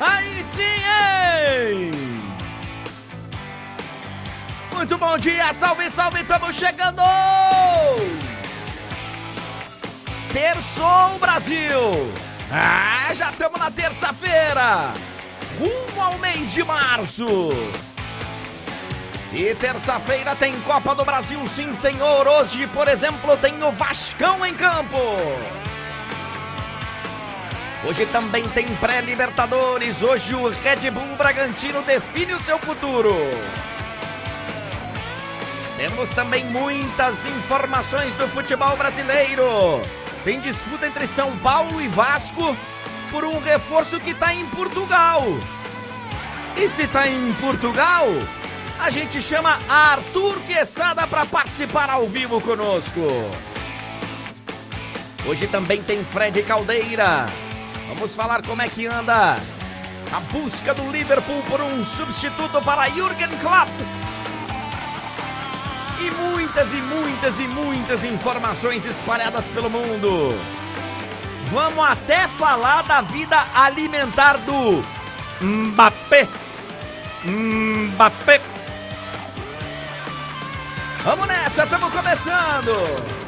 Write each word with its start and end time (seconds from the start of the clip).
Aí 0.00 0.44
sim, 0.44 0.62
hein? 0.62 1.90
Muito 4.72 4.96
bom 4.96 5.18
dia, 5.18 5.52
salve, 5.52 5.90
salve, 5.90 6.20
estamos 6.20 6.54
chegando! 6.54 7.02
Terçou 10.32 11.18
Brasil! 11.18 12.12
Ah, 12.50 13.12
já 13.12 13.30
estamos 13.30 13.58
na 13.58 13.72
terça-feira! 13.72 14.94
Rumo 15.58 16.00
ao 16.00 16.16
mês 16.18 16.52
de 16.52 16.62
março! 16.62 17.50
E 19.32 19.52
terça-feira 19.56 20.36
tem 20.36 20.58
Copa 20.60 20.94
do 20.94 21.04
Brasil, 21.04 21.44
sim 21.48 21.74
senhor! 21.74 22.28
Hoje, 22.28 22.68
por 22.68 22.86
exemplo, 22.86 23.36
tem 23.36 23.60
o 23.64 23.72
Vascão 23.72 24.46
em 24.46 24.54
campo! 24.54 24.96
Hoje 27.84 28.06
também 28.06 28.46
tem 28.48 28.66
pré-Libertadores. 28.76 30.02
Hoje 30.02 30.34
o 30.34 30.48
Red 30.48 30.90
Bull 30.90 31.16
Bragantino 31.16 31.80
define 31.82 32.34
o 32.34 32.40
seu 32.40 32.58
futuro. 32.58 33.14
Temos 35.76 36.10
também 36.10 36.44
muitas 36.46 37.24
informações 37.24 38.16
do 38.16 38.26
futebol 38.28 38.76
brasileiro. 38.76 39.80
Tem 40.24 40.40
disputa 40.40 40.88
entre 40.88 41.06
São 41.06 41.36
Paulo 41.38 41.80
e 41.80 41.86
Vasco 41.86 42.56
por 43.12 43.24
um 43.24 43.38
reforço 43.38 44.00
que 44.00 44.10
está 44.10 44.34
em 44.34 44.44
Portugal. 44.46 45.22
E 46.56 46.68
se 46.68 46.82
está 46.82 47.06
em 47.06 47.32
Portugal, 47.34 48.08
a 48.80 48.90
gente 48.90 49.22
chama 49.22 49.60
Arthur 49.68 50.40
Quesada 50.40 51.06
para 51.06 51.24
participar 51.24 51.88
ao 51.88 52.06
vivo 52.06 52.40
conosco. 52.40 53.00
Hoje 55.24 55.46
também 55.46 55.80
tem 55.80 56.04
Fred 56.04 56.42
Caldeira. 56.42 57.26
Vamos 57.98 58.14
falar 58.14 58.42
como 58.42 58.62
é 58.62 58.68
que 58.68 58.86
anda 58.86 59.38
a 60.12 60.20
busca 60.32 60.72
do 60.72 60.88
Liverpool 60.88 61.42
por 61.50 61.60
um 61.60 61.84
substituto 61.84 62.62
para 62.62 62.88
Jürgen 62.90 63.28
Klopp. 63.40 63.68
E 66.00 66.08
muitas 66.12 66.72
e 66.72 66.76
muitas 66.76 67.40
e 67.40 67.48
muitas 67.48 68.04
informações 68.04 68.84
espalhadas 68.84 69.50
pelo 69.50 69.68
mundo. 69.68 70.40
Vamos 71.50 71.84
até 71.84 72.28
falar 72.28 72.82
da 72.84 73.00
vida 73.00 73.36
alimentar 73.52 74.38
do 74.38 74.80
Mbappé. 75.40 76.28
Mbappé. 77.24 78.40
Vamos 81.02 81.26
nessa, 81.26 81.64
estamos 81.64 81.92
começando. 81.92 83.27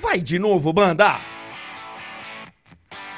Vai 0.00 0.18
de 0.22 0.38
novo, 0.38 0.72
banda! 0.72 1.20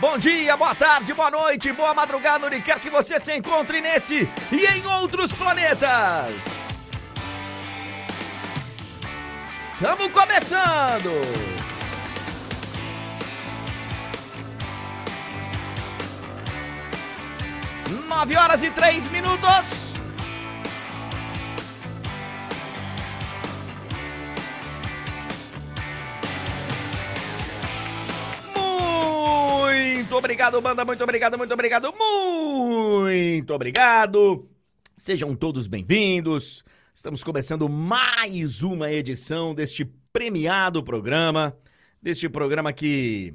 Bom 0.01 0.19
dia, 0.19 0.57
boa 0.57 0.75
tarde, 0.75 1.15
boa 1.15 1.31
noite, 1.31 1.73
boa 1.73 1.95
madrugada, 1.95 2.47
onde 2.47 2.61
quer 2.61 2.81
que 2.81 2.91
você 2.91 3.21
se 3.21 3.33
encontre 3.33 3.81
nesse 3.81 4.29
e 4.51 4.67
em 4.67 4.85
outros 4.85 5.33
planetas! 5.33 6.69
Estamos 9.75 10.11
começando! 10.11 11.11
Nove 18.09 18.37
horas 18.37 18.65
e 18.65 18.71
três 18.73 19.07
minutos! 19.07 19.82
Muito 30.13 30.17
obrigado, 30.17 30.61
banda. 30.61 30.85
Muito 30.85 31.03
obrigado, 31.03 31.39
muito 31.39 31.55
obrigado, 31.55 31.95
muito 31.97 33.55
obrigado. 33.55 34.49
Sejam 34.97 35.35
todos 35.35 35.67
bem-vindos. 35.67 36.63
Estamos 36.95 37.25
começando 37.25 37.67
mais 37.69 38.63
uma 38.63 38.93
edição 38.93 39.55
deste 39.55 39.87
premiado 40.13 40.83
programa, 40.83 41.57
deste 42.03 42.29
programa 42.29 42.73
que 42.73 43.35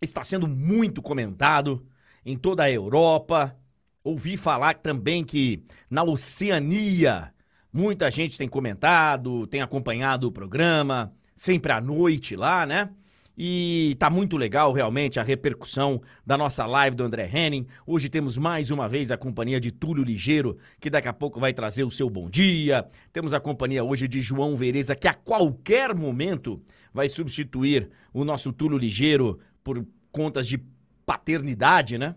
está 0.00 0.24
sendo 0.24 0.48
muito 0.48 1.02
comentado 1.02 1.86
em 2.24 2.36
toda 2.36 2.62
a 2.62 2.70
Europa. 2.70 3.54
Ouvi 4.02 4.38
falar 4.38 4.78
também 4.78 5.22
que 5.22 5.62
na 5.90 6.02
Oceania 6.02 7.32
muita 7.70 8.10
gente 8.10 8.38
tem 8.38 8.48
comentado, 8.48 9.46
tem 9.46 9.60
acompanhado 9.60 10.26
o 10.26 10.32
programa, 10.32 11.12
sempre 11.36 11.72
à 11.72 11.80
noite 11.80 12.34
lá, 12.34 12.64
né? 12.64 12.90
E 13.36 13.96
tá 13.98 14.10
muito 14.10 14.36
legal 14.36 14.72
realmente 14.72 15.18
a 15.18 15.22
repercussão 15.22 16.02
da 16.24 16.36
nossa 16.36 16.66
live 16.66 16.96
do 16.96 17.04
André 17.04 17.30
Henning. 17.32 17.66
Hoje 17.86 18.10
temos 18.10 18.36
mais 18.36 18.70
uma 18.70 18.86
vez 18.88 19.10
a 19.10 19.16
companhia 19.16 19.58
de 19.58 19.70
Túlio 19.70 20.04
Ligeiro, 20.04 20.58
que 20.78 20.90
daqui 20.90 21.08
a 21.08 21.12
pouco 21.12 21.40
vai 21.40 21.54
trazer 21.54 21.84
o 21.84 21.90
seu 21.90 22.10
bom 22.10 22.28
dia. 22.28 22.86
Temos 23.12 23.32
a 23.32 23.40
companhia 23.40 23.82
hoje 23.82 24.06
de 24.06 24.20
João 24.20 24.54
Vereza, 24.54 24.94
que 24.94 25.08
a 25.08 25.14
qualquer 25.14 25.94
momento 25.94 26.62
vai 26.92 27.08
substituir 27.08 27.88
o 28.12 28.22
nosso 28.22 28.52
Túlio 28.52 28.76
Ligeiro 28.76 29.38
por 29.64 29.82
contas 30.10 30.46
de 30.46 30.62
paternidade, 31.06 31.96
né? 31.96 32.14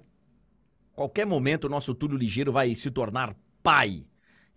Qualquer 0.94 1.26
momento 1.26 1.66
o 1.66 1.70
nosso 1.70 1.96
Túlio 1.96 2.18
Ligeiro 2.18 2.52
vai 2.52 2.76
se 2.76 2.92
tornar 2.92 3.36
pai. 3.64 4.06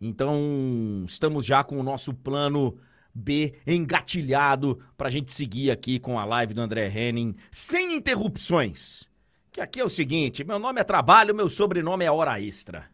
Então, 0.00 1.04
estamos 1.06 1.46
já 1.46 1.62
com 1.62 1.78
o 1.78 1.82
nosso 1.82 2.12
plano 2.12 2.76
B 3.18 3.54
engatilhado 3.66 4.80
pra 4.96 5.10
gente 5.10 5.32
seguir 5.32 5.70
aqui 5.70 5.98
com 5.98 6.18
a 6.18 6.24
live 6.24 6.54
do 6.54 6.60
André 6.60 6.88
Henning 6.88 7.34
sem 7.50 7.94
interrupções. 7.94 9.04
Que 9.50 9.60
aqui 9.60 9.80
é 9.80 9.84
o 9.84 9.90
seguinte, 9.90 10.44
meu 10.44 10.58
nome 10.58 10.80
é 10.80 10.84
trabalho, 10.84 11.34
meu 11.34 11.48
sobrenome 11.48 12.04
é 12.04 12.10
hora 12.10 12.40
extra. 12.40 12.88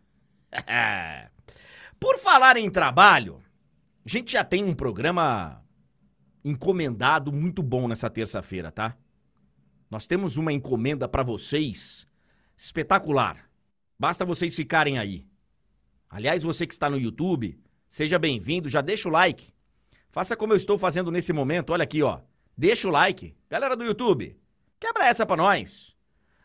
Por 2.01 2.19
falar 2.19 2.57
em 2.57 2.71
trabalho, 2.71 3.43
a 4.05 4.09
gente 4.09 4.33
já 4.33 4.45
tem 4.45 4.65
um 4.65 4.75
programa 4.75 5.63
encomendado 6.45 7.33
muito 7.33 7.63
bom 7.63 7.89
nessa 7.89 8.11
terça-feira, 8.11 8.71
tá? 8.71 8.97
Nós 9.91 10.07
temos 10.07 10.37
uma 10.37 10.53
encomenda 10.53 11.09
para 11.09 11.23
vocês 11.23 12.07
espetacular. 12.57 13.49
Basta 13.99 14.25
vocês 14.25 14.55
ficarem 14.55 14.99
aí. 14.99 15.27
Aliás, 16.11 16.43
você 16.43 16.67
que 16.67 16.73
está 16.73 16.91
no 16.91 16.99
YouTube, 16.99 17.59
seja 17.89 18.19
bem-vindo, 18.19 18.69
já 18.69 18.81
deixa 18.81 19.09
o 19.09 19.13
like. 19.13 19.54
Faça 20.15 20.37
como 20.37 20.53
eu 20.53 20.57
estou 20.57 20.79
fazendo 20.79 21.11
nesse 21.11 21.33
momento, 21.33 21.71
olha 21.71 21.83
aqui, 21.83 22.01
ó. 22.01 22.21
Deixa 22.57 22.87
o 22.87 22.91
like. 22.93 23.35
Galera 23.51 23.75
do 23.75 23.83
YouTube, 23.83 24.39
quebra 24.79 25.09
essa 25.09 25.27
pra 25.27 25.37
nós. 25.37 25.97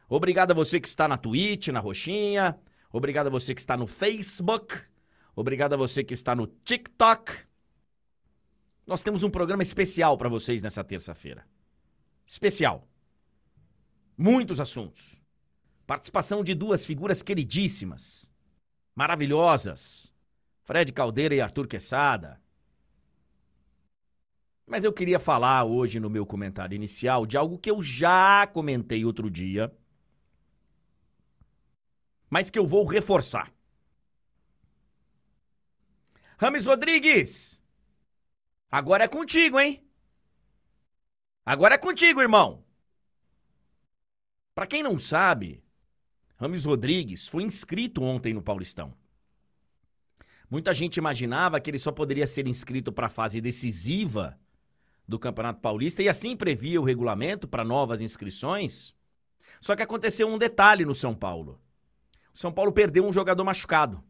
Obrigado 0.09 0.49
a 0.49 0.53
você 0.55 0.79
que 0.79 0.87
está 0.87 1.07
na 1.07 1.17
Twitch, 1.17 1.67
na 1.67 1.79
roxinha. 1.79 2.59
Obrigado 2.91 3.27
a 3.27 3.29
você 3.29 3.53
que 3.53 3.61
está 3.61 3.77
no 3.77 3.85
Facebook. 3.85 4.75
Obrigado 5.35 5.73
a 5.73 5.77
você 5.77 6.03
que 6.03 6.15
está 6.15 6.35
no 6.35 6.47
TikTok. 6.47 7.31
Nós 8.87 9.03
temos 9.03 9.21
um 9.21 9.29
programa 9.29 9.61
especial 9.61 10.17
para 10.17 10.29
vocês 10.29 10.63
nessa 10.63 10.83
terça-feira. 10.83 11.45
Especial. 12.25 12.87
Muitos 14.17 14.59
assuntos. 14.59 15.21
Participação 15.85 16.43
de 16.43 16.55
duas 16.55 16.87
figuras 16.87 17.21
queridíssimas, 17.21 18.27
maravilhosas. 18.95 20.11
Fred 20.63 20.91
Caldeira 20.91 21.35
e 21.35 21.41
Arthur 21.41 21.67
Quesada. 21.67 22.41
Mas 24.69 24.83
eu 24.83 24.93
queria 24.93 25.17
falar 25.17 25.63
hoje 25.63 25.99
no 25.99 26.11
meu 26.11 26.27
comentário 26.27 26.75
inicial 26.75 27.25
de 27.25 27.35
algo 27.35 27.57
que 27.57 27.71
eu 27.71 27.81
já 27.81 28.45
comentei 28.45 29.03
outro 29.03 29.27
dia, 29.27 29.75
mas 32.29 32.51
que 32.51 32.59
eu 32.59 32.67
vou 32.67 32.85
reforçar. 32.85 33.51
Rames 36.37 36.67
Rodrigues, 36.67 37.59
agora 38.69 39.05
é 39.05 39.07
contigo, 39.07 39.59
hein? 39.59 39.83
Agora 41.43 41.73
é 41.73 41.77
contigo, 41.79 42.21
irmão. 42.21 42.63
Para 44.53 44.67
quem 44.67 44.83
não 44.83 44.99
sabe, 44.99 45.63
Rames 46.35 46.65
Rodrigues 46.65 47.27
foi 47.27 47.41
inscrito 47.41 48.03
ontem 48.03 48.35
no 48.35 48.43
Paulistão. 48.43 48.93
Muita 50.47 50.75
gente 50.75 50.97
imaginava 50.97 51.59
que 51.59 51.71
ele 51.71 51.79
só 51.79 51.91
poderia 51.91 52.27
ser 52.27 52.45
inscrito 52.45 52.91
para 52.91 53.07
a 53.07 53.09
fase 53.09 53.41
decisiva 53.41 54.39
do 55.09 55.17
Campeonato 55.17 55.59
Paulista 55.59 56.03
e 56.03 56.07
assim 56.07 56.37
previa 56.37 56.79
o 56.79 56.83
regulamento 56.83 57.47
para 57.47 57.65
novas 57.65 57.99
inscrições. 57.99 58.93
Só 59.59 59.75
que 59.75 59.81
aconteceu 59.81 60.27
um 60.27 60.37
detalhe 60.37 60.85
no 60.85 60.93
São 60.93 61.15
Paulo. 61.15 61.59
O 62.31 62.37
São 62.37 62.51
Paulo 62.51 62.71
perdeu 62.71 63.03
um 63.03 63.11
jogador 63.11 63.43
machucado. 63.43 64.03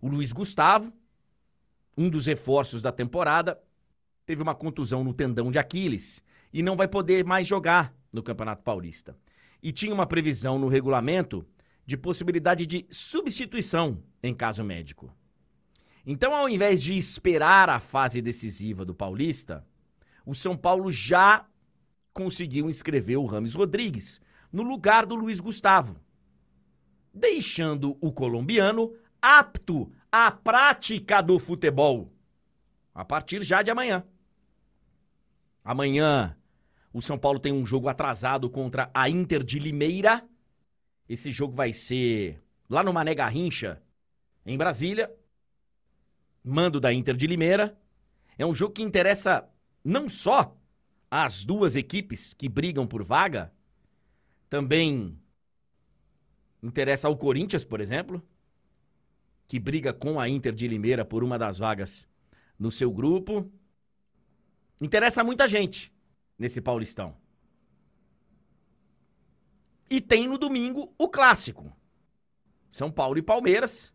O 0.00 0.06
Luiz 0.06 0.30
Gustavo, 0.30 0.92
um 1.96 2.08
dos 2.08 2.26
reforços 2.26 2.80
da 2.80 2.92
temporada, 2.92 3.60
teve 4.24 4.40
uma 4.40 4.54
contusão 4.54 5.02
no 5.02 5.12
tendão 5.12 5.50
de 5.50 5.58
Aquiles 5.58 6.22
e 6.52 6.62
não 6.62 6.76
vai 6.76 6.86
poder 6.86 7.24
mais 7.24 7.44
jogar 7.44 7.92
no 8.12 8.22
Campeonato 8.22 8.62
Paulista. 8.62 9.18
E 9.60 9.72
tinha 9.72 9.92
uma 9.92 10.06
previsão 10.06 10.56
no 10.56 10.68
regulamento 10.68 11.44
de 11.84 11.96
possibilidade 11.96 12.64
de 12.64 12.86
substituição 12.88 14.00
em 14.22 14.32
caso 14.32 14.62
médico. 14.62 15.12
Então, 16.06 16.32
ao 16.32 16.48
invés 16.48 16.80
de 16.80 16.96
esperar 16.96 17.68
a 17.68 17.80
fase 17.80 18.22
decisiva 18.22 18.84
do 18.84 18.94
Paulista, 18.94 19.66
o 20.28 20.34
São 20.34 20.54
Paulo 20.54 20.90
já 20.90 21.48
conseguiu 22.12 22.68
inscrever 22.68 23.16
o 23.16 23.24
Rames 23.24 23.54
Rodrigues 23.54 24.20
no 24.52 24.62
lugar 24.62 25.06
do 25.06 25.14
Luiz 25.14 25.40
Gustavo, 25.40 25.98
deixando 27.14 27.96
o 27.98 28.12
colombiano 28.12 28.94
apto 29.22 29.90
à 30.12 30.30
prática 30.30 31.22
do 31.22 31.38
futebol 31.38 32.12
a 32.94 33.06
partir 33.06 33.42
já 33.42 33.62
de 33.62 33.70
amanhã. 33.70 34.04
Amanhã, 35.64 36.36
o 36.92 37.00
São 37.00 37.18
Paulo 37.18 37.40
tem 37.40 37.52
um 37.52 37.64
jogo 37.64 37.88
atrasado 37.88 38.50
contra 38.50 38.90
a 38.92 39.08
Inter 39.08 39.42
de 39.42 39.58
Limeira. 39.58 40.28
Esse 41.08 41.30
jogo 41.30 41.54
vai 41.54 41.72
ser 41.72 42.38
lá 42.68 42.82
no 42.82 42.92
Mané 42.92 43.14
Garrincha, 43.14 43.82
em 44.44 44.58
Brasília. 44.58 45.10
Mando 46.44 46.78
da 46.78 46.92
Inter 46.92 47.16
de 47.16 47.26
Limeira. 47.26 47.78
É 48.36 48.44
um 48.44 48.52
jogo 48.52 48.74
que 48.74 48.82
interessa 48.82 49.48
não 49.88 50.08
só 50.08 50.54
as 51.10 51.44
duas 51.44 51.74
equipes 51.74 52.34
que 52.34 52.48
brigam 52.48 52.86
por 52.86 53.02
vaga, 53.02 53.50
também 54.48 55.18
interessa 56.62 57.08
ao 57.08 57.16
Corinthians, 57.16 57.64
por 57.64 57.80
exemplo, 57.80 58.22
que 59.46 59.58
briga 59.58 59.94
com 59.94 60.20
a 60.20 60.28
Inter 60.28 60.54
de 60.54 60.68
Limeira 60.68 61.04
por 61.06 61.24
uma 61.24 61.38
das 61.38 61.58
vagas 61.58 62.06
no 62.58 62.70
seu 62.70 62.90
grupo. 62.90 63.50
Interessa 64.80 65.24
muita 65.24 65.48
gente 65.48 65.90
nesse 66.38 66.60
Paulistão. 66.60 67.16
E 69.88 70.02
tem 70.02 70.28
no 70.28 70.36
domingo 70.36 70.92
o 70.98 71.08
clássico. 71.08 71.74
São 72.70 72.92
Paulo 72.92 73.16
e 73.16 73.22
Palmeiras, 73.22 73.90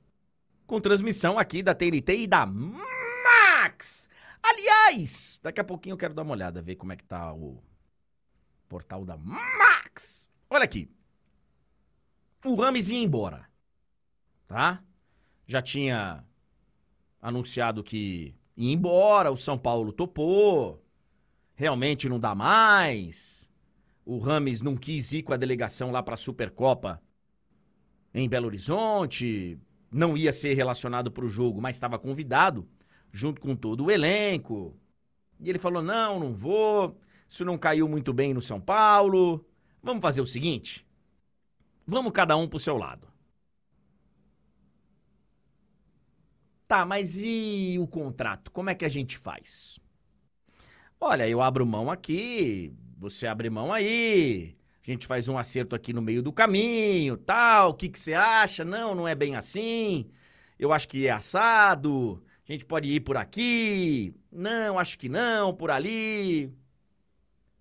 com 0.66 0.82
transmissão 0.82 1.38
aqui 1.38 1.62
da 1.62 1.76
TNT 1.76 2.18
e 2.18 2.28
da 2.28 2.48
Max. 2.48 4.10
Aliás, 4.44 5.40
daqui 5.42 5.62
a 5.62 5.64
pouquinho 5.64 5.94
eu 5.94 5.98
quero 5.98 6.14
dar 6.14 6.24
uma 6.24 6.34
olhada, 6.34 6.62
ver 6.62 6.76
como 6.76 6.92
é 6.92 6.98
que 6.98 7.06
tá 7.06 7.34
o 7.34 7.64
portal 8.68 9.06
da 9.06 9.16
Max. 9.16 10.30
Olha 10.50 10.66
aqui. 10.66 10.92
O 12.46 12.56
Rames 12.56 12.90
ia 12.90 13.02
embora, 13.02 13.48
tá? 14.46 14.84
Já 15.48 15.62
tinha 15.62 16.26
anunciado 17.22 17.84
que 17.84 18.36
ia 18.58 18.74
embora, 18.74 19.32
o 19.32 19.38
São 19.38 19.58
Paulo 19.58 19.94
topou, 19.94 20.84
realmente 21.56 22.10
não 22.10 22.20
dá 22.20 22.36
mais. 22.36 23.50
O 24.06 24.20
Rames 24.20 24.62
não 24.62 24.76
quis 24.76 25.14
ir 25.14 25.24
com 25.24 25.34
a 25.34 25.38
delegação 25.38 25.90
lá 25.90 26.04
para 26.04 26.16
a 26.16 26.18
Supercopa 26.18 27.02
em 28.14 28.28
Belo 28.28 28.48
Horizonte, 28.48 29.58
não 29.90 30.18
ia 30.18 30.34
ser 30.34 30.54
relacionado 30.54 31.12
para 31.12 31.26
o 31.26 31.30
jogo, 31.30 31.62
mas 31.62 31.76
estava 31.76 31.98
convidado, 31.98 32.68
junto 33.14 33.40
com 33.40 33.56
todo 33.56 33.86
o 33.86 33.92
elenco. 33.92 34.76
E 35.40 35.50
ele 35.50 35.60
falou: 35.60 35.84
não, 35.84 36.20
não 36.20 36.34
vou, 36.34 37.00
isso 37.30 37.46
não 37.46 37.58
caiu 37.58 37.88
muito 37.88 38.12
bem 38.12 38.34
no 38.34 38.42
São 38.42 38.60
Paulo. 38.60 39.46
Vamos 39.82 40.02
fazer 40.02 40.20
o 40.20 40.26
seguinte: 40.26 40.86
vamos 41.86 42.12
cada 42.12 42.36
um 42.36 42.48
para 42.48 42.58
o 42.58 42.60
seu 42.60 42.76
lado. 42.76 43.08
Tá, 46.68 46.86
mas 46.86 47.20
e 47.22 47.78
o 47.80 47.88
contrato? 47.88 48.50
Como 48.50 48.70
é 48.70 48.76
que 48.76 48.86
a 48.86 48.90
gente 48.90 49.18
faz? 49.18 49.78
Olha, 51.00 51.28
eu 51.28 51.42
abro 51.42 51.66
mão 51.66 51.92
aqui, 51.92 52.74
você 52.98 53.28
abre 53.28 53.50
mão 53.50 53.72
aí. 53.72 54.58
A 54.82 54.92
gente 54.92 55.06
faz 55.06 55.28
um 55.28 55.38
acerto 55.38 55.76
aqui 55.76 55.94
no 55.94 56.02
meio 56.02 56.24
do 56.24 56.34
caminho, 56.34 57.16
tal. 57.18 57.72
O 57.72 57.74
que, 57.74 57.90
que 57.90 58.00
você 58.00 58.14
acha? 58.14 58.66
Não, 58.66 58.96
não 58.96 59.08
é 59.08 59.14
bem 59.14 59.36
assim. 59.36 60.10
Eu 60.58 60.74
acho 60.74 60.88
que 60.88 61.06
é 61.06 61.12
assado. 61.12 62.23
A 62.48 62.52
gente 62.52 62.66
pode 62.66 62.92
ir 62.92 63.00
por 63.00 63.16
aqui. 63.16 64.14
Não, 64.32 64.78
acho 64.78 64.98
que 64.98 65.08
não, 65.08 65.54
por 65.54 65.72
ali. 65.72 66.54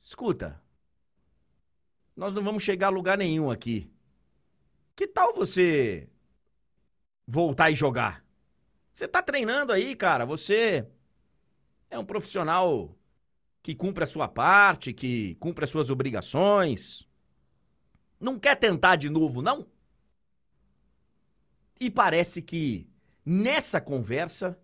Escuta. 0.01 0.61
Nós 2.17 2.35
não 2.35 2.43
vamos 2.43 2.63
chegar 2.63 2.89
a 2.89 2.91
lugar 2.91 3.17
nenhum 3.17 3.51
aqui. 3.51 3.91
Que 4.97 5.07
tal 5.07 5.33
você 5.33 6.09
voltar 7.27 7.71
e 7.71 7.75
jogar? 7.75 8.25
Você 8.93 9.07
tá 9.07 9.23
treinando 9.23 9.73
aí, 9.73 9.95
cara. 9.95 10.27
Você 10.27 10.87
é 11.89 11.99
um 11.99 12.05
profissional 12.05 12.99
que 13.63 13.75
cumpre 13.75 14.03
a 14.03 14.07
sua 14.07 14.27
parte, 14.27 14.93
que 14.93 15.37
cumpre 15.37 15.65
as 15.65 15.71
suas 15.71 15.91
obrigações. 15.91 17.09
Não 18.19 18.39
quer 18.39 18.57
tentar 18.57 18.97
de 18.97 19.09
novo, 19.09 19.41
não? 19.41 19.67
E 21.81 21.89
parece 21.91 22.43
que 22.43 22.89
nessa 23.25 23.81
conversa 23.81 24.59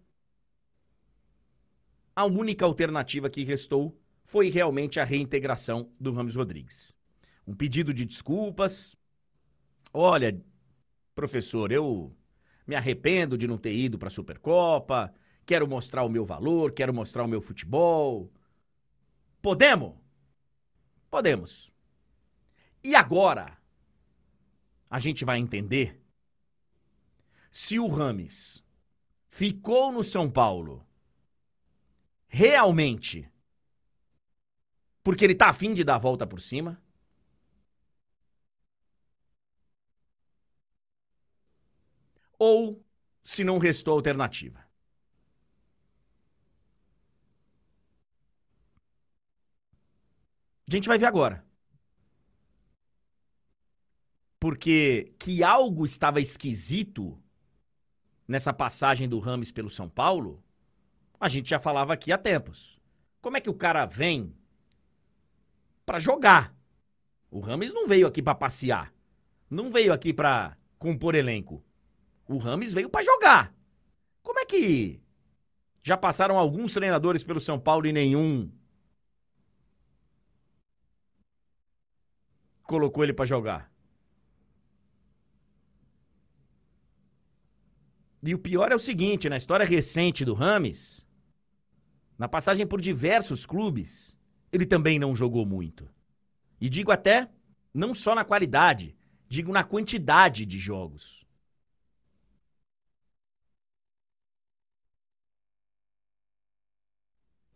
a 2.19 2.25
única 2.25 2.65
alternativa 2.65 3.31
que 3.31 3.45
restou 3.45 3.97
foi 4.25 4.51
realmente 4.51 4.99
a 4.99 5.05
reintegração 5.05 5.93
do 6.01 6.11
Ramos 6.11 6.35
Rodrigues. 6.35 6.93
Um 7.47 7.55
pedido 7.55 7.95
de 7.95 8.05
desculpas. 8.05 8.97
Olha, 9.95 10.37
professor, 11.15 11.71
eu 11.71 12.13
me 12.67 12.75
arrependo 12.75 13.39
de 13.39 13.47
não 13.47 13.57
ter 13.57 13.73
ido 13.73 14.01
para 14.01 14.09
a 14.09 14.11
Supercopa, 14.11 15.15
quero 15.47 15.69
mostrar 15.69 16.03
o 16.03 16.09
meu 16.09 16.25
valor, 16.25 16.73
quero 16.73 16.93
mostrar 16.93 17.23
o 17.23 17.29
meu 17.29 17.41
futebol. 17.41 18.33
Podemos? 19.41 19.95
Podemos. 21.09 21.73
E 22.83 22.97
agora 22.97 23.57
a 24.91 24.99
gente 24.99 25.25
vai 25.25 25.39
entender 25.39 26.03
se 27.49 27.79
o 27.79 27.87
Rames 27.87 28.61
ficou 29.29 29.93
no 29.93 30.03
São 30.03 30.29
Paulo 30.29 30.85
realmente 32.29 33.31
porque 35.03 35.25
ele 35.25 35.35
tá 35.35 35.49
afim 35.49 35.73
de 35.73 35.83
dar 35.83 35.95
a 35.97 35.99
volta 35.99 36.27
por 36.27 36.41
cima 36.41 36.81
ou 42.39 42.85
se 43.23 43.43
não 43.43 43.59
restou 43.59 43.95
alternativa. 43.95 44.69
A 50.69 50.75
gente 50.75 50.89
vai 50.89 50.99
ver 50.99 51.07
agora. 51.07 51.43
Porque 54.39 55.15
que 55.19 55.43
algo 55.43 55.85
estava 55.85 56.21
esquisito 56.21 57.19
nessa 58.27 58.53
passagem 58.53 59.09
do 59.09 59.19
Rames 59.19 59.51
pelo 59.51 59.71
São 59.71 59.89
Paulo, 59.89 60.45
a 61.21 61.29
gente 61.29 61.51
já 61.51 61.59
falava 61.59 61.93
aqui 61.93 62.13
há 62.13 62.19
tempos. 62.19 62.79
Como 63.21 63.37
é 63.37 63.41
que 63.41 63.51
o 63.51 63.55
cara 63.55 63.85
vem 63.85 64.35
para 65.85 65.99
jogar? 65.99 66.55
O 67.31 67.41
Rames 67.41 67.73
não 67.73 67.87
veio 67.87 68.07
aqui 68.07 68.23
para 68.23 68.35
passear. 68.35 68.95
Não 69.51 69.71
veio 69.71 69.93
aqui 69.93 70.13
para 70.13 70.57
compor 70.79 71.15
elenco. 71.15 71.65
O 72.29 72.39
Rames 72.39 72.73
veio 72.73 72.89
para 72.89 73.05
jogar. 73.05 73.55
Como 74.23 74.39
é 74.39 74.45
que 74.45 75.01
já 75.83 75.97
passaram 75.97 76.39
alguns 76.39 76.73
treinadores 76.73 77.25
pelo 77.25 77.41
São 77.41 77.59
Paulo 77.59 77.87
e 77.87 77.93
nenhum 77.93 78.51
colocou 82.63 83.03
ele 83.03 83.15
para 83.15 83.25
jogar? 83.25 83.73
E 88.23 88.35
o 88.35 88.39
pior 88.39 88.71
é 88.71 88.75
o 88.75 88.81
seguinte, 88.81 89.29
na 89.29 89.37
história 89.37 89.65
recente 89.65 90.25
do 90.25 90.35
Rames, 90.35 91.07
na 92.19 92.29
passagem 92.29 92.67
por 92.67 92.81
diversos 92.81 93.47
clubes, 93.47 94.19
ele 94.51 94.67
também 94.67 94.99
não 94.99 95.15
jogou 95.15 95.47
muito. 95.47 95.89
E 96.61 96.69
digo 96.69 96.91
até 96.91 97.31
não 97.73 97.95
só 97.95 98.13
na 98.15 98.25
qualidade, 98.25 98.97
digo 99.29 99.53
na 99.53 99.63
quantidade 99.63 100.45
de 100.45 100.59
jogos. 100.59 101.25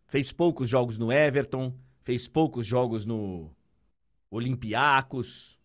Fez 0.06 0.30
poucos 0.30 0.68
jogos 0.68 0.98
no 0.98 1.10
Everton, 1.10 1.74
fez 2.02 2.28
poucos 2.28 2.66
jogos 2.66 3.04
no 3.04 3.50
Olympiacos. 4.30 5.58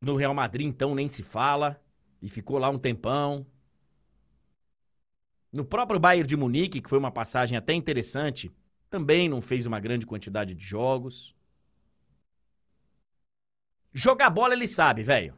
No 0.00 0.14
Real 0.14 0.34
Madrid, 0.34 0.66
então, 0.66 0.94
nem 0.94 1.08
se 1.08 1.24
fala. 1.24 1.82
E 2.20 2.28
ficou 2.28 2.58
lá 2.58 2.68
um 2.68 2.78
tempão. 2.78 3.46
No 5.58 5.64
próprio 5.64 5.98
Bayern 5.98 6.24
de 6.24 6.36
Munique, 6.36 6.80
que 6.80 6.88
foi 6.88 7.00
uma 7.00 7.10
passagem 7.10 7.58
até 7.58 7.74
interessante, 7.74 8.48
também 8.88 9.28
não 9.28 9.40
fez 9.40 9.66
uma 9.66 9.80
grande 9.80 10.06
quantidade 10.06 10.54
de 10.54 10.64
jogos. 10.64 11.34
Jogar 13.92 14.30
bola 14.30 14.54
ele 14.54 14.68
sabe, 14.68 15.02
velho. 15.02 15.34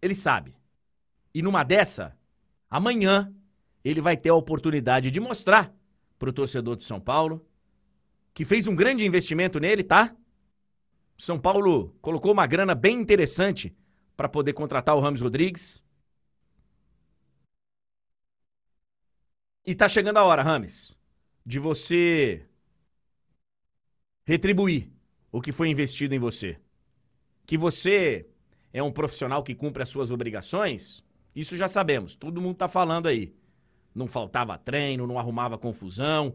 Ele 0.00 0.14
sabe. 0.14 0.54
E 1.34 1.42
numa 1.42 1.64
dessa, 1.64 2.16
amanhã, 2.70 3.34
ele 3.84 4.00
vai 4.00 4.16
ter 4.16 4.28
a 4.28 4.34
oportunidade 4.36 5.10
de 5.10 5.18
mostrar 5.18 5.74
para 6.20 6.30
o 6.30 6.32
torcedor 6.32 6.76
de 6.76 6.84
São 6.84 7.00
Paulo, 7.00 7.44
que 8.32 8.44
fez 8.44 8.68
um 8.68 8.76
grande 8.76 9.04
investimento 9.04 9.58
nele, 9.58 9.82
tá? 9.82 10.14
São 11.16 11.36
Paulo 11.36 11.96
colocou 12.00 12.30
uma 12.30 12.46
grana 12.46 12.76
bem 12.76 13.00
interessante 13.00 13.76
para 14.16 14.28
poder 14.28 14.52
contratar 14.52 14.94
o 14.94 15.00
Ramos 15.00 15.20
Rodrigues. 15.20 15.82
E 19.68 19.74
tá 19.74 19.86
chegando 19.86 20.16
a 20.16 20.24
hora, 20.24 20.42
Rames, 20.42 20.96
de 21.44 21.58
você 21.58 22.42
retribuir 24.24 24.90
o 25.30 25.42
que 25.42 25.52
foi 25.52 25.68
investido 25.68 26.14
em 26.14 26.18
você. 26.18 26.58
Que 27.44 27.58
você 27.58 28.26
é 28.72 28.82
um 28.82 28.90
profissional 28.90 29.42
que 29.42 29.54
cumpre 29.54 29.82
as 29.82 29.90
suas 29.90 30.10
obrigações, 30.10 31.04
isso 31.36 31.54
já 31.54 31.68
sabemos, 31.68 32.14
todo 32.14 32.40
mundo 32.40 32.56
tá 32.56 32.66
falando 32.66 33.08
aí. 33.08 33.36
Não 33.94 34.06
faltava 34.06 34.56
treino, 34.56 35.06
não 35.06 35.18
arrumava 35.18 35.58
confusão. 35.58 36.34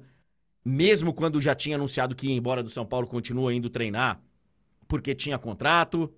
Mesmo 0.64 1.12
quando 1.12 1.40
já 1.40 1.56
tinha 1.56 1.76
anunciado 1.76 2.16
que 2.16 2.28
ia 2.28 2.36
embora 2.36 2.62
do 2.62 2.70
São 2.70 2.86
Paulo, 2.86 3.08
continua 3.08 3.52
indo 3.52 3.68
treinar 3.68 4.22
porque 4.88 5.16
tinha 5.16 5.40
contrato. 5.40 6.14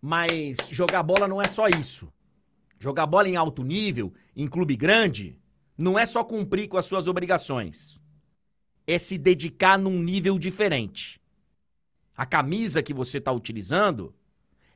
Mas 0.00 0.70
jogar 0.70 1.02
bola 1.02 1.28
não 1.28 1.42
é 1.42 1.48
só 1.48 1.68
isso. 1.68 2.10
Jogar 2.78 3.04
bola 3.04 3.28
em 3.28 3.36
alto 3.36 3.62
nível, 3.62 4.14
em 4.34 4.48
clube 4.48 4.74
grande, 4.74 5.38
não 5.80 5.98
é 5.98 6.04
só 6.04 6.22
cumprir 6.22 6.68
com 6.68 6.76
as 6.76 6.84
suas 6.84 7.08
obrigações. 7.08 8.00
É 8.86 8.98
se 8.98 9.16
dedicar 9.16 9.78
num 9.78 10.02
nível 10.02 10.38
diferente. 10.38 11.20
A 12.16 12.26
camisa 12.26 12.82
que 12.82 12.92
você 12.92 13.18
está 13.18 13.32
utilizando 13.32 14.14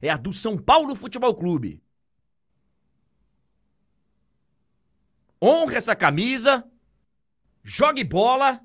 é 0.00 0.08
a 0.08 0.16
do 0.16 0.32
São 0.32 0.56
Paulo 0.56 0.94
Futebol 0.94 1.34
Clube. 1.34 1.82
Honre 5.42 5.76
essa 5.76 5.94
camisa, 5.94 6.64
jogue 7.62 8.02
bola 8.02 8.60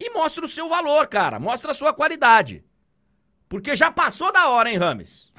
e 0.00 0.10
mostre 0.10 0.44
o 0.44 0.48
seu 0.48 0.68
valor, 0.68 1.06
cara. 1.06 1.38
Mostre 1.38 1.70
a 1.70 1.74
sua 1.74 1.92
qualidade. 1.92 2.64
Porque 3.48 3.76
já 3.76 3.92
passou 3.92 4.32
da 4.32 4.48
hora, 4.48 4.70
hein, 4.70 4.78
Rames? 4.78 5.32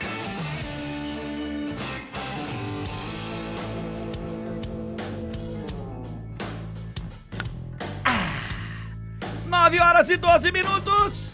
9 9.53 9.79
horas 9.79 10.09
e 10.09 10.17
12 10.17 10.51
minutos. 10.51 11.31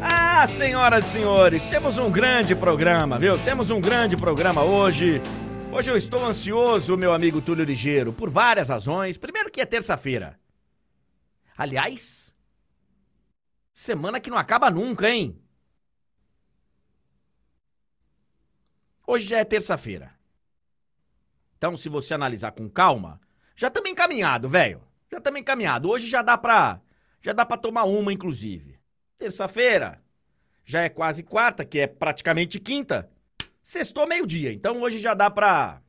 Ah, 0.00 0.46
senhoras 0.46 1.06
e 1.06 1.10
senhores, 1.10 1.66
temos 1.66 1.98
um 1.98 2.08
grande 2.08 2.54
programa, 2.54 3.18
viu? 3.18 3.36
Temos 3.38 3.68
um 3.70 3.80
grande 3.80 4.16
programa 4.16 4.62
hoje. 4.62 5.20
Hoje 5.72 5.90
eu 5.90 5.96
estou 5.96 6.24
ansioso, 6.24 6.96
meu 6.96 7.12
amigo 7.12 7.40
Túlio 7.40 7.64
Ligeiro, 7.64 8.12
por 8.12 8.30
várias 8.30 8.68
razões. 8.68 9.16
Primeiro 9.16 9.50
que 9.50 9.60
é 9.60 9.66
terça-feira. 9.66 10.38
Aliás, 11.58 12.32
semana 13.72 14.20
que 14.20 14.30
não 14.30 14.38
acaba 14.38 14.70
nunca, 14.70 15.10
hein? 15.10 15.41
Hoje 19.12 19.26
já 19.26 19.40
é 19.40 19.44
terça-feira. 19.44 20.10
Então, 21.58 21.76
se 21.76 21.90
você 21.90 22.14
analisar 22.14 22.52
com 22.52 22.66
calma, 22.66 23.20
já 23.54 23.68
estamos 23.68 23.90
encaminhado, 23.90 24.48
velho. 24.48 24.82
Já 25.10 25.18
estamos 25.18 25.38
encaminhado. 25.38 25.90
Hoje 25.90 26.08
já 26.08 26.22
dá 26.22 26.38
pra, 26.38 26.80
já 27.20 27.34
dá 27.34 27.44
pra 27.44 27.58
tomar 27.58 27.84
uma, 27.84 28.10
inclusive. 28.10 28.80
Terça-feira, 29.18 30.02
já 30.64 30.80
é 30.80 30.88
quase 30.88 31.22
quarta, 31.22 31.62
que 31.62 31.80
é 31.80 31.86
praticamente 31.86 32.58
quinta. 32.58 33.10
Sextou 33.62 34.08
meio-dia, 34.08 34.50
então 34.50 34.80
hoje 34.80 34.98
já 34.98 35.12
dá 35.12 35.30
pra. 35.30 35.82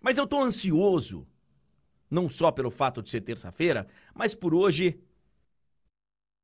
Mas 0.00 0.16
eu 0.16 0.24
tô 0.24 0.40
ansioso, 0.40 1.26
não 2.08 2.28
só 2.28 2.52
pelo 2.52 2.70
fato 2.70 3.02
de 3.02 3.10
ser 3.10 3.22
terça-feira, 3.22 3.88
mas 4.14 4.36
por 4.36 4.54
hoje 4.54 5.00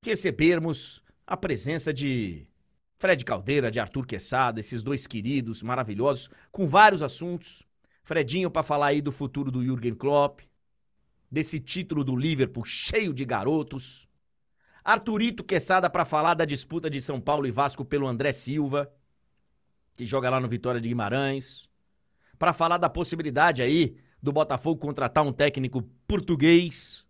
recebermos 0.05 1.01
a 1.25 1.37
presença 1.37 1.95
de 1.95 2.49
Fred 3.03 3.25
Caldeira, 3.25 3.69
de 3.69 3.81
Arthur 3.81 4.07
Quessada, 4.07 4.61
esses 4.61 4.81
dois 4.81 5.09
queridos 5.09 5.61
maravilhosos, 5.61 6.31
com 6.53 6.69
vários 6.69 7.03
assuntos. 7.03 7.65
Fredinho 8.05 8.49
para 8.49 8.63
falar 8.63 8.87
aí 8.87 9.03
do 9.03 9.11
futuro 9.11 9.51
do 9.51 9.61
Jürgen 9.61 9.93
Klopp, 9.93 10.43
desse 11.29 11.59
título 11.59 12.05
do 12.05 12.15
Liverpool 12.15 12.65
cheio 12.65 13.13
de 13.13 13.25
garotos. 13.25 14.07
Arthurito 14.85 15.43
Quessada 15.43 15.91
para 15.91 16.05
falar 16.05 16.35
da 16.35 16.45
disputa 16.45 16.89
de 16.89 17.03
São 17.03 17.21
Paulo 17.21 17.45
e 17.45 17.51
Vasco 17.51 17.85
pelo 17.85 18.07
André 18.07 18.31
Silva 18.31 18.89
que 19.97 20.05
joga 20.05 20.31
lá 20.31 20.39
no 20.39 20.47
Vitória 20.47 20.81
de 20.81 20.89
Guimarães, 20.89 21.69
para 22.39 22.53
falar 22.53 22.79
da 22.79 22.89
possibilidade 22.89 23.63
aí 23.63 23.97
do 24.23 24.33
Botafogo 24.33 24.81
contratar 24.81 25.27
um 25.27 25.33
técnico 25.33 25.83
português. 26.07 27.05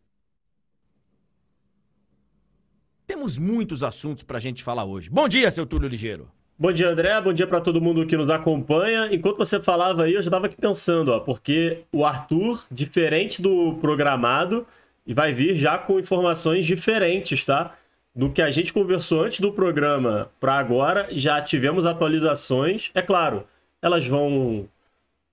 Temos 3.13 3.37
muitos 3.37 3.83
assuntos 3.83 4.23
para 4.23 4.39
a 4.39 4.41
gente 4.41 4.63
falar 4.63 4.87
hoje. 4.87 5.11
Bom 5.11 5.29
dia, 5.29 5.51
seu 5.51 5.67
Túlio 5.67 5.87
Ligeiro. 5.87 6.31
Bom 6.59 6.73
dia, 6.73 6.89
André. 6.89 7.21
Bom 7.21 7.31
dia 7.31 7.47
para 7.47 7.61
todo 7.61 7.79
mundo 7.79 8.07
que 8.07 8.17
nos 8.17 8.31
acompanha. 8.31 9.11
Enquanto 9.13 9.37
você 9.37 9.61
falava 9.61 10.05
aí, 10.05 10.15
eu 10.15 10.23
já 10.23 10.29
estava 10.29 10.47
aqui 10.47 10.57
pensando, 10.57 11.11
ó, 11.11 11.21
porque 11.21 11.83
o 11.93 12.07
Arthur, 12.07 12.65
diferente 12.71 13.43
do 13.43 13.75
programado, 13.83 14.67
vai 15.07 15.31
vir 15.31 15.59
já 15.59 15.77
com 15.77 16.01
informações 16.01 16.65
diferentes, 16.65 17.45
tá? 17.45 17.77
do 18.17 18.31
que 18.31 18.41
a 18.41 18.51
gente 18.51 18.73
conversou 18.73 19.25
antes 19.25 19.41
do 19.41 19.53
programa 19.53 20.31
para 20.41 20.55
agora, 20.55 21.07
já 21.11 21.39
tivemos 21.43 21.85
atualizações. 21.85 22.91
É 22.95 23.03
claro, 23.03 23.47
elas 23.83 24.07
vão 24.07 24.67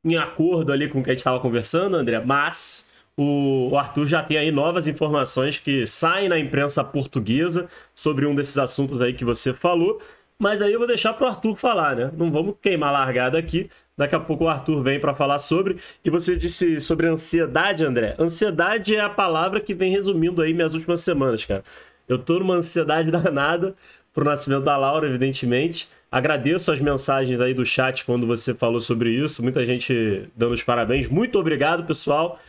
em 0.03 0.17
acordo 0.17 0.73
ali 0.73 0.89
com 0.89 0.99
o 0.99 1.03
que 1.03 1.11
a 1.11 1.13
gente 1.13 1.19
estava 1.19 1.39
conversando, 1.39 1.95
André, 1.95 2.19
mas 2.19 2.88
o 3.21 3.77
Arthur 3.77 4.07
já 4.07 4.23
tem 4.23 4.37
aí 4.37 4.49
novas 4.49 4.87
informações 4.87 5.59
que 5.59 5.85
saem 5.85 6.29
na 6.29 6.39
imprensa 6.39 6.81
portuguesa 6.85 7.67
sobre 7.93 8.25
um 8.25 8.33
desses 8.33 8.57
assuntos 8.57 9.01
aí 9.01 9.13
que 9.13 9.25
você 9.25 9.53
falou. 9.53 9.99
Mas 10.41 10.61
aí 10.61 10.71
eu 10.71 10.79
vou 10.79 10.87
deixar 10.87 11.11
para 11.11 11.25
o 11.25 11.29
Arthur 11.29 11.53
falar, 11.57 11.97
né? 11.97 12.11
Não 12.15 12.31
vamos 12.31 12.55
queimar 12.61 12.93
largada 12.93 13.37
aqui. 13.37 13.69
Daqui 13.97 14.15
a 14.15 14.21
pouco 14.21 14.45
o 14.45 14.47
Arthur 14.47 14.81
vem 14.81 15.01
para 15.01 15.13
falar 15.13 15.37
sobre. 15.39 15.75
E 16.05 16.09
você 16.09 16.37
disse 16.37 16.79
sobre 16.79 17.07
ansiedade, 17.07 17.83
André. 17.83 18.15
Ansiedade 18.17 18.95
é 18.95 19.01
a 19.01 19.09
palavra 19.09 19.59
que 19.59 19.73
vem 19.73 19.91
resumindo 19.91 20.41
aí 20.41 20.53
minhas 20.53 20.73
últimas 20.73 21.01
semanas, 21.01 21.43
cara. 21.43 21.65
Eu 22.07 22.17
tô 22.17 22.39
numa 22.39 22.55
ansiedade 22.55 23.11
danada 23.11 23.75
pro 24.13 24.23
nascimento 24.23 24.63
da 24.63 24.77
Laura, 24.77 25.09
evidentemente. 25.09 25.89
Agradeço 26.09 26.71
as 26.71 26.79
mensagens 26.79 27.41
aí 27.41 27.53
do 27.53 27.65
chat 27.65 28.05
quando 28.05 28.25
você 28.25 28.53
falou 28.53 28.79
sobre 28.79 29.09
isso. 29.09 29.43
Muita 29.43 29.65
gente 29.65 30.23
dando 30.37 30.53
os 30.53 30.63
parabéns. 30.63 31.09
Muito 31.09 31.37
obrigado, 31.37 31.83
pessoal. 31.83 32.39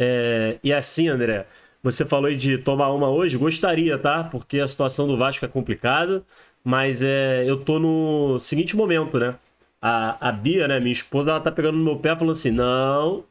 É... 0.00 0.58
E 0.64 0.72
assim, 0.72 1.08
André, 1.08 1.46
você 1.82 2.04
falou 2.06 2.32
de 2.34 2.58
tomar 2.58 2.90
uma 2.92 3.10
hoje. 3.10 3.36
Gostaria, 3.38 3.98
tá? 3.98 4.24
Porque 4.24 4.60
a 4.60 4.68
situação 4.68 5.06
do 5.06 5.16
Vasco 5.18 5.44
é 5.44 5.48
complicada. 5.48 6.24
Mas 6.64 7.02
é... 7.02 7.44
eu 7.48 7.58
tô 7.64 7.78
no 7.78 8.38
seguinte 8.38 8.76
momento, 8.76 9.18
né? 9.18 9.36
A, 9.82 10.28
a 10.28 10.32
Bia, 10.32 10.68
né, 10.68 10.78
minha 10.80 10.92
esposa, 10.92 11.30
ela 11.30 11.40
tá 11.40 11.50
pegando 11.52 11.78
no 11.78 11.84
meu 11.84 11.96
pé 11.98 12.14
falando 12.14 12.32
assim: 12.32 12.50
não, 12.50 13.24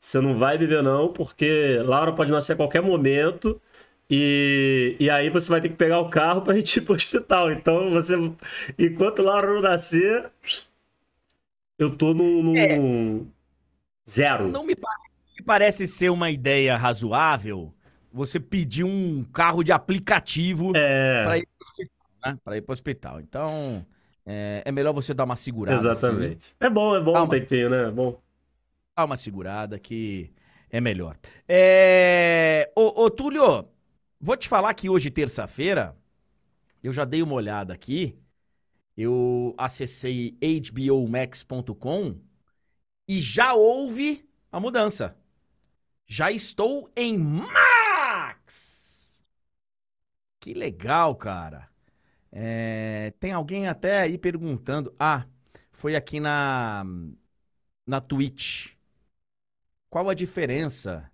você 0.00 0.20
não 0.20 0.38
vai 0.38 0.56
beber, 0.58 0.82
não, 0.82 1.08
porque 1.12 1.78
Laura 1.84 2.12
pode 2.12 2.30
nascer 2.30 2.52
a 2.52 2.56
qualquer 2.56 2.82
momento 2.82 3.60
e, 4.08 4.96
e 5.00 5.10
aí 5.10 5.28
você 5.30 5.50
vai 5.50 5.60
ter 5.60 5.68
que 5.68 5.74
pegar 5.76 6.00
o 6.00 6.08
carro 6.08 6.42
para 6.42 6.54
gente 6.56 6.78
ir 6.78 6.82
pro 6.82 6.94
hospital. 6.94 7.50
Então 7.52 7.90
você. 7.90 8.14
Enquanto 8.78 9.22
Laura 9.22 9.54
não 9.54 9.60
nascer, 9.60 10.30
eu 11.78 11.90
tô 11.96 12.14
num. 12.14 12.42
num 12.42 12.56
é, 12.56 14.10
zero. 14.10 14.48
Não 14.48 14.64
me 14.64 14.74
parece 14.76 15.05
ser 15.86 16.10
uma 16.10 16.30
ideia 16.30 16.76
razoável 16.76 17.72
você 18.12 18.40
pedir 18.40 18.84
um 18.84 19.24
carro 19.24 19.62
de 19.62 19.72
aplicativo 19.72 20.72
é... 20.74 21.24
para 21.24 21.38
ir 21.38 21.46
pro 21.46 21.66
hospital, 21.66 22.06
né? 22.24 22.56
Ir 22.56 22.62
hospital. 22.72 23.20
Então. 23.20 23.86
É, 24.28 24.62
é 24.64 24.72
melhor 24.72 24.92
você 24.92 25.14
dar 25.14 25.22
uma 25.22 25.36
segurada. 25.36 25.78
Exatamente. 25.78 26.46
Assim. 26.46 26.54
É 26.58 26.68
bom, 26.68 26.96
é 26.96 27.00
bom 27.00 27.22
um 27.22 27.28
tempinho, 27.28 27.70
né? 27.70 27.84
É 27.84 27.90
bom. 27.92 28.20
Dá 28.96 29.04
uma 29.04 29.16
segurada 29.16 29.78
que 29.78 30.32
é 30.68 30.80
melhor. 30.80 31.16
É... 31.46 32.68
Ô, 32.74 33.04
ô 33.04 33.08
Túlio, 33.08 33.68
Vou 34.18 34.36
te 34.36 34.48
falar 34.48 34.72
que 34.74 34.88
hoje, 34.88 35.10
terça-feira, 35.10 35.94
eu 36.82 36.92
já 36.92 37.04
dei 37.04 37.22
uma 37.22 37.34
olhada 37.34 37.74
aqui. 37.74 38.18
Eu 38.96 39.54
acessei 39.58 40.36
hbomax.com 40.40 42.18
e 43.06 43.20
já 43.20 43.52
houve 43.54 44.26
a 44.50 44.58
mudança. 44.58 45.14
Já 46.06 46.30
estou 46.30 46.90
em 46.96 47.18
Max! 47.18 49.24
Que 50.40 50.54
legal, 50.54 51.16
cara. 51.16 51.68
É, 52.30 53.12
tem 53.18 53.32
alguém 53.32 53.66
até 53.66 54.00
aí 54.00 54.16
perguntando. 54.16 54.94
Ah, 54.98 55.26
foi 55.72 55.96
aqui 55.96 56.20
na, 56.20 56.84
na 57.86 58.00
Twitch. 58.00 58.74
Qual 59.90 60.08
a 60.08 60.14
diferença 60.14 61.10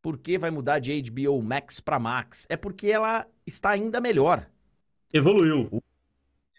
por 0.00 0.18
que 0.18 0.38
vai 0.38 0.50
mudar 0.50 0.78
de 0.78 0.92
HBO 0.92 1.42
Max 1.42 1.80
para 1.80 1.98
Max? 1.98 2.46
É 2.48 2.56
porque 2.56 2.88
ela 2.88 3.26
está 3.46 3.70
ainda 3.70 4.00
melhor. 4.00 4.48
Evoluiu. 5.12 5.68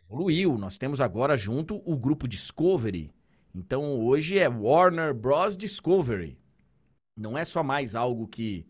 Evoluiu. 0.03 0.57
Nós 0.57 0.77
temos 0.77 0.99
agora 0.99 1.37
junto 1.37 1.81
o 1.85 1.95
grupo 1.95 2.27
Discovery. 2.27 3.13
Então 3.55 3.97
hoje 4.01 4.37
é 4.37 4.49
Warner 4.49 5.13
Bros. 5.13 5.55
Discovery. 5.55 6.37
Não 7.19 7.37
é 7.37 7.43
só 7.43 7.61
mais 7.61 7.95
algo 7.95 8.27
que 8.27 8.65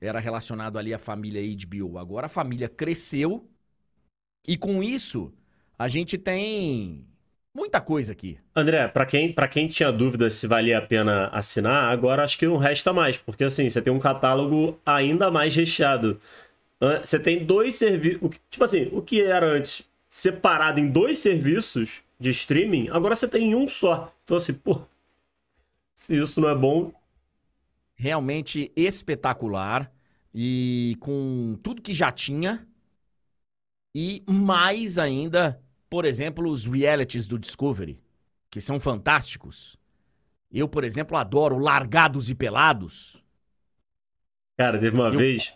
era 0.00 0.18
relacionado 0.18 0.78
ali 0.78 0.92
à 0.92 0.98
família 0.98 1.40
HBO. 1.56 1.98
Agora 1.98 2.26
a 2.26 2.28
família 2.28 2.68
cresceu 2.68 3.48
e 4.46 4.56
com 4.56 4.82
isso 4.82 5.32
a 5.78 5.88
gente 5.88 6.18
tem 6.18 7.06
Muita 7.54 7.82
coisa 7.82 8.12
aqui. 8.12 8.38
André, 8.56 8.88
para 8.88 9.04
quem, 9.04 9.30
pra 9.30 9.46
quem 9.46 9.68
tinha 9.68 9.92
dúvida 9.92 10.30
se 10.30 10.46
valia 10.46 10.78
a 10.78 10.82
pena 10.82 11.28
assinar, 11.28 11.92
agora 11.92 12.24
acho 12.24 12.38
que 12.38 12.46
não 12.46 12.56
resta 12.56 12.94
mais, 12.94 13.18
porque 13.18 13.44
assim, 13.44 13.68
você 13.68 13.82
tem 13.82 13.92
um 13.92 13.98
catálogo 13.98 14.80
ainda 14.86 15.30
mais 15.30 15.54
recheado. 15.54 16.18
Você 16.80 17.18
tem 17.18 17.44
dois 17.44 17.74
serviços. 17.74 18.30
Tipo 18.50 18.64
assim, 18.64 18.88
o 18.90 19.02
que 19.02 19.22
era 19.22 19.46
antes 19.46 19.86
separado 20.08 20.80
em 20.80 20.88
dois 20.88 21.18
serviços 21.18 22.02
de 22.18 22.30
streaming, 22.30 22.88
agora 22.90 23.14
você 23.14 23.28
tem 23.28 23.50
em 23.50 23.54
um 23.54 23.66
só. 23.66 24.12
Então, 24.24 24.36
assim, 24.36 24.54
pô, 24.54 24.80
se 25.94 26.18
isso 26.18 26.40
não 26.40 26.48
é 26.48 26.54
bom. 26.54 26.90
Realmente 28.02 28.72
espetacular. 28.74 29.88
E 30.34 30.96
com 30.98 31.56
tudo 31.62 31.80
que 31.80 31.94
já 31.94 32.10
tinha. 32.10 32.66
E 33.94 34.24
mais 34.28 34.98
ainda, 34.98 35.62
por 35.88 36.04
exemplo, 36.04 36.50
os 36.50 36.66
realities 36.66 37.28
do 37.28 37.38
Discovery, 37.38 38.02
que 38.50 38.60
são 38.60 38.80
fantásticos. 38.80 39.78
Eu, 40.50 40.66
por 40.66 40.82
exemplo, 40.82 41.16
adoro 41.16 41.58
Largados 41.58 42.28
e 42.28 42.34
Pelados. 42.34 43.22
Cara, 44.58 44.80
teve 44.80 44.96
uma 44.96 45.08
Eu... 45.08 45.18
vez. 45.18 45.54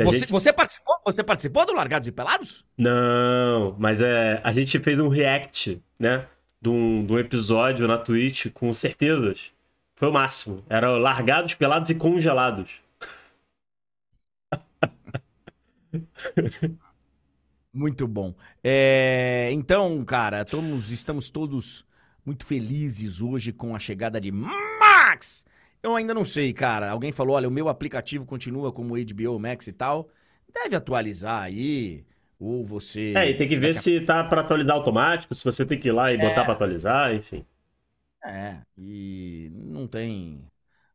Você, 0.00 0.20
gente... 0.20 0.32
você, 0.32 0.52
participou, 0.54 0.94
você 1.04 1.22
participou 1.22 1.66
do 1.66 1.74
Largados 1.74 2.08
e 2.08 2.12
Pelados? 2.12 2.64
Não, 2.78 3.76
mas 3.78 4.00
é, 4.00 4.40
a 4.42 4.52
gente 4.52 4.78
fez 4.78 4.98
um 4.98 5.08
react, 5.08 5.82
né? 5.98 6.20
De 6.62 6.70
um, 6.70 7.04
de 7.04 7.12
um 7.12 7.18
episódio 7.18 7.86
na 7.86 7.98
Twitch 7.98 8.46
com 8.54 8.72
certezas. 8.72 9.52
Foi 10.00 10.08
o 10.08 10.12
máximo. 10.12 10.64
Era 10.66 10.88
largados, 10.96 11.52
pelados 11.52 11.90
e 11.90 11.94
congelados. 11.94 12.80
Muito 17.70 18.08
bom. 18.08 18.34
É, 18.64 19.50
então, 19.52 20.02
cara, 20.02 20.40
estamos, 20.40 20.90
estamos 20.90 21.28
todos 21.28 21.84
muito 22.24 22.46
felizes 22.46 23.20
hoje 23.20 23.52
com 23.52 23.76
a 23.76 23.78
chegada 23.78 24.18
de 24.18 24.32
Max. 24.32 25.44
Eu 25.82 25.94
ainda 25.94 26.14
não 26.14 26.24
sei, 26.24 26.54
cara. 26.54 26.88
Alguém 26.88 27.12
falou, 27.12 27.36
olha, 27.36 27.46
o 27.46 27.52
meu 27.52 27.68
aplicativo 27.68 28.24
continua 28.24 28.72
como 28.72 28.94
HBO 28.94 29.38
Max 29.38 29.66
e 29.66 29.72
tal. 29.72 30.08
Deve 30.50 30.76
atualizar 30.76 31.42
aí. 31.42 32.06
Ou 32.38 32.64
você. 32.64 33.12
É, 33.14 33.28
e 33.28 33.36
tem 33.36 33.46
que 33.46 33.58
ver 33.58 33.72
a... 33.72 33.74
se 33.74 34.00
tá 34.00 34.24
para 34.24 34.40
atualizar 34.40 34.76
automático, 34.76 35.34
se 35.34 35.44
você 35.44 35.66
tem 35.66 35.78
que 35.78 35.88
ir 35.88 35.92
lá 35.92 36.10
e 36.10 36.16
é... 36.16 36.18
botar 36.18 36.44
para 36.44 36.54
atualizar, 36.54 37.14
enfim. 37.14 37.44
É, 38.24 38.60
e 38.76 39.50
não 39.54 39.86
tem 39.86 40.46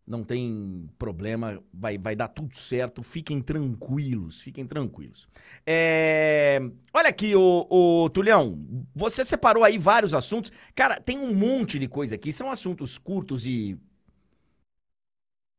não 0.07 0.23
tem 0.23 0.87
problema, 0.99 1.59
vai, 1.73 1.97
vai 1.97 2.15
dar 2.15 2.27
tudo 2.27 2.55
certo, 2.55 3.01
fiquem 3.01 3.41
tranquilos, 3.41 4.39
fiquem 4.41 4.65
tranquilos. 4.67 5.27
É... 5.65 6.59
Olha 6.93 7.09
aqui, 7.09 7.35
o, 7.35 7.67
o 7.69 8.09
Tulhão, 8.11 8.59
você 8.95 9.25
separou 9.25 9.63
aí 9.63 9.79
vários 9.79 10.13
assuntos. 10.13 10.51
Cara, 10.75 11.01
tem 11.01 11.17
um 11.17 11.33
monte 11.33 11.79
de 11.79 11.87
coisa 11.87 12.15
aqui, 12.15 12.31
são 12.31 12.51
assuntos 12.51 12.97
curtos 12.99 13.47
e 13.47 13.77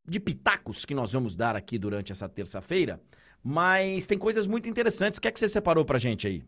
de 0.09 0.21
pitacos 0.21 0.85
que 0.85 0.95
nós 0.95 1.13
vamos 1.13 1.35
dar 1.35 1.57
aqui 1.57 1.79
durante 1.79 2.13
essa 2.13 2.29
terça-feira, 2.29 3.01
mas 3.43 4.07
tem 4.07 4.19
coisas 4.19 4.47
muito 4.47 4.69
interessantes. 4.69 5.19
O 5.19 5.23
que 5.23 5.29
é 5.29 5.33
que 5.33 5.39
você 5.39 5.49
separou 5.49 5.85
pra 5.85 5.99
gente 5.99 6.27
aí? 6.27 6.45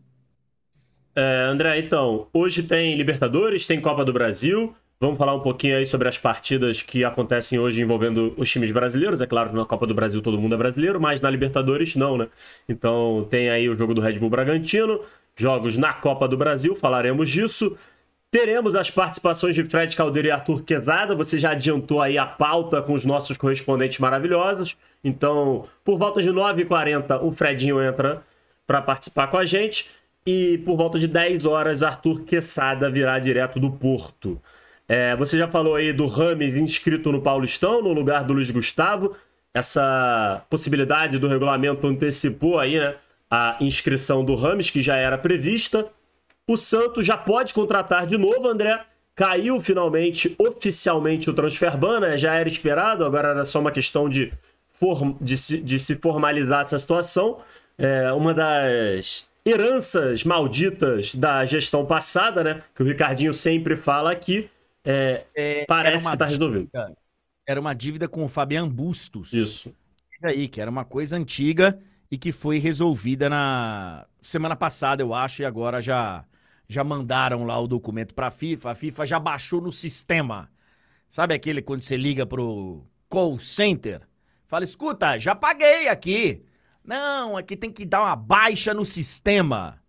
É, 1.14 1.46
André, 1.50 1.78
então, 1.80 2.28
hoje 2.32 2.62
tem 2.62 2.96
Libertadores, 2.96 3.66
tem 3.66 3.80
Copa 3.80 4.04
do 4.04 4.12
Brasil, 4.12 4.74
Vamos 5.00 5.16
falar 5.16 5.32
um 5.32 5.40
pouquinho 5.40 5.76
aí 5.76 5.86
sobre 5.86 6.08
as 6.08 6.18
partidas 6.18 6.82
que 6.82 7.04
acontecem 7.04 7.56
hoje 7.56 7.80
envolvendo 7.80 8.34
os 8.36 8.50
times 8.50 8.72
brasileiros. 8.72 9.20
É 9.20 9.26
claro 9.28 9.50
que 9.50 9.54
na 9.54 9.64
Copa 9.64 9.86
do 9.86 9.94
Brasil 9.94 10.20
todo 10.20 10.40
mundo 10.40 10.56
é 10.56 10.58
brasileiro, 10.58 11.00
mas 11.00 11.20
na 11.20 11.30
Libertadores 11.30 11.94
não, 11.94 12.18
né? 12.18 12.26
Então 12.68 13.24
tem 13.30 13.48
aí 13.48 13.68
o 13.68 13.76
jogo 13.76 13.94
do 13.94 14.00
Red 14.00 14.18
Bull 14.18 14.28
Bragantino, 14.28 15.00
jogos 15.36 15.76
na 15.76 15.92
Copa 15.92 16.26
do 16.26 16.36
Brasil, 16.36 16.74
falaremos 16.74 17.30
disso. 17.30 17.78
Teremos 18.28 18.74
as 18.74 18.90
participações 18.90 19.54
de 19.54 19.62
Fred 19.62 19.96
Caldeira 19.96 20.28
e 20.28 20.30
Arthur 20.32 20.64
Quezada. 20.64 21.14
Você 21.14 21.38
já 21.38 21.52
adiantou 21.52 22.02
aí 22.02 22.18
a 22.18 22.26
pauta 22.26 22.82
com 22.82 22.94
os 22.94 23.04
nossos 23.04 23.38
correspondentes 23.38 24.00
maravilhosos. 24.00 24.76
Então, 25.04 25.64
por 25.84 25.96
volta 25.96 26.20
de 26.20 26.30
9h40, 26.30 27.22
o 27.22 27.30
Fredinho 27.30 27.80
entra 27.80 28.20
para 28.66 28.82
participar 28.82 29.28
com 29.28 29.38
a 29.38 29.44
gente. 29.44 29.88
E 30.26 30.58
por 30.58 30.76
volta 30.76 30.98
de 30.98 31.06
10 31.06 31.46
horas, 31.46 31.84
Arthur 31.84 32.24
Quesada 32.24 32.90
virá 32.90 33.18
direto 33.20 33.60
do 33.60 33.70
Porto. 33.70 34.42
É, 34.88 35.14
você 35.16 35.36
já 35.36 35.46
falou 35.46 35.74
aí 35.74 35.92
do 35.92 36.06
Rames 36.06 36.56
inscrito 36.56 37.12
no 37.12 37.20
Paulistão, 37.20 37.82
no 37.82 37.92
lugar 37.92 38.24
do 38.24 38.32
Luiz 38.32 38.50
Gustavo. 38.50 39.14
Essa 39.52 40.42
possibilidade 40.48 41.18
do 41.18 41.28
regulamento 41.28 41.86
antecipou 41.86 42.58
aí, 42.58 42.78
né, 42.78 42.94
a 43.30 43.58
inscrição 43.60 44.24
do 44.24 44.34
Rames, 44.34 44.70
que 44.70 44.82
já 44.82 44.96
era 44.96 45.18
prevista. 45.18 45.86
O 46.46 46.56
Santos 46.56 47.04
já 47.04 47.18
pode 47.18 47.52
contratar 47.52 48.06
de 48.06 48.16
novo, 48.16 48.48
André. 48.48 48.82
Caiu 49.14 49.60
finalmente, 49.60 50.34
oficialmente, 50.38 51.28
o 51.28 51.34
transfer 51.34 51.76
ban, 51.76 52.00
né? 52.00 52.16
Já 52.16 52.34
era 52.34 52.48
esperado, 52.48 53.04
agora 53.04 53.28
era 53.28 53.44
só 53.44 53.60
uma 53.60 53.72
questão 53.72 54.08
de, 54.08 54.32
form... 54.78 55.16
de, 55.20 55.36
se, 55.36 55.58
de 55.58 55.78
se 55.78 55.96
formalizar 55.96 56.64
essa 56.64 56.78
situação. 56.78 57.40
É 57.76 58.10
uma 58.12 58.32
das 58.32 59.26
heranças 59.44 60.24
malditas 60.24 61.14
da 61.14 61.44
gestão 61.44 61.84
passada, 61.84 62.42
né? 62.42 62.62
Que 62.74 62.82
o 62.82 62.86
Ricardinho 62.86 63.34
sempre 63.34 63.76
fala 63.76 64.12
aqui 64.12 64.48
é, 64.84 65.24
é, 65.34 65.64
parece 65.66 66.10
que 66.10 66.16
tá 66.16 66.26
resolvido. 66.26 66.70
Era 67.46 67.60
uma 67.60 67.74
dívida 67.74 68.06
com 68.06 68.24
o 68.24 68.28
Fabian 68.28 68.68
Bustos. 68.68 69.32
Isso. 69.32 69.74
Aí, 70.22 70.48
que 70.48 70.60
era 70.60 70.70
uma 70.70 70.84
coisa 70.84 71.16
antiga 71.16 71.78
e 72.10 72.18
que 72.18 72.32
foi 72.32 72.58
resolvida 72.58 73.28
na 73.28 74.06
semana 74.20 74.56
passada, 74.56 75.02
eu 75.02 75.14
acho, 75.14 75.42
e 75.42 75.44
agora 75.44 75.80
já 75.80 76.24
já 76.68 76.84
mandaram 76.84 77.44
lá 77.44 77.58
o 77.58 77.66
documento 77.66 78.14
para 78.14 78.26
a 78.26 78.30
FIFA. 78.30 78.72
A 78.72 78.74
FIFA 78.74 79.06
já 79.06 79.18
baixou 79.18 79.60
no 79.60 79.72
sistema. 79.72 80.50
Sabe 81.08 81.34
aquele 81.34 81.62
quando 81.62 81.80
você 81.80 81.96
liga 81.96 82.26
pro 82.26 82.84
call 83.08 83.38
center? 83.38 84.02
Fala, 84.46 84.64
escuta, 84.64 85.18
já 85.18 85.34
paguei 85.34 85.88
aqui. 85.88 86.42
Não, 86.84 87.36
aqui 87.36 87.56
tem 87.56 87.72
que 87.72 87.86
dar 87.86 88.02
uma 88.02 88.16
baixa 88.16 88.74
no 88.74 88.84
sistema. 88.84 89.82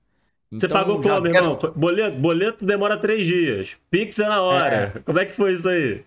Você 0.51 0.65
então, 0.65 0.77
pagou 0.77 0.99
como, 0.99 1.21
meu 1.21 1.33
irmão? 1.33 1.59
Boleto, 1.75 2.17
boleto 2.17 2.65
demora 2.65 2.97
três 2.97 3.25
dias. 3.25 3.77
Pix 3.91 4.19
é 4.19 4.27
na 4.27 4.41
hora. 4.41 4.93
É. 4.95 4.99
Como 4.99 5.19
é 5.19 5.25
que 5.25 5.33
foi 5.33 5.53
isso 5.53 5.69
aí? 5.69 6.03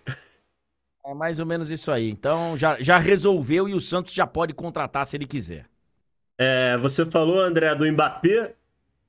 É 1.05 1.13
mais 1.13 1.39
ou 1.39 1.45
menos 1.45 1.69
isso 1.69 1.91
aí. 1.91 2.09
Então 2.09 2.57
já, 2.57 2.81
já 2.81 2.97
resolveu 2.97 3.69
e 3.69 3.73
o 3.73 3.79
Santos 3.79 4.13
já 4.13 4.27
pode 4.27 4.53
contratar 4.53 5.05
se 5.05 5.15
ele 5.15 5.25
quiser. 5.25 5.65
É, 6.37 6.77
você 6.77 7.05
falou, 7.05 7.39
André, 7.39 7.73
do 7.75 7.89
Mbappé. 7.89 8.53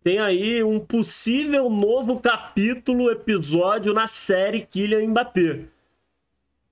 Tem 0.03 0.19
aí 0.19 0.63
um 0.63 0.79
possível 0.79 1.71
novo 1.71 2.21
capítulo, 2.21 3.11
episódio 3.11 3.95
na 3.95 4.07
série 4.07 4.61
Kylian 4.61 5.09
Mbappé. 5.09 5.61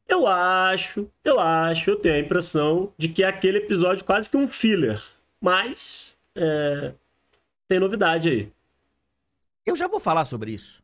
Eu 0.07 0.27
acho, 0.27 1.09
eu 1.25 1.41
acho, 1.41 1.89
eu 1.89 1.97
tenho 1.97 2.17
a 2.17 2.19
impressão 2.19 2.93
de 2.99 3.09
que 3.09 3.25
é 3.25 3.27
aquele 3.27 3.59
episódio 3.59 4.05
quase 4.05 4.29
que 4.29 4.37
um 4.37 4.47
filler. 4.47 5.01
Mas 5.41 6.19
é, 6.37 6.93
tem 7.73 7.81
novidade 7.81 8.29
aí. 8.29 8.53
Eu 9.65 9.75
já 9.75 9.89
vou 9.89 9.99
falar 9.99 10.27
sobre 10.27 10.53
isso. 10.53 10.83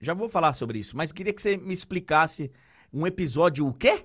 Já 0.00 0.14
vou 0.14 0.28
falar 0.28 0.52
sobre 0.52 0.78
isso, 0.78 0.96
mas 0.96 1.10
queria 1.10 1.32
que 1.32 1.42
você 1.42 1.56
me 1.56 1.74
explicasse 1.74 2.52
um 2.92 3.04
episódio 3.04 3.66
o 3.66 3.74
quê? 3.74 4.04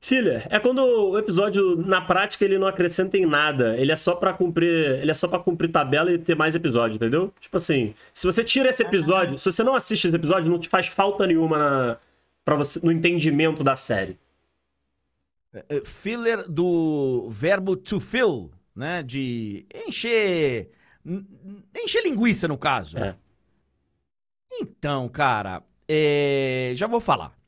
Filler, 0.00 0.46
é 0.48 0.58
quando 0.58 0.78
o 0.78 1.18
episódio 1.18 1.76
na 1.76 2.00
prática 2.00 2.42
ele 2.46 2.58
não 2.58 2.66
acrescenta 2.66 3.18
em 3.18 3.26
nada, 3.26 3.76
ele 3.76 3.92
é 3.92 3.96
só 3.96 4.14
para 4.14 4.32
cumprir, 4.32 4.98
ele 5.02 5.10
é 5.10 5.14
só 5.14 5.28
para 5.28 5.38
cumprir 5.38 5.70
tabela 5.70 6.10
e 6.10 6.16
ter 6.16 6.34
mais 6.34 6.54
episódio, 6.54 6.96
entendeu? 6.96 7.34
Tipo 7.38 7.58
assim, 7.58 7.94
se 8.14 8.26
você 8.26 8.42
tira 8.42 8.70
esse 8.70 8.82
episódio, 8.82 9.36
se 9.36 9.52
você 9.52 9.62
não 9.62 9.74
assiste 9.74 10.06
esse 10.06 10.16
episódio, 10.16 10.50
não 10.50 10.58
te 10.58 10.70
faz 10.70 10.86
falta 10.86 11.26
nenhuma 11.26 11.58
na 11.58 11.98
para 12.42 12.56
você 12.56 12.80
no 12.82 12.90
entendimento 12.90 13.62
da 13.62 13.76
série. 13.76 14.18
É, 15.52 15.64
é, 15.68 15.84
filler 15.84 16.50
do 16.50 17.28
verbo 17.28 17.76
to 17.76 18.00
fill, 18.00 18.50
né, 18.74 19.02
de 19.02 19.66
encher 19.86 20.70
Encher 21.04 22.02
linguiça, 22.02 22.46
no 22.46 22.58
caso. 22.58 22.98
É. 22.98 23.16
Então, 24.52 25.08
cara, 25.08 25.62
é... 25.88 26.72
já 26.74 26.86
vou 26.86 27.00
falar. 27.00 27.38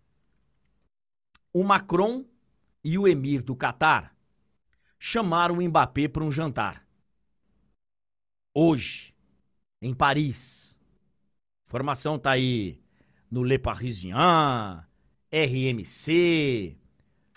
O 1.53 1.63
Macron 1.63 2.25
e 2.83 2.99
o 2.99 3.07
emir 3.07 3.43
do 3.43 3.55
Catar 3.55 4.17
chamaram 4.99 5.59
o 5.59 5.63
Mbappé 5.63 6.09
para 6.09 6.25
um 6.25 6.31
jantar. 6.31 6.87
Hoje, 8.55 9.15
em 9.81 9.93
Paris. 9.93 10.77
Informação 11.67 12.19
tá 12.19 12.33
aí 12.33 12.81
no 13.31 13.43
Le 13.43 13.59
Parisien, 13.59 14.15
RMC, 15.33 16.77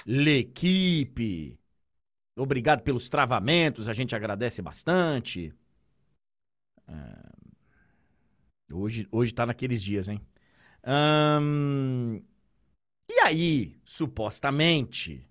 L'Equipe. 0.06 1.58
Obrigado 2.38 2.82
pelos 2.84 3.08
travamentos, 3.08 3.88
a 3.88 3.94
gente 3.94 4.16
agradece 4.16 4.62
bastante. 4.62 5.54
Uh, 6.88 7.56
hoje, 8.74 9.08
hoje 9.12 9.34
tá 9.34 9.46
naqueles 9.46 9.82
dias, 9.82 10.08
hein? 10.08 10.22
Um, 10.86 12.22
e 13.10 13.20
aí, 13.22 13.80
supostamente, 13.86 15.28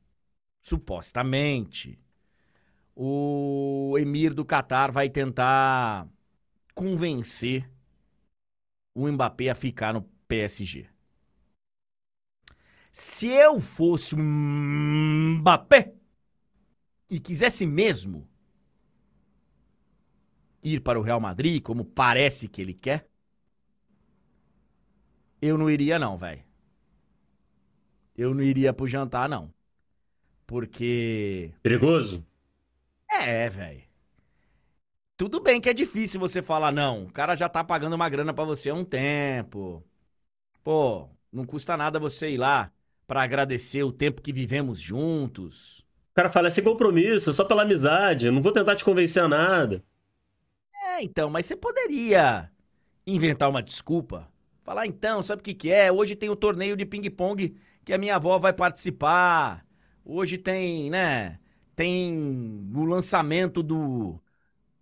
supostamente, 0.62 1.98
o 2.94 3.96
emir 3.98 4.34
do 4.34 4.44
Catar 4.44 4.92
vai 4.92 5.08
tentar 5.08 6.08
convencer 6.74 7.70
o 8.94 9.10
Mbappé 9.10 9.50
a 9.50 9.54
ficar 9.54 9.92
no 9.94 10.02
PSG. 10.28 10.86
Se 12.92 13.26
eu 13.26 13.60
fosse 13.60 14.14
um 14.14 15.38
Mbappé 15.40 15.94
e 17.10 17.18
quisesse 17.18 17.66
mesmo 17.66 18.28
ir 20.64 20.80
para 20.80 20.98
o 20.98 21.02
Real 21.02 21.20
Madrid, 21.20 21.62
como 21.62 21.84
parece 21.84 22.48
que 22.48 22.60
ele 22.62 22.74
quer, 22.74 23.06
eu 25.40 25.58
não 25.58 25.70
iria 25.70 25.98
não, 25.98 26.16
velho. 26.16 26.42
Eu 28.16 28.34
não 28.34 28.42
iria 28.42 28.72
pro 28.72 28.86
jantar 28.86 29.28
não. 29.28 29.52
Porque 30.46 31.52
perigoso? 31.62 32.24
É, 33.10 33.48
velho. 33.48 33.82
Tudo 35.16 35.40
bem 35.40 35.60
que 35.60 35.68
é 35.68 35.74
difícil 35.74 36.18
você 36.18 36.42
falar 36.42 36.72
não. 36.72 37.04
O 37.04 37.12
cara 37.12 37.34
já 37.34 37.48
tá 37.48 37.62
pagando 37.62 37.94
uma 37.94 38.08
grana 38.08 38.32
para 38.32 38.44
você 38.44 38.70
há 38.70 38.74
um 38.74 38.84
tempo. 38.84 39.84
Pô, 40.62 41.08
não 41.32 41.44
custa 41.44 41.76
nada 41.76 41.98
você 41.98 42.30
ir 42.30 42.38
lá 42.38 42.72
para 43.06 43.22
agradecer 43.22 43.82
o 43.82 43.92
tempo 43.92 44.22
que 44.22 44.32
vivemos 44.32 44.80
juntos. 44.80 45.80
O 46.12 46.14
cara 46.14 46.30
fala, 46.30 46.46
é 46.46 46.50
sem 46.50 46.64
compromisso, 46.64 47.32
só 47.32 47.44
pela 47.44 47.62
amizade, 47.62 48.30
não 48.30 48.40
vou 48.40 48.52
tentar 48.52 48.76
te 48.76 48.84
convencer 48.84 49.22
a 49.22 49.28
nada. 49.28 49.84
É, 50.94 51.02
então, 51.02 51.28
mas 51.28 51.44
você 51.46 51.56
poderia 51.56 52.48
inventar 53.04 53.50
uma 53.50 53.60
desculpa. 53.60 54.30
Falar, 54.62 54.86
então, 54.86 55.24
sabe 55.24 55.40
o 55.40 55.42
que, 55.42 55.52
que 55.52 55.72
é? 55.72 55.90
Hoje 55.90 56.14
tem 56.14 56.30
o 56.30 56.36
torneio 56.36 56.76
de 56.76 56.86
ping-pong 56.86 57.56
que 57.84 57.92
a 57.92 57.98
minha 57.98 58.14
avó 58.14 58.38
vai 58.38 58.52
participar. 58.52 59.66
Hoje 60.04 60.38
tem, 60.38 60.88
né? 60.90 61.40
Tem 61.74 62.70
o 62.72 62.84
lançamento 62.84 63.60
do 63.60 64.20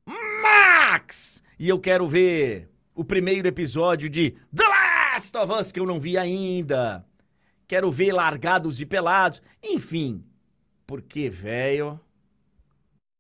Max! 0.07 1.43
E 1.59 1.67
eu 1.67 1.81
quero 1.81 2.07
ver 2.07 2.69
o 2.95 3.03
primeiro 3.03 3.49
episódio 3.49 4.11
de 4.11 4.33
The 4.55 4.65
Last 4.69 5.35
of 5.39 5.53
Us, 5.55 5.73
que 5.73 5.81
eu 5.81 5.87
não 5.87 5.99
vi 5.99 6.19
ainda. 6.19 7.07
Quero 7.67 7.91
ver 7.91 8.13
Largados 8.13 8.83
e 8.83 8.85
Pelados. 8.85 9.41
Enfim, 9.63 10.23
porque, 10.87 11.31
velho, 11.31 11.99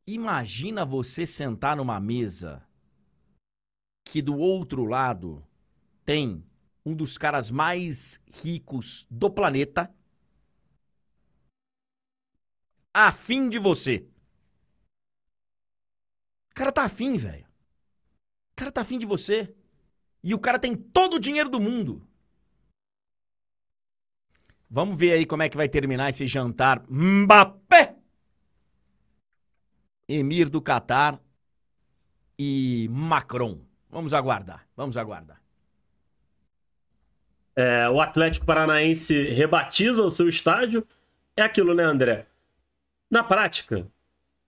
imagina 0.07 0.85
você 0.85 1.25
sentar 1.25 1.75
numa 1.75 1.99
mesa 1.99 2.63
que 4.05 4.21
do 4.21 4.37
outro 4.37 4.85
lado 4.85 5.45
tem 6.05 6.45
um 6.85 6.95
dos 6.95 7.17
caras 7.17 7.51
mais 7.51 8.21
ricos 8.33 9.07
do 9.11 9.31
planeta 9.31 9.93
afim 12.93 13.49
de 13.49 13.59
você. 13.59 14.07
O 16.51 16.55
cara 16.55 16.71
tá 16.71 16.85
afim, 16.85 17.17
velho. 17.17 17.47
O 18.53 18.57
cara 18.57 18.71
tá 18.71 18.83
afim 18.83 18.99
de 18.99 19.07
você. 19.07 19.55
E 20.23 20.35
o 20.35 20.38
cara 20.38 20.59
tem 20.59 20.77
todo 20.77 21.15
o 21.15 21.19
dinheiro 21.19 21.49
do 21.49 21.61
mundo. 21.61 22.07
Vamos 24.69 24.99
ver 24.99 25.12
aí 25.12 25.27
como 25.27 25.43
é 25.43 25.49
que 25.49 25.57
vai 25.57 25.69
terminar 25.69 26.11
esse 26.11 26.27
jantar 26.27 26.85
Mbappé. 26.88 27.97
Emir 30.09 30.49
do 30.49 30.61
Catar 30.61 31.21
e 32.38 32.88
Macron. 32.91 33.61
Vamos 33.93 34.15
aguardar, 34.15 34.67
vamos 34.75 34.97
aguardar. 34.97 35.39
É, 37.55 37.87
o 37.91 38.01
Atlético 38.01 38.47
Paranaense 38.47 39.29
rebatiza 39.29 40.03
o 40.03 40.09
seu 40.09 40.27
estádio. 40.29 40.87
É 41.37 41.43
aquilo, 41.43 41.75
né, 41.75 41.85
André? 41.85 42.25
Na 43.11 43.23
prática, 43.23 43.87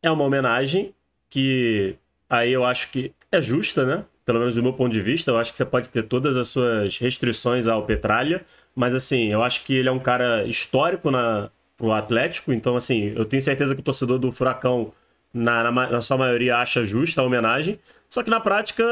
é 0.02 0.10
uma 0.10 0.24
homenagem 0.24 0.94
que 1.28 1.96
aí 2.28 2.50
eu 2.50 2.64
acho 2.64 2.90
que 2.90 3.12
é 3.30 3.42
justa, 3.42 3.84
né? 3.84 4.04
Pelo 4.24 4.38
menos 4.38 4.54
do 4.54 4.62
meu 4.62 4.72
ponto 4.72 4.90
de 4.90 5.02
vista, 5.02 5.30
eu 5.30 5.36
acho 5.36 5.52
que 5.52 5.58
você 5.58 5.66
pode 5.66 5.90
ter 5.90 6.04
todas 6.04 6.34
as 6.34 6.48
suas 6.48 6.96
restrições 6.96 7.66
ao 7.66 7.84
Petralha, 7.84 8.42
mas 8.74 8.94
assim, 8.94 9.26
eu 9.26 9.42
acho 9.42 9.64
que 9.64 9.74
ele 9.74 9.90
é 9.90 9.92
um 9.92 9.98
cara 9.98 10.44
histórico 10.44 11.10
na, 11.10 11.50
pro 11.76 11.92
Atlético, 11.92 12.50
então 12.50 12.74
assim, 12.74 13.12
eu 13.14 13.26
tenho 13.26 13.42
certeza 13.42 13.74
que 13.74 13.82
o 13.82 13.84
torcedor 13.84 14.18
do 14.18 14.32
Furacão, 14.32 14.94
na, 15.32 15.70
na, 15.70 15.90
na 15.90 16.00
sua 16.00 16.16
maioria, 16.16 16.56
acha 16.56 16.84
justa 16.84 17.20
a 17.20 17.24
homenagem, 17.24 17.78
só 18.14 18.22
que 18.22 18.30
na 18.30 18.38
prática 18.38 18.84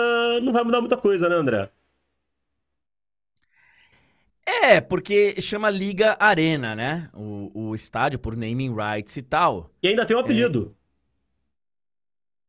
não 0.42 0.52
vai 0.52 0.64
mudar 0.64 0.80
muita 0.80 0.96
coisa, 0.96 1.28
né, 1.28 1.36
André? 1.36 1.70
É, 4.44 4.80
porque 4.80 5.40
chama 5.40 5.70
Liga 5.70 6.16
Arena, 6.18 6.74
né? 6.74 7.08
O, 7.14 7.68
o 7.68 7.74
estádio 7.76 8.18
por 8.18 8.36
naming 8.36 8.74
rights 8.74 9.16
e 9.16 9.22
tal. 9.22 9.70
E 9.80 9.86
ainda 9.86 10.04
tem 10.04 10.16
um 10.16 10.18
apelido. 10.18 10.74
É... 10.76 10.82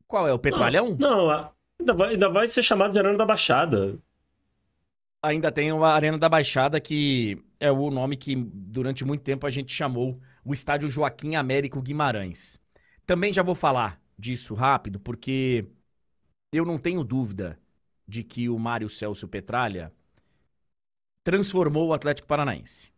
Qual 0.08 0.26
é? 0.26 0.32
O 0.32 0.38
Petralhão? 0.38 0.96
Não, 0.98 1.28
não 1.28 1.50
ainda, 1.78 1.94
vai, 1.94 2.10
ainda 2.10 2.28
vai 2.28 2.48
ser 2.48 2.64
chamado 2.64 2.90
de 2.90 2.98
Arena 2.98 3.16
da 3.16 3.24
Baixada. 3.24 3.96
Ainda 5.22 5.52
tem 5.52 5.70
a 5.70 5.86
Arena 5.86 6.18
da 6.18 6.28
Baixada, 6.28 6.80
que 6.80 7.40
é 7.60 7.70
o 7.70 7.88
nome 7.88 8.16
que 8.16 8.34
durante 8.34 9.04
muito 9.04 9.22
tempo 9.22 9.46
a 9.46 9.50
gente 9.50 9.72
chamou 9.72 10.20
o 10.44 10.52
estádio 10.52 10.88
Joaquim 10.88 11.36
Américo 11.36 11.80
Guimarães. 11.80 12.60
Também 13.06 13.32
já 13.32 13.44
vou 13.44 13.54
falar 13.54 14.00
disso 14.18 14.54
rápido, 14.54 14.98
porque 14.98 15.68
eu 16.56 16.64
não 16.64 16.78
tenho 16.78 17.02
dúvida 17.02 17.58
de 18.06 18.22
que 18.22 18.48
o 18.48 18.58
Mário 18.58 18.88
Celso 18.88 19.26
Petralha 19.26 19.92
transformou 21.22 21.88
o 21.88 21.94
Atlético 21.94 22.28
Paranaense. 22.28 22.92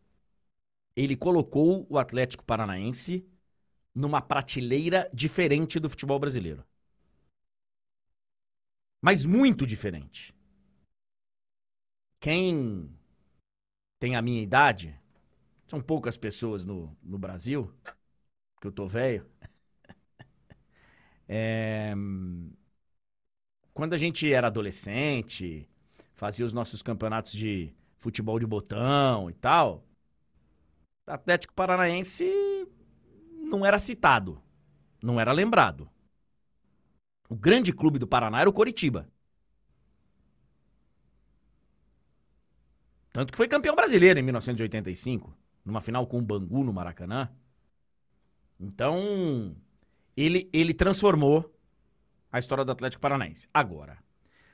Ele 0.95 1.16
colocou 1.16 1.87
o 1.88 1.99
Atlético 1.99 2.45
Paranaense 2.45 3.27
numa 3.95 4.21
prateleira 4.21 5.11
diferente 5.12 5.81
do 5.81 5.88
futebol 5.88 6.19
brasileiro. 6.19 6.64
Mas 9.01 9.25
muito 9.25 9.66
diferente. 9.66 10.35
Quem 12.21 12.90
tem 13.99 14.16
a 14.16 14.23
minha 14.23 14.42
idade, 14.42 14.99
são 15.66 15.81
poucas 15.81 16.16
pessoas 16.16 16.64
no, 16.64 16.97
no 17.03 17.19
Brasil, 17.19 17.73
que 18.61 18.66
eu 18.66 18.73
tô 18.73 18.87
velho. 18.87 19.27
É, 21.29 21.95
quando 23.76 23.92
a 23.92 23.98
gente 23.98 24.32
era 24.32 24.46
adolescente, 24.46 25.68
fazia 26.14 26.46
os 26.46 26.52
nossos 26.54 26.82
campeonatos 26.82 27.32
de 27.32 27.74
futebol 27.98 28.38
de 28.38 28.46
botão 28.46 29.28
e 29.28 29.34
tal, 29.34 29.84
Atlético 31.06 31.52
Paranaense 31.52 32.24
não 33.34 33.66
era 33.66 33.78
citado, 33.78 34.42
não 35.02 35.20
era 35.20 35.30
lembrado. 35.30 35.90
O 37.28 37.36
grande 37.36 37.70
clube 37.70 37.98
do 37.98 38.06
Paraná 38.06 38.40
era 38.40 38.48
o 38.48 38.52
Coritiba. 38.52 39.06
Tanto 43.12 43.30
que 43.30 43.36
foi 43.36 43.46
campeão 43.46 43.76
brasileiro 43.76 44.18
em 44.18 44.22
1985, 44.22 45.36
numa 45.62 45.82
final 45.82 46.06
com 46.06 46.18
o 46.18 46.22
Bangu 46.22 46.64
no 46.64 46.72
Maracanã. 46.72 47.30
Então, 48.58 49.54
ele, 50.16 50.48
ele 50.50 50.72
transformou 50.72 51.54
a 52.37 52.38
história 52.38 52.66
do 52.66 52.72
Atlético 52.72 53.01
Paranaense. 53.01 53.49
Agora, 53.53 53.96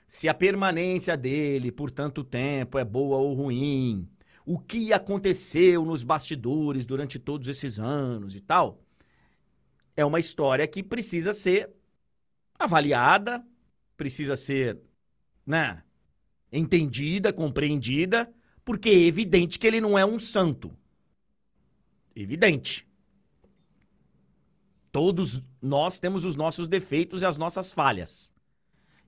se 0.07 0.29
a 0.29 0.35
permanência 0.35 1.17
dele 1.17 1.73
por 1.73 1.91
tanto 1.91 2.23
tempo 2.23 2.79
é 2.79 2.85
boa 2.85 3.17
ou 3.17 3.35
ruim, 3.35 4.09
o 4.47 4.57
que 4.57 4.93
aconteceu 4.93 5.85
nos 5.85 6.05
bastidores 6.05 6.85
durante 6.85 7.19
todos 7.19 7.49
esses 7.49 7.81
anos 7.81 8.37
e 8.37 8.41
tal, 8.41 8.81
é 9.97 10.05
uma 10.05 10.21
história 10.21 10.67
que 10.69 10.81
precisa 10.81 11.33
ser 11.33 11.71
avaliada, 12.57 13.45
precisa 13.97 14.37
ser, 14.37 14.79
né, 15.45 15.83
entendida, 16.53 17.33
compreendida, 17.33 18.33
porque 18.65 18.91
é 18.91 19.07
evidente 19.07 19.59
que 19.59 19.67
ele 19.67 19.81
não 19.81 19.99
é 19.99 20.07
um 20.07 20.21
santo. 20.21 20.71
Evidente. 22.15 22.87
Todos 24.93 25.43
nós 25.63 25.99
temos 26.01 26.25
os 26.25 26.37
nossos 26.37 26.67
defeitos 26.67 27.23
e 27.23 27.27
as 27.27 27.39
nossas 27.39 27.73
falhas. 27.73 28.33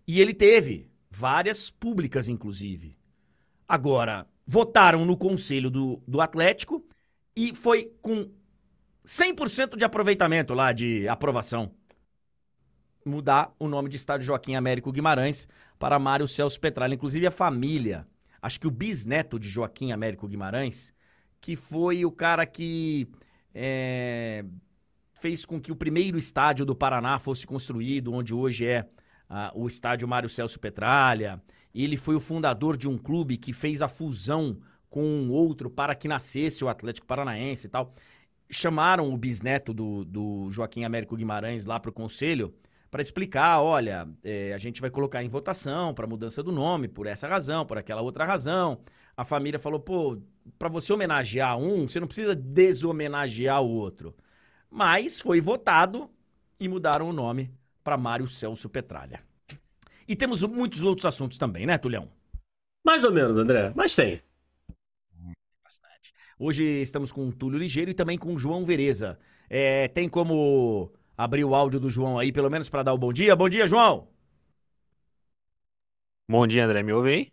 E 0.07 0.21
ele 0.21 0.33
teve 0.33 0.89
várias 1.11 1.71
públicas, 1.71 2.29
inclusive. 2.29 2.97
Agora, 3.69 4.27
votaram 4.47 5.05
no 5.05 5.17
conselho 5.17 5.71
do, 5.71 6.01
do 6.07 6.21
Atlético 6.21 6.87
e 7.35 7.55
foi 7.55 7.93
com 8.01 8.31
100% 9.05 9.77
de 9.77 9.85
aproveitamento 9.85 10.55
lá, 10.55 10.73
de 10.73 11.09
aprovação 11.09 11.73
mudar 13.05 13.55
o 13.59 13.69
nome 13.69 13.89
de 13.89 13.97
Estádio 13.97 14.27
Joaquim 14.27 14.55
Américo 14.55 14.91
Guimarães 14.91 15.49
para 15.79 15.99
Mário 15.99 16.27
Celso 16.27 16.59
Petralha. 16.59 16.95
Inclusive 16.95 17.27
a 17.27 17.31
família, 17.31 18.07
acho 18.41 18.59
que 18.59 18.67
o 18.67 18.71
bisneto 18.71 19.39
de 19.39 19.49
Joaquim 19.49 19.93
Américo 19.93 20.27
Guimarães, 20.27 20.93
que 21.41 21.55
foi 21.55 22.05
o 22.05 22.11
cara 22.11 22.47
que 22.47 23.09
é, 23.55 24.45
fez 25.15 25.45
com 25.45 25.61
que 25.61 25.73
o 25.73 25.77
primeiro 25.77 26.19
estádio 26.19 26.67
do 26.67 26.75
Paraná 26.75 27.19
fosse 27.19 27.47
construído, 27.47 28.13
onde 28.13 28.35
hoje 28.35 28.67
é 28.67 28.87
o 29.55 29.67
estádio 29.67 30.07
Mário 30.07 30.29
Celso 30.29 30.61
Petralha. 30.61 31.43
Ele 31.75 31.97
foi 31.97 32.15
o 32.15 32.21
fundador 32.21 32.77
de 32.77 32.89
um 32.89 32.97
clube 32.97 33.37
que 33.37 33.53
fez 33.53 33.83
a 33.83 33.89
fusão 33.89 34.59
com 34.89 35.03
um 35.03 35.31
outro 35.31 35.69
para 35.69 35.95
que 35.95 36.07
nascesse 36.07 36.65
o 36.65 36.69
Atlético 36.69 37.07
Paranaense 37.07 37.67
e 37.67 37.71
tal. 37.71 37.93
Chamaram 38.51 39.13
o 39.13 39.17
bisneto 39.17 39.73
do, 39.75 40.05
do 40.05 40.51
Joaquim 40.51 40.85
Américo 40.85 41.17
Guimarães 41.17 41.65
lá 41.65 41.81
para 41.81 41.91
o 41.91 41.93
conselho 41.93 42.55
para 42.91 43.03
explicar, 43.03 43.61
olha, 43.61 44.09
é, 44.23 44.55
a 44.55 44.59
gente 44.59 44.81
vai 44.81 44.89
colocar 44.89 45.21
em 45.25 45.29
votação 45.29 45.93
para 45.93 46.07
mudança 46.07 46.45
do 46.45 46.53
nome 46.53 46.87
por 46.87 47.09
essa 47.09 47.27
razão, 47.27 47.67
por 47.67 47.77
aquela 47.77 48.03
outra 48.03 48.25
razão. 48.25 48.79
A 49.17 49.25
família 49.25 49.59
falou, 49.59 49.81
pô, 49.81 50.17
para 50.57 50.69
você 50.69 50.93
homenagear 50.93 51.59
um, 51.59 51.89
você 51.89 51.99
não 51.99 52.07
precisa 52.07 52.37
deshomenagear 52.37 53.61
o 53.61 53.69
outro. 53.69 54.15
Mas 54.75 55.21
foi 55.21 55.41
votado 55.41 56.11
e 56.59 56.69
mudaram 56.69 57.09
o 57.09 57.13
nome 57.13 57.49
para 57.85 57.97
Mário 57.97 58.27
Celso 58.27 58.69
Petralha. 58.69 59.23
E 60.09 60.17
temos 60.17 60.43
muitos 60.43 60.83
outros 60.83 61.07
assuntos 61.07 61.39
também, 61.39 61.65
né, 61.65 61.79
Tulhão? 61.79 62.11
Mais 62.85 63.05
ou 63.05 63.13
menos, 63.13 63.39
André, 63.39 63.73
mas 63.77 63.95
tem. 63.95 64.21
Bastante. 65.63 66.13
Hoje 66.37 66.65
estamos 66.65 67.13
com 67.13 67.29
o 67.29 67.33
Túlio 67.33 67.57
Ligeiro 67.57 67.93
e 67.93 67.95
também 67.95 68.19
com 68.19 68.35
o 68.35 68.39
João 68.39 68.65
Vereza. 68.65 69.17
É, 69.49 69.87
tem 69.87 70.09
como 70.09 70.93
abrir 71.17 71.45
o 71.45 71.55
áudio 71.55 71.79
do 71.79 71.89
João 71.89 72.19
aí, 72.19 72.33
pelo 72.33 72.51
menos 72.51 72.69
para 72.69 72.83
dar 72.83 72.95
o 72.95 72.99
bom 72.99 73.13
dia? 73.13 73.37
Bom 73.37 73.49
dia, 73.49 73.69
João! 73.69 74.09
Bom 76.29 76.49
dia, 76.49 76.65
André. 76.65 76.83
Me 76.83 76.93
ouve 76.93 77.11
aí? 77.11 77.33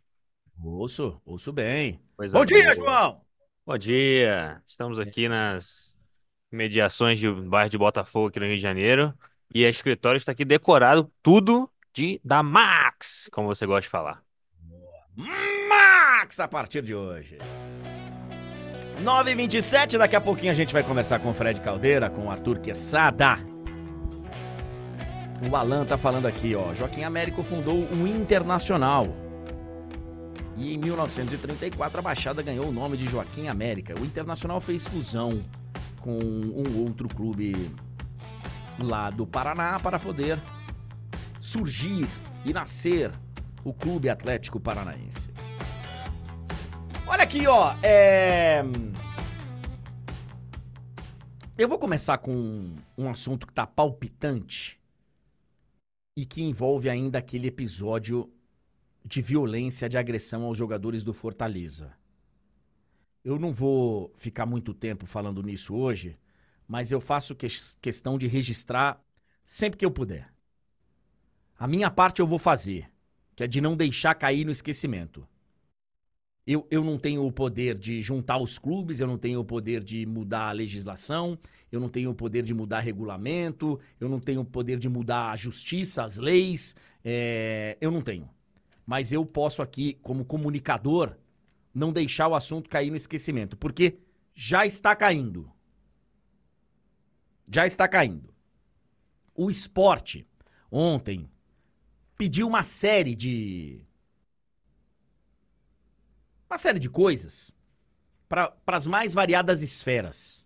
Ouço, 0.63 1.19
ouço 1.25 1.51
bem. 1.51 1.99
Coisa 2.15 2.38
bom 2.38 2.45
dia, 2.45 2.62
boa. 2.62 2.75
João! 2.75 3.21
Bom 3.65 3.77
dia. 3.80 4.62
Estamos 4.67 4.99
aqui 4.99 5.27
nas 5.27 5.99
mediações 6.51 7.19
do 7.21 7.43
bairro 7.43 7.69
de 7.69 7.77
Botafogo, 7.77 8.27
aqui 8.27 8.39
no 8.39 8.45
Rio 8.45 8.55
de 8.55 8.61
Janeiro. 8.61 9.13
E 9.53 9.65
o 9.65 9.69
escritório 9.69 10.17
está 10.17 10.31
aqui 10.31 10.45
decorado 10.45 11.11
tudo 11.21 11.69
de 11.93 12.19
da 12.23 12.41
Max, 12.41 13.29
como 13.31 13.47
você 13.47 13.65
gosta 13.65 13.81
de 13.81 13.89
falar. 13.89 14.23
Max 15.67 16.39
a 16.39 16.47
partir 16.47 16.81
de 16.81 16.95
hoje. 16.95 17.37
9h27, 19.03 19.97
daqui 19.97 20.15
a 20.15 20.21
pouquinho 20.21 20.51
a 20.51 20.55
gente 20.55 20.71
vai 20.71 20.83
conversar 20.83 21.19
com 21.19 21.29
o 21.29 21.33
Fred 21.33 21.59
Caldeira, 21.59 22.09
com 22.09 22.27
o 22.27 22.31
Arthur 22.31 22.59
Quesada. 22.59 23.39
O 25.49 25.55
Alan 25.55 25.85
tá 25.85 25.97
falando 25.97 26.27
aqui, 26.27 26.53
ó. 26.53 26.73
Joaquim 26.73 27.03
Américo 27.03 27.41
fundou 27.41 27.77
o 27.77 28.07
Internacional. 28.07 29.07
E 30.55 30.75
em 30.75 30.77
1934 30.77 31.97
a 31.97 32.01
Baixada 32.01 32.43
ganhou 32.43 32.67
o 32.67 32.71
nome 32.71 32.95
de 32.95 33.05
Joaquim 33.05 33.47
América. 33.47 33.95
O 33.99 34.05
Internacional 34.05 34.61
fez 34.61 34.87
fusão 34.87 35.43
com 36.01 36.17
um 36.17 36.83
outro 36.83 37.07
clube 37.07 37.53
lá 38.81 39.09
do 39.09 39.25
Paraná 39.25 39.79
para 39.79 39.99
poder 39.99 40.41
surgir 41.39 42.07
e 42.45 42.51
nascer 42.51 43.11
o 43.63 43.73
Clube 43.73 44.09
Atlético 44.09 44.59
Paranaense. 44.59 45.29
Olha 47.07 47.23
aqui, 47.23 47.45
ó. 47.47 47.75
É... 47.83 48.63
Eu 51.57 51.67
vou 51.67 51.77
começar 51.77 52.17
com 52.17 52.75
um 52.97 53.09
assunto 53.09 53.45
que 53.45 53.53
tá 53.53 53.67
palpitante 53.67 54.79
e 56.17 56.25
que 56.25 56.41
envolve 56.41 56.89
ainda 56.89 57.19
aquele 57.19 57.47
episódio 57.47 58.31
de 59.05 59.21
violência, 59.21 59.87
de 59.87 59.97
agressão 59.97 60.43
aos 60.43 60.57
jogadores 60.57 61.03
do 61.03 61.13
Fortaleza. 61.13 62.00
Eu 63.23 63.38
não 63.38 63.53
vou 63.53 64.12
ficar 64.15 64.45
muito 64.45 64.73
tempo 64.73 65.05
falando 65.05 65.43
nisso 65.43 65.75
hoje, 65.75 66.17
mas 66.67 66.91
eu 66.91 66.99
faço 66.99 67.36
que 67.36 67.47
questão 67.79 68.17
de 68.17 68.27
registrar 68.27 69.03
sempre 69.43 69.77
que 69.77 69.86
eu 69.86 69.91
puder. 69.91 70.34
A 71.57 71.67
minha 71.67 71.91
parte 71.91 72.19
eu 72.19 72.27
vou 72.27 72.39
fazer, 72.39 72.89
que 73.36 73.43
é 73.43 73.47
de 73.47 73.62
não 73.62 73.77
deixar 73.77 74.15
cair 74.15 74.43
no 74.43 74.51
esquecimento. 74.51 75.27
Eu, 76.47 76.65
eu 76.71 76.84
não 76.84 76.97
tenho 76.97 77.23
o 77.23 77.31
poder 77.31 77.77
de 77.77 78.01
juntar 78.01 78.39
os 78.39 78.57
clubes, 78.57 78.99
eu 78.99 79.05
não 79.05 79.17
tenho 79.17 79.39
o 79.39 79.45
poder 79.45 79.84
de 79.84 80.03
mudar 80.07 80.49
a 80.49 80.51
legislação, 80.51 81.38
eu 81.71 81.79
não 81.79 81.88
tenho 81.88 82.10
o 82.10 82.15
poder 82.15 82.41
de 82.41 82.53
mudar 82.53 82.79
regulamento, 82.79 83.79
eu 83.99 84.10
não 84.10 84.19
tenho 84.19 84.41
o 84.41 84.45
poder 84.45 84.79
de 84.79 84.89
mudar 84.89 85.29
a 85.29 85.36
justiça, 85.36 86.03
as 86.03 86.17
leis, 86.17 86.75
é, 87.05 87.77
eu 87.79 87.91
não 87.91 88.01
tenho. 88.01 88.27
Mas 88.84 89.13
eu 89.13 89.23
posso 89.23 89.62
aqui, 89.62 89.99
como 90.01 90.25
comunicador, 90.25 91.15
não 91.73 91.91
deixar 91.91 92.27
o 92.27 92.36
assunto 92.36 92.69
cair 92.69 92.89
no 92.89 92.95
esquecimento, 92.95 93.57
porque 93.57 93.97
já 94.34 94.65
está 94.65 94.95
caindo. 94.95 95.51
Já 97.47 97.65
está 97.65 97.88
caindo. 97.88 98.34
O 99.34 99.49
esporte, 99.49 100.27
ontem, 100.69 101.29
pediu 102.17 102.47
uma 102.47 102.63
série 102.63 103.15
de 103.15 103.86
uma 106.49 106.57
série 106.57 106.79
de 106.79 106.89
coisas 106.89 107.55
para 108.27 108.53
as 108.67 108.86
mais 108.86 109.13
variadas 109.13 109.62
esferas. 109.62 110.45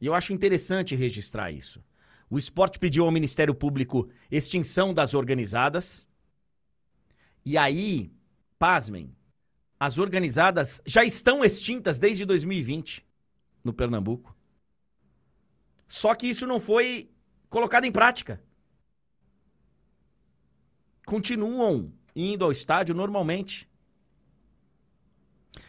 E 0.00 0.06
eu 0.06 0.14
acho 0.14 0.32
interessante 0.32 0.94
registrar 0.94 1.50
isso. 1.50 1.84
O 2.28 2.38
esporte 2.38 2.78
pediu 2.78 3.04
ao 3.04 3.10
Ministério 3.10 3.54
Público 3.54 4.08
extinção 4.30 4.94
das 4.94 5.14
organizadas. 5.14 6.06
E 7.44 7.58
aí, 7.58 8.12
pasmem, 8.58 9.14
as 9.80 9.96
organizadas 9.96 10.82
já 10.84 11.02
estão 11.02 11.42
extintas 11.42 11.98
desde 11.98 12.26
2020 12.26 13.02
no 13.64 13.72
Pernambuco. 13.72 14.36
Só 15.88 16.14
que 16.14 16.26
isso 16.26 16.46
não 16.46 16.60
foi 16.60 17.10
colocado 17.48 17.86
em 17.86 17.90
prática. 17.90 18.42
Continuam 21.06 21.90
indo 22.14 22.44
ao 22.44 22.52
estádio 22.52 22.94
normalmente. 22.94 23.66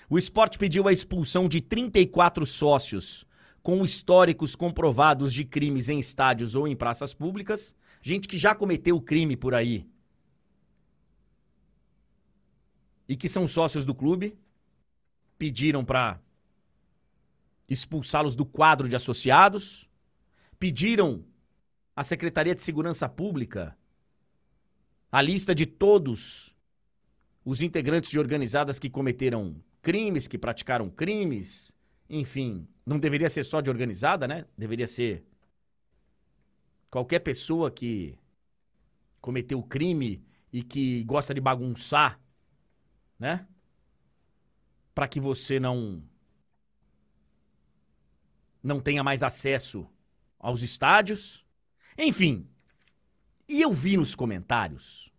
O 0.10 0.18
esporte 0.18 0.60
pediu 0.60 0.90
a 0.90 0.92
expulsão 0.92 1.48
de 1.48 1.62
34 1.62 2.46
sócios 2.46 3.26
com 3.64 3.86
históricos 3.86 4.58
comprovados 4.58 5.34
de 5.34 5.46
crimes 5.46 5.88
em 5.88 6.00
estádios 6.00 6.54
ou 6.54 6.68
em 6.68 6.76
praças 6.76 7.14
públicas, 7.14 7.74
gente 8.02 8.28
que 8.28 8.38
já 8.38 8.54
cometeu 8.54 9.00
crime 9.00 9.38
por 9.38 9.56
aí 9.56 9.88
e 13.12 13.16
que 13.18 13.28
são 13.28 13.46
sócios 13.46 13.84
do 13.84 13.94
clube, 13.94 14.40
pediram 15.38 15.84
para 15.84 16.22
expulsá-los 17.68 18.36
do 18.36 18.46
quadro 18.46 18.88
de 18.88 18.96
associados, 18.96 19.86
pediram 20.58 21.22
à 21.94 22.06
Secretaria 22.06 22.56
de 22.56 22.62
Segurança 22.62 23.10
Pública 23.10 23.78
a 25.12 25.22
lista 25.22 25.54
de 25.54 25.66
todos 25.66 26.56
os 27.44 27.62
integrantes 27.62 28.10
de 28.10 28.18
organizadas 28.18 28.80
que 28.80 28.90
cometeram 28.90 29.62
crimes, 29.82 30.26
que 30.26 30.38
praticaram 30.38 30.90
crimes, 30.90 31.76
enfim, 32.10 32.66
não 32.86 32.98
deveria 32.98 33.28
ser 33.28 33.44
só 33.44 33.60
de 33.60 33.70
organizada, 33.70 34.26
né? 34.26 34.46
Deveria 34.58 34.88
ser 34.88 35.26
qualquer 36.90 37.20
pessoa 37.20 37.70
que 37.70 38.18
cometeu 39.20 39.62
crime 39.62 40.24
e 40.54 40.64
que 40.64 41.04
gosta 41.04 41.34
de 41.34 41.42
bagunçar, 41.42 42.21
né? 43.22 43.48
Para 44.96 45.08
que 45.08 45.20
você 45.20 45.60
não 45.60 46.04
não 48.64 48.80
tenha 48.80 49.04
mais 49.04 49.24
acesso 49.24 49.88
aos 50.40 50.62
estádios. 50.62 51.46
Enfim. 51.98 52.48
E 53.48 53.62
eu 53.62 53.72
vi 53.72 53.96
nos 53.96 54.16
comentários 54.16 55.12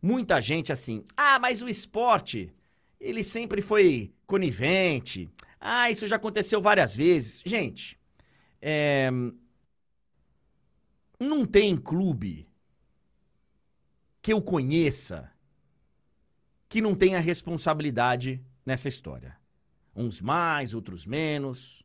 muita 0.00 0.40
gente 0.40 0.72
assim: 0.72 1.04
"Ah, 1.16 1.40
mas 1.40 1.60
o 1.60 1.68
esporte 1.68 2.54
ele 3.00 3.24
sempre 3.24 3.60
foi 3.60 4.14
conivente. 4.26 5.28
Ah, 5.60 5.90
isso 5.90 6.06
já 6.06 6.16
aconteceu 6.16 6.60
várias 6.62 6.94
vezes. 6.94 7.42
Gente, 7.44 7.98
é... 8.62 9.10
não 11.18 11.44
tem 11.44 11.76
clube 11.76 12.48
que 14.22 14.32
eu 14.32 14.40
conheça 14.40 15.33
que 16.68 16.80
não 16.80 16.94
tenha 16.94 17.20
responsabilidade 17.20 18.44
nessa 18.64 18.88
história. 18.88 19.36
Uns 19.94 20.20
mais, 20.20 20.74
outros 20.74 21.06
menos. 21.06 21.84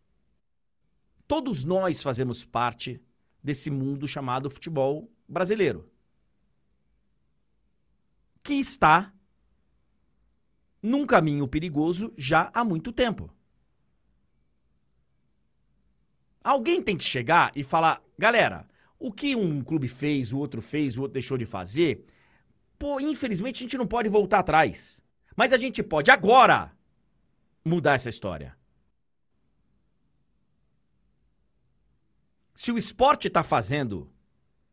Todos 1.28 1.64
nós 1.64 2.02
fazemos 2.02 2.44
parte 2.44 3.02
desse 3.44 3.70
mundo 3.70 4.08
chamado 4.08 4.50
futebol 4.50 5.12
brasileiro. 5.28 5.90
Que 8.42 8.54
está 8.54 9.14
num 10.82 11.06
caminho 11.06 11.48
perigoso 11.48 12.14
já 12.18 12.50
há 12.54 12.64
muito 12.64 12.92
tempo. 12.92 13.30
Alguém 16.44 16.82
tem 16.82 16.98
que 16.98 17.04
chegar 17.04 17.52
e 17.56 17.64
falar, 17.64 18.02
galera, 18.18 18.68
o 18.98 19.12
que 19.12 19.36
um 19.36 19.62
clube 19.62 19.88
fez, 19.88 20.34
o 20.34 20.38
outro 20.38 20.62
fez, 20.62 20.98
o 20.98 21.02
outro 21.02 21.14
deixou 21.14 21.38
de 21.38 21.46
fazer, 21.46 22.06
pô, 22.80 23.00
infelizmente 23.00 23.58
a 23.58 23.64
gente 23.66 23.78
não 23.78 23.86
pode 23.86 24.08
voltar 24.08 24.40
atrás. 24.40 25.02
Mas 25.36 25.52
a 25.52 25.58
gente 25.58 25.84
pode 25.84 26.10
agora 26.10 26.72
mudar 27.64 27.94
essa 27.94 28.10
história. 28.10 28.58
Se 32.56 32.72
o 32.72 32.78
esporte 32.78 33.28
está 33.28 33.44
fazendo 33.44 34.12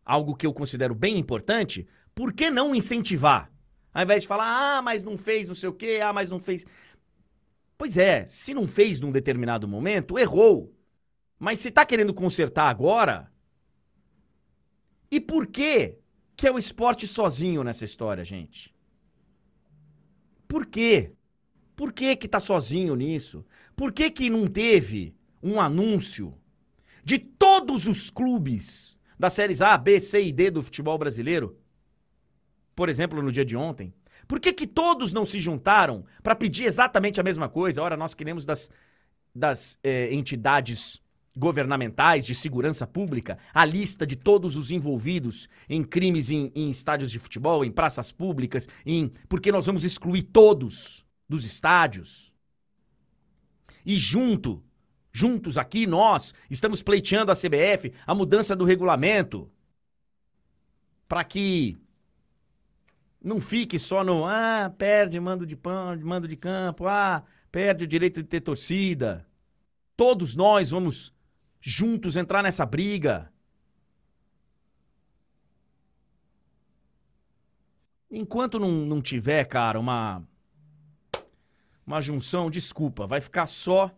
algo 0.05 0.35
que 0.35 0.47
eu 0.47 0.55
considero 0.55 0.95
bem 0.95 1.19
importante, 1.19 1.87
por 2.15 2.33
que 2.33 2.51
não 2.51 2.75
incentivar? 2.75 3.51
Ao 3.93 4.03
invés 4.03 4.23
de 4.23 4.29
falar, 4.29 4.79
ah, 4.79 4.83
mas 4.83 5.03
não 5.03 5.19
fez 5.19 5.49
não 5.49 5.55
sei 5.55 5.69
o 5.69 5.73
quê, 5.73 6.01
ah, 6.03 6.13
mas 6.13 6.29
não 6.29 6.39
fez. 6.39 6.65
Pois 7.77 7.99
é, 7.99 8.27
se 8.27 8.55
não 8.55 8.67
fez 8.67 9.01
num 9.01 9.13
determinado 9.13 9.69
momento, 9.69 10.19
errou. 10.19 10.73
Mas 11.39 11.59
se 11.59 11.71
tá 11.71 11.85
querendo 11.85 12.15
consertar 12.15 12.69
agora. 12.69 13.31
E 15.11 15.21
por 15.21 15.47
que 15.47 15.99
que 16.37 16.47
é 16.47 16.53
o 16.53 16.59
esporte 16.59 17.07
sozinho 17.09 17.65
nessa 17.65 17.85
história, 17.85 18.25
gente? 18.25 18.75
Por 20.47 20.67
quê? 20.67 21.13
Por 21.75 21.93
que 21.93 22.15
que 22.17 22.29
tá 22.29 22.39
sozinho 22.39 22.95
nisso? 22.95 23.45
Por 23.75 23.93
que 23.93 24.11
que 24.11 24.31
não 24.31 24.47
teve 24.47 25.15
um 25.43 25.61
anúncio 25.61 26.35
de 27.05 27.19
todos 27.19 27.87
os 27.87 28.11
clubes 28.11 28.99
das 29.19 29.33
séries 29.33 29.63
A, 29.63 29.77
B, 29.77 29.99
C 29.99 30.23
e 30.23 30.33
D 30.33 30.51
do 30.51 30.63
futebol 30.63 30.99
brasileiro? 30.99 31.59
Por 32.75 32.89
exemplo, 32.89 33.23
no 33.23 33.33
dia 33.33 33.45
de 33.45 33.57
ontem. 33.57 33.93
Por 34.29 34.41
que 34.41 34.53
que 34.53 34.67
todos 34.67 35.13
não 35.13 35.25
se 35.25 35.41
juntaram 35.41 36.05
para 36.23 36.35
pedir 36.35 36.65
exatamente 36.65 37.21
a 37.21 37.25
mesma 37.25 37.49
coisa? 37.49 37.83
Ora, 37.83 37.97
nós 37.97 38.13
queremos 38.13 38.45
das, 38.45 38.71
das 39.35 39.79
eh, 39.83 40.13
entidades 40.13 41.01
governamentais 41.37 42.25
de 42.25 42.35
segurança 42.35 42.87
pública 42.87 43.39
a 43.53 43.65
lista 43.65 44.07
de 44.07 44.17
todos 44.17 44.57
os 44.57 44.71
envolvidos 44.71 45.49
em 45.69 45.83
crimes 45.83 46.31
em, 46.31 46.51
em 46.55 46.71
estádios 46.71 47.11
de 47.11 47.19
futebol, 47.19 47.65
em 47.65 47.71
praças 47.71 48.11
públicas, 48.11 48.67
em 48.87 49.13
porque 49.29 49.53
nós 49.53 49.67
vamos 49.67 49.85
excluir 49.85 50.23
todos 50.23 51.05
dos 51.29 51.45
estádios. 51.45 52.33
E 53.85 53.99
junto, 53.99 54.65
juntos 55.13 55.59
aqui 55.59 55.87
nós 55.87 56.33
estamos 56.49 56.83
pleiteando 56.83 57.31
a 57.31 57.37
CBF 57.37 57.93
a 58.07 58.15
mudança 58.15 58.57
do 58.57 58.65
regulamento 58.65 59.51
para 61.07 61.23
que 61.23 61.79
não 63.23 63.41
fique 63.41 63.79
só 63.79 64.03
no 64.03 64.25
ah, 64.25 64.73
perde 64.77 65.21
mando 65.21 65.45
de 65.45 65.57
pão, 65.57 65.99
mando 66.01 66.27
de 66.27 66.37
campo, 66.37 66.87
ah, 66.87 67.23
perde 67.53 67.85
o 67.85 67.87
direito 67.87 68.23
de 68.23 68.29
ter 68.29 68.41
torcida. 68.41 69.27
Todos 69.97 70.35
nós 70.35 70.71
vamos 70.71 71.13
juntos 71.69 72.17
entrar 72.17 72.45
nessa 72.45 72.65
briga. 72.65 73.29
Enquanto 78.09 78.61
não, 78.61 78.71
não 78.71 79.03
tiver, 79.03 79.45
cara, 79.47 79.81
uma 79.81 80.23
uma 81.85 82.01
junção, 82.01 82.49
desculpa, 82.49 83.05
vai 83.05 83.21
ficar 83.21 83.47
só 83.47 83.91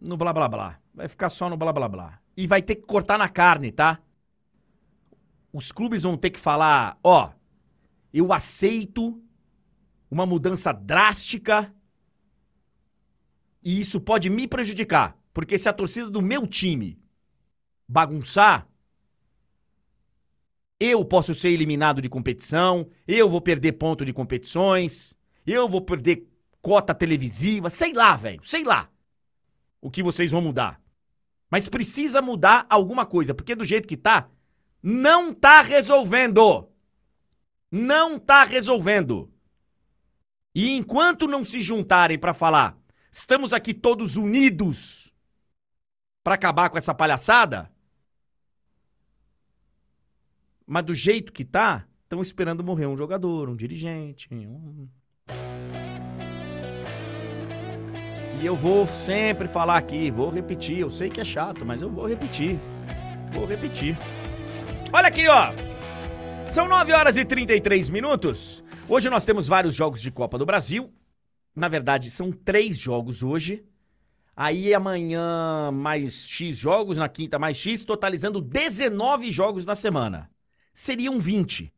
no 0.00 0.16
blá 0.16 0.32
blá 0.32 0.48
blá. 0.48 0.80
Vai 0.94 1.08
ficar 1.08 1.30
só 1.30 1.50
no 1.50 1.56
blá 1.56 1.72
blá 1.72 1.88
blá. 1.88 2.20
E 2.36 2.46
vai 2.46 2.62
ter 2.62 2.76
que 2.76 2.86
cortar 2.86 3.18
na 3.18 3.28
carne, 3.28 3.72
tá? 3.72 4.00
Os 5.52 5.72
clubes 5.72 6.04
vão 6.04 6.16
ter 6.16 6.30
que 6.30 6.38
falar, 6.38 6.96
ó, 7.02 7.32
eu 8.14 8.32
aceito 8.32 9.20
uma 10.08 10.24
mudança 10.24 10.72
drástica 10.72 11.74
e 13.62 13.80
isso 13.80 14.00
pode 14.00 14.30
me 14.30 14.46
prejudicar. 14.46 15.21
Porque 15.32 15.58
se 15.58 15.68
a 15.68 15.72
torcida 15.72 16.10
do 16.10 16.20
meu 16.20 16.46
time 16.46 16.98
bagunçar, 17.88 18.68
eu 20.78 21.04
posso 21.04 21.34
ser 21.34 21.50
eliminado 21.50 22.02
de 22.02 22.08
competição, 22.08 22.88
eu 23.06 23.28
vou 23.28 23.40
perder 23.40 23.72
ponto 23.72 24.04
de 24.04 24.12
competições, 24.12 25.16
eu 25.46 25.68
vou 25.68 25.80
perder 25.80 26.28
cota 26.60 26.94
televisiva, 26.94 27.70
sei 27.70 27.92
lá, 27.92 28.16
velho, 28.16 28.42
sei 28.42 28.64
lá 28.64 28.92
o 29.82 29.90
que 29.90 30.02
vocês 30.02 30.30
vão 30.30 30.40
mudar. 30.40 30.80
Mas 31.50 31.68
precisa 31.68 32.22
mudar 32.22 32.64
alguma 32.70 33.04
coisa, 33.04 33.34
porque 33.34 33.54
do 33.54 33.64
jeito 33.64 33.88
que 33.88 33.96
tá, 33.96 34.30
não 34.82 35.34
tá 35.34 35.60
resolvendo. 35.60 36.68
Não 37.70 38.18
tá 38.18 38.44
resolvendo. 38.44 39.30
E 40.54 40.70
enquanto 40.76 41.26
não 41.26 41.44
se 41.44 41.60
juntarem 41.60 42.18
para 42.18 42.32
falar, 42.32 42.78
estamos 43.10 43.52
aqui 43.52 43.74
todos 43.74 44.16
unidos 44.16 45.11
para 46.22 46.34
acabar 46.34 46.70
com 46.70 46.78
essa 46.78 46.94
palhaçada? 46.94 47.70
Mas 50.66 50.84
do 50.84 50.94
jeito 50.94 51.32
que 51.32 51.44
tá, 51.44 51.86
estão 52.02 52.22
esperando 52.22 52.62
morrer 52.62 52.86
um 52.86 52.96
jogador, 52.96 53.48
um 53.48 53.56
dirigente. 53.56 54.28
Um... 54.32 54.88
E 58.40 58.46
eu 58.46 58.56
vou 58.56 58.86
sempre 58.86 59.46
falar 59.46 59.76
aqui, 59.76 60.10
vou 60.10 60.30
repetir. 60.30 60.78
Eu 60.78 60.90
sei 60.90 61.08
que 61.08 61.20
é 61.20 61.24
chato, 61.24 61.64
mas 61.64 61.82
eu 61.82 61.90
vou 61.90 62.08
repetir. 62.08 62.58
Vou 63.32 63.44
repetir. 63.44 63.98
Olha 64.92 65.08
aqui, 65.08 65.26
ó. 65.28 65.52
São 66.50 66.68
9 66.68 66.92
horas 66.92 67.16
e 67.16 67.24
33 67.24 67.88
minutos. 67.88 68.62
Hoje 68.88 69.08
nós 69.08 69.24
temos 69.24 69.46
vários 69.46 69.74
jogos 69.74 70.02
de 70.02 70.10
Copa 70.10 70.36
do 70.36 70.44
Brasil. 70.44 70.92
Na 71.54 71.68
verdade, 71.68 72.10
são 72.10 72.30
três 72.30 72.78
jogos 72.78 73.22
hoje. 73.22 73.64
Aí 74.34 74.72
amanhã 74.72 75.70
mais 75.70 76.26
X 76.26 76.56
jogos, 76.56 76.96
na 76.98 77.08
quinta 77.08 77.38
mais 77.38 77.56
X, 77.56 77.84
totalizando 77.84 78.40
19 78.40 79.30
jogos 79.30 79.66
na 79.66 79.74
semana. 79.74 80.30
Seriam 80.72 81.18
20, 81.18 81.72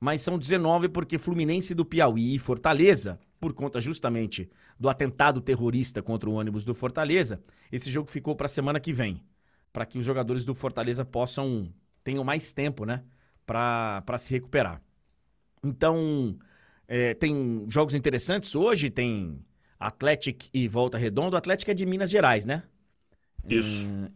mas 0.00 0.20
são 0.22 0.36
19 0.36 0.88
porque 0.88 1.18
Fluminense 1.18 1.74
do 1.74 1.84
Piauí 1.84 2.34
e 2.34 2.38
Fortaleza, 2.38 3.18
por 3.38 3.52
conta 3.52 3.80
justamente 3.80 4.50
do 4.78 4.88
atentado 4.88 5.40
terrorista 5.40 6.02
contra 6.02 6.28
o 6.28 6.34
ônibus 6.34 6.64
do 6.64 6.74
Fortaleza, 6.74 7.42
esse 7.70 7.90
jogo 7.90 8.10
ficou 8.10 8.34
para 8.34 8.46
a 8.46 8.48
semana 8.48 8.80
que 8.80 8.92
vem, 8.92 9.22
para 9.72 9.86
que 9.86 9.98
os 9.98 10.04
jogadores 10.04 10.44
do 10.44 10.54
Fortaleza 10.54 11.04
possam 11.04 11.72
tenham 12.02 12.24
mais 12.24 12.52
tempo, 12.52 12.84
né, 12.84 13.02
para 13.46 14.18
se 14.18 14.30
recuperar. 14.32 14.82
Então, 15.64 16.36
é, 16.86 17.14
tem 17.14 17.64
jogos 17.68 17.94
interessantes 17.94 18.54
hoje, 18.54 18.90
tem 18.90 19.42
Atlético 19.86 20.46
e 20.52 20.68
Volta 20.68 20.98
Redonda. 20.98 21.36
O 21.36 21.38
Atlético 21.38 21.70
é 21.70 21.74
de 21.74 21.86
Minas 21.86 22.10
Gerais, 22.10 22.44
né? 22.44 22.62
Isso. 23.48 23.86
Hum, 23.86 24.08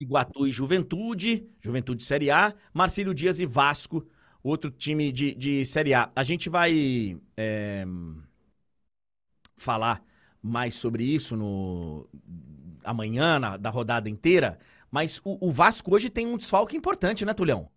Iguatu 0.00 0.46
e 0.46 0.50
Juventude, 0.50 1.46
Juventude 1.60 2.02
Série 2.02 2.30
A, 2.30 2.54
Marcílio 2.72 3.12
Dias 3.12 3.38
e 3.38 3.46
Vasco, 3.46 4.06
outro 4.42 4.70
time 4.70 5.12
de, 5.12 5.34
de 5.34 5.64
Série 5.64 5.92
A. 5.92 6.10
A 6.16 6.22
gente 6.22 6.48
vai 6.48 7.18
é, 7.36 7.84
falar 9.56 10.02
mais 10.42 10.74
sobre 10.74 11.04
isso 11.04 11.36
no 11.36 12.08
amanhã, 12.82 13.38
na, 13.38 13.56
da 13.58 13.68
rodada 13.68 14.08
inteira, 14.08 14.58
mas 14.90 15.20
o, 15.22 15.48
o 15.48 15.52
Vasco 15.52 15.94
hoje 15.94 16.08
tem 16.08 16.26
um 16.26 16.38
desfalque 16.38 16.76
importante, 16.76 17.26
né, 17.26 17.34
Tulhão? 17.34 17.68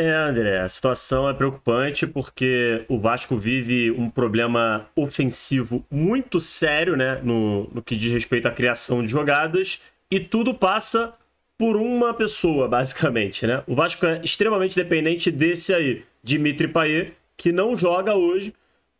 É, 0.00 0.14
André, 0.14 0.60
a 0.60 0.68
situação 0.68 1.28
é 1.28 1.34
preocupante 1.34 2.06
porque 2.06 2.84
o 2.88 3.00
Vasco 3.00 3.36
vive 3.36 3.90
um 3.90 4.08
problema 4.08 4.88
ofensivo 4.94 5.84
muito 5.90 6.38
sério, 6.38 6.96
né, 6.96 7.20
no, 7.20 7.68
no 7.74 7.82
que 7.82 7.96
diz 7.96 8.12
respeito 8.12 8.46
à 8.46 8.52
criação 8.52 9.02
de 9.02 9.08
jogadas, 9.08 9.80
e 10.08 10.20
tudo 10.20 10.54
passa 10.54 11.14
por 11.58 11.74
uma 11.74 12.14
pessoa, 12.14 12.68
basicamente, 12.70 13.44
né? 13.44 13.64
O 13.66 13.74
Vasco 13.74 14.06
é 14.06 14.20
extremamente 14.22 14.76
dependente 14.76 15.32
desse 15.32 15.74
aí, 15.74 16.04
Dimitri 16.22 16.68
Payet, 16.68 17.14
que 17.36 17.50
não 17.50 17.76
joga 17.76 18.14
hoje, 18.14 18.54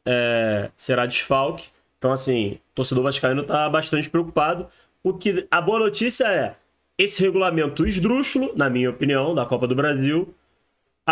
é, 0.05 0.69
será 0.77 1.07
desfalque. 1.07 1.69
Então, 1.99 2.11
assim, 2.11 2.59
o 2.73 2.75
torcedor 2.75 3.05
vascaíno 3.05 3.43
está 3.43 3.71
bastante 3.71 4.11
preocupado. 4.11 4.67
O 5.01 5.15
que 5.15 5.47
a 5.49 5.61
boa 5.61 5.79
notícia 5.79 6.25
é 6.27 6.57
esse 6.99 7.23
regulamento 7.23 7.87
esdrúxulo, 7.87 8.53
na 8.57 8.69
minha 8.69 8.91
opinião, 8.91 9.33
da 9.33 9.47
Copa 9.47 9.69
do 9.69 9.77
Brasil, 9.77 10.35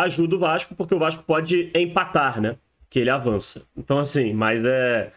ajuda 0.02 0.36
o 0.36 0.38
Vasco, 0.38 0.74
porque 0.74 0.94
o 0.94 0.98
Vasco 0.98 1.22
pode 1.22 1.70
empatar, 1.74 2.40
né? 2.40 2.56
Que 2.90 3.00
ele 3.00 3.10
avança. 3.10 3.66
Então, 3.76 3.98
assim, 3.98 4.32
mas 4.32 4.64
é, 4.64 5.12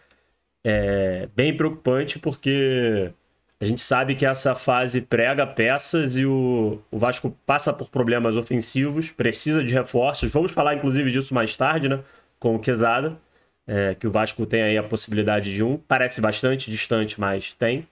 é 0.63 1.27
bem 1.35 1.55
preocupante 1.55 2.17
porque 2.17 3.11
a 3.59 3.65
gente 3.65 3.81
sabe 3.81 4.15
que 4.15 4.25
essa 4.25 4.55
fase 4.55 5.01
prega 5.01 5.45
peças 5.45 6.15
e 6.15 6.25
o, 6.25 6.81
o 6.89 6.97
Vasco 6.97 7.35
passa 7.45 7.73
por 7.73 7.89
problemas 7.89 8.37
ofensivos, 8.37 9.11
precisa 9.11 9.63
de 9.63 9.73
reforços. 9.73 10.31
Vamos 10.31 10.51
falar, 10.51 10.75
inclusive, 10.75 11.11
disso 11.11 11.33
mais 11.33 11.57
tarde, 11.57 11.89
né? 11.89 11.99
Com 12.39 12.55
o 12.55 12.59
Quesada, 12.59 13.19
é, 13.67 13.95
que 13.95 14.07
o 14.07 14.11
Vasco 14.11 14.45
tem 14.45 14.61
aí 14.61 14.77
a 14.77 14.83
possibilidade 14.83 15.53
de 15.53 15.61
um. 15.61 15.77
Parece 15.77 16.21
bastante 16.21 16.71
distante, 16.71 17.19
mas 17.19 17.53
tem. 17.53 17.85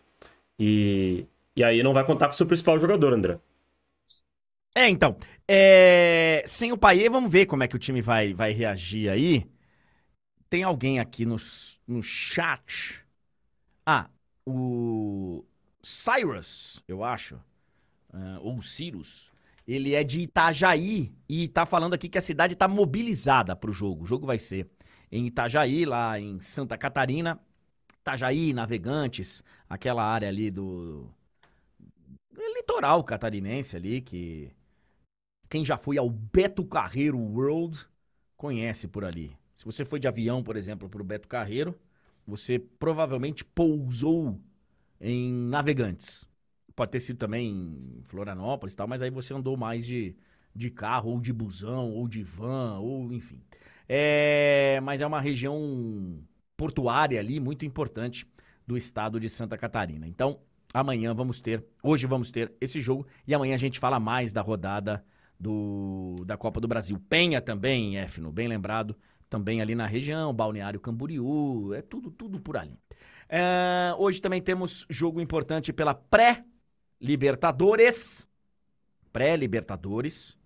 E, 0.58 1.26
e 1.54 1.64
aí 1.64 1.84
não 1.84 1.94
vai 1.94 2.06
contar 2.06 2.28
com 2.28 2.34
o 2.34 2.38
seu 2.38 2.48
principal 2.48 2.80
jogador, 2.80 3.14
André. 3.14 3.38
É, 4.74 4.88
então. 4.88 5.18
É... 5.48 6.44
Sem 6.46 6.72
o 6.72 6.78
Paier, 6.78 7.12
vamos 7.12 7.32
ver 7.32 7.46
como 7.46 7.64
é 7.64 7.68
que 7.68 7.76
o 7.76 7.80
time 7.80 8.02
vai, 8.02 8.34
vai 8.34 8.52
reagir 8.52 9.10
aí. 9.10 9.50
Tem 10.50 10.64
alguém 10.64 11.00
aqui 11.00 11.26
no, 11.26 11.38
no 11.88 12.02
chat. 12.02 13.06
Ah, 13.86 14.10
o 14.46 15.46
Cyrus, 15.82 16.84
eu 16.88 17.04
acho. 17.04 17.36
Uh, 18.14 18.40
ou 18.42 18.62
Cyrus. 18.62 19.32
Ele 19.68 19.94
é 19.94 20.04
de 20.04 20.22
Itajaí 20.22 21.14
e 21.28 21.48
tá 21.50 21.66
falando 21.66 21.94
aqui 21.94 22.08
que 22.08 22.18
a 22.18 22.22
cidade 22.22 22.56
tá 22.56 22.68
mobilizada 22.68 23.56
pro 23.56 23.74
jogo. 23.74 24.04
O 24.04 24.08
jogo 24.08 24.26
vai 24.26 24.40
ser 24.40 24.70
em 25.12 25.26
Itajaí, 25.28 25.86
lá 25.86 26.20
em 26.20 26.40
Santa 26.40 26.78
Catarina. 26.78 27.40
Itajaí, 28.00 28.54
Navegantes, 28.54 29.44
aquela 29.70 30.04
área 30.04 30.30
ali 30.30 30.50
do. 30.50 31.10
Litoral 32.56 33.04
catarinense 33.04 33.76
ali, 33.76 34.00
que 34.00 34.52
quem 35.50 35.64
já 35.64 35.78
foi 35.78 35.98
ao 35.98 36.10
Beto 36.10 36.66
Carreiro 36.66 37.18
World 37.18 37.86
conhece 38.36 38.88
por 38.88 39.04
ali. 39.04 39.36
Se 39.56 39.66
você 39.66 39.84
foi 39.84 40.00
de 40.00 40.08
avião, 40.08 40.44
por 40.44 40.56
exemplo, 40.56 40.88
para 40.88 41.02
o 41.02 41.06
Beto 41.06 41.28
Carreiro, 41.28 41.76
você 42.26 42.60
provavelmente 42.60 43.44
pousou 43.44 44.40
em 45.00 45.34
Navegantes. 45.34 46.28
Pode 46.76 46.92
ter 46.92 47.00
sido 47.00 47.18
também 47.18 47.50
em 47.50 48.04
Florianópolis 48.04 48.74
e 48.74 48.78
tal, 48.78 48.88
mas 48.88 49.02
aí 49.02 49.10
você 49.10 49.34
andou 49.34 49.58
mais 49.58 49.86
de, 49.86 50.16
de 50.54 50.70
carro, 50.70 51.12
ou 51.12 51.20
de 51.20 51.34
busão, 51.34 51.92
ou 51.92 52.08
de 52.08 52.22
van, 52.22 52.78
ou 52.80 53.12
enfim. 53.12 53.42
É, 53.90 54.80
mas 54.84 55.02
é 55.02 55.08
uma 55.08 55.22
região 55.22 56.22
portuária 56.56 57.20
ali 57.20 57.40
muito 57.40 57.66
importante 57.66 58.28
do 58.66 58.78
estado 58.78 59.20
de 59.20 59.30
Santa 59.30 59.58
Catarina. 59.58 60.08
Então, 60.08 60.40
amanhã 60.74 61.14
vamos 61.14 61.40
ter, 61.40 61.66
hoje 61.82 62.06
vamos 62.06 62.30
ter 62.30 62.54
esse 62.60 62.80
jogo 62.82 63.08
e 63.26 63.34
amanhã 63.34 63.56
a 63.56 63.58
gente 63.58 63.80
fala 63.80 64.00
mais 64.00 64.34
da 64.34 64.42
rodada 64.42 65.04
do, 65.40 66.24
da 66.26 66.36
Copa 66.38 66.60
do 66.60 66.68
Brasil. 66.68 67.00
Penha 67.10 67.42
também, 67.42 67.98
Éfino, 67.98 68.32
bem 68.32 68.48
lembrado, 68.48 68.96
também 69.30 69.62
ali 69.62 69.76
na 69.76 69.86
região, 69.86 70.34
Balneário 70.34 70.80
Camboriú, 70.80 71.72
é 71.74 71.82
tudo, 71.82 72.10
tudo 72.10 72.40
por 72.40 72.56
ali. 72.58 72.80
É, 73.30 73.94
hoje 73.98 74.22
também 74.22 74.42
temos 74.42 74.86
jogo 74.90 75.20
importante 75.20 75.74
pela 75.74 75.94
pré-Libertadores. 75.94 78.26
Pré-Libertadores. 79.12 80.38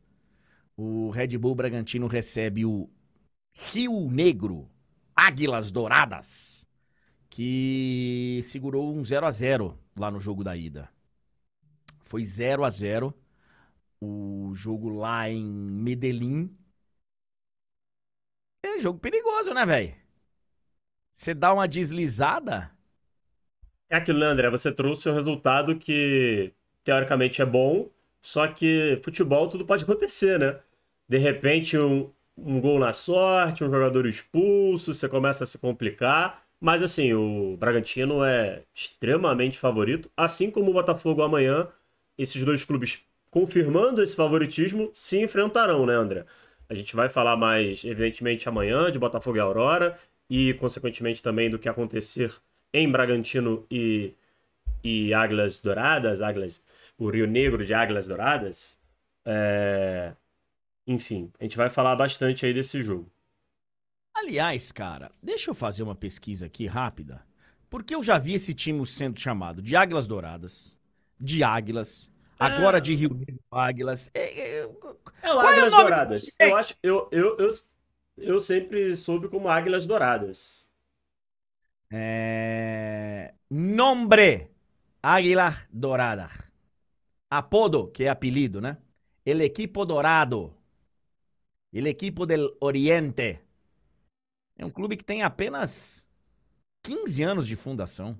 O 0.75 1.11
Red 1.11 1.37
Bull 1.37 1.53
Bragantino 1.53 2.07
recebe 2.07 2.65
o 2.65 2.89
Rio 3.53 4.09
Negro 4.09 4.67
Águilas 5.15 5.71
Douradas, 5.71 6.65
que 7.29 8.39
segurou 8.43 8.91
um 8.95 9.03
0 9.03 9.27
a 9.27 9.31
0 9.31 9.77
lá 9.95 10.09
no 10.09 10.19
jogo 10.19 10.43
da 10.43 10.57
ida. 10.57 10.89
Foi 11.99 12.23
0 12.23 12.63
a 12.63 12.69
0 12.69 13.13
o 14.01 14.51
jogo 14.53 14.89
lá 14.89 15.29
em 15.29 15.45
Medellín. 15.45 16.57
É 18.63 18.79
jogo 18.79 18.99
perigoso, 18.99 19.53
né, 19.53 19.65
velho? 19.65 19.95
Você 21.13 21.33
dá 21.33 21.53
uma 21.53 21.67
deslizada. 21.67 22.71
É 23.89 23.97
aquilo, 23.97 24.19
né, 24.19 24.25
André? 24.27 24.49
Você 24.49 24.71
trouxe 24.71 25.09
um 25.09 25.13
resultado 25.13 25.77
que 25.77 26.53
teoricamente 26.83 27.41
é 27.41 27.45
bom, 27.45 27.89
só 28.21 28.47
que 28.47 28.99
futebol 29.03 29.49
tudo 29.49 29.65
pode 29.65 29.83
acontecer, 29.83 30.39
né? 30.39 30.59
De 31.07 31.17
repente, 31.17 31.77
um, 31.77 32.11
um 32.37 32.59
gol 32.61 32.79
na 32.79 32.93
sorte, 32.93 33.63
um 33.63 33.69
jogador 33.71 34.05
expulso, 34.07 34.93
você 34.93 35.09
começa 35.09 35.43
a 35.43 35.47
se 35.47 35.59
complicar. 35.59 36.43
Mas 36.59 36.81
assim, 36.81 37.13
o 37.13 37.57
Bragantino 37.57 38.23
é 38.23 38.63
extremamente 38.73 39.57
favorito, 39.59 40.09
assim 40.15 40.49
como 40.51 40.71
o 40.71 40.73
Botafogo 40.73 41.21
amanhã. 41.21 41.67
Esses 42.17 42.43
dois 42.43 42.63
clubes, 42.63 43.03
confirmando 43.31 44.03
esse 44.03 44.15
favoritismo, 44.15 44.91
se 44.93 45.19
enfrentarão, 45.19 45.85
né, 45.85 45.95
André? 45.95 46.25
A 46.69 46.73
gente 46.73 46.95
vai 46.95 47.09
falar 47.09 47.35
mais, 47.35 47.83
evidentemente, 47.83 48.47
amanhã 48.47 48.91
de 48.91 48.99
Botafogo 48.99 49.37
e 49.37 49.39
Aurora 49.39 49.97
e, 50.29 50.53
consequentemente, 50.55 51.23
também 51.23 51.49
do 51.49 51.57
que 51.57 51.67
acontecer 51.67 52.33
em 52.73 52.89
Bragantino 52.89 53.65
e, 53.69 54.13
e 54.83 55.13
Águilas 55.13 55.59
Douradas, 55.59 56.21
Águilas, 56.21 56.63
o 56.97 57.09
Rio 57.09 57.25
Negro 57.25 57.65
de 57.65 57.73
Águilas 57.73 58.07
Douradas. 58.07 58.79
É... 59.25 60.13
Enfim, 60.85 61.31
a 61.39 61.43
gente 61.43 61.57
vai 61.57 61.69
falar 61.69 61.95
bastante 61.95 62.45
aí 62.45 62.53
desse 62.53 62.81
jogo. 62.81 63.09
Aliás, 64.13 64.71
cara, 64.71 65.11
deixa 65.21 65.49
eu 65.49 65.55
fazer 65.55 65.83
uma 65.83 65.95
pesquisa 65.95 66.45
aqui 66.45 66.67
rápida. 66.67 67.25
Porque 67.69 67.95
eu 67.95 68.03
já 68.03 68.17
vi 68.17 68.33
esse 68.33 68.53
time 68.53 68.85
sendo 68.85 69.19
chamado 69.19 69.61
de 69.61 69.75
Águilas 69.75 70.05
Douradas, 70.05 70.77
de 71.19 71.43
Águilas. 71.43 72.10
Agora 72.41 72.81
de 72.81 72.95
Rio 72.95 73.13
Negro 73.13 73.39
Águilas. 73.51 74.09
É, 74.13 74.21
é, 74.21 74.59
é 75.21 75.33
o 75.33 75.39
Águilas 75.39 75.73
é 75.73 75.75
o 75.75 75.79
Douradas. 75.79 76.31
Eu 76.39 76.55
acho, 76.55 76.75
eu, 76.81 77.09
eu, 77.11 77.37
eu, 77.37 77.49
eu 78.17 78.39
sempre 78.39 78.95
soube 78.95 79.27
como 79.29 79.47
Águilas 79.47 79.85
Douradas. 79.85 80.67
É... 81.91 83.33
Nombre 83.49 84.49
Águilas 85.03 85.67
Douradas. 85.71 86.51
Apodo, 87.29 87.87
que 87.91 88.05
é 88.05 88.09
apelido, 88.09 88.59
né? 88.59 88.77
El 89.25 89.41
equipo 89.41 89.85
dorado. 89.85 90.53
El 91.71 91.87
equipo 91.87 92.25
del 92.25 92.57
Oriente. 92.59 93.39
É 94.57 94.65
um 94.65 94.69
clube 94.69 94.97
que 94.97 95.03
tem 95.03 95.23
apenas 95.23 96.05
15 96.83 97.23
anos 97.23 97.47
de 97.47 97.55
fundação. 97.55 98.17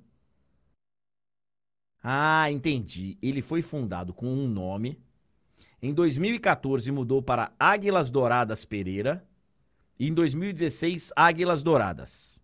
Ah, 2.03 2.51
entendi. 2.51 3.17
Ele 3.21 3.41
foi 3.41 3.61
fundado 3.61 4.13
com 4.13 4.27
um 4.27 4.47
nome. 4.47 4.99
Em 5.81 5.93
2014 5.93 6.91
mudou 6.91 7.21
para 7.21 7.53
Águilas 7.59 8.09
Douradas 8.09 8.65
Pereira. 8.65 9.27
E 9.99 10.07
em 10.07 10.13
2016, 10.13 11.11
Águilas 11.15 11.61
Douradas. 11.63 12.39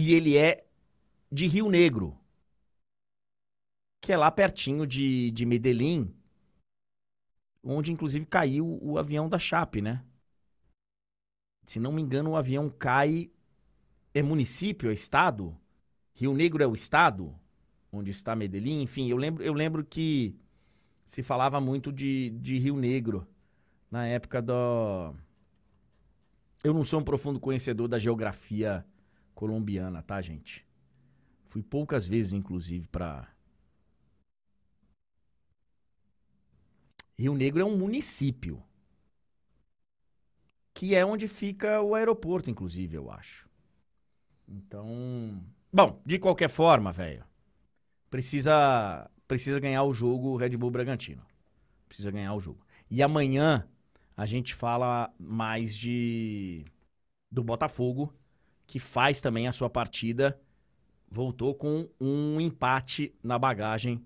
E 0.00 0.14
ele 0.14 0.36
é 0.36 0.64
de 1.30 1.46
Rio 1.46 1.68
Negro, 1.68 2.16
que 4.00 4.12
é 4.12 4.16
lá 4.16 4.30
pertinho 4.30 4.86
de, 4.86 5.30
de 5.32 5.44
Medellín, 5.44 6.14
onde 7.62 7.92
inclusive 7.92 8.24
caiu 8.24 8.78
o 8.80 8.98
avião 8.98 9.28
da 9.28 9.38
Chape, 9.38 9.82
né? 9.82 10.04
Se 11.64 11.78
não 11.78 11.92
me 11.92 12.00
engano, 12.00 12.30
o 12.30 12.36
avião 12.36 12.70
cai. 12.70 13.30
É 14.14 14.22
município, 14.22 14.90
é 14.90 14.94
estado? 14.94 15.56
Rio 16.18 16.34
Negro 16.34 16.60
é 16.60 16.66
o 16.66 16.74
estado 16.74 17.32
onde 17.92 18.10
está 18.10 18.34
Medellín? 18.34 18.82
Enfim, 18.82 19.08
eu 19.08 19.16
lembro, 19.16 19.44
eu 19.44 19.52
lembro 19.52 19.84
que 19.84 20.34
se 21.04 21.22
falava 21.22 21.60
muito 21.60 21.92
de, 21.92 22.30
de 22.30 22.58
Rio 22.58 22.76
Negro 22.76 23.24
na 23.88 24.04
época 24.04 24.42
do. 24.42 25.14
Eu 26.64 26.74
não 26.74 26.82
sou 26.82 26.98
um 26.98 27.04
profundo 27.04 27.38
conhecedor 27.38 27.86
da 27.86 27.98
geografia 27.98 28.84
colombiana, 29.32 30.02
tá, 30.02 30.20
gente? 30.20 30.66
Fui 31.44 31.62
poucas 31.62 32.08
vezes, 32.08 32.32
inclusive, 32.32 32.88
para 32.88 33.28
Rio 37.16 37.34
Negro 37.34 37.62
é 37.62 37.64
um 37.64 37.78
município. 37.78 38.60
Que 40.74 40.96
é 40.96 41.06
onde 41.06 41.28
fica 41.28 41.80
o 41.80 41.94
aeroporto, 41.94 42.50
inclusive, 42.50 42.96
eu 42.96 43.08
acho. 43.08 43.48
Então. 44.48 45.44
Bom, 45.72 46.00
de 46.04 46.18
qualquer 46.18 46.48
forma, 46.48 46.92
velho. 46.92 47.24
Precisa, 48.10 49.10
precisa 49.26 49.60
ganhar 49.60 49.82
o 49.82 49.92
jogo 49.92 50.36
Red 50.36 50.56
Bull 50.56 50.70
Bragantino. 50.70 51.22
Precisa 51.86 52.10
ganhar 52.10 52.34
o 52.34 52.40
jogo. 52.40 52.60
E 52.90 53.02
amanhã 53.02 53.68
a 54.16 54.24
gente 54.24 54.54
fala 54.54 55.12
mais 55.18 55.76
de 55.76 56.64
do 57.30 57.44
Botafogo, 57.44 58.12
que 58.66 58.78
faz 58.78 59.20
também 59.20 59.46
a 59.46 59.52
sua 59.52 59.68
partida. 59.68 60.40
Voltou 61.10 61.54
com 61.54 61.88
um 62.00 62.40
empate 62.40 63.14
na 63.22 63.38
bagagem 63.38 64.02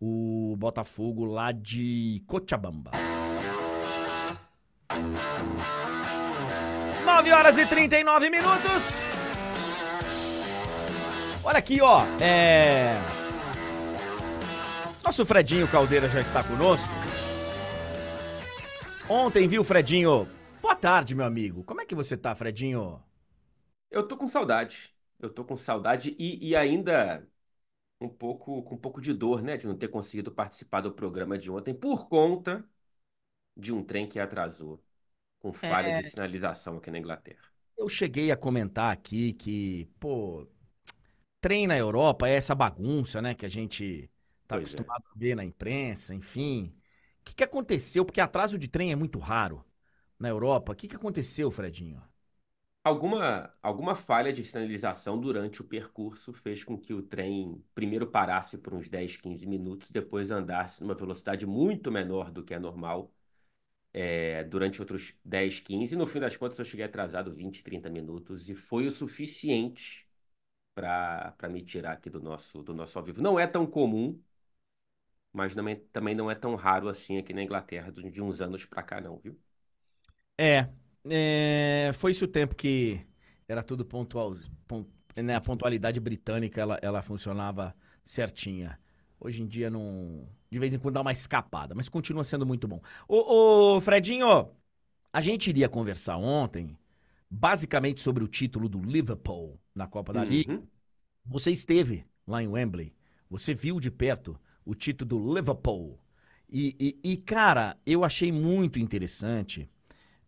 o 0.00 0.54
Botafogo 0.58 1.24
lá 1.24 1.52
de 1.52 2.22
Cochabamba. 2.26 2.92
9 7.04 7.32
horas 7.32 7.56
e 7.56 7.66
39 7.66 8.30
minutos. 8.30 9.15
Olha 11.46 11.60
aqui, 11.60 11.80
ó. 11.80 12.02
É... 12.20 12.96
Nosso 15.04 15.24
Fredinho 15.24 15.70
Caldeira 15.70 16.08
já 16.08 16.20
está 16.20 16.42
conosco. 16.42 16.92
Ontem, 19.08 19.46
viu, 19.46 19.62
Fredinho? 19.62 20.28
Boa 20.60 20.74
tarde, 20.74 21.14
meu 21.14 21.24
amigo. 21.24 21.62
Como 21.62 21.80
é 21.80 21.86
que 21.86 21.94
você 21.94 22.16
tá, 22.16 22.34
Fredinho? 22.34 23.00
Eu 23.88 24.08
tô 24.08 24.16
com 24.16 24.26
saudade. 24.26 24.92
Eu 25.20 25.30
tô 25.30 25.44
com 25.44 25.54
saudade 25.56 26.16
e, 26.18 26.48
e 26.48 26.56
ainda 26.56 27.24
um 28.00 28.08
pouco 28.08 28.64
com 28.64 28.74
um 28.74 28.78
pouco 28.78 29.00
de 29.00 29.14
dor, 29.14 29.40
né, 29.40 29.56
de 29.56 29.68
não 29.68 29.76
ter 29.76 29.86
conseguido 29.86 30.32
participar 30.32 30.80
do 30.80 30.90
programa 30.90 31.38
de 31.38 31.48
ontem 31.48 31.72
por 31.72 32.08
conta 32.08 32.64
de 33.56 33.72
um 33.72 33.84
trem 33.84 34.08
que 34.08 34.18
atrasou 34.18 34.82
com 35.38 35.52
falha 35.52 35.90
é... 35.90 36.00
de 36.00 36.10
sinalização 36.10 36.78
aqui 36.78 36.90
na 36.90 36.98
Inglaterra. 36.98 37.38
Eu 37.78 37.88
cheguei 37.88 38.32
a 38.32 38.36
comentar 38.36 38.92
aqui 38.92 39.32
que, 39.32 39.88
pô, 40.00 40.48
trem 41.46 41.68
na 41.68 41.78
Europa 41.78 42.28
é 42.28 42.34
essa 42.34 42.56
bagunça, 42.56 43.22
né, 43.22 43.32
que 43.32 43.46
a 43.46 43.48
gente 43.48 44.10
tá 44.48 44.56
pois 44.56 44.62
é. 44.62 44.62
acostumado 44.62 45.04
é. 45.06 45.10
a 45.14 45.16
ver 45.16 45.36
na 45.36 45.44
imprensa, 45.44 46.12
enfim. 46.12 46.74
O 47.20 47.24
que, 47.24 47.36
que 47.36 47.44
aconteceu? 47.44 48.04
Porque 48.04 48.20
atraso 48.20 48.58
de 48.58 48.66
trem 48.66 48.90
é 48.90 48.96
muito 48.96 49.20
raro 49.20 49.64
na 50.18 50.28
Europa. 50.28 50.72
O 50.72 50.74
que, 50.74 50.88
que 50.88 50.96
aconteceu, 50.96 51.48
Fredinho? 51.48 52.02
Alguma, 52.82 53.54
alguma 53.62 53.94
falha 53.94 54.32
de 54.32 54.42
sinalização 54.42 55.20
durante 55.20 55.60
o 55.60 55.64
percurso 55.64 56.32
fez 56.32 56.64
com 56.64 56.76
que 56.76 56.92
o 56.92 57.00
trem 57.00 57.64
primeiro 57.76 58.08
parasse 58.08 58.58
por 58.58 58.74
uns 58.74 58.88
10, 58.88 59.16
15 59.18 59.46
minutos, 59.46 59.92
depois 59.92 60.32
andasse 60.32 60.80
numa 60.80 60.96
velocidade 60.96 61.46
muito 61.46 61.92
menor 61.92 62.32
do 62.32 62.42
que 62.42 62.54
é 62.54 62.58
normal 62.58 63.12
é, 63.92 64.42
durante 64.42 64.80
outros 64.80 65.16
10, 65.24 65.60
15. 65.60 65.94
No 65.94 66.08
fim 66.08 66.18
das 66.18 66.36
contas, 66.36 66.58
eu 66.58 66.64
cheguei 66.64 66.86
atrasado 66.86 67.32
20, 67.32 67.62
30 67.62 67.88
minutos 67.88 68.48
e 68.48 68.54
foi 68.56 68.88
o 68.88 68.90
suficiente 68.90 70.05
para 70.76 71.48
me 71.48 71.62
tirar 71.62 71.92
aqui 71.92 72.10
do 72.10 72.20
nosso, 72.20 72.62
do 72.62 72.74
nosso 72.74 72.98
ao 72.98 73.04
vivo. 73.04 73.22
Não 73.22 73.40
é 73.40 73.46
tão 73.46 73.66
comum, 73.66 74.20
mas 75.32 75.54
também, 75.54 75.76
também 75.90 76.14
não 76.14 76.30
é 76.30 76.34
tão 76.34 76.54
raro 76.54 76.88
assim 76.88 77.16
aqui 77.16 77.32
na 77.32 77.42
Inglaterra 77.42 77.90
de 77.90 78.20
uns 78.20 78.42
anos 78.42 78.66
para 78.66 78.82
cá, 78.82 79.00
não, 79.00 79.16
viu? 79.18 79.40
É, 80.36 80.68
é, 81.08 81.90
foi 81.94 82.10
isso 82.10 82.26
o 82.26 82.28
tempo 82.28 82.54
que 82.54 83.00
era 83.48 83.62
tudo 83.62 83.86
pontual. 83.86 84.34
Pont, 84.68 84.86
né, 85.16 85.34
a 85.34 85.40
pontualidade 85.40 85.98
britânica 85.98 86.60
ela, 86.60 86.78
ela 86.82 87.00
funcionava 87.00 87.74
certinha. 88.04 88.78
Hoje 89.18 89.42
em 89.42 89.46
dia 89.46 89.70
não. 89.70 90.28
De 90.50 90.58
vez 90.58 90.74
em 90.74 90.78
quando 90.78 90.94
dá 90.94 91.00
uma 91.00 91.12
escapada, 91.12 91.74
mas 91.74 91.88
continua 91.88 92.22
sendo 92.22 92.44
muito 92.44 92.68
bom. 92.68 92.82
Ô 93.08 93.80
Fredinho, 93.80 94.50
a 95.10 95.20
gente 95.22 95.48
iria 95.48 95.70
conversar 95.70 96.18
ontem, 96.18 96.78
basicamente 97.30 98.02
sobre 98.02 98.22
o 98.22 98.28
título 98.28 98.68
do 98.68 98.78
Liverpool 98.78 99.58
na 99.76 99.88
Copa 99.88 100.12
da 100.14 100.24
Liga. 100.24 100.52
Uhum. 100.52 100.66
Você 101.26 101.50
esteve 101.52 102.04
lá 102.26 102.42
em 102.42 102.48
Wembley, 102.48 102.94
você 103.30 103.54
viu 103.54 103.80
de 103.80 103.90
perto 103.90 104.38
o 104.64 104.74
título 104.74 105.08
do 105.08 105.34
Liverpool. 105.34 106.00
E, 106.48 106.76
e- 107.04 107.12
e, 107.12 107.16
cara, 107.18 107.76
eu 107.86 108.04
achei 108.04 108.32
muito 108.32 108.78
interessante, 108.80 109.68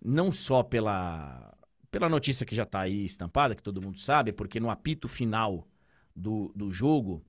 não 0.05 0.33
só 0.33 0.63
pela, 0.63 1.57
pela 1.91 2.09
notícia 2.09 2.47
que 2.47 2.55
já 2.55 2.67
tá 2.67 2.81
aí 2.81 3.05
estampada, 3.05 3.55
que 3.55 3.63
todo 3.63 3.83
mundo 3.83 3.99
sabe, 3.99 4.33
porque 4.33 4.61
no 4.61 4.71
apito 4.71 5.09
final 5.09 5.67
do, 6.15 6.53
do 6.55 6.71
jogo, 6.71 7.25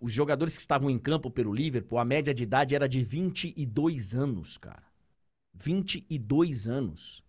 os 0.00 0.12
jogadores 0.12 0.54
que 0.54 0.60
estavam 0.60 0.90
em 0.90 0.98
campo 0.98 1.30
pelo 1.30 1.52
Liverpool, 1.52 1.98
a 1.98 2.04
média 2.04 2.34
de 2.34 2.42
idade 2.44 2.74
era 2.74 2.88
de 2.88 3.02
22 3.02 4.14
anos, 4.14 4.56
cara. 4.58 4.84
22 5.54 6.68
anos. 6.68 7.22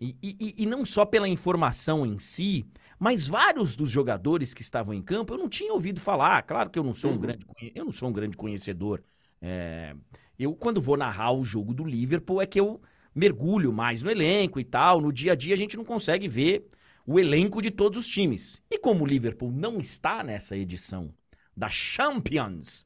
E- 0.00 0.16
e- 0.22 0.54
e 0.58 0.66
não 0.66 0.84
só 0.84 1.04
pela 1.04 1.28
informação 1.28 2.06
em 2.06 2.18
si, 2.18 2.66
mas 2.98 3.28
vários 3.28 3.76
dos 3.76 3.90
jogadores 3.90 4.52
que 4.54 4.62
estavam 4.62 4.92
em 4.94 5.02
campo 5.02 5.34
eu 5.34 5.38
não 5.38 5.48
tinha 5.48 5.72
ouvido 5.72 6.00
falar. 6.00 6.42
Claro 6.42 6.70
que 6.70 6.78
eu 6.78 6.84
não 6.84 6.94
sou 6.94 7.12
um 7.12 7.14
Uhum. 7.14 7.20
grande, 7.20 7.46
eu 7.74 7.84
não 7.84 7.92
sou 7.92 8.08
um 8.08 8.12
grande 8.12 8.36
conhecedor. 8.36 9.02
É, 9.40 9.94
eu, 10.38 10.54
quando 10.54 10.80
vou 10.80 10.96
narrar 10.96 11.32
o 11.32 11.44
jogo 11.44 11.72
do 11.74 11.84
Liverpool, 11.84 12.40
é 12.42 12.46
que 12.46 12.58
eu 12.60 12.80
mergulho 13.14 13.72
mais 13.72 14.02
no 14.02 14.10
elenco 14.10 14.60
e 14.60 14.64
tal. 14.64 15.00
No 15.00 15.12
dia 15.12 15.32
a 15.32 15.34
dia 15.34 15.54
a 15.54 15.56
gente 15.58 15.76
não 15.76 15.84
consegue 15.84 16.28
ver 16.28 16.66
o 17.06 17.18
elenco 17.18 17.62
de 17.62 17.70
todos 17.70 17.98
os 18.00 18.08
times. 18.08 18.62
E 18.70 18.78
como 18.78 19.04
o 19.04 19.06
Liverpool 19.06 19.50
não 19.50 19.80
está 19.80 20.22
nessa 20.22 20.56
edição 20.56 21.12
da 21.56 21.68
Champions, 21.68 22.84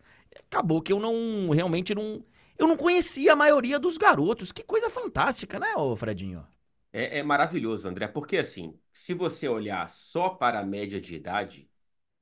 acabou 0.48 0.80
que 0.80 0.92
eu 0.92 1.00
não 1.00 1.50
realmente 1.50 1.94
não 1.94 2.24
eu 2.58 2.68
não 2.68 2.76
conhecia 2.76 3.32
a 3.32 3.36
maioria 3.36 3.78
dos 3.78 3.96
garotos. 3.98 4.52
Que 4.52 4.62
coisa 4.62 4.88
fantástica, 4.90 5.58
né, 5.58 5.68
Fredinho? 5.96 6.46
É, 6.92 7.18
é 7.18 7.22
maravilhoso, 7.22 7.88
André, 7.88 8.06
porque 8.08 8.36
assim, 8.36 8.78
se 8.92 9.14
você 9.14 9.48
olhar 9.48 9.88
só 9.88 10.28
para 10.30 10.60
a 10.60 10.64
média 10.66 11.00
de 11.00 11.14
idade, 11.16 11.70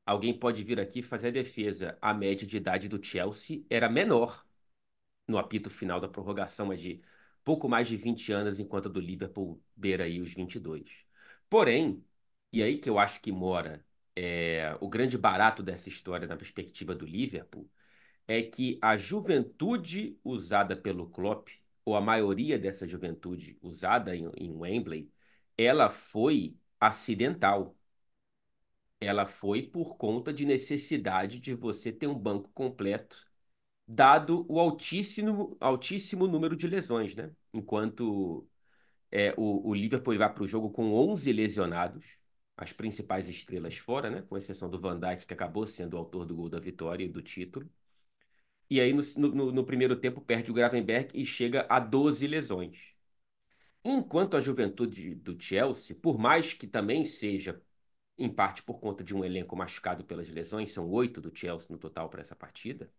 alguém 0.07 0.39
pode 0.39 0.64
vir 0.64 0.81
aqui 0.81 1.03
fazer 1.03 1.29
a 1.29 1.31
defesa. 1.33 1.99
A 2.03 2.14
média 2.14 2.47
de 2.47 2.57
idade 2.59 2.89
do 2.89 3.03
Chelsea 3.05 3.64
era 3.71 3.89
menor 3.91 4.47
no 5.29 5.39
apito 5.39 5.71
final 5.71 6.01
da 6.01 6.09
prorrogação, 6.09 6.66
mas 6.66 6.81
de 6.83 7.03
pouco 7.45 7.68
mais 7.68 7.89
de 7.89 7.97
20 7.97 8.33
anos, 8.33 8.61
enquanto 8.61 8.89
a 8.89 8.93
do 8.93 9.01
Liverpool 9.01 9.62
beira 9.77 10.05
aí 10.05 10.21
os 10.21 10.33
22. 10.35 10.91
Porém, 11.51 12.05
e 12.53 12.62
aí 12.62 12.79
que 12.79 12.91
eu 12.91 12.99
acho 12.99 13.21
que 13.21 13.33
mora 13.33 13.85
é, 14.16 14.77
o 14.81 14.89
grande 14.89 15.18
barato 15.18 15.62
dessa 15.62 15.89
história 15.89 16.27
na 16.29 16.37
perspectiva 16.37 16.95
do 16.95 17.07
Liverpool, 17.07 17.68
é 18.27 18.43
que 18.43 18.79
a 18.83 18.97
juventude 18.97 20.18
usada 20.25 20.77
pelo 20.77 21.09
Klopp, 21.11 21.49
ou 21.91 21.97
a 21.97 22.01
maioria 22.01 22.59
dessa 22.59 22.86
juventude 22.86 23.59
usada 23.62 24.16
em, 24.16 24.30
em 24.36 24.53
Wembley, 24.53 25.11
ela 25.59 25.91
foi 25.91 26.57
acidental. 26.80 27.76
Ela 29.01 29.26
foi 29.26 29.62
por 29.62 29.97
conta 29.97 30.32
de 30.32 30.45
necessidade 30.45 31.38
de 31.41 31.55
você 31.55 31.91
ter 31.93 32.07
um 32.07 32.18
banco 32.18 32.51
completo, 32.53 33.26
dado 33.86 34.47
o 34.49 34.61
altíssimo, 34.61 35.57
altíssimo 35.61 36.26
número 36.26 36.57
de 36.57 36.66
lesões, 36.68 37.14
né? 37.16 37.32
Enquanto 37.55 38.49
é, 39.11 39.34
o, 39.38 39.68
o 39.70 39.74
Liverpool 39.74 40.18
vai 40.18 40.32
para 40.32 40.45
o 40.45 40.49
jogo 40.49 40.70
com 40.70 40.93
11 40.95 41.32
lesionados, 41.32 42.07
as 42.57 42.72
principais 42.72 43.28
estrelas 43.28 43.78
fora, 43.78 44.11
né? 44.11 44.22
Com 44.22 44.36
exceção 44.36 44.70
do 44.70 44.80
Van 44.80 44.99
Dijk, 45.01 45.26
que 45.26 45.34
acabou 45.34 45.66
sendo 45.66 45.95
o 45.95 45.99
autor 45.99 46.26
do 46.26 46.36
gol 46.36 46.49
da 46.51 46.61
vitória 46.61 47.05
e 47.05 47.09
do 47.09 47.22
título. 47.22 47.70
E 48.71 48.81
aí, 48.81 48.93
no, 48.95 49.03
no- 49.18 49.53
no 49.53 49.64
primeiro 49.66 49.97
tempo, 49.97 50.21
perde 50.21 50.51
o 50.51 50.55
Gravenberg 50.55 51.11
e 51.21 51.27
chega 51.27 51.66
a 51.68 51.79
12 51.81 52.27
lesões. 52.27 52.95
Enquanto 53.85 54.37
a 54.37 54.41
juventude 54.41 55.14
do 55.14 55.41
Chelsea, 55.41 55.95
por 55.97 56.18
mais 56.18 56.55
que 56.55 56.66
também 56.66 57.05
seja, 57.05 57.61
em 58.18 58.29
parte 58.33 58.62
por 58.62 58.81
conta 58.81 59.05
de 59.05 59.14
um 59.16 59.25
elenco 59.25 59.57
machucado 59.57 60.05
pelas 60.05 60.29
lesões, 60.31 60.73
são 60.73 60.91
oito 60.91 61.21
do 61.21 61.37
Chelsea 61.37 61.68
no 61.71 61.79
total 61.79 62.09
para 62.11 62.23
essa 62.23 62.37
partida, 62.37 62.91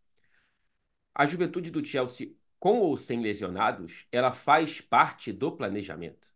a 1.14 1.26
juventude 1.26 1.72
do 1.72 1.84
Chelsea, 1.86 2.34
com 2.60 2.80
ou 2.80 2.96
sem 2.98 3.22
lesionados, 3.22 4.06
ela 4.12 4.32
faz 4.32 4.82
parte 4.82 5.32
do 5.32 5.52
planejamento. 5.52 6.28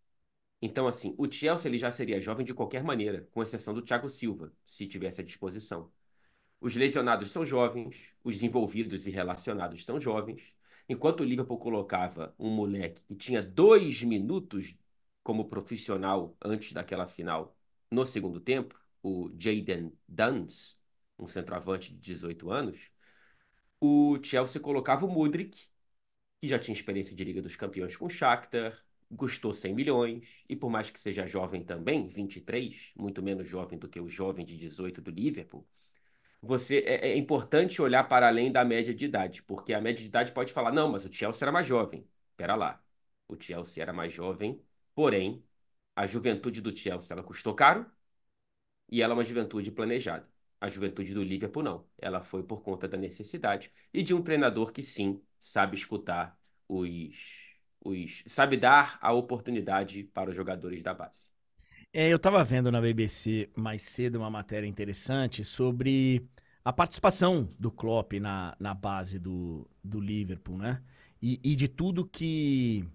Então, 0.62 0.88
assim, 0.88 1.16
o 1.18 1.32
Chelsea 1.32 1.70
ele 1.70 1.78
já 1.80 1.92
seria 1.92 2.22
jovem 2.22 2.46
de 2.46 2.54
qualquer 2.56 2.84
maneira, 2.84 3.28
com 3.32 3.44
exceção 3.44 3.74
do 3.74 3.82
Thiago 3.84 4.10
Silva, 4.10 4.54
se 4.66 4.88
tivesse 4.88 5.22
à 5.22 5.24
disposição. 5.24 5.92
Os 6.60 6.76
lesionados 6.76 7.32
são 7.32 7.46
jovens, 7.46 7.96
os 8.24 8.42
envolvidos 8.44 9.08
e 9.08 9.12
relacionados 9.12 9.86
são 9.86 10.00
jovens. 10.00 10.54
Enquanto 10.88 11.22
o 11.22 11.24
Liverpool 11.24 11.58
colocava 11.60 12.34
um 12.40 12.50
moleque 12.50 13.02
que 13.08 13.16
tinha 13.16 13.42
dois 13.42 14.04
minutos 14.04 14.76
como 15.24 15.50
profissional 15.50 16.36
antes 16.44 16.74
daquela 16.74 17.08
final 17.08 17.56
no 17.92 18.06
segundo 18.06 18.40
tempo, 18.40 18.80
o 19.02 19.32
Jayden 19.38 19.94
Duns, 20.08 20.78
um 21.18 21.28
centroavante 21.28 21.94
de 21.94 22.00
18 22.00 22.52
anos, 22.52 22.90
o 23.80 24.18
Chelsea 24.24 24.62
colocava 24.62 25.06
o 25.06 25.10
Mudryk, 25.10 25.58
que 26.42 26.48
já 26.48 26.60
tinha 26.60 26.76
experiência 26.76 27.16
de 27.16 27.24
Liga 27.24 27.42
dos 27.42 27.56
Campeões 27.56 27.96
com 27.96 28.06
o 28.06 28.10
Shakhtar, 28.10 28.78
custou 29.18 29.54
100 29.54 29.74
milhões, 29.74 30.44
e 30.50 30.56
por 30.56 30.70
mais 30.70 30.90
que 30.90 31.00
seja 31.00 31.28
jovem 31.28 31.64
também, 31.64 32.08
23, 32.08 32.92
muito 32.96 33.22
menos 33.24 33.48
jovem 33.48 33.78
do 33.80 33.88
que 33.88 34.00
o 34.00 34.10
jovem 34.10 34.46
de 34.46 34.58
18 34.58 35.02
do 35.02 35.12
Liverpool, 35.12 35.68
você 36.46 36.80
é, 36.80 37.10
é 37.10 37.18
importante 37.18 37.82
olhar 37.82 38.04
para 38.08 38.28
além 38.28 38.52
da 38.52 38.64
média 38.66 38.94
de 38.94 39.06
idade, 39.06 39.44
porque 39.44 39.74
a 39.74 39.82
média 39.82 40.02
de 40.02 40.08
idade 40.08 40.32
pode 40.32 40.54
falar, 40.54 40.72
não, 40.72 40.92
mas 40.92 41.06
o 41.06 41.12
Chelsea 41.12 41.44
era 41.46 41.52
mais 41.52 41.68
jovem. 41.68 42.08
Pera 42.38 42.56
lá, 42.56 42.84
o 43.28 43.36
Chelsea 43.42 43.82
era 43.84 43.94
mais 43.94 44.14
jovem, 44.14 44.62
porém, 44.94 45.44
a 45.96 46.06
juventude 46.08 46.62
do 46.62 46.76
Chelsea 46.76 47.14
ela 47.14 47.24
custou 47.24 47.56
caro 47.56 47.86
e 48.90 49.02
ela 49.02 49.14
é 49.14 49.16
uma 49.16 49.24
juventude 49.24 49.72
planejada. 49.72 50.28
A 50.60 50.68
juventude 50.70 51.14
do 51.14 51.24
Liverpool 51.24 51.64
não, 51.64 51.88
ela 51.98 52.22
foi 52.22 52.44
por 52.44 52.62
conta 52.64 52.88
da 52.88 52.98
necessidade 52.98 53.72
e 53.94 54.02
de 54.04 54.14
um 54.14 54.22
treinador 54.24 54.72
que 54.72 54.82
sim 54.82 55.22
sabe 55.40 55.76
escutar 55.76 56.38
os, 56.68 57.16
os 57.84 58.24
sabe 58.28 58.58
dar 58.58 58.98
a 59.02 59.14
oportunidade 59.14 60.04
para 60.06 60.30
os 60.30 60.36
jogadores 60.36 60.82
da 60.82 60.94
base. 60.94 61.35
É, 61.98 62.10
eu 62.10 62.20
tava 62.20 62.44
vendo 62.44 62.70
na 62.72 62.82
BBC 62.82 63.50
mais 63.56 63.82
cedo 63.84 64.18
uma 64.18 64.30
matéria 64.30 64.68
interessante 64.68 65.44
sobre 65.46 66.28
a 66.64 66.74
participação 66.74 67.50
do 67.58 67.72
Klopp 67.72 68.14
na, 68.20 68.54
na 68.60 68.74
base 68.74 69.18
do, 69.18 69.66
do 69.84 70.00
Liverpool, 70.02 70.58
né? 70.58 70.82
E, 71.22 71.40
e 71.44 71.56
de 71.56 71.68
tudo 71.70 72.06
que 72.06 72.86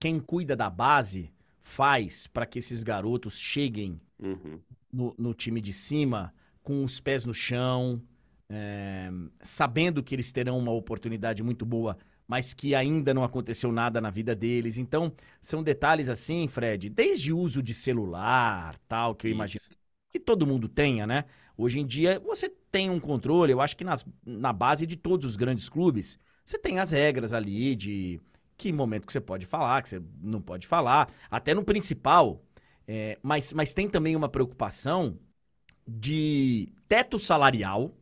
quem 0.00 0.20
cuida 0.20 0.56
da 0.56 0.70
base 0.70 1.32
faz 1.60 2.26
para 2.26 2.46
que 2.46 2.58
esses 2.58 2.82
garotos 2.82 3.38
cheguem 3.38 4.00
Uhum. 4.18 4.62
no, 4.92 5.14
no 5.18 5.34
time 5.34 5.60
de 5.60 5.72
cima 5.72 6.34
com 6.62 6.84
os 6.84 7.00
pés 7.00 7.24
no 7.24 7.34
chão, 7.34 8.02
é, 8.48 9.10
sabendo 9.42 10.02
que 10.02 10.14
eles 10.14 10.32
terão 10.32 10.58
uma 10.58 10.72
oportunidade 10.72 11.42
muito 11.42 11.64
boa, 11.64 11.96
mas 12.30 12.54
que 12.54 12.74
ainda 12.76 13.12
não 13.12 13.24
aconteceu 13.24 13.72
nada 13.72 14.00
na 14.00 14.08
vida 14.10 14.34
deles. 14.36 14.78
Então, 14.78 15.12
são 15.42 15.62
detalhes 15.64 16.08
assim, 16.08 16.46
Fred, 16.46 16.88
desde 16.88 17.32
o 17.32 17.38
uso 17.38 17.60
de 17.62 17.74
celular, 17.74 18.78
tal, 18.88 19.14
que 19.16 19.26
eu 19.26 19.30
imagino 19.32 19.60
Isso. 19.60 19.80
que 20.10 20.20
todo 20.20 20.46
mundo 20.46 20.68
tenha, 20.68 21.06
né? 21.06 21.24
Hoje 21.56 21.80
em 21.80 21.86
dia 21.86 22.20
você 22.20 22.48
tem 22.70 22.88
um 22.88 23.00
controle, 23.00 23.52
eu 23.52 23.60
acho 23.60 23.76
que 23.76 23.84
nas- 23.84 24.04
na 24.24 24.52
base 24.52 24.86
de 24.86 24.96
todos 24.96 25.26
os 25.28 25.36
grandes 25.36 25.68
clubes, 25.68 26.18
você 26.44 26.56
tem 26.58 26.78
as 26.78 26.92
regras 26.92 27.32
ali 27.32 27.74
de 27.76 28.20
que 28.56 28.72
momento 28.72 29.06
que 29.06 29.12
você 29.12 29.20
pode 29.20 29.44
falar, 29.46 29.82
que 29.82 29.88
você 29.88 30.02
não 30.22 30.40
pode 30.40 30.66
falar, 30.66 31.08
até 31.30 31.52
no 31.54 31.64
principal, 31.64 32.42
é, 32.86 33.18
mas, 33.22 33.52
mas 33.52 33.72
tem 33.74 33.88
também 33.88 34.14
uma 34.16 34.28
preocupação 34.28 35.18
de 35.86 36.68
teto 36.88 37.18
salarial, 37.18 37.94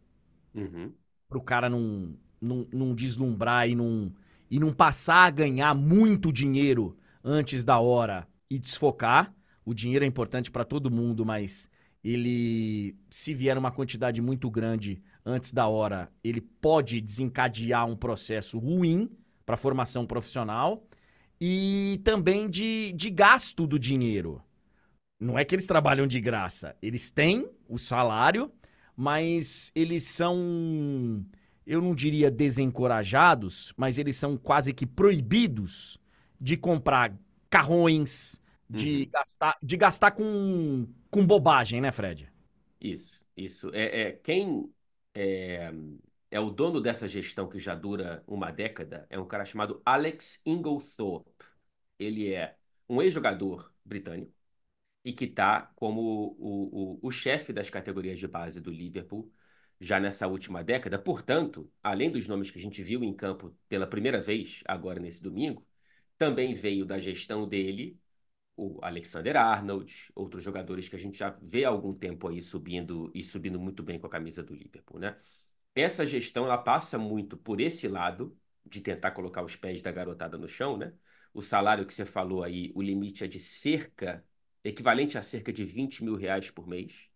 Uhum. 0.55 0.97
para 1.29 1.39
o 1.39 1.43
cara 1.43 1.69
não, 1.69 2.15
não, 2.41 2.95
deslumbrar 2.95 3.69
e 3.69 3.75
não, 3.75 4.13
e 4.51 4.59
não 4.59 4.73
passar 4.73 5.27
a 5.27 5.31
ganhar 5.31 5.75
muito 5.75 6.33
dinheiro 6.33 6.97
antes 7.23 7.65
da 7.65 7.79
hora 7.79 8.27
e 8.51 8.59
desfocar. 8.59 9.35
O 9.65 9.75
dinheiro 9.75 10.05
é 10.05 10.09
importante 10.09 10.51
para 10.51 10.65
todo 10.65 10.91
mundo, 10.91 11.25
mas 11.25 11.69
ele, 12.03 12.97
se 13.11 13.35
vier 13.35 13.59
uma 13.59 13.71
quantidade 13.71 14.23
muito 14.23 14.51
grande 14.51 15.03
antes 15.25 15.53
da 15.53 15.67
hora, 15.67 16.11
ele 16.25 16.41
pode 16.41 17.01
desencadear 17.01 17.87
um 17.87 17.97
processo 17.97 18.59
ruim 18.59 19.11
para 19.45 19.55
a 19.55 19.59
formação 19.59 20.07
profissional 20.07 20.87
e 21.41 22.01
também 22.05 22.49
de, 22.49 22.93
de 22.93 23.11
gasto 23.11 23.67
do 23.67 23.79
dinheiro. 23.79 24.43
Não 25.21 25.39
é 25.39 25.45
que 25.45 25.55
eles 25.55 25.67
trabalham 25.67 26.07
de 26.07 26.21
graça, 26.21 26.77
eles 26.81 27.11
têm 27.11 27.51
o 27.69 27.77
salário, 27.77 28.51
mas 28.97 29.71
eles 29.75 30.05
são, 30.05 31.25
eu 31.69 31.83
não 31.83 31.95
diria 31.95 32.31
desencorajados, 32.33 33.75
mas 33.79 33.99
eles 33.99 34.17
são 34.17 34.37
quase 34.39 34.75
que 34.75 34.87
proibidos 34.87 35.99
de 36.41 36.57
comprar 36.59 37.15
carrões, 37.51 38.41
de 38.71 39.07
Uhum. 39.07 39.13
gastar, 39.13 39.59
de 39.63 39.77
gastar 39.79 40.13
com, 40.13 40.89
com 41.11 41.27
bobagem, 41.27 41.81
né, 41.83 41.93
Fred? 41.93 42.31
Isso, 42.81 43.25
isso. 43.37 43.71
É, 43.75 44.03
é, 44.11 44.13
quem 44.13 44.73
é, 45.15 45.71
é 46.31 46.41
o 46.41 46.51
dono 46.51 46.81
dessa 46.81 47.09
gestão 47.09 47.49
que 47.49 47.59
já 47.59 47.75
dura 47.75 48.23
uma 48.27 48.51
década, 48.51 49.07
é 49.11 49.19
um 49.19 49.27
cara 49.27 49.45
chamado 49.45 49.83
Alex 49.85 50.41
Inglethorpe. 50.47 51.31
Ele 51.99 52.33
é 52.35 52.57
um 52.89 53.03
ex-jogador 53.03 53.73
britânico 53.85 54.33
e 55.05 55.13
que 55.15 55.27
está 55.27 55.63
como 55.77 56.01
o, 56.39 56.97
o, 56.97 57.09
o 57.09 57.11
chefe 57.11 57.53
das 57.53 57.71
categorias 57.71 58.19
de 58.19 58.29
base 58.29 58.61
do 58.61 58.71
Liverpool 58.73 59.33
já 59.81 60.01
nessa 60.01 60.27
última 60.27 60.63
década. 60.65 60.99
Portanto, 60.99 61.71
além 61.83 62.11
dos 62.11 62.27
nomes 62.29 62.51
que 62.51 62.59
a 62.59 62.63
gente 62.63 62.83
viu 62.83 63.03
em 63.05 63.15
campo 63.15 63.57
pela 63.69 63.87
primeira 63.87 64.21
vez 64.21 64.63
agora 64.67 65.01
nesse 65.01 65.23
domingo, 65.23 65.67
também 66.19 66.55
veio 66.55 66.85
da 66.85 66.99
gestão 66.99 67.49
dele 67.49 67.99
o 68.57 68.79
Alexander 68.85 69.37
Arnold, 69.37 70.11
outros 70.15 70.43
jogadores 70.45 70.89
que 70.89 70.97
a 70.97 70.99
gente 70.99 71.19
já 71.19 71.31
vê 71.43 71.65
há 71.65 71.69
algum 71.69 71.95
tempo 71.95 72.29
aí 72.29 72.43
subindo 72.43 73.11
e 73.15 73.23
subindo 73.23 73.59
muito 73.61 73.83
bem 73.83 73.99
com 74.01 74.07
a 74.07 74.11
camisa 74.11 74.43
do 74.43 74.55
Liverpool, 74.55 74.99
né? 74.99 75.17
Essa 75.75 76.07
gestão 76.07 76.45
ela 76.45 76.59
passa 76.59 76.99
muito 76.99 77.37
por 77.37 77.61
esse 77.61 77.89
lado 77.89 78.37
de 78.67 78.81
tentar 78.81 79.13
colocar 79.13 79.45
os 79.45 79.57
pés 79.57 79.81
da 79.83 79.93
garotada 79.93 80.37
no 80.39 80.49
chão, 80.49 80.77
né? 80.77 80.93
O 81.33 81.41
salário 81.43 81.87
que 81.87 81.95
você 81.95 82.05
falou 82.05 82.43
aí, 82.43 82.73
o 82.75 82.83
limite 82.83 83.25
é 83.25 83.29
de 83.29 83.39
cerca, 83.41 84.25
equivalente 84.65 85.17
a 85.19 85.23
cerca 85.23 85.53
de 85.53 85.65
20 85.65 86.03
mil 86.05 86.17
reais 86.17 86.51
por 86.51 86.67
mês, 86.67 87.09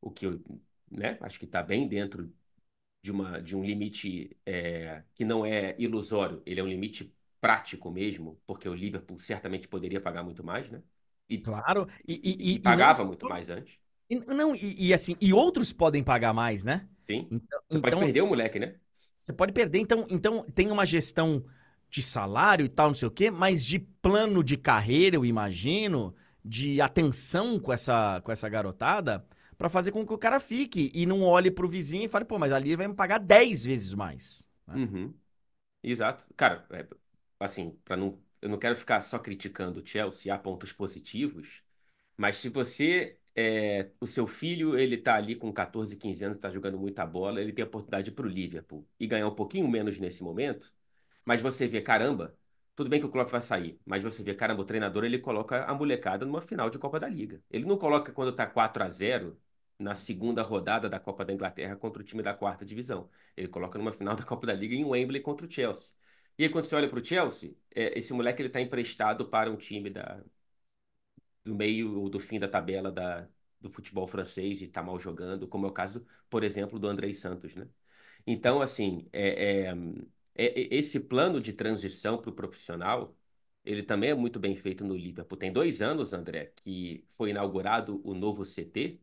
o 0.00 0.10
que 0.10 0.26
eu, 0.26 0.40
né? 0.96 1.18
Acho 1.20 1.38
que 1.38 1.44
está 1.44 1.62
bem 1.62 1.88
dentro 1.88 2.32
de, 3.02 3.10
uma, 3.10 3.40
de 3.40 3.56
um 3.56 3.64
limite 3.64 4.36
é, 4.46 5.02
que 5.14 5.24
não 5.24 5.44
é 5.44 5.74
ilusório, 5.78 6.42
ele 6.46 6.60
é 6.60 6.62
um 6.62 6.68
limite 6.68 7.12
prático 7.40 7.90
mesmo, 7.90 8.40
porque 8.46 8.68
o 8.68 8.74
Liverpool 8.74 9.18
certamente 9.18 9.66
poderia 9.66 10.00
pagar 10.00 10.22
muito 10.22 10.44
mais, 10.44 10.70
né? 10.70 10.80
E, 11.28 11.38
claro, 11.38 11.88
e, 12.06 12.20
e, 12.22 12.54
e 12.54 12.58
pagava 12.60 13.00
não, 13.00 13.08
muito 13.08 13.28
mais 13.28 13.50
antes. 13.50 13.74
não, 14.28 14.54
e, 14.54 14.92
assim, 14.92 15.16
e 15.20 15.32
outros 15.32 15.72
podem 15.72 16.04
pagar 16.04 16.32
mais, 16.32 16.62
né? 16.62 16.88
Sim. 17.06 17.26
Então, 17.30 17.60
você 17.68 17.80
pode 17.80 17.86
então, 17.88 17.98
perder 17.98 18.10
assim, 18.10 18.20
o 18.20 18.26
moleque, 18.26 18.58
né? 18.58 18.76
Você 19.18 19.32
pode 19.32 19.52
perder, 19.52 19.78
então, 19.78 20.06
então 20.10 20.44
tem 20.54 20.70
uma 20.70 20.84
gestão 20.86 21.44
de 21.88 22.02
salário 22.02 22.64
e 22.64 22.68
tal, 22.68 22.88
não 22.88 22.94
sei 22.94 23.08
o 23.08 23.10
quê, 23.10 23.30
mas 23.30 23.64
de 23.64 23.78
plano 23.78 24.42
de 24.42 24.56
carreira, 24.56 25.16
eu 25.16 25.24
imagino, 25.24 26.14
de 26.44 26.80
atenção 26.80 27.58
com 27.58 27.72
essa, 27.72 28.20
com 28.22 28.32
essa 28.32 28.48
garotada, 28.48 29.24
para 29.56 29.68
fazer 29.68 29.92
com 29.92 30.06
que 30.06 30.12
o 30.12 30.18
cara 30.18 30.40
fique 30.40 30.90
e 30.94 31.06
não 31.06 31.22
olhe 31.22 31.50
pro 31.50 31.68
vizinho 31.68 32.04
e 32.04 32.08
fale, 32.08 32.24
pô, 32.24 32.38
mas 32.38 32.52
ali 32.52 32.70
ele 32.70 32.76
vai 32.76 32.88
me 32.88 32.94
pagar 32.94 33.18
10 33.18 33.64
vezes 33.64 33.94
mais. 33.94 34.48
Né? 34.66 34.74
Uhum. 34.76 35.14
Exato. 35.82 36.26
Cara, 36.36 36.66
é, 36.70 36.86
assim, 37.40 37.78
para 37.84 37.96
não, 37.96 38.18
eu 38.40 38.48
não 38.48 38.58
quero 38.58 38.76
ficar 38.76 39.00
só 39.02 39.18
criticando 39.18 39.80
o 39.80 39.86
Chelsea, 39.86 40.32
há 40.32 40.38
pontos 40.38 40.72
positivos, 40.72 41.62
mas 42.16 42.36
se 42.38 42.48
você 42.48 43.18
é, 43.34 43.90
o 44.00 44.06
seu 44.06 44.26
filho, 44.26 44.78
ele 44.78 44.96
tá 44.98 45.16
ali 45.16 45.34
com 45.36 45.52
14, 45.52 45.96
15 45.96 46.24
anos, 46.24 46.38
tá 46.38 46.50
jogando 46.50 46.78
muita 46.78 47.06
bola, 47.06 47.40
ele 47.40 47.52
tem 47.52 47.64
a 47.64 47.66
oportunidade 47.66 48.12
para 48.12 48.26
o 48.26 48.28
Liverpool 48.28 48.86
e 49.00 49.06
ganhar 49.06 49.28
um 49.28 49.34
pouquinho 49.34 49.68
menos 49.68 49.98
nesse 49.98 50.22
momento, 50.22 50.72
mas 51.26 51.40
você 51.40 51.66
vê, 51.66 51.80
caramba, 51.80 52.36
tudo 52.82 52.90
bem 52.90 52.98
que 53.00 53.06
o 53.06 53.10
Klopp 53.10 53.30
vai 53.30 53.40
sair, 53.40 53.80
mas 53.86 54.02
você 54.02 54.22
vê, 54.24 54.34
caramba, 54.34 54.62
o 54.62 54.64
treinador 54.64 55.04
ele 55.04 55.18
coloca 55.20 55.64
a 55.64 55.72
molecada 55.74 56.26
numa 56.26 56.40
final 56.42 56.68
de 56.68 56.78
Copa 56.78 56.98
da 56.98 57.08
Liga. 57.08 57.40
Ele 57.48 57.64
não 57.64 57.78
coloca 57.78 58.12
quando 58.12 58.34
tá 58.34 58.44
4 58.44 58.82
a 58.82 58.88
0 58.90 59.40
na 59.78 59.94
segunda 59.94 60.42
rodada 60.42 60.88
da 60.88 60.98
Copa 60.98 61.24
da 61.24 61.32
Inglaterra 61.32 61.76
contra 61.76 62.02
o 62.02 62.04
time 62.04 62.22
da 62.24 62.34
quarta 62.34 62.64
divisão. 62.64 63.08
Ele 63.36 63.46
coloca 63.48 63.78
numa 63.78 63.92
final 63.92 64.16
da 64.16 64.24
Copa 64.24 64.46
da 64.48 64.52
Liga 64.54 64.74
em 64.74 64.84
Wembley 64.84 65.20
contra 65.22 65.46
o 65.46 65.50
Chelsea. 65.50 65.94
E 66.36 66.42
aí, 66.44 66.50
quando 66.50 66.64
você 66.64 66.74
olha 66.74 66.88
para 66.88 66.98
o 66.98 67.04
Chelsea, 67.04 67.54
é, 67.74 67.96
esse 67.98 68.12
moleque 68.12 68.42
ele 68.42 68.48
está 68.48 68.60
emprestado 68.60 69.28
para 69.28 69.48
um 69.50 69.56
time 69.56 69.88
da, 69.90 70.20
do 71.44 71.54
meio 71.54 72.00
ou 72.00 72.08
do 72.10 72.20
fim 72.20 72.38
da 72.38 72.48
tabela 72.48 72.90
da, 72.90 73.28
do 73.60 73.70
futebol 73.70 74.06
francês 74.06 74.60
e 74.60 74.64
está 74.64 74.82
mal 74.82 74.98
jogando, 74.98 75.46
como 75.48 75.66
é 75.66 75.68
o 75.70 75.72
caso, 75.72 76.06
por 76.30 76.44
exemplo, 76.44 76.78
do 76.78 76.88
Andrei 76.88 77.12
Santos, 77.14 77.54
né? 77.54 77.68
Então, 78.26 78.62
assim, 78.62 79.08
é, 79.12 79.66
é, 79.70 79.74
esse 80.36 81.00
plano 81.00 81.40
de 81.40 81.52
transição 81.52 82.18
para 82.20 82.30
o 82.30 82.32
profissional, 82.34 83.16
ele 83.64 83.82
também 83.82 84.10
é 84.10 84.14
muito 84.14 84.40
bem 84.40 84.56
feito 84.56 84.84
no 84.84 84.96
Liverpool. 84.96 85.38
Tem 85.38 85.52
dois 85.52 85.82
anos, 85.82 86.12
André, 86.12 86.52
que 86.64 87.06
foi 87.16 87.30
inaugurado 87.30 88.00
o 88.04 88.14
novo 88.14 88.44
CT, 88.44 89.00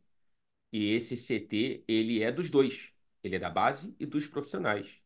e 0.71 0.93
esse 0.93 1.17
CT, 1.17 1.83
ele 1.87 2.21
é 2.23 2.31
dos 2.31 2.49
dois. 2.49 2.93
Ele 3.23 3.35
é 3.35 3.39
da 3.39 3.49
base 3.49 3.95
e 3.99 4.05
dos 4.05 4.27
profissionais. 4.27 5.01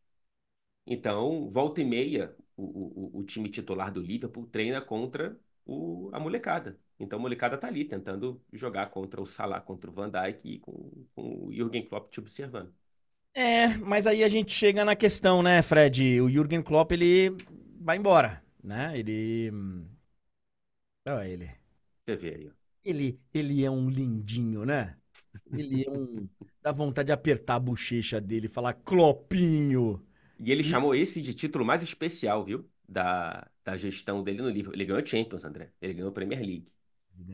Então, 0.86 1.50
volta 1.50 1.80
e 1.80 1.84
meia, 1.84 2.36
o, 2.56 3.16
o, 3.16 3.20
o 3.20 3.24
time 3.24 3.48
titular 3.48 3.92
do 3.92 4.00
Liverpool 4.02 4.46
treina 4.46 4.80
contra 4.80 5.38
o, 5.64 6.10
a 6.12 6.20
molecada. 6.20 6.78
Então, 6.98 7.18
a 7.18 7.22
molecada 7.22 7.56
tá 7.58 7.66
ali 7.68 7.84
tentando 7.84 8.42
jogar 8.52 8.90
contra 8.90 9.20
o 9.20 9.26
Salah, 9.26 9.60
contra 9.60 9.90
o 9.90 9.92
Van 9.94 10.10
Dijk 10.10 10.46
e 10.48 10.58
com, 10.60 11.06
com 11.14 11.46
o 11.46 11.52
Jürgen 11.52 11.86
Klopp 11.86 12.10
te 12.12 12.20
observando. 12.20 12.74
É, 13.34 13.76
mas 13.78 14.06
aí 14.06 14.22
a 14.22 14.28
gente 14.28 14.52
chega 14.52 14.84
na 14.84 14.94
questão, 14.94 15.42
né, 15.42 15.60
Fred? 15.60 16.20
O 16.20 16.30
Jürgen 16.30 16.62
Klopp, 16.62 16.92
ele 16.92 17.36
vai 17.80 17.96
embora, 17.96 18.42
né? 18.62 18.96
Ele... 18.96 19.50
Olha 21.08 21.28
ele. 21.28 21.50
Você 22.06 22.16
vê 22.16 22.34
aí. 22.34 22.50
Ele, 22.84 23.18
ele 23.32 23.64
é 23.64 23.70
um 23.70 23.88
lindinho, 23.88 24.64
né? 24.64 24.96
Ele 25.52 25.84
é 25.84 25.90
um... 25.90 26.28
Dá 26.62 26.70
vontade 26.72 27.06
de 27.06 27.12
apertar 27.12 27.56
a 27.56 27.60
bochecha 27.60 28.20
dele 28.20 28.46
e 28.46 28.48
falar 28.48 28.72
Clopinho. 28.74 30.02
E 30.38 30.50
ele 30.50 30.62
chamou 30.62 30.94
esse 30.94 31.20
de 31.20 31.34
título 31.34 31.64
mais 31.64 31.82
especial, 31.82 32.44
viu? 32.44 32.68
Da, 32.88 33.46
da 33.64 33.76
gestão 33.76 34.22
dele 34.22 34.42
no 34.42 34.48
livro. 34.48 34.72
Ele 34.72 34.84
ganhou 34.84 35.04
Champions, 35.04 35.44
André. 35.44 35.72
Ele 35.80 35.94
ganhou 35.94 36.12
Premier 36.12 36.40
League. 36.40 36.68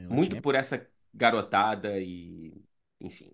Muito 0.08 0.36
Champions. 0.36 0.42
por 0.42 0.54
essa 0.54 0.86
garotada 1.14 1.98
e. 2.00 2.52
Enfim. 3.00 3.32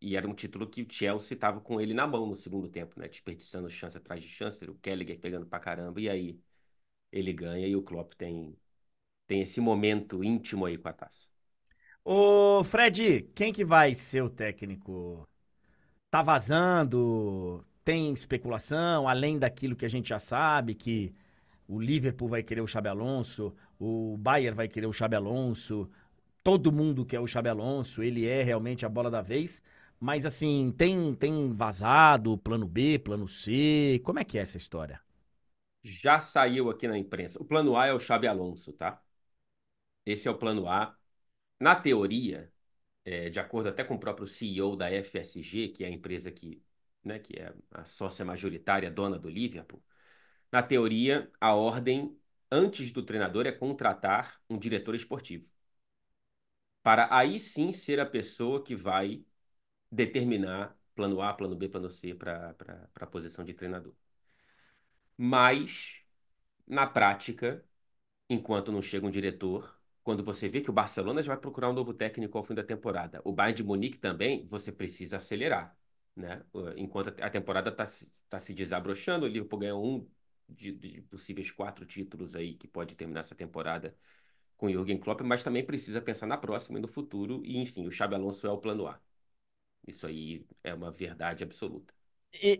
E, 0.00 0.16
era 0.16 0.28
um 0.28 0.34
título 0.34 0.68
que 0.68 0.82
o 0.82 0.86
Chelsea 0.90 1.34
estava 1.34 1.60
com 1.60 1.80
ele 1.80 1.94
na 1.94 2.06
mão 2.06 2.26
no 2.26 2.36
segundo 2.36 2.68
tempo, 2.68 2.98
né? 3.00 3.08
Desperdiçando 3.08 3.68
chance 3.70 3.96
atrás 3.96 4.22
de 4.22 4.28
chance. 4.28 4.64
O 4.64 4.74
Kelleher 4.76 5.18
pegando 5.18 5.46
pra 5.46 5.58
caramba. 5.60 6.00
E 6.00 6.08
aí 6.08 6.40
ele 7.12 7.32
ganha 7.32 7.66
e 7.66 7.76
o 7.76 7.82
Klopp 7.82 8.14
tem, 8.14 8.56
tem 9.26 9.42
esse 9.42 9.60
momento 9.60 10.24
íntimo 10.24 10.66
aí 10.66 10.78
com 10.78 10.88
a 10.88 10.92
taça. 10.92 11.26
Ô, 12.04 12.62
Fred, 12.64 13.30
quem 13.34 13.52
que 13.52 13.64
vai 13.64 13.94
ser 13.94 14.22
o 14.22 14.30
técnico? 14.30 15.28
Tá 16.10 16.22
vazando? 16.22 17.64
tem 17.88 18.12
especulação, 18.12 19.08
além 19.08 19.38
daquilo 19.38 19.74
que 19.74 19.86
a 19.86 19.88
gente 19.88 20.10
já 20.10 20.18
sabe, 20.18 20.74
que 20.74 21.10
o 21.66 21.80
Liverpool 21.80 22.28
vai 22.28 22.42
querer 22.42 22.60
o 22.60 22.66
Xabi 22.66 22.88
Alonso, 22.88 23.54
o 23.80 24.14
Bayern 24.18 24.54
vai 24.54 24.68
querer 24.68 24.86
o 24.86 24.92
Xabi 24.92 25.16
Alonso, 25.16 25.88
todo 26.44 26.70
mundo 26.70 27.06
quer 27.06 27.18
o 27.18 27.26
Xabi 27.26 27.48
Alonso, 27.48 28.02
ele 28.02 28.26
é 28.26 28.42
realmente 28.42 28.84
a 28.84 28.90
bola 28.90 29.10
da 29.10 29.22
vez. 29.22 29.62
Mas 30.00 30.24
assim, 30.26 30.72
tem, 30.76 31.14
tem 31.14 31.50
vazado, 31.52 32.38
plano 32.38 32.66
B, 32.66 32.98
plano 32.98 33.26
C, 33.28 34.00
como 34.04 34.18
é 34.18 34.24
que 34.24 34.38
é 34.38 34.42
essa 34.42 34.56
história? 34.56 35.00
Já 35.82 36.20
saiu 36.20 36.70
aqui 36.70 36.86
na 36.88 36.96
imprensa. 36.98 37.40
O 37.40 37.44
plano 37.44 37.76
A 37.76 37.86
é 37.86 37.92
o 37.92 37.98
Xabi 37.98 38.26
Alonso, 38.28 38.72
tá? 38.72 39.02
Esse 40.04 40.28
é 40.28 40.30
o 40.30 40.38
plano 40.38 40.68
A. 40.68 40.96
Na 41.60 41.76
teoria, 41.76 42.52
é, 43.04 43.30
de 43.30 43.40
acordo 43.40 43.68
até 43.70 43.84
com 43.84 43.94
o 43.96 44.00
próprio 44.00 44.26
CEO 44.26 44.76
da 44.76 44.90
FSG, 44.90 45.68
que 45.70 45.84
é 45.84 45.88
a 45.88 45.90
empresa 45.90 46.32
que 46.32 46.62
né, 47.04 47.18
que 47.18 47.38
é 47.38 47.54
a 47.72 47.84
sócia 47.84 48.24
majoritária 48.24 48.90
dona 48.90 49.18
do 49.18 49.28
Liverpool, 49.30 49.82
na 50.52 50.62
teoria, 50.62 51.30
a 51.40 51.54
ordem 51.54 52.18
antes 52.50 52.92
do 52.92 53.04
treinador 53.04 53.46
é 53.46 53.52
contratar 53.52 54.40
um 54.50 54.58
diretor 54.58 54.94
esportivo. 54.96 55.48
Para 56.82 57.08
aí 57.16 57.38
sim 57.38 57.72
ser 57.72 58.00
a 58.00 58.06
pessoa 58.06 58.62
que 58.64 58.74
vai 58.74 59.24
determinar 59.90 60.76
plano 60.94 61.20
A, 61.22 61.32
plano 61.34 61.56
B, 61.56 61.68
plano 61.68 61.90
C 61.90 62.14
para 62.14 62.54
a 62.96 63.06
posição 63.06 63.44
de 63.44 63.54
treinador. 63.54 63.94
Mas, 65.16 66.00
na 66.66 66.86
prática, 66.86 67.64
enquanto 68.28 68.72
não 68.72 68.82
chega 68.82 69.06
um 69.06 69.10
diretor, 69.10 69.78
quando 70.04 70.24
você 70.24 70.48
vê 70.48 70.60
que 70.60 70.70
o 70.70 70.72
Barcelona 70.72 71.22
já 71.22 71.32
vai 71.34 71.40
procurar 71.40 71.70
um 71.70 71.72
novo 71.74 71.94
técnico 71.94 72.38
ao 72.38 72.44
fim 72.44 72.54
da 72.54 72.64
temporada, 72.64 73.20
o 73.24 73.32
Bayern 73.32 73.56
de 73.56 73.64
Munique 73.64 73.98
também, 73.98 74.46
você 74.48 74.72
precisa 74.72 75.18
acelerar 75.18 75.78
né? 76.16 76.44
Enquanto 76.76 77.08
a 77.22 77.30
temporada 77.30 77.70
está 77.70 77.86
tá 78.28 78.40
se 78.40 78.52
desabrochando, 78.54 79.24
o 79.26 79.28
Liverpool 79.28 79.58
ganhou 79.60 79.84
um 79.84 80.08
de, 80.48 80.72
de, 80.72 81.02
possíveis 81.02 81.50
quatro 81.50 81.86
títulos 81.86 82.34
aí 82.34 82.54
que 82.54 82.66
pode 82.68 82.94
terminar 82.96 83.20
essa 83.20 83.34
temporada 83.34 83.96
com 84.56 84.66
o 84.66 84.70
Jürgen 84.70 84.98
Klopp, 84.98 85.22
mas 85.22 85.42
também 85.44 85.64
precisa 85.64 86.00
pensar 86.02 86.26
na 86.26 86.38
próxima 86.38 86.78
e 86.78 86.82
no 86.82 86.88
futuro. 86.88 87.42
E, 87.44 87.58
enfim, 87.58 87.86
o 87.86 87.90
Xabi 87.92 88.14
Alonso 88.16 88.46
é 88.46 88.50
o 88.50 88.58
plano 88.58 88.86
A. 88.88 89.00
Isso 89.88 90.06
aí 90.06 90.44
é 90.62 90.72
uma 90.74 90.90
verdade 90.90 91.42
absoluta. 91.42 91.92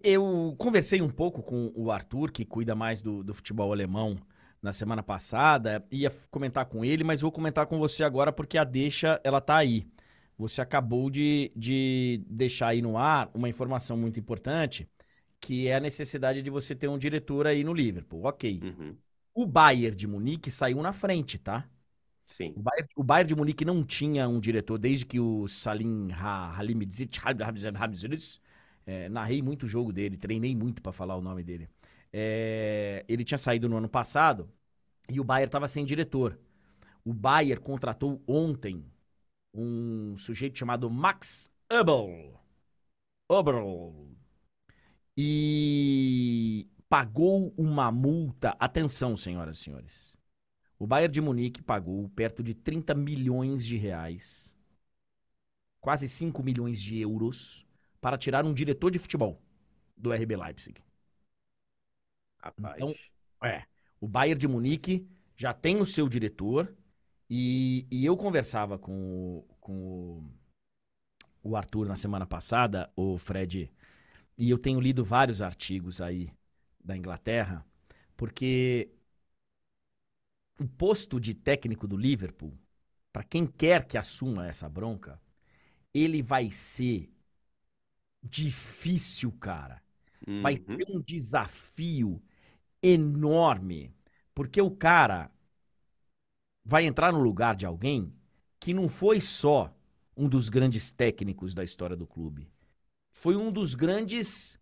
Eu 0.02 0.54
conversei 0.58 1.00
um 1.02 1.10
pouco 1.10 1.42
com 1.42 1.70
o 1.74 1.90
Arthur, 1.90 2.32
que 2.32 2.44
cuida 2.44 2.74
mais 2.74 3.02
do, 3.02 3.22
do 3.22 3.34
futebol 3.34 3.70
alemão, 3.70 4.16
na 4.62 4.72
semana 4.72 5.02
passada. 5.02 5.86
Ia 5.90 6.10
comentar 6.30 6.66
com 6.66 6.84
ele, 6.84 7.04
mas 7.04 7.20
vou 7.20 7.30
comentar 7.30 7.66
com 7.66 7.78
você 7.78 8.02
agora 8.02 8.32
porque 8.32 8.56
a 8.56 8.64
deixa, 8.64 9.20
ela 9.22 9.40
tá 9.40 9.56
aí 9.56 9.86
você 10.38 10.60
acabou 10.60 11.10
de, 11.10 11.50
de 11.54 12.22
deixar 12.28 12.68
aí 12.68 12.80
no 12.80 12.96
ar 12.96 13.28
uma 13.34 13.48
informação 13.48 13.96
muito 13.96 14.20
importante, 14.20 14.88
que 15.40 15.66
é 15.66 15.74
a 15.74 15.80
necessidade 15.80 16.40
de 16.40 16.48
você 16.48 16.76
ter 16.76 16.86
um 16.88 16.96
diretor 16.96 17.46
aí 17.46 17.64
no 17.64 17.74
Liverpool. 17.74 18.24
Ok. 18.24 18.60
Uhum. 18.62 18.96
O 19.34 19.44
Bayern 19.44 19.96
de 19.96 20.06
Munique 20.06 20.50
saiu 20.50 20.80
na 20.80 20.92
frente, 20.92 21.38
tá? 21.38 21.68
Sim. 22.28 22.52
O 22.54 22.60
Bayern, 22.60 22.88
o 22.94 23.02
Bayern 23.02 23.28
de 23.28 23.34
Munique 23.34 23.64
não 23.64 23.82
tinha 23.82 24.28
um 24.28 24.38
diretor 24.38 24.78
desde 24.78 25.06
que 25.06 25.18
o 25.18 25.48
Salim 25.48 26.08
Halimidzic 26.12 27.18
é, 28.86 29.08
narrei 29.08 29.40
muito 29.40 29.62
o 29.64 29.66
jogo 29.66 29.92
dele, 29.92 30.18
treinei 30.18 30.54
muito 30.54 30.82
pra 30.82 30.92
falar 30.92 31.16
o 31.16 31.22
nome 31.22 31.42
dele. 31.42 31.70
É, 32.12 33.02
ele 33.08 33.24
tinha 33.24 33.38
saído 33.38 33.66
no 33.66 33.78
ano 33.78 33.88
passado 33.88 34.50
e 35.10 35.18
o 35.18 35.24
Bayern 35.24 35.50
tava 35.50 35.66
sem 35.66 35.86
diretor. 35.86 36.38
O 37.02 37.14
Bayern 37.14 37.62
contratou 37.62 38.22
ontem 38.26 38.84
um 39.54 40.14
sujeito 40.18 40.58
chamado 40.58 40.90
Max 40.90 41.50
Ubel. 41.72 42.38
Ubel. 43.30 44.06
E 45.16 46.68
pagou 46.90 47.54
uma 47.56 47.90
multa. 47.90 48.54
Atenção, 48.60 49.16
senhoras 49.16 49.56
e 49.56 49.60
senhores. 49.64 50.17
O 50.78 50.86
Bayern 50.86 51.12
de 51.12 51.20
Munique 51.20 51.62
pagou 51.62 52.08
perto 52.10 52.42
de 52.42 52.54
30 52.54 52.94
milhões 52.94 53.64
de 53.66 53.76
reais, 53.76 54.54
quase 55.80 56.08
5 56.08 56.42
milhões 56.42 56.80
de 56.80 56.98
euros, 57.00 57.66
para 58.00 58.16
tirar 58.18 58.44
um 58.44 58.54
diretor 58.54 58.90
de 58.90 58.98
futebol 58.98 59.40
do 59.96 60.12
RB 60.12 60.36
Leipzig. 60.36 60.80
Rapaz. 62.42 62.76
Então, 62.76 62.94
É. 63.42 63.64
O 64.00 64.06
Bayern 64.08 64.38
de 64.38 64.46
Munique 64.48 65.08
já 65.36 65.52
tem 65.52 65.80
o 65.80 65.86
seu 65.86 66.08
diretor 66.08 66.72
e, 67.28 67.86
e 67.90 68.04
eu 68.04 68.16
conversava 68.16 68.78
com, 68.78 69.44
com 69.60 69.74
o- 69.74 70.24
o 71.42 71.56
Arthur 71.56 71.86
na 71.86 71.96
semana 71.96 72.26
passada, 72.26 72.90
o 72.96 73.16
Fred, 73.18 73.70
e 74.38 74.50
eu 74.50 74.58
tenho 74.58 74.80
lido 74.80 75.04
vários 75.04 75.42
artigos 75.42 76.00
aí 76.00 76.30
da 76.82 76.96
Inglaterra, 76.96 77.64
porque 78.16 78.90
o 80.60 80.66
posto 80.66 81.20
de 81.20 81.34
técnico 81.34 81.86
do 81.86 81.96
Liverpool, 81.96 82.52
para 83.12 83.24
quem 83.24 83.46
quer 83.46 83.86
que 83.86 83.98
assuma 83.98 84.46
essa 84.46 84.68
bronca, 84.68 85.20
ele 85.94 86.22
vai 86.22 86.50
ser 86.50 87.10
difícil, 88.22 89.32
cara. 89.32 89.82
Vai 90.40 90.56
Uhum. 90.56 90.56
ser 90.56 90.86
um 90.90 91.00
desafio 91.00 92.22
enorme, 92.82 93.94
porque 94.34 94.60
o 94.62 94.70
cara 94.70 95.30
vai 96.64 96.84
entrar 96.86 97.12
no 97.12 97.20
lugar 97.20 97.56
de 97.56 97.66
alguém 97.66 98.12
que 98.60 98.74
não 98.74 98.88
foi 98.88 99.20
só 99.20 99.74
um 100.16 100.28
dos 100.28 100.48
grandes 100.48 100.90
técnicos 100.92 101.54
da 101.54 101.62
história 101.62 101.96
do 101.96 102.06
clube. 102.06 102.50
Foi 103.12 103.36
um 103.36 103.52
dos 103.52 103.74
grandes 103.74 104.58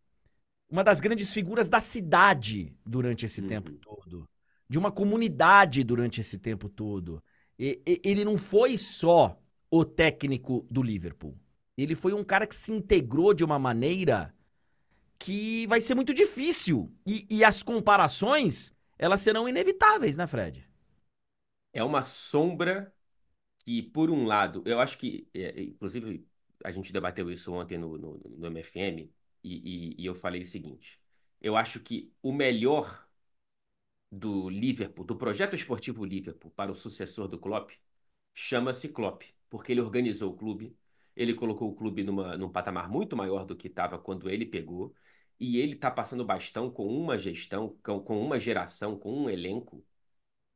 uma 0.70 0.84
das 0.84 1.01
grandes 1.01 1.32
figuras 1.34 1.68
da 1.68 1.80
cidade 1.80 2.74
durante 2.86 3.26
esse 3.26 3.40
Uhum. 3.40 3.42
tempo 3.42 3.72
todo, 3.80 4.28
de 4.69 4.79
uma 4.79 4.91
comunidade 4.93 5.85
durante 5.85 6.21
esse 6.21 6.39
tempo 6.39 6.69
todo. 6.69 7.23
E- 7.59 7.81
e- 7.87 8.01
ele 8.05 8.25
não 8.25 8.37
foi 8.37 8.77
só 8.79 9.39
o 9.71 9.85
técnico 9.85 10.67
do 10.71 10.83
Liverpool. 10.83 11.37
Ele 11.77 11.95
foi 11.95 12.12
um 12.12 12.25
cara 12.25 12.47
que 12.47 12.55
se 12.55 12.73
integrou 12.73 13.35
de 13.35 13.45
uma 13.45 13.59
maneira 13.59 14.35
que 15.19 15.67
vai 15.67 15.81
ser 15.81 15.95
muito 15.95 16.14
difícil. 16.14 16.93
E, 17.07 17.27
e 17.31 17.45
as 17.45 17.62
comparações, 17.62 18.75
elas 18.99 19.21
serão 19.21 19.49
inevitáveis, 19.49 20.17
né, 20.17 20.27
Fred? 20.27 20.69
É 21.73 21.83
uma 21.85 22.03
sombra 22.03 22.93
que, 23.61 23.83
por 23.83 24.11
um 24.11 24.27
lado, 24.27 24.62
eu 24.67 24.81
acho 24.81 24.99
que, 24.99 25.29
é, 25.35 25.62
inclusive, 25.62 26.27
a 26.64 26.71
gente 26.73 26.93
debateu 26.93 27.31
isso 27.31 27.53
ontem 27.53 27.79
no, 27.79 27.99
no, 27.99 28.19
no 28.19 28.47
MFM, 28.49 29.12
e, 29.45 29.95
e- 29.99 30.03
e 30.03 30.07
eu 30.07 30.14
falei 30.14 30.43
o 30.43 30.47
seguinte: 30.47 31.01
eu 31.41 31.57
acho 31.57 31.81
que 31.81 32.12
o 32.23 32.33
melhor 32.33 33.05
do 34.11 34.48
Liverpool, 34.50 35.04
do 35.04 35.16
projeto 35.16 35.54
esportivo 35.57 36.04
Liverpool, 36.04 36.50
para 36.52 36.70
o 36.70 36.74
sucessor 36.74 37.28
do 37.28 37.38
Klopp, 37.38 37.70
chama-se 38.34 38.88
Klopp, 38.88 39.22
porque 39.50 39.72
ele 39.72 39.80
organizou 39.80 40.32
o 40.32 40.36
clube, 40.36 40.76
ele 41.16 41.34
colocou 41.34 41.70
o 41.70 41.74
clube 41.76 42.04
numa, 42.04 42.36
num 42.36 42.50
patamar 42.50 42.88
muito 42.90 43.16
maior 43.16 43.44
do 43.44 43.57
que 43.57 43.68
estava 43.68 43.98
quando 43.98 44.30
ele 44.30 44.46
pegou, 44.46 44.94
e 45.38 45.59
ele 45.59 45.74
está 45.74 45.90
passando 45.90 46.24
bastão 46.24 46.70
com 46.70 46.86
uma 46.86 47.18
gestão, 47.18 47.76
com, 47.82 48.00
com 48.00 48.20
uma 48.20 48.38
geração, 48.38 48.98
com 48.98 49.12
um 49.12 49.30
elenco 49.30 49.84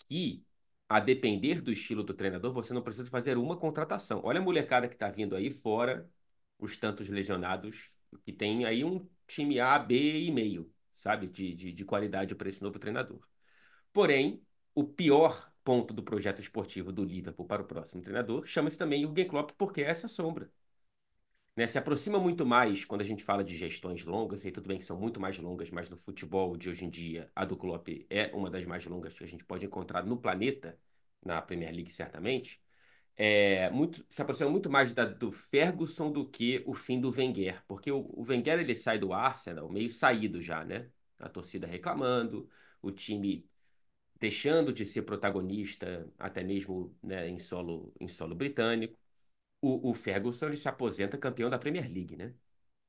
que, 0.09 0.45
a 0.89 1.01
depender 1.01 1.61
do 1.63 1.73
estilo 1.73 2.03
do 2.03 2.15
treinador, 2.15 2.53
você 2.53 2.75
não 2.75 2.83
precisa 2.83 3.11
fazer 3.11 3.39
uma 3.39 3.57
contratação. 3.57 4.21
Olha 4.25 4.41
a 4.41 4.43
molecada 4.43 4.89
que 4.89 4.95
está 4.95 5.11
vindo 5.11 5.37
aí, 5.37 5.51
fora 5.53 6.11
os 6.59 6.77
tantos 6.77 7.09
lesionados, 7.09 7.93
que 8.25 8.33
tem 8.33 8.65
aí 8.65 8.85
um 8.85 9.09
time 9.27 9.61
A, 9.61 9.79
B 9.79 10.21
e 10.23 10.31
meio, 10.33 10.73
sabe, 10.93 11.29
de, 11.29 11.55
de, 11.55 11.73
de 11.73 11.85
qualidade 11.85 12.35
para 12.35 12.49
esse 12.49 12.63
novo 12.63 12.79
treinador. 12.79 13.30
Porém, 13.93 14.43
o 14.75 14.85
pior 14.85 15.51
ponto 15.65 15.93
do 15.93 16.03
projeto 16.03 16.41
esportivo 16.41 16.93
do 16.93 17.05
Liverpool 17.05 17.47
para 17.47 17.63
o 17.63 17.67
próximo 17.67 18.03
treinador 18.03 18.47
chama-se 18.47 18.79
também 18.79 19.03
Jürgen 19.03 19.29
Klopp, 19.29 19.51
porque 19.57 19.83
é 19.83 19.91
essa 19.91 20.09
sombra. 20.09 20.51
Né, 21.57 21.67
se 21.67 21.77
aproxima 21.77 22.19
muito 22.19 22.47
mais 22.47 22.85
quando 22.85 23.03
a 23.03 23.05
gente 23.05 23.25
fala 23.25 23.45
de 23.45 23.57
gestões 23.57 24.05
longas, 24.05 24.45
e 24.45 24.51
tudo 24.53 24.69
bem 24.69 24.79
que 24.79 24.85
são 24.85 24.97
muito 24.99 25.21
mais 25.21 25.39
longas, 25.39 25.69
mas 25.71 25.91
no 25.91 25.97
futebol 25.97 26.57
de 26.57 26.71
hoje 26.71 26.85
em 26.85 26.91
dia, 26.91 27.31
a 27.35 27.45
do 27.45 27.57
Klopp 27.57 27.89
é 28.09 28.31
uma 28.35 28.49
das 28.49 28.65
mais 28.65 28.87
longas 28.87 29.15
que 29.19 29.25
a 29.25 29.27
gente 29.27 29.45
pode 29.45 29.67
encontrar 29.67 30.05
no 30.05 30.17
planeta, 30.17 30.79
na 31.23 31.43
Premier 31.43 31.75
League 31.75 31.91
certamente, 31.91 32.63
é 33.17 33.69
muito, 33.71 34.05
se 34.09 34.23
aproxima 34.23 34.49
muito 34.49 34.71
mais 34.71 34.95
da, 34.95 35.05
do 35.05 35.31
Ferguson 35.31 36.11
do 36.11 36.27
que 36.27 36.63
o 36.67 36.73
fim 36.73 37.01
do 37.01 37.11
Wenger, 37.11 37.63
porque 37.69 37.93
o, 37.93 37.99
o 38.15 38.25
Wenger 38.27 38.59
ele 38.61 38.75
sai 38.75 38.99
do 38.99 39.13
Arsenal 39.13 39.69
meio 39.69 39.91
saído 39.91 40.41
já, 40.41 40.65
né? 40.65 40.89
A 41.19 41.29
torcida 41.29 41.67
reclamando, 41.67 42.49
o 42.81 42.91
time 42.91 43.47
deixando 44.21 44.73
de 44.73 44.87
ser 44.87 45.03
protagonista, 45.03 46.09
até 46.19 46.43
mesmo 46.45 46.97
né, 47.03 47.29
em 47.29 47.39
solo, 47.39 47.93
em 48.01 48.09
solo 48.09 48.35
britânico. 48.35 48.99
O, 49.63 49.91
o 49.91 49.95
Ferguson 49.95 50.49
ele 50.49 50.57
se 50.57 50.69
aposenta 50.69 51.19
campeão 51.19 51.51
da 51.51 51.59
Premier 51.59 51.91
League, 51.93 52.17
né? 52.17 52.35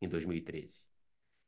Em 0.02 0.10
2013. 0.10 0.84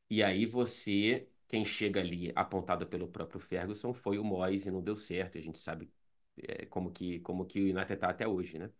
E 0.09 0.23
aí 0.23 0.45
você, 0.45 1.29
quem 1.47 1.65
chega 1.65 2.01
ali 2.01 2.31
apontado 2.35 2.87
pelo 2.87 3.07
próprio 3.09 3.39
Ferguson 3.39 3.93
foi 3.93 4.17
o 4.19 4.23
Moyes 4.23 4.65
e 4.65 4.71
não 4.71 4.83
deu 4.83 4.95
certo. 4.95 5.37
A 5.37 5.41
gente 5.41 5.59
sabe 5.59 5.91
é, 6.37 6.65
como 6.67 6.91
que 6.91 7.19
como 7.21 7.45
que 7.45 7.61
o 7.61 7.65
United 7.65 7.93
está 7.93 8.09
até 8.09 8.27
hoje, 8.27 8.59
né? 8.59 8.71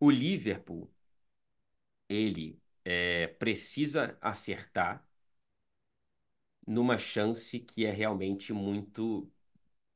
O 0.00 0.10
Liverpool 0.10 0.90
ele 2.08 2.60
é, 2.84 3.26
precisa 3.28 4.16
acertar 4.20 5.06
numa 6.66 6.98
chance 6.98 7.58
que 7.60 7.84
é 7.86 7.90
realmente 7.90 8.52
muito 8.52 9.28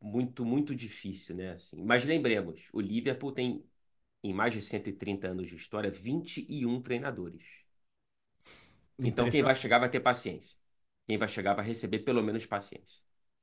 muito 0.02 0.44
muito 0.44 0.74
difícil, 0.74 1.36
né? 1.36 1.52
Assim, 1.52 1.82
mas 1.84 2.04
lembremos, 2.04 2.62
o 2.72 2.80
Liverpool 2.80 3.32
tem 3.32 3.64
em 4.24 4.34
mais 4.34 4.54
de 4.54 4.62
130 4.62 5.28
anos 5.28 5.48
de 5.48 5.56
história 5.56 5.90
21 5.90 6.82
treinadores. 6.82 7.44
Então 9.02 9.28
quem 9.28 9.42
vai 9.42 9.54
chegar 9.54 9.78
vai 9.78 9.90
ter 9.90 10.00
paciência. 10.00 10.56
Quem 11.06 11.18
vai 11.18 11.28
chegar 11.28 11.54
vai 11.54 11.64
receber 11.66 12.00
pelo 12.00 12.22
menos 12.22 12.46
paciência. 12.46 13.00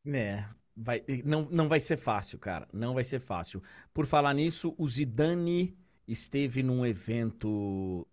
É, 0.08 0.46
vai, 0.76 1.04
não, 1.26 1.44
não 1.52 1.68
vai 1.68 1.80
ser 1.80 1.98
fácil, 1.98 2.40
cara. 2.40 2.68
Não 2.74 2.94
vai 2.94 3.04
ser 3.04 3.20
fácil. 3.20 3.62
Por 3.94 4.06
falar 4.06 4.34
nisso, 4.34 4.74
o 4.78 4.88
Zidane 4.88 5.78
esteve 6.08 6.64
num 6.64 6.86
evento 6.86 8.08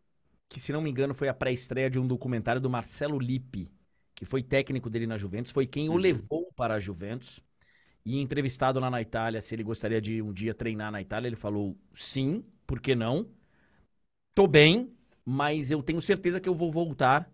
que, 0.48 0.60
se 0.60 0.72
não 0.72 0.82
me 0.82 0.90
engano, 0.90 1.14
foi 1.14 1.28
a 1.28 1.34
pré-estreia 1.34 1.90
de 1.90 1.98
um 2.00 2.08
documentário 2.08 2.60
do 2.62 2.70
Marcelo 2.70 3.18
Lippi, 3.20 3.70
que 4.14 4.26
foi 4.26 4.42
técnico 4.42 4.90
dele 4.90 5.06
na 5.06 5.18
Juventus, 5.18 5.52
foi 5.52 5.66
quem 5.66 5.90
o 5.90 5.96
Uhum. 5.96 5.98
levou 5.98 6.52
para 6.56 6.74
a 6.76 6.80
Juventus. 6.80 7.42
E 8.06 8.20
entrevistado 8.20 8.80
lá 8.80 8.90
na 8.90 9.02
Itália, 9.02 9.42
se 9.42 9.54
ele 9.54 9.64
gostaria 9.64 10.00
de 10.00 10.22
um 10.22 10.32
dia 10.32 10.54
treinar 10.54 10.92
na 10.92 11.02
Itália, 11.02 11.28
ele 11.28 11.36
falou 11.36 11.76
sim, 11.94 12.44
por 12.66 12.80
que 12.80 12.96
não? 12.96 13.28
Tô 14.34 14.46
bem, 14.46 14.92
mas 15.24 15.70
eu 15.70 15.82
tenho 15.82 16.00
certeza 16.00 16.40
que 16.40 16.48
eu 16.48 16.54
vou 16.54 16.70
voltar 16.70 17.30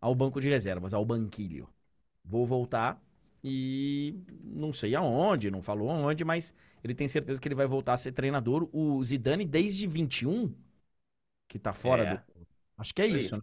ao 0.00 0.14
banco 0.14 0.40
de 0.40 0.48
reservas, 0.48 0.94
ao 0.94 1.04
banquilho. 1.04 1.68
Vou 2.24 2.46
voltar 2.46 3.02
e 3.44 4.16
não 4.44 4.72
sei 4.72 4.94
aonde, 4.94 5.50
não 5.50 5.62
falou 5.62 5.90
aonde, 5.90 6.24
mas 6.24 6.54
ele 6.84 6.94
tem 6.94 7.08
certeza 7.08 7.40
que 7.40 7.48
ele 7.48 7.54
vai 7.54 7.66
voltar 7.66 7.94
a 7.94 7.96
ser 7.98 8.12
treinador. 8.12 8.68
O 8.72 9.02
Zidane, 9.04 9.44
desde 9.46 9.86
21, 9.86 10.54
que 11.48 11.58
tá 11.58 11.72
fora 11.72 12.04
É. 12.04 12.06
do. 12.06 12.22
Acho 12.78 12.94
que 12.94 13.02
é 13.02 13.06
Isso 13.08 13.18
isso, 13.18 13.36
né? 13.36 13.42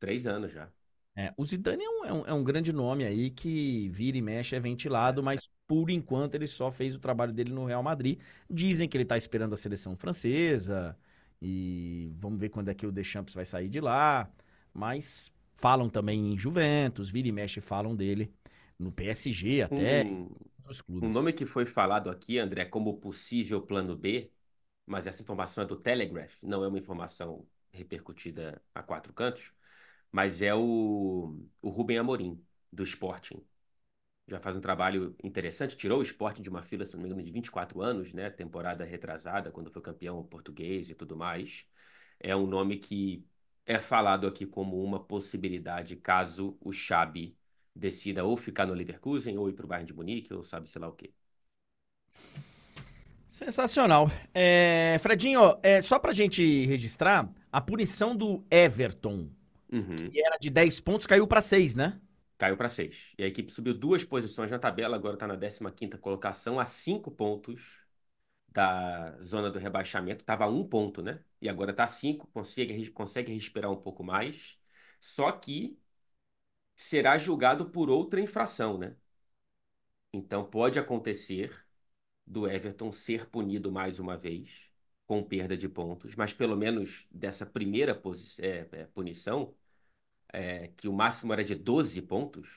Três 0.00 0.26
anos 0.26 0.52
já. 0.52 0.70
É, 1.14 1.32
o 1.36 1.44
Zidane 1.44 1.84
é 1.84 1.88
um, 1.90 2.04
é 2.06 2.12
um- 2.12 2.26
é 2.28 2.32
um 2.32 2.42
grande 2.44 2.72
nome 2.72 3.04
aí 3.04 3.30
que 3.30 3.88
vira 3.90 4.16
e 4.16 4.22
mexe, 4.22 4.56
é 4.56 4.60
ventilado, 4.60 5.22
mas 5.22 5.48
por 5.66 5.90
enquanto 5.90 6.34
ele 6.34 6.46
só 6.46 6.70
fez 6.70 6.94
o 6.94 6.98
trabalho 7.00 7.32
dele 7.32 7.52
no 7.52 7.66
Real 7.66 7.82
Madrid. 7.82 8.18
Dizem 8.48 8.88
que 8.88 8.96
ele 8.96 9.04
tá 9.04 9.16
esperando 9.16 9.52
a 9.52 9.56
seleção 9.56 9.94
francesa 9.96 10.96
e 11.40 12.10
vamos 12.16 12.40
ver 12.40 12.48
quando 12.48 12.68
é 12.70 12.74
que 12.74 12.86
o 12.86 12.92
Deschamps 12.92 13.34
vai 13.34 13.44
sair 13.44 13.68
de 13.68 13.80
lá. 13.80 14.30
Mas 14.72 15.30
falam 15.54 15.88
também 15.90 16.32
em 16.32 16.38
Juventus, 16.38 17.10
vira 17.10 17.28
e 17.28 17.32
mexe 17.32 17.60
falam 17.60 17.94
dele 17.94 18.32
no 18.78 18.90
PSG 18.92 19.62
até, 19.62 20.06
Um, 20.10 20.28
outros 20.60 20.80
um 21.00 21.08
clubes. 21.10 21.10
nome 21.10 21.32
que 21.32 21.46
foi 21.46 21.66
falado 21.66 22.10
aqui, 22.10 22.38
André, 22.38 22.64
como 22.66 22.98
possível 23.00 23.62
plano 23.62 23.96
B, 23.96 24.30
mas 24.86 25.06
essa 25.06 25.22
informação 25.22 25.64
é 25.64 25.66
do 25.66 25.76
Telegraph, 25.76 26.34
não 26.42 26.64
é 26.64 26.68
uma 26.68 26.78
informação 26.78 27.46
repercutida 27.72 28.62
a 28.74 28.82
quatro 28.82 29.12
cantos, 29.14 29.52
mas 30.12 30.42
é 30.42 30.54
o, 30.54 31.36
o 31.62 31.70
Rubem 31.70 31.98
Amorim, 31.98 32.40
do 32.72 32.84
Sporting. 32.84 33.42
Já 34.28 34.38
faz 34.40 34.56
um 34.56 34.60
trabalho 34.60 35.16
interessante, 35.22 35.76
tirou 35.76 35.98
o 36.00 36.02
Sporting 36.02 36.42
de 36.42 36.50
uma 36.50 36.62
fila, 36.62 36.86
se 36.86 36.94
não 36.94 37.02
me 37.02 37.08
engano, 37.08 37.24
de 37.24 37.32
24 37.32 37.82
anos, 37.82 38.12
né? 38.12 38.30
Temporada 38.30 38.84
retrasada, 38.84 39.50
quando 39.50 39.70
foi 39.70 39.82
campeão 39.82 40.22
português 40.24 40.90
e 40.90 40.94
tudo 40.94 41.16
mais. 41.16 41.66
É 42.20 42.36
um 42.36 42.46
nome 42.46 42.78
que 42.78 43.26
é 43.66 43.78
falado 43.80 44.26
aqui 44.26 44.46
como 44.46 44.82
uma 44.82 45.02
possibilidade 45.02 45.96
caso 45.96 46.56
o 46.60 46.72
Xabi 46.72 47.36
decida 47.74 48.24
ou 48.24 48.36
ficar 48.36 48.66
no 48.66 48.74
Leverkusen 48.74 49.38
ou 49.38 49.48
ir 49.48 49.54
para 49.54 49.64
o 49.64 49.68
Bayern 49.68 49.86
de 49.86 49.94
Munique 49.94 50.32
ou 50.32 50.42
sabe 50.42 50.68
sei 50.68 50.80
lá 50.80 50.88
o 50.88 50.92
quê. 50.92 51.12
Sensacional. 53.28 54.10
É, 54.34 54.98
Fredinho, 55.00 55.58
é, 55.62 55.80
só 55.80 55.98
pra 55.98 56.12
gente 56.12 56.66
registrar, 56.66 57.32
a 57.50 57.60
punição 57.62 58.14
do 58.14 58.44
Everton, 58.50 59.30
Uhum. 59.72 59.96
que 60.10 60.20
era 60.24 60.36
de 60.38 60.50
10 60.50 60.80
pontos, 60.80 61.06
caiu 61.06 61.26
pra 61.26 61.40
6, 61.40 61.74
né? 61.74 62.00
Caiu 62.38 62.56
para 62.56 62.68
6. 62.68 63.12
E 63.18 63.22
a 63.24 63.26
equipe 63.26 63.52
subiu 63.52 63.72
duas 63.74 64.04
posições 64.04 64.50
na 64.50 64.58
tabela, 64.58 64.96
agora 64.96 65.14
está 65.14 65.26
na 65.26 65.36
15ª 65.36 65.96
colocação, 65.98 66.58
a 66.58 66.64
5 66.64 67.10
pontos 67.10 67.80
da 68.48 69.18
zona 69.20 69.50
do 69.50 69.58
rebaixamento. 69.58 70.22
Estava 70.22 70.44
a 70.44 70.48
um 70.48 70.66
ponto, 70.68 71.02
né? 71.02 71.24
E 71.40 71.48
agora 71.48 71.70
está 71.72 71.84
a 71.84 71.88
5, 71.88 72.26
consegue, 72.28 72.90
consegue 72.90 73.32
respirar 73.32 73.70
um 73.70 73.76
pouco 73.76 74.04
mais. 74.04 74.58
Só 75.00 75.32
que 75.32 75.78
será 76.76 77.18
julgado 77.18 77.70
por 77.70 77.90
outra 77.90 78.20
infração, 78.20 78.78
né? 78.78 78.96
Então 80.12 80.44
pode 80.44 80.78
acontecer 80.78 81.64
do 82.26 82.48
Everton 82.48 82.92
ser 82.92 83.26
punido 83.30 83.72
mais 83.72 83.98
uma 83.98 84.16
vez, 84.16 84.50
com 85.06 85.22
perda 85.22 85.56
de 85.56 85.68
pontos, 85.68 86.14
mas 86.16 86.32
pelo 86.32 86.56
menos 86.56 87.06
dessa 87.10 87.44
primeira 87.46 88.00
é, 88.40 88.68
é, 88.72 88.86
punição, 88.86 89.54
é, 90.32 90.68
que 90.68 90.88
o 90.88 90.92
máximo 90.92 91.32
era 91.32 91.44
de 91.44 91.54
12 91.54 92.00
pontos, 92.02 92.48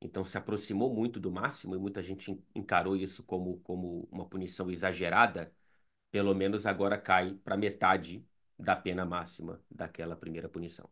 então 0.00 0.24
se 0.24 0.38
aproximou 0.38 0.94
muito 0.94 1.20
do 1.20 1.30
máximo 1.32 1.74
e 1.74 1.78
muita 1.78 2.02
gente 2.02 2.30
en- 2.32 2.42
encarou 2.54 2.96
isso 2.96 3.22
como, 3.24 3.58
como 3.60 4.08
uma 4.12 4.26
punição 4.28 4.70
exagerada, 4.70 5.52
pelo 6.10 6.34
menos 6.34 6.66
agora 6.66 6.98
cai 6.98 7.34
para 7.44 7.56
metade 7.56 8.24
da 8.58 8.76
pena 8.76 9.04
máxima 9.06 9.60
daquela 9.70 10.16
primeira 10.16 10.48
punição. 10.48 10.90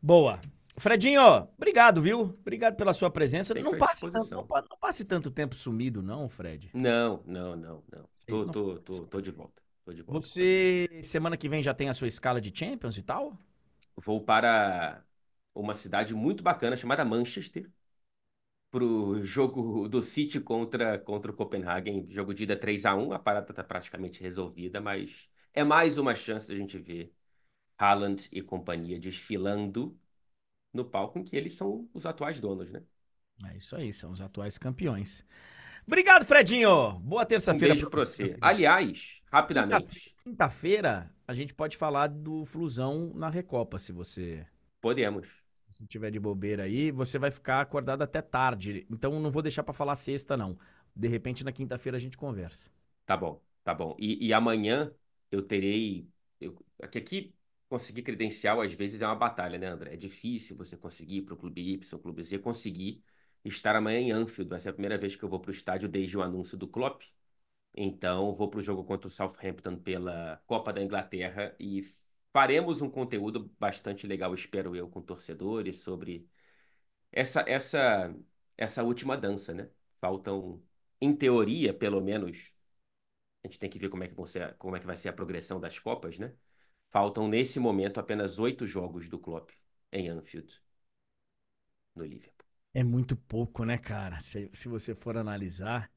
Boa. 0.00 0.40
Fredinho, 0.78 1.22
obrigado, 1.56 2.02
viu? 2.02 2.20
Obrigado 2.20 2.76
pela 2.76 2.92
sua 2.92 3.10
presença. 3.10 3.54
Não 3.54 3.74
passe, 3.74 4.06
tanto, 4.08 4.30
não, 4.30 4.46
não 4.70 4.78
passe 4.78 5.04
tanto 5.04 5.30
tempo 5.30 5.54
sumido, 5.54 6.02
não, 6.02 6.28
Fred. 6.28 6.70
Não, 6.72 7.22
não, 7.26 7.56
não, 7.56 7.84
não. 7.90 8.08
Tô, 8.28 8.46
tô, 8.46 8.78
tô, 8.78 9.06
tô 9.06 9.20
de 9.20 9.30
volta. 9.32 9.60
Tô 9.84 9.92
de 9.92 10.02
volta. 10.02 10.28
Você, 10.28 11.00
semana 11.02 11.36
que 11.36 11.48
vem, 11.48 11.62
já 11.62 11.74
tem 11.74 11.88
a 11.88 11.94
sua 11.94 12.06
escala 12.08 12.40
de 12.40 12.52
Champions 12.56 12.96
e 12.96 13.02
tal? 13.02 13.36
Vou 13.96 14.24
para 14.24 15.04
uma 15.54 15.74
cidade 15.74 16.14
muito 16.14 16.42
bacana 16.42 16.76
chamada 16.76 17.04
Manchester, 17.04 17.70
pro 18.70 19.22
jogo 19.24 19.88
do 19.88 20.02
City 20.02 20.40
contra, 20.40 20.98
contra 20.98 21.30
o 21.30 21.34
Copenhagen. 21.34 22.06
Jogo 22.10 22.34
de 22.34 22.44
ida 22.44 22.56
3 22.58 22.84
a 22.86 22.94
1 22.94 23.12
a 23.12 23.18
parada 23.18 23.50
está 23.50 23.64
praticamente 23.64 24.20
resolvida, 24.22 24.80
mas 24.80 25.28
é 25.54 25.64
mais 25.64 25.98
uma 25.98 26.14
chance 26.14 26.48
da 26.48 26.56
gente 26.56 26.78
ver 26.78 27.14
Haaland 27.78 28.28
e 28.32 28.42
companhia 28.42 28.98
desfilando 29.00 29.98
no 30.72 30.84
palco 30.84 31.18
em 31.18 31.24
que 31.24 31.36
eles 31.36 31.54
são 31.54 31.88
os 31.94 32.06
atuais 32.06 32.40
donos, 32.40 32.70
né? 32.70 32.82
É 33.44 33.56
isso 33.56 33.76
aí, 33.76 33.92
são 33.92 34.10
os 34.10 34.20
atuais 34.20 34.56
campeões. 34.56 35.24
Obrigado, 35.86 36.24
Fredinho. 36.24 36.94
Boa 37.00 37.26
Um 37.48 37.58
terça-feira 37.58 37.60
beijo 37.60 37.88
pra 37.88 38.04
você. 38.04 38.36
Aliás, 38.40 39.15
rapidamente, 39.30 40.14
Quinta-feira, 40.22 41.14
a 41.26 41.34
gente 41.34 41.54
pode 41.54 41.76
falar 41.76 42.08
do 42.08 42.44
Flusão 42.44 43.12
na 43.14 43.28
Recopa, 43.28 43.78
se 43.78 43.92
você 43.92 44.46
podemos. 44.80 45.26
se 45.68 45.86
tiver 45.86 46.10
de 46.10 46.18
bobeira 46.20 46.64
aí, 46.64 46.90
você 46.90 47.18
vai 47.18 47.30
ficar 47.30 47.60
acordado 47.60 48.02
até 48.02 48.22
tarde. 48.22 48.86
Então 48.90 49.18
não 49.20 49.30
vou 49.30 49.42
deixar 49.42 49.62
pra 49.62 49.74
falar 49.74 49.96
sexta 49.96 50.36
não. 50.36 50.58
De 50.94 51.08
repente 51.08 51.44
na 51.44 51.52
quinta-feira 51.52 51.96
a 51.96 52.00
gente 52.00 52.16
conversa. 52.16 52.70
Tá 53.04 53.16
bom, 53.16 53.42
tá 53.64 53.74
bom. 53.74 53.96
E, 53.98 54.26
e 54.26 54.32
amanhã 54.32 54.92
eu 55.30 55.42
terei. 55.42 56.08
Eu, 56.40 56.56
aqui, 56.82 56.98
aqui 56.98 57.34
conseguir 57.68 58.02
credencial 58.02 58.60
às 58.60 58.72
vezes 58.72 59.00
é 59.00 59.06
uma 59.06 59.14
batalha, 59.16 59.58
né, 59.58 59.66
André? 59.66 59.94
É 59.94 59.96
difícil 59.96 60.56
você 60.56 60.76
conseguir 60.76 61.22
para 61.22 61.34
o 61.34 61.36
Clube 61.36 61.60
Y, 61.74 61.98
Clube 62.00 62.22
Z, 62.22 62.38
conseguir 62.38 63.02
estar 63.44 63.76
amanhã 63.76 63.98
em 64.00 64.12
Anfield. 64.12 64.48
Vai 64.50 64.60
ser 64.60 64.70
a 64.70 64.72
primeira 64.72 64.98
vez 64.98 65.16
que 65.16 65.22
eu 65.24 65.28
vou 65.28 65.40
para 65.40 65.50
o 65.50 65.54
estádio 65.54 65.88
desde 65.88 66.16
o 66.16 66.22
anúncio 66.22 66.56
do 66.56 66.68
Klopp. 66.68 67.02
Então, 67.76 68.34
vou 68.34 68.48
para 68.48 68.58
o 68.60 68.62
jogo 68.62 68.84
contra 68.84 69.06
o 69.06 69.10
Southampton 69.10 69.76
pela 69.78 70.42
Copa 70.46 70.72
da 70.72 70.82
Inglaterra 70.82 71.54
e 71.60 71.82
faremos 72.32 72.80
um 72.82 72.90
conteúdo 72.90 73.52
bastante 73.58 74.06
legal, 74.06 74.34
espero 74.34 74.74
eu, 74.74 74.88
com 74.88 75.02
torcedores 75.02 75.80
sobre 75.80 76.28
essa, 77.12 77.42
essa, 77.48 78.14
essa 78.56 78.82
última 78.84 79.16
dança, 79.16 79.54
né? 79.54 79.70
Faltam, 80.00 80.62
em 81.00 81.14
teoria, 81.16 81.74
pelo 81.74 82.00
menos, 82.00 82.52
a 83.44 83.48
gente 83.48 83.58
tem 83.58 83.70
que 83.70 83.78
ver 83.78 83.88
como 83.88 84.04
é 84.04 84.08
que, 84.08 84.26
ser, 84.26 84.54
como 84.56 84.76
é 84.76 84.80
que 84.80 84.86
vai 84.86 84.96
ser 84.96 85.08
a 85.10 85.12
progressão 85.12 85.60
das 85.60 85.78
Copas, 85.78 86.18
né? 86.18 86.34
Faltam, 86.90 87.28
nesse 87.28 87.60
momento, 87.60 88.00
apenas 88.00 88.38
oito 88.38 88.66
jogos 88.66 89.08
do 89.08 89.18
Klopp 89.18 89.50
em 89.92 90.08
Anfield, 90.08 90.60
no 91.94 92.04
Liverpool. 92.04 92.46
É 92.74 92.84
muito 92.84 93.16
pouco, 93.16 93.64
né, 93.64 93.78
cara? 93.78 94.20
Se, 94.20 94.50
se 94.52 94.68
você 94.68 94.94
for 94.94 95.16
analisar. 95.16 95.90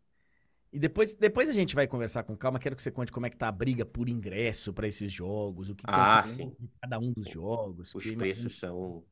E 0.71 0.77
depois, 0.79 1.15
depois 1.15 1.49
a 1.49 1.53
gente 1.53 1.73
vai 1.73 1.87
conversar 1.87 2.23
com 2.23 2.35
calma. 2.37 2.59
Quero 2.59 2.75
que 2.75 2.81
você 2.81 2.91
conte 2.91 3.11
como 3.11 3.25
é 3.25 3.29
que 3.29 3.37
tá 3.37 3.47
a 3.47 3.51
briga 3.51 3.85
por 3.85 4.07
ingresso 4.07 4.71
pra 4.71 4.87
esses 4.87 5.11
jogos, 5.11 5.69
o 5.69 5.75
que, 5.75 5.83
que 5.83 5.91
Ah, 5.91 6.21
de 6.21 6.51
cada 6.79 6.99
um 6.99 7.11
dos 7.11 7.27
jogos. 7.27 7.93
Os 7.95 8.11
preços 8.11 8.59
são 8.59 9.03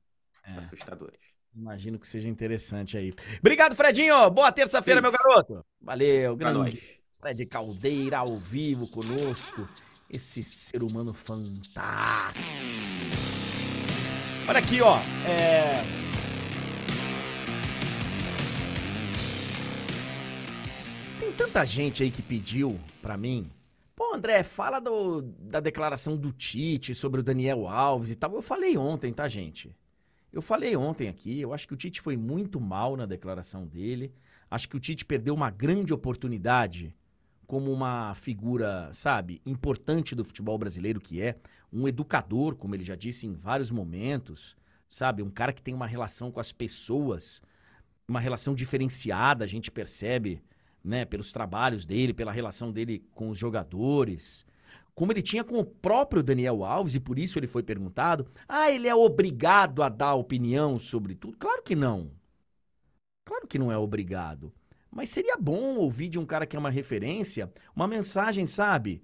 É. 0.44 0.52
assustadores. 0.54 1.20
Imagino 1.56 1.98
que 1.98 2.08
seja 2.08 2.30
interessante 2.30 2.96
aí. 2.98 3.12
Obrigado, 3.40 3.76
Fredinho. 3.76 4.30
Boa 4.30 4.52
terça-feira, 4.52 5.02
meu 5.02 5.12
garoto. 5.12 5.66
Valeu, 5.82 6.36
grande. 6.36 7.00
Fred 7.20 7.46
Caldeira 7.48 8.20
ao 8.20 8.38
vivo 8.38 8.88
conosco. 8.88 9.68
Esse 10.08 10.44
ser 10.44 10.84
humano 10.84 11.14
fantástico. 11.14 12.46
Olha 14.48 14.60
aqui, 14.60 14.80
ó. 14.82 15.00
É... 15.28 16.07
tanta 21.38 21.64
gente 21.66 22.02
aí 22.04 22.10
que 22.10 22.22
pediu 22.22 22.80
pra 23.02 23.16
mim. 23.16 23.50
Pô, 23.96 24.14
André, 24.14 24.44
fala 24.44 24.80
do- 24.80 25.22
da 25.22 25.60
declaração 25.60 26.18
do 26.18 26.32
Tite 26.32 26.94
sobre 26.96 27.20
o 27.20 27.24
Daniel 27.24 27.68
Alves 27.68 28.10
e 28.10 28.16
tal. 28.16 28.34
Eu 28.34 28.42
falei 28.42 28.78
ontem, 28.78 29.14
tá, 29.14 29.28
gente? 29.28 29.76
Eu 30.32 30.42
falei 30.42 30.76
ontem 30.76 31.08
aqui, 31.08 31.40
eu 31.40 31.54
acho 31.54 31.68
que 31.68 31.74
o 31.74 31.78
Tite 31.78 32.02
foi 32.02 32.18
muito 32.18 32.60
mal 32.60 32.96
na 32.98 33.06
declaração 33.06 33.66
dele. 33.66 34.12
Acho 34.50 34.68
que 34.70 34.78
o 34.78 34.80
Tite 34.80 35.06
perdeu 35.06 35.34
uma 35.34 35.50
grande 35.50 35.94
oportunidade 35.94 36.96
como 37.46 37.72
uma 37.72 38.14
figura, 38.14 38.90
sabe, 38.92 39.42
importante 39.46 40.14
do 40.14 40.26
futebol 40.26 40.58
brasileiro 40.58 41.00
que 41.00 41.22
é, 41.22 41.38
um 41.72 41.88
educador, 41.88 42.56
como 42.56 42.76
ele 42.76 42.84
já 42.84 42.96
disse 42.96 43.26
em 43.26 43.34
vários 43.34 43.72
momentos, 43.72 44.56
sabe, 44.88 45.24
um 45.24 45.30
cara 45.30 45.54
que 45.54 45.62
tem 45.62 45.74
uma 45.74 45.88
relação 45.88 46.30
com 46.30 46.42
as 46.42 46.52
pessoas, 46.52 47.42
uma 48.08 48.20
relação 48.20 48.54
diferenciada, 48.54 49.46
a 49.46 49.48
gente 49.48 49.72
percebe, 49.72 50.42
né, 50.88 51.06
pelos 51.06 51.32
trabalhos 51.32 51.86
dele, 51.86 52.14
pela 52.14 52.32
relação 52.32 52.72
dele 52.72 53.06
com 53.14 53.30
os 53.30 53.38
jogadores. 53.38 54.46
Como 54.96 55.12
ele 55.12 55.22
tinha 55.22 55.44
com 55.44 55.60
o 55.60 55.66
próprio 55.66 56.24
Daniel 56.24 56.64
Alves, 56.64 56.96
e 56.96 57.00
por 57.00 57.20
isso 57.20 57.38
ele 57.38 57.46
foi 57.46 57.62
perguntado: 57.62 58.26
ah, 58.48 58.72
ele 58.72 58.88
é 58.88 58.96
obrigado 58.96 59.84
a 59.84 59.90
dar 59.90 60.16
opinião 60.16 60.80
sobre 60.80 61.14
tudo? 61.14 61.38
Claro 61.38 61.62
que 61.62 61.76
não. 61.76 62.12
Claro 63.24 63.46
que 63.46 63.60
não 63.60 63.72
é 63.72 63.78
obrigado. 63.78 64.52
Mas 64.90 65.10
seria 65.10 65.38
bom 65.38 65.76
ouvir 65.76 66.08
de 66.10 66.18
um 66.18 66.26
cara 66.26 66.48
que 66.48 66.56
é 66.56 66.60
uma 66.60 66.72
referência 66.72 67.52
uma 67.76 67.88
mensagem, 67.88 68.46
sabe? 68.46 69.04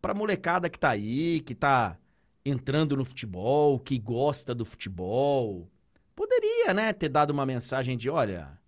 Pra 0.00 0.14
molecada 0.14 0.70
que 0.70 0.78
tá 0.78 0.90
aí, 0.90 1.40
que 1.40 1.54
tá 1.54 1.98
entrando 2.44 2.96
no 2.96 3.04
futebol, 3.04 3.78
que 3.78 3.98
gosta 3.98 4.54
do 4.54 4.64
futebol. 4.64 5.68
Poderia, 6.14 6.72
né, 6.72 6.92
ter 6.92 7.08
dado 7.08 7.32
uma 7.32 7.44
mensagem 7.44 7.96
de: 7.96 8.08
olha, 8.08 8.58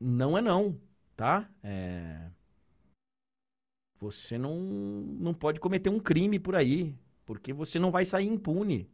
não 0.00 0.36
é 0.36 0.42
não, 0.42 0.78
tá? 1.16 1.48
É. 1.62 2.30
Você 3.98 4.36
não, 4.36 4.54
não 4.58 5.32
pode 5.32 5.58
cometer 5.58 5.88
um 5.88 5.98
crime 5.98 6.38
por 6.38 6.54
aí, 6.54 6.94
porque 7.24 7.52
você 7.52 7.78
não 7.78 7.90
vai 7.90 8.04
sair 8.04 8.26
impune. 8.26 8.88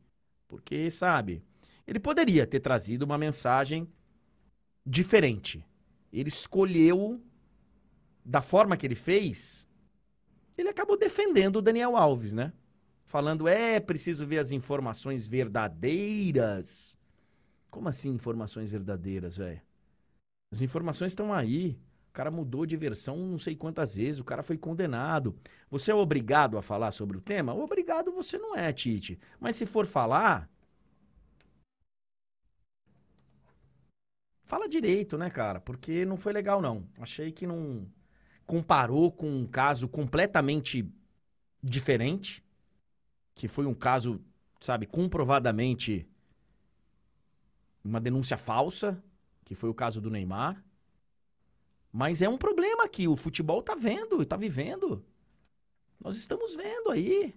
Porque, 0.46 0.90
sabe, 0.90 1.42
ele 1.86 1.98
poderia 1.98 2.46
ter 2.46 2.60
trazido 2.60 3.04
uma 3.04 3.18
mensagem 3.18 3.88
diferente. 4.86 5.66
Ele 6.12 6.28
escolheu, 6.28 7.20
da 8.24 8.40
forma 8.40 8.76
que 8.76 8.86
ele 8.86 8.94
fez, 8.94 9.66
ele 10.56 10.68
acabou 10.68 10.96
defendendo 10.96 11.56
o 11.56 11.62
Daniel 11.62 11.96
Alves, 11.96 12.32
né? 12.32 12.52
Falando, 13.04 13.48
é, 13.48 13.80
preciso 13.80 14.26
ver 14.26 14.38
as 14.38 14.50
informações 14.52 15.26
verdadeiras. 15.26 16.96
Como 17.70 17.88
assim 17.88 18.10
informações 18.10 18.70
verdadeiras, 18.70 19.36
velho? 19.36 19.60
As 20.52 20.60
informações 20.60 21.12
estão 21.12 21.32
aí. 21.32 21.78
O 22.10 22.12
cara 22.12 22.30
mudou 22.30 22.66
de 22.66 22.76
versão 22.76 23.16
não 23.16 23.38
sei 23.38 23.56
quantas 23.56 23.94
vezes, 23.96 24.20
o 24.20 24.24
cara 24.24 24.42
foi 24.42 24.58
condenado. 24.58 25.34
Você 25.70 25.90
é 25.90 25.94
obrigado 25.94 26.58
a 26.58 26.62
falar 26.62 26.92
sobre 26.92 27.16
o 27.16 27.22
tema? 27.22 27.54
Obrigado 27.54 28.12
você 28.12 28.36
não 28.38 28.54
é, 28.54 28.72
Tite. 28.72 29.18
Mas 29.40 29.56
se 29.56 29.64
for 29.66 29.86
falar. 29.86 30.50
Fala 34.44 34.68
direito, 34.68 35.16
né, 35.16 35.30
cara? 35.30 35.60
Porque 35.60 36.04
não 36.04 36.16
foi 36.18 36.32
legal, 36.32 36.60
não. 36.60 36.86
Achei 36.98 37.32
que 37.32 37.46
não. 37.46 37.86
Comparou 38.46 39.10
com 39.10 39.30
um 39.30 39.46
caso 39.46 39.88
completamente 39.88 40.86
diferente. 41.62 42.44
que 43.34 43.48
foi 43.48 43.66
um 43.66 43.74
caso, 43.74 44.20
sabe, 44.60 44.86
comprovadamente 44.86 46.06
uma 47.84 48.00
denúncia 48.00 48.36
falsa, 48.36 49.02
que 49.52 49.54
foi 49.54 49.68
o 49.68 49.74
caso 49.74 50.00
do 50.00 50.10
Neymar. 50.10 50.64
Mas 51.92 52.22
é 52.22 52.28
um 52.28 52.38
problema 52.38 52.88
que 52.88 53.06
o 53.06 53.16
futebol 53.16 53.62
tá 53.62 53.74
vendo, 53.74 54.24
tá 54.24 54.34
vivendo. 54.34 55.04
Nós 56.00 56.16
estamos 56.16 56.56
vendo 56.56 56.90
aí. 56.90 57.34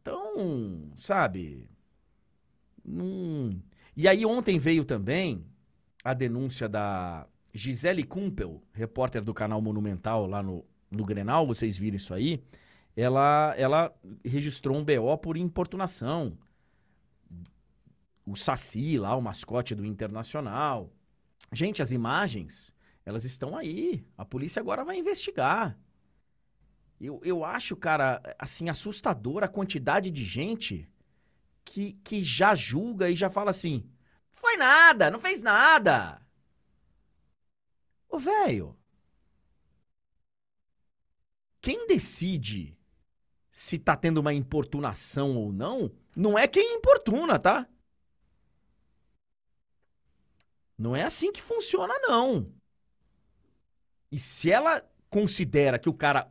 Então, 0.00 0.90
sabe? 0.96 1.68
E 3.94 4.08
aí 4.08 4.24
ontem 4.24 4.58
veio 4.58 4.84
também 4.84 5.44
a 6.02 6.14
denúncia 6.14 6.68
da 6.68 7.26
Gisele 7.52 8.04
Kumpel, 8.04 8.62
repórter 8.72 9.22
do 9.22 9.34
canal 9.34 9.60
Monumental 9.60 10.26
lá 10.26 10.42
no, 10.42 10.64
no 10.90 11.04
Grenal, 11.04 11.46
vocês 11.46 11.76
viram 11.76 11.98
isso 11.98 12.14
aí. 12.14 12.42
Ela, 12.96 13.54
ela 13.58 13.94
registrou 14.24 14.76
um 14.76 14.84
BO 14.84 15.18
por 15.18 15.36
importunação. 15.36 16.38
O 18.24 18.36
Saci 18.36 18.96
lá, 18.96 19.14
o 19.14 19.20
mascote 19.20 19.74
do 19.74 19.84
Internacional. 19.84 20.90
Gente, 21.54 21.80
as 21.80 21.92
imagens 21.92 22.74
elas 23.04 23.24
estão 23.24 23.56
aí. 23.56 24.06
A 24.16 24.24
polícia 24.24 24.60
agora 24.60 24.84
vai 24.84 24.98
investigar. 24.98 25.78
Eu, 27.00 27.20
eu 27.22 27.44
acho, 27.44 27.76
cara, 27.76 28.20
assim, 28.38 28.68
assustador 28.68 29.44
a 29.44 29.48
quantidade 29.48 30.10
de 30.10 30.24
gente 30.24 30.88
que, 31.64 31.94
que 32.04 32.22
já 32.22 32.54
julga 32.54 33.10
e 33.10 33.16
já 33.16 33.28
fala 33.28 33.50
assim: 33.50 33.88
foi 34.28 34.56
nada, 34.56 35.10
não 35.10 35.18
fez 35.18 35.42
nada. 35.42 36.20
Ô, 38.08 38.18
velho. 38.18 38.76
Quem 41.60 41.86
decide 41.86 42.76
se 43.50 43.78
tá 43.78 43.96
tendo 43.96 44.18
uma 44.18 44.34
importunação 44.34 45.36
ou 45.36 45.52
não, 45.52 45.90
não 46.14 46.38
é 46.38 46.46
quem 46.46 46.76
importuna, 46.76 47.38
tá? 47.38 47.66
Não 50.76 50.94
é 50.94 51.02
assim 51.02 51.32
que 51.32 51.40
funciona, 51.40 51.94
não. 52.00 52.52
E 54.10 54.18
se 54.18 54.50
ela 54.50 54.82
considera 55.08 55.78
que 55.78 55.88
o 55.88 55.94
cara 55.94 56.30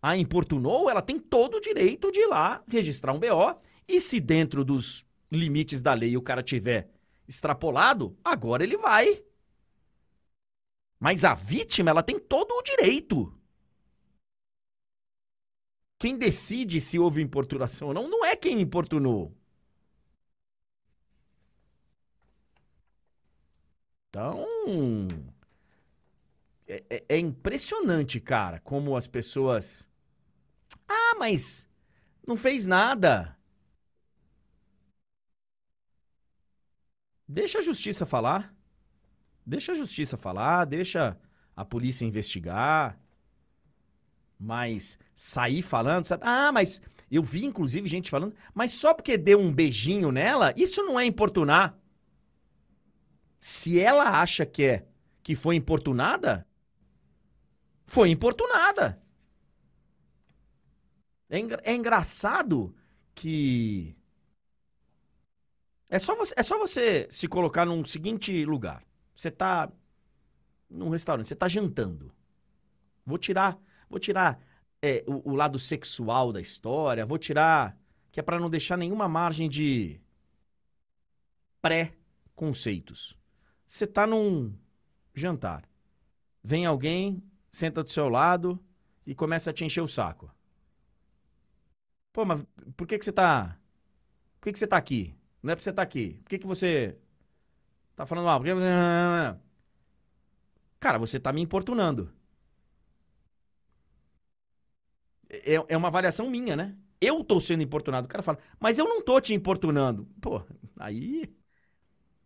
a 0.00 0.18
importunou, 0.18 0.90
ela 0.90 1.00
tem 1.00 1.18
todo 1.18 1.56
o 1.56 1.60
direito 1.60 2.12
de 2.12 2.20
ir 2.20 2.26
lá 2.26 2.62
registrar 2.68 3.14
um 3.14 3.18
BO. 3.18 3.58
E 3.88 3.98
se 4.00 4.20
dentro 4.20 4.62
dos 4.62 5.06
limites 5.32 5.80
da 5.80 5.94
lei 5.94 6.14
o 6.14 6.22
cara 6.22 6.42
tiver 6.42 6.90
extrapolado, 7.26 8.14
agora 8.22 8.62
ele 8.62 8.76
vai. 8.76 9.24
Mas 11.00 11.24
a 11.24 11.32
vítima, 11.34 11.88
ela 11.88 12.02
tem 12.02 12.18
todo 12.18 12.52
o 12.52 12.62
direito. 12.62 13.32
Quem 15.98 16.18
decide 16.18 16.82
se 16.82 16.98
houve 16.98 17.22
importunação 17.22 17.88
ou 17.88 17.94
não, 17.94 18.06
não 18.06 18.24
é 18.24 18.36
quem 18.36 18.60
importunou. 18.60 19.34
Então, 24.14 24.46
é, 26.68 26.84
é, 26.88 27.04
é, 27.08 27.18
impressionante, 27.18 28.20
cara, 28.20 28.60
como 28.60 28.96
as 28.96 29.08
pessoas. 29.08 29.88
Ah, 30.88 31.16
mas 31.18 31.66
não 32.24 32.36
fez 32.36 32.64
nada. 32.64 33.36
Deixa 37.26 37.58
a 37.58 37.60
justiça 37.60 38.06
falar. 38.06 38.54
Deixa 39.44 39.72
a 39.72 39.74
justiça 39.74 40.16
falar, 40.16 40.64
deixa 40.64 41.18
a 41.56 41.64
polícia 41.64 42.04
investigar. 42.04 42.96
Mas 44.38 44.96
sair 45.12 45.60
falando, 45.60 46.04
sabe? 46.04 46.22
Ah, 46.24 46.52
mas 46.52 46.80
eu 47.10 47.20
vi 47.24 47.44
inclusive 47.44 47.88
gente 47.88 48.10
falando, 48.10 48.36
mas 48.54 48.70
só 48.70 48.94
porque 48.94 49.18
deu 49.18 49.40
um 49.40 49.52
beijinho 49.52 50.12
nela, 50.12 50.54
isso 50.56 50.84
não 50.84 51.00
é 51.00 51.04
importunar. 51.04 51.76
Se 53.44 53.78
ela 53.78 54.22
acha 54.22 54.46
que 54.46 54.64
é 54.64 54.88
que 55.22 55.34
foi 55.34 55.54
importunada, 55.54 56.48
foi 57.84 58.08
importunada. 58.08 58.98
É, 61.28 61.38
engra 61.38 61.60
é 61.62 61.74
engraçado 61.74 62.74
que. 63.14 63.94
É 65.90 65.98
só, 65.98 66.16
você, 66.16 66.32
é 66.38 66.42
só 66.42 66.58
você 66.58 67.06
se 67.10 67.28
colocar 67.28 67.66
num 67.66 67.84
seguinte 67.84 68.46
lugar. 68.46 68.82
Você 69.14 69.30
tá 69.30 69.70
num 70.70 70.88
restaurante, 70.88 71.28
você 71.28 71.36
tá 71.36 71.46
jantando. 71.46 72.14
Vou 73.04 73.18
tirar, 73.18 73.60
vou 73.90 74.00
tirar 74.00 74.40
é, 74.80 75.04
o, 75.06 75.32
o 75.32 75.34
lado 75.34 75.58
sexual 75.58 76.32
da 76.32 76.40
história, 76.40 77.04
vou 77.04 77.18
tirar 77.18 77.78
que 78.10 78.18
é 78.18 78.22
para 78.22 78.40
não 78.40 78.48
deixar 78.48 78.78
nenhuma 78.78 79.06
margem 79.06 79.50
de 79.50 80.00
pré-conceitos. 81.60 83.22
Você 83.74 83.88
tá 83.88 84.06
num 84.06 84.56
jantar. 85.12 85.68
Vem 86.44 86.64
alguém 86.64 87.20
senta 87.50 87.82
do 87.82 87.90
seu 87.90 88.08
lado 88.08 88.64
e 89.04 89.16
começa 89.16 89.50
a 89.50 89.52
te 89.52 89.64
encher 89.64 89.80
o 89.80 89.88
saco. 89.88 90.32
Pô, 92.12 92.24
mas 92.24 92.46
por 92.76 92.86
que, 92.86 92.96
que 92.96 93.04
você 93.04 93.10
tá. 93.12 93.58
Por 94.38 94.44
que, 94.44 94.52
que 94.52 94.58
você 94.60 94.68
tá 94.68 94.76
aqui? 94.76 95.12
Não 95.42 95.50
é 95.50 95.56
pra 95.56 95.64
você 95.64 95.70
estar 95.70 95.82
tá 95.82 95.88
aqui. 95.88 96.20
Por 96.22 96.28
que, 96.28 96.38
que 96.38 96.46
você 96.46 96.96
tá 97.96 98.06
falando 98.06 98.26
mal? 98.26 98.38
Porque... 98.38 98.52
Cara, 100.78 100.96
você 100.96 101.18
tá 101.18 101.32
me 101.32 101.42
importunando. 101.42 102.12
É, 105.28 105.54
é 105.68 105.76
uma 105.76 105.88
avaliação 105.88 106.30
minha, 106.30 106.54
né? 106.56 106.76
Eu 107.00 107.24
tô 107.24 107.40
sendo 107.40 107.64
importunado. 107.64 108.06
O 108.06 108.08
cara 108.08 108.22
fala, 108.22 108.38
mas 108.60 108.78
eu 108.78 108.84
não 108.84 109.02
tô 109.02 109.20
te 109.20 109.34
importunando. 109.34 110.06
Pô, 110.20 110.40
aí. 110.78 111.34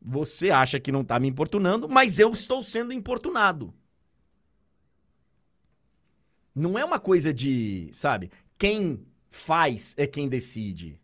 Você 0.01 0.51
acha 0.51 0.79
que 0.81 0.93
não 0.93 1.05
tá 1.05 1.19
me 1.19 1.29
importunando, 1.29 1.89
mas 1.89 2.19
eu 2.19 2.33
estou 2.33 2.63
sendo 2.63 2.93
importunado. 2.93 3.75
Não 6.55 6.79
é 6.79 6.85
uma 6.85 6.99
coisa 6.99 7.33
de, 7.33 7.89
sabe, 7.93 8.31
quem 8.57 9.07
faz 9.29 9.95
é 9.97 10.07
quem 10.07 10.29
decide. 10.29 11.01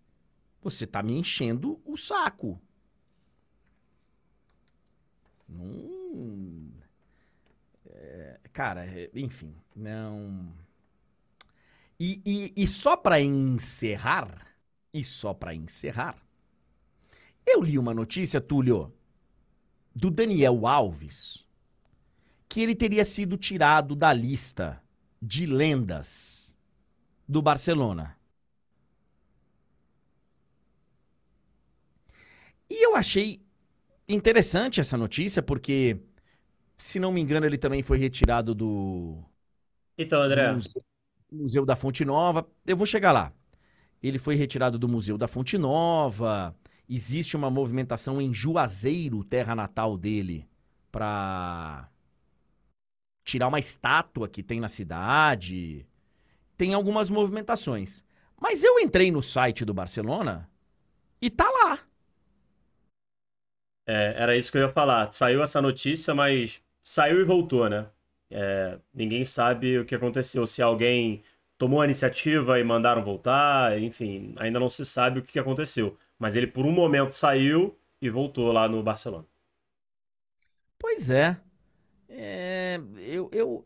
Você 0.63 0.87
tá 0.87 1.03
me 1.03 1.13
enchendo 1.13 1.81
o 1.85 1.97
saco. 1.97 2.61
Não. 5.49 6.73
É, 7.91 8.41
cara, 8.53 8.85
é, 8.87 9.11
enfim, 9.15 9.55
não. 9.77 10.53
E, 11.99 12.21
e, 12.25 12.53
e 12.57 12.67
só 12.67 12.97
para 12.97 13.21
encerrar, 13.21 14.57
e 14.93 15.05
só 15.05 15.33
para 15.33 15.55
encerrar, 15.55 16.24
eu 17.47 17.63
li 17.63 17.79
uma 17.79 17.95
notícia, 17.95 18.41
Túlio, 18.41 18.93
do 19.95 20.11
Daniel 20.11 20.67
Alves, 20.67 21.47
que 22.49 22.61
ele 22.61 22.75
teria 22.75 23.05
sido 23.05 23.37
tirado 23.37 23.95
da 23.95 24.13
lista 24.13 24.83
de 25.21 25.47
lendas 25.47 26.55
do 27.29 27.41
Barcelona. 27.41 28.17
E 32.69 32.85
eu 32.85 32.97
achei 32.97 33.41
interessante 34.09 34.81
essa 34.81 34.97
notícia, 34.97 35.43
porque, 35.43 36.01
se 36.77 36.99
não 36.99 37.13
me 37.13 37.21
engano, 37.21 37.47
ele 37.47 37.59
também 37.59 37.83
foi 37.83 37.99
retirado 37.99 38.55
do. 38.55 39.23
Então, 39.97 40.23
André. 40.23 40.49
Do 40.49 40.55
Museu, 40.55 40.85
Museu 41.31 41.65
da 41.65 41.77
Fonte 41.77 42.05
Nova. 42.05 42.49
Eu 42.67 42.77
vou 42.77 42.87
chegar 42.87 43.13
lá. 43.13 43.33
Ele 44.03 44.19
foi 44.19 44.35
retirado 44.35 44.79
do 44.79 44.89
Museu 44.89 45.17
da 45.17 45.27
Fonte 45.27 45.57
Nova. 45.57 46.55
Existe 46.89 47.37
uma 47.37 47.51
movimentação 47.51 48.21
em 48.21 48.33
Juazeiro, 48.33 49.25
terra 49.25 49.55
natal 49.55 49.97
dele, 49.97 50.47
para 50.93 51.89
tirar 53.25 53.49
uma 53.49 53.59
estátua 53.59 54.29
que 54.29 54.43
tem 54.43 54.61
na 54.61 54.69
cidade. 54.69 55.87
Tem 56.57 56.75
algumas 56.75 57.09
movimentações. 57.11 58.05
Mas 58.41 58.63
eu 58.63 58.79
entrei 58.79 59.11
no 59.11 59.23
site 59.23 59.65
do 59.65 59.73
Barcelona 59.73 60.49
e 61.21 61.31
tá 61.31 61.49
lá. 61.51 61.81
É, 63.87 64.15
era 64.23 64.37
isso 64.37 64.53
que 64.53 64.59
eu 64.59 64.63
ia 64.63 64.73
falar. 64.73 65.11
Saiu 65.11 65.43
essa 65.43 65.61
notícia, 65.61 66.15
mas 66.15 66.63
saiu 66.83 67.21
e 67.21 67.25
voltou, 67.25 67.69
né? 67.69 67.89
É, 68.31 68.79
ninguém 68.93 69.25
sabe 69.25 69.79
o 69.79 69.85
que 69.85 69.95
aconteceu. 69.95 70.47
Se 70.47 70.61
alguém 70.61 71.23
tomou 71.65 71.81
a 71.81 71.87
iniciativa 71.87 72.61
e 72.61 72.63
mandaram 72.63 73.03
voltar, 73.03 73.81
enfim, 73.81 74.35
ainda 74.37 74.61
não 74.61 74.69
se 74.69 74.85
sabe 74.85 75.21
o 75.21 75.23
que 75.23 75.39
aconteceu. 75.39 75.97
Mas 76.19 76.37
ele, 76.37 76.47
por 76.47 76.67
um 76.67 76.71
momento, 76.71 77.13
saiu 77.13 77.75
e 78.03 78.11
voltou 78.11 78.53
lá 78.53 78.69
no 78.69 78.83
Barcelona. 78.83 79.25
Pois 80.79 81.09
é. 81.09 81.41
É, 82.07 82.79
eu, 82.99 83.31
eu, 83.33 83.65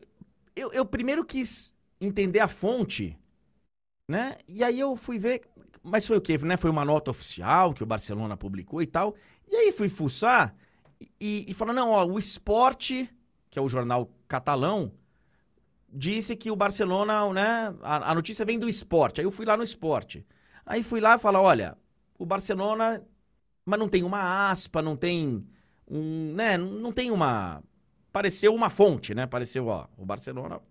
eu, 0.55 0.71
eu 0.71 0.85
primeiro 0.85 1.25
quis 1.25 1.75
entender 1.99 2.39
a 2.39 2.47
fonte, 2.47 3.19
né? 4.07 4.37
E 4.47 4.63
aí 4.63 4.79
eu 4.79 4.95
fui 4.95 5.19
ver, 5.19 5.41
mas 5.83 6.07
foi 6.07 6.15
o 6.15 6.21
quê? 6.21 6.37
Né? 6.37 6.55
Foi 6.55 6.71
uma 6.71 6.85
nota 6.85 7.11
oficial 7.11 7.73
que 7.73 7.83
o 7.83 7.85
Barcelona 7.85 8.37
publicou 8.37 8.81
e 8.81 8.87
tal. 8.87 9.13
E 9.45 9.53
aí 9.57 9.73
fui 9.73 9.89
fuçar 9.89 10.55
e, 11.19 11.45
e 11.49 11.65
não, 11.73 11.89
ó, 11.89 12.05
o 12.05 12.17
Esporte, 12.17 13.09
que 13.49 13.59
é 13.59 13.61
o 13.61 13.67
jornal 13.67 14.09
catalão, 14.25 14.93
disse 15.91 16.35
que 16.35 16.51
o 16.51 16.55
Barcelona, 16.55 17.31
né? 17.33 17.75
A, 17.81 18.11
a 18.11 18.15
notícia 18.15 18.45
vem 18.45 18.59
do 18.59 18.69
esporte. 18.69 19.21
Aí 19.21 19.25
eu 19.25 19.31
fui 19.31 19.45
lá 19.45 19.57
no 19.57 19.63
esporte. 19.63 20.25
Aí 20.65 20.83
fui 20.83 20.99
lá 20.99 21.15
e 21.15 21.19
falei: 21.19 21.41
olha, 21.41 21.77
o 22.17 22.25
Barcelona. 22.25 23.03
Mas 23.65 23.79
não 23.79 23.89
tem 23.89 24.03
uma 24.03 24.49
aspa, 24.49 24.81
não 24.81 24.95
tem. 24.95 25.47
Um, 25.87 26.33
né? 26.33 26.57
Não 26.57 26.91
tem 26.91 27.11
uma. 27.11 27.63
Pareceu 28.11 28.53
uma 28.53 28.69
fonte, 28.69 29.13
né? 29.13 29.27
Pareceu, 29.27 29.67
ó, 29.67 29.87
o 29.97 30.05
Barcelona 30.05 30.61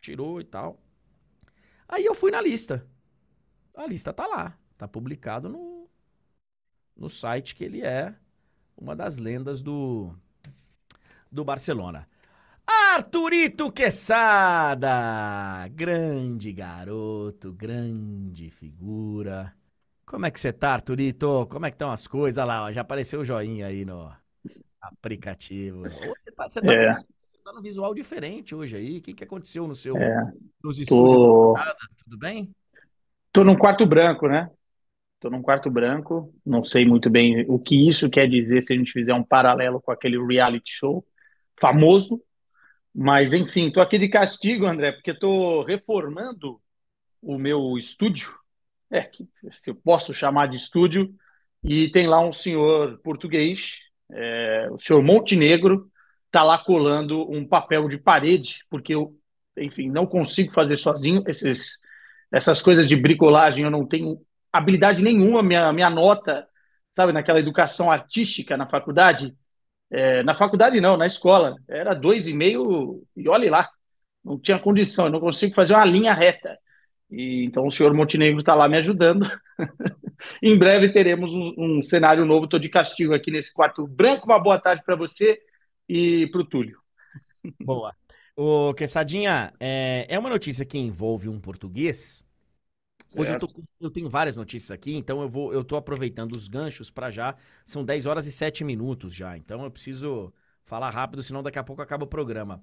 tirou 0.00 0.40
e 0.40 0.44
tal. 0.44 0.78
Aí 1.88 2.04
eu 2.04 2.14
fui 2.14 2.30
na 2.30 2.40
lista. 2.40 2.86
A 3.74 3.86
lista 3.86 4.12
tá 4.12 4.26
lá. 4.26 4.56
Tá 4.76 4.88
publicado 4.88 5.48
no, 5.48 5.88
no 6.96 7.08
site 7.08 7.54
que 7.54 7.64
ele 7.64 7.82
é 7.82 8.14
uma 8.76 8.96
das 8.96 9.18
lendas 9.18 9.60
do, 9.60 10.14
do 11.30 11.44
Barcelona. 11.44 12.08
Arturito 12.66 13.70
Quesada! 13.72 15.68
Grande 15.68 16.52
garoto, 16.52 17.52
grande 17.52 18.50
figura. 18.50 19.54
Como 20.06 20.26
é 20.26 20.30
que 20.30 20.40
você 20.40 20.52
tá, 20.52 20.72
Arturito? 20.74 21.46
Como 21.48 21.66
é 21.66 21.70
que 21.70 21.74
estão 21.76 21.90
as 21.90 22.06
coisas? 22.06 22.38
Olha 22.38 22.46
lá, 22.46 22.64
ó, 22.64 22.72
já 22.72 22.80
apareceu 22.80 23.20
o 23.20 23.24
joinha 23.24 23.66
aí 23.66 23.84
no 23.84 24.10
aplicativo. 24.80 25.82
Você 26.08 26.32
tá, 26.32 26.48
você, 26.48 26.60
tá 26.60 26.72
É. 26.72 26.94
no, 26.94 26.98
você 27.20 27.38
tá 27.44 27.52
no 27.52 27.62
visual 27.62 27.94
diferente 27.94 28.54
hoje 28.54 28.76
aí. 28.76 28.98
O 28.98 29.02
que, 29.02 29.14
que 29.14 29.24
aconteceu 29.24 29.66
no 29.66 29.74
seu, 29.74 29.96
É, 29.96 30.32
nos 30.62 30.78
estúdios? 30.78 31.20
tô, 31.22 31.54
Tudo 32.04 32.18
bem? 32.18 32.52
tô 33.32 33.44
num 33.44 33.56
quarto 33.56 33.86
branco, 33.86 34.26
né? 34.28 34.50
Tô 35.20 35.30
num 35.30 35.42
quarto 35.42 35.70
branco. 35.70 36.34
Não 36.44 36.64
sei 36.64 36.84
muito 36.84 37.10
bem 37.10 37.44
o 37.48 37.58
que 37.58 37.88
isso 37.88 38.08
quer 38.10 38.28
dizer 38.28 38.62
se 38.62 38.72
a 38.72 38.76
gente 38.76 38.90
fizer 38.92 39.14
um 39.14 39.22
paralelo 39.22 39.80
com 39.80 39.92
aquele 39.92 40.18
reality 40.18 40.72
show 40.72 41.06
famoso. 41.60 42.22
Mas, 42.94 43.32
enfim, 43.32 43.70
tô 43.70 43.80
aqui 43.80 43.98
de 43.98 44.08
castigo, 44.08 44.66
André, 44.66 44.92
porque 44.92 45.14
tô 45.14 45.62
reformando 45.62 46.60
o 47.22 47.38
meu 47.38 47.78
estúdio. 47.78 48.34
É, 48.90 49.02
que- 49.02 49.28
se 49.54 49.70
eu 49.70 49.76
posso 49.76 50.14
chamar 50.14 50.48
de 50.48 50.56
estúdio. 50.56 51.14
E 51.64 51.90
tem 51.92 52.06
lá 52.08 52.20
um 52.20 52.32
senhor 52.32 52.98
português, 53.02 53.78
é, 54.12 54.68
o 54.72 54.78
senhor 54.80 55.02
Montenegro, 55.02 55.90
tá 56.30 56.42
lá 56.44 56.58
colando 56.58 57.30
um 57.30 57.46
papel 57.46 57.88
de 57.88 57.98
parede, 57.98 58.60
porque 58.70 58.94
eu, 58.94 59.16
enfim, 59.58 59.90
não 59.90 60.06
consigo 60.06 60.52
fazer 60.54 60.76
sozinho 60.78 61.22
esses, 61.28 61.78
essas 62.32 62.62
coisas 62.62 62.88
de 62.88 62.96
bricolagem, 62.96 63.64
eu 63.64 63.70
não 63.70 63.86
tenho 63.86 64.20
habilidade 64.52 65.02
nenhuma, 65.02 65.42
minha, 65.42 65.72
minha 65.72 65.90
nota, 65.90 66.46
sabe, 66.90 67.12
naquela 67.12 67.40
educação 67.40 67.90
artística 67.90 68.56
na 68.56 68.68
faculdade, 68.68 69.36
é, 69.90 70.22
na 70.22 70.34
faculdade 70.34 70.80
não, 70.80 70.96
na 70.96 71.06
escola, 71.06 71.56
era 71.68 71.94
dois 71.94 72.28
e 72.28 72.32
meio, 72.32 73.02
e 73.16 73.28
olhe 73.28 73.50
lá, 73.50 73.68
não 74.24 74.38
tinha 74.38 74.58
condição, 74.58 75.06
eu 75.06 75.12
não 75.12 75.20
consigo 75.20 75.54
fazer 75.54 75.74
uma 75.74 75.84
linha 75.84 76.14
reta. 76.14 76.56
E, 77.10 77.44
então 77.44 77.66
o 77.66 77.70
senhor 77.70 77.92
Montenegro 77.92 78.40
está 78.40 78.54
lá 78.54 78.68
me 78.68 78.76
ajudando. 78.76 79.26
em 80.42 80.56
breve 80.56 80.90
teremos 80.90 81.34
um, 81.34 81.54
um 81.58 81.82
cenário 81.82 82.24
novo, 82.24 82.44
estou 82.44 82.60
de 82.60 82.68
castigo 82.68 83.12
aqui 83.12 83.30
nesse 83.30 83.52
quarto 83.52 83.86
branco. 83.86 84.26
Uma 84.26 84.38
boa 84.38 84.58
tarde 84.58 84.82
para 84.84 84.94
você 84.94 85.40
e 85.88 86.28
para 86.28 86.40
o 86.40 86.44
Túlio. 86.44 86.78
Boa. 87.60 87.94
Ô, 88.36 88.72
Quessadinha, 88.74 89.52
é, 89.58 90.06
é 90.08 90.18
uma 90.18 90.30
notícia 90.30 90.64
que 90.64 90.78
envolve 90.78 91.28
um 91.28 91.40
português. 91.40 92.24
Hoje 93.14 93.32
eu, 93.32 93.36
tô 93.36 93.48
eu 93.80 93.90
tenho 93.90 94.08
várias 94.08 94.36
notícias 94.36 94.70
aqui, 94.70 94.94
então 94.94 95.20
eu 95.20 95.28
vou, 95.28 95.52
eu 95.52 95.64
tô 95.64 95.76
aproveitando 95.76 96.32
os 96.36 96.46
ganchos 96.48 96.90
para 96.90 97.10
já. 97.10 97.34
São 97.66 97.84
10 97.84 98.06
horas 98.06 98.26
e 98.26 98.32
7 98.32 98.62
minutos 98.64 99.14
já, 99.14 99.36
então 99.36 99.64
eu 99.64 99.70
preciso 99.70 100.32
falar 100.64 100.90
rápido, 100.90 101.22
senão 101.22 101.42
daqui 101.42 101.58
a 101.58 101.64
pouco 101.64 101.82
acaba 101.82 102.04
o 102.04 102.06
programa. 102.06 102.62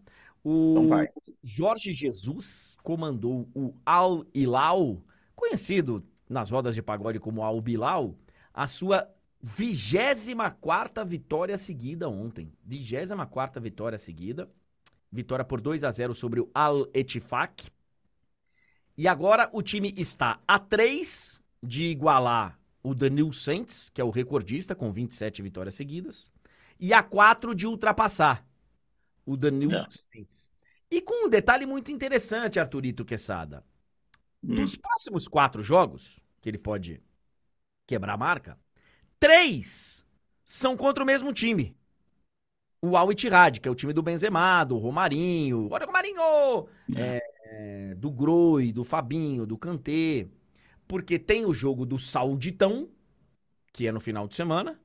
Então 0.71 0.83
O 0.83 0.87
vai. 0.87 1.07
Jorge 1.43 1.91
Jesus 1.93 2.75
comandou 2.83 3.49
o 3.53 3.73
Al 3.85 4.25
Hilal, 4.33 5.01
conhecido 5.35 6.03
nas 6.29 6.49
rodas 6.49 6.75
de 6.75 6.81
pagode 6.81 7.19
como 7.19 7.43
Al 7.43 7.61
Bilal, 7.61 8.15
a 8.53 8.67
sua 8.67 9.09
24ª 9.43 11.05
vitória 11.05 11.57
seguida 11.57 12.09
ontem. 12.09 12.51
24ª 12.63 13.59
vitória 13.59 13.97
seguida. 13.97 14.49
Vitória 15.11 15.45
por 15.45 15.61
2 15.61 15.83
a 15.83 15.91
0 15.91 16.13
sobre 16.13 16.41
o 16.41 16.49
Al 16.53 16.87
Ettifaq. 16.93 17.69
E 18.97 19.07
agora 19.07 19.49
o 19.53 19.61
time 19.61 19.93
está 19.95 20.39
a 20.47 20.57
3 20.57 21.41
de 21.61 21.85
igualar 21.85 22.59
o 22.81 22.95
Danil 22.95 23.31
Saints, 23.31 23.89
que 23.89 24.01
é 24.01 24.03
o 24.03 24.09
recordista 24.09 24.73
com 24.73 24.91
27 24.91 25.41
vitórias 25.41 25.75
seguidas, 25.75 26.31
e 26.79 26.93
a 26.93 27.03
4 27.03 27.53
de 27.53 27.67
ultrapassar 27.67 28.45
o 29.25 29.37
Danil 29.37 29.71
É. 29.73 29.85
Saints. 29.89 30.49
E 30.89 31.01
com 31.01 31.27
um 31.27 31.29
detalhe 31.29 31.65
muito 31.65 31.91
interessante, 31.91 32.59
Arthurito 32.59 33.03
Quesada. 33.05 33.63
Hum. 34.43 34.55
Dos 34.55 34.75
próximos 34.77 35.27
quatro 35.27 35.61
jogos, 35.61 36.19
que 36.41 36.49
ele 36.49 36.57
pode 36.57 37.01
quebrar 37.85 38.13
a 38.13 38.17
marca, 38.17 38.57
três 39.19 40.05
são 40.45 40.77
contra 40.77 41.03
o 41.03 41.07
mesmo 41.07 41.33
time. 41.33 41.75
O 42.81 42.95
Al 42.95 43.11
Ittihad, 43.11 43.59
que 43.59 43.67
é 43.67 43.71
o 43.71 43.75
time 43.75 43.91
do 43.91 44.03
Benzema, 44.03 44.63
do 44.63 44.77
Romarinho, 44.77 45.67
olha 45.71 45.83
o 45.83 45.87
Romarinho! 45.87 46.69
É, 46.95 47.17
é, 47.17 47.21
do 47.97 48.11
Groi, 48.11 48.71
do 48.71 48.83
Fabinho, 48.83 49.45
do 49.45 49.57
Kanté. 49.57 50.27
Porque 50.87 51.19
tem 51.19 51.45
o 51.45 51.53
jogo 51.53 51.85
do 51.85 51.99
Sauditão, 51.99 52.89
que 53.73 53.87
é 53.87 53.91
no 53.91 53.99
final 53.99 54.27
de 54.27 54.35
semana, 54.35 54.79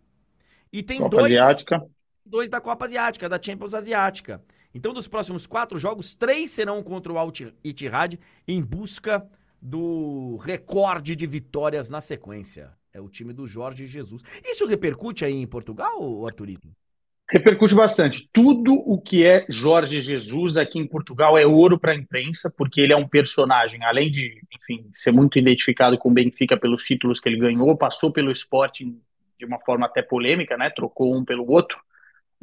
e 0.73 0.83
tem 0.83 0.99
Copa 1.01 1.19
dois 1.19 1.33
Asiática. 1.33 1.87
dois 2.25 2.51
da 2.51 2.61
Copa 2.61 2.85
Asiática, 2.85 3.29
da 3.29 3.41
Champions 3.41 3.75
Asiática. 3.75 4.43
Então, 4.75 4.93
dos 4.93 5.07
próximos 5.07 5.47
quatro 5.47 5.79
jogos, 5.79 6.15
três 6.15 6.51
serão 6.51 6.83
contra 6.83 7.13
o 7.13 7.19
Al 7.19 7.31
Ittihad 7.63 8.19
em 8.49 8.63
busca 8.63 9.29
do 9.61 10.39
recorde 10.39 11.15
de 11.15 11.27
vitórias 11.27 11.91
na 11.91 12.01
sequência. 12.01 12.73
É 12.93 13.01
o 13.01 13.09
time 13.09 13.33
do 13.33 13.47
Jorge 13.47 13.87
Jesus. 13.87 14.23
Isso 14.45 14.67
repercute 14.67 15.25
aí 15.25 15.35
em 15.35 15.47
Portugal, 15.47 16.27
Arthurito? 16.27 16.69
Repercute 17.33 17.75
bastante. 17.75 18.29
Tudo 18.31 18.75
o 18.75 19.01
que 19.01 19.25
é 19.25 19.47
Jorge 19.49 20.03
Jesus 20.03 20.59
aqui 20.59 20.79
em 20.79 20.87
Portugal 20.87 21.39
é 21.39 21.47
ouro 21.47 21.79
para 21.79 21.93
a 21.93 21.97
imprensa, 21.97 22.53
porque 22.55 22.79
ele 22.79 22.93
é 22.93 22.97
um 22.97 23.09
personagem, 23.09 23.83
além 23.85 24.13
de, 24.13 24.39
enfim, 24.55 24.91
ser 24.95 25.13
muito 25.13 25.39
identificado 25.39 25.97
com 25.97 26.11
o 26.11 26.13
Benfica 26.13 26.59
pelos 26.59 26.83
títulos 26.85 27.21
que 27.21 27.31
ele 27.31 27.39
ganhou, 27.39 27.75
passou 27.75 28.13
pelo 28.13 28.31
esporte 28.31 28.85
de 29.39 29.47
uma 29.47 29.59
forma 29.61 29.87
até 29.87 30.03
polêmica, 30.03 30.59
né? 30.59 30.69
Trocou 30.69 31.17
um 31.17 31.25
pelo 31.25 31.51
outro. 31.51 31.81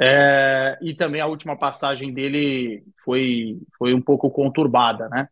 É, 0.02 0.76
e 0.82 0.96
também 0.96 1.22
a 1.22 1.28
última 1.28 1.56
passagem 1.56 2.12
dele 2.12 2.84
foi, 3.06 3.60
foi 3.78 3.94
um 3.94 4.02
pouco 4.02 4.32
conturbada, 4.32 5.08
né? 5.08 5.30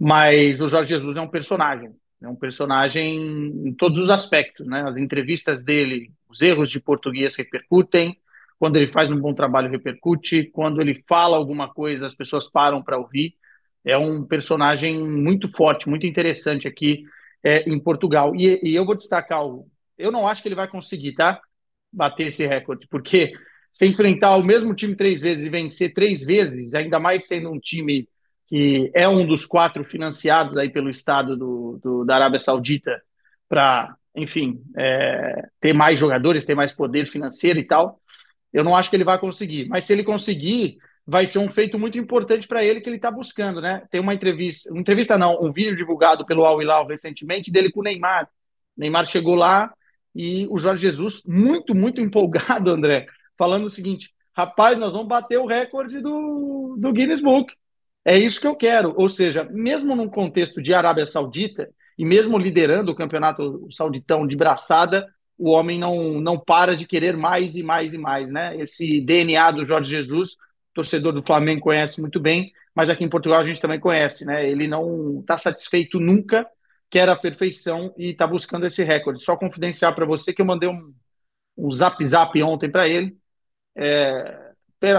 Mas 0.00 0.60
o 0.60 0.68
Jorge 0.68 0.96
Jesus 0.96 1.16
é 1.16 1.20
um 1.20 1.28
personagem, 1.28 1.92
é 2.20 2.26
um 2.28 2.34
personagem 2.34 3.62
em 3.68 3.72
todos 3.72 4.00
os 4.00 4.10
aspectos, 4.10 4.66
né? 4.66 4.82
As 4.82 4.96
entrevistas 4.96 5.62
dele, 5.62 6.10
os 6.28 6.42
erros 6.42 6.68
de 6.68 6.80
português 6.80 7.36
repercutem, 7.36 8.18
quando 8.60 8.76
ele 8.76 8.88
faz 8.88 9.10
um 9.10 9.18
bom 9.18 9.32
trabalho 9.32 9.70
repercute, 9.70 10.50
quando 10.52 10.82
ele 10.82 11.02
fala 11.08 11.38
alguma 11.38 11.72
coisa 11.72 12.06
as 12.06 12.14
pessoas 12.14 12.46
param 12.46 12.82
para 12.82 12.98
ouvir. 12.98 13.34
É 13.82 13.96
um 13.96 14.22
personagem 14.22 15.02
muito 15.02 15.48
forte, 15.48 15.88
muito 15.88 16.06
interessante 16.06 16.68
aqui 16.68 17.02
é, 17.42 17.66
em 17.66 17.80
Portugal. 17.80 18.36
E, 18.36 18.60
e 18.62 18.74
eu 18.74 18.84
vou 18.84 18.94
destacar 18.94 19.38
algo. 19.38 19.66
Eu 19.96 20.12
não 20.12 20.28
acho 20.28 20.42
que 20.42 20.48
ele 20.48 20.54
vai 20.54 20.68
conseguir, 20.68 21.14
tá? 21.14 21.40
Bater 21.90 22.26
esse 22.26 22.46
recorde, 22.46 22.86
porque 22.90 23.32
se 23.72 23.86
enfrentar 23.86 24.36
o 24.36 24.44
mesmo 24.44 24.74
time 24.74 24.94
três 24.94 25.22
vezes 25.22 25.46
e 25.46 25.48
vencer 25.48 25.94
três 25.94 26.22
vezes, 26.22 26.74
ainda 26.74 27.00
mais 27.00 27.26
sendo 27.26 27.50
um 27.50 27.58
time 27.58 28.06
que 28.46 28.90
é 28.94 29.08
um 29.08 29.26
dos 29.26 29.46
quatro 29.46 29.82
financiados 29.84 30.58
aí 30.58 30.68
pelo 30.68 30.90
Estado 30.90 31.34
do, 31.34 31.80
do 31.82 32.04
da 32.04 32.16
Arábia 32.16 32.38
Saudita 32.38 33.00
para, 33.48 33.96
enfim, 34.14 34.60
é, 34.76 35.48
ter 35.62 35.72
mais 35.72 35.98
jogadores, 35.98 36.44
ter 36.44 36.54
mais 36.54 36.72
poder 36.72 37.06
financeiro 37.06 37.58
e 37.58 37.64
tal. 37.66 37.98
Eu 38.52 38.64
não 38.64 38.74
acho 38.74 38.90
que 38.90 38.96
ele 38.96 39.04
vai 39.04 39.18
conseguir, 39.18 39.68
mas 39.68 39.84
se 39.84 39.92
ele 39.92 40.02
conseguir, 40.02 40.78
vai 41.06 41.26
ser 41.26 41.38
um 41.38 41.50
feito 41.50 41.78
muito 41.78 41.98
importante 41.98 42.46
para 42.46 42.64
ele 42.64 42.80
que 42.80 42.88
ele 42.88 42.96
está 42.96 43.10
buscando, 43.10 43.60
né? 43.60 43.82
Tem 43.90 44.00
uma 44.00 44.14
entrevista, 44.14 44.70
uma 44.70 44.80
entrevista 44.80 45.18
não, 45.18 45.42
um 45.42 45.52
vídeo 45.52 45.76
divulgado 45.76 46.24
pelo 46.24 46.44
Al 46.44 46.60
Hilal 46.60 46.86
recentemente 46.86 47.50
dele 47.50 47.70
com 47.70 47.80
o 47.80 47.82
Neymar. 47.82 48.28
Neymar 48.76 49.06
chegou 49.06 49.34
lá 49.34 49.72
e 50.14 50.46
o 50.48 50.58
Jorge 50.58 50.82
Jesus 50.82 51.22
muito, 51.26 51.74
muito 51.74 52.00
empolgado, 52.02 52.70
André, 52.70 53.06
falando 53.36 53.64
o 53.64 53.70
seguinte: 53.70 54.10
rapaz, 54.36 54.78
nós 54.78 54.92
vamos 54.92 55.08
bater 55.08 55.38
o 55.38 55.46
recorde 55.46 56.00
do, 56.00 56.76
do 56.78 56.92
Guinness 56.92 57.20
Book. 57.20 57.54
É 58.04 58.18
isso 58.18 58.40
que 58.40 58.46
eu 58.46 58.56
quero. 58.56 58.94
Ou 58.96 59.08
seja, 59.08 59.44
mesmo 59.50 59.94
num 59.94 60.08
contexto 60.08 60.62
de 60.62 60.72
Arábia 60.72 61.06
Saudita 61.06 61.68
e 61.98 62.04
mesmo 62.04 62.38
liderando 62.38 62.92
o 62.92 62.94
campeonato 62.94 63.66
sauditão 63.70 64.26
de 64.26 64.36
braçada, 64.36 65.06
o 65.40 65.50
homem 65.50 65.78
não, 65.78 66.20
não 66.20 66.38
para 66.38 66.76
de 66.76 66.86
querer 66.86 67.16
mais 67.16 67.56
e 67.56 67.62
mais 67.62 67.94
e 67.94 67.98
mais, 67.98 68.30
né? 68.30 68.54
Esse 68.58 69.00
DNA 69.00 69.50
do 69.52 69.64
Jorge 69.64 69.90
Jesus, 69.90 70.36
torcedor 70.74 71.14
do 71.14 71.22
Flamengo 71.22 71.62
conhece 71.62 71.98
muito 71.98 72.20
bem, 72.20 72.52
mas 72.74 72.90
aqui 72.90 73.04
em 73.04 73.08
Portugal 73.08 73.40
a 73.40 73.44
gente 73.44 73.60
também 73.60 73.80
conhece, 73.80 74.26
né? 74.26 74.46
Ele 74.46 74.68
não 74.68 75.20
está 75.20 75.38
satisfeito 75.38 75.98
nunca, 75.98 76.46
quer 76.90 77.08
a 77.08 77.16
perfeição 77.16 77.94
e 77.96 78.10
está 78.10 78.26
buscando 78.26 78.66
esse 78.66 78.84
recorde. 78.84 79.24
Só 79.24 79.34
confidenciar 79.34 79.94
para 79.94 80.04
você 80.04 80.30
que 80.34 80.42
eu 80.42 80.46
mandei 80.46 80.68
um, 80.68 80.92
um 81.56 81.70
zap 81.70 82.04
zap 82.04 82.42
ontem 82.42 82.70
para 82.70 82.86
ele, 82.86 83.16
é, 83.74 84.52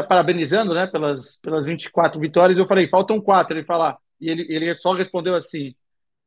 parabenizando, 0.08 0.74
né, 0.74 0.88
pelas, 0.88 1.36
pelas 1.38 1.68
24 1.68 2.20
vitórias. 2.20 2.58
Eu 2.58 2.68
falei, 2.68 2.88
faltam 2.90 3.22
quatro. 3.22 3.56
Ele 3.56 3.66
fala, 3.66 3.96
e 4.20 4.28
ele, 4.28 4.48
ele 4.50 4.74
só 4.74 4.94
respondeu 4.94 5.36
assim: 5.36 5.76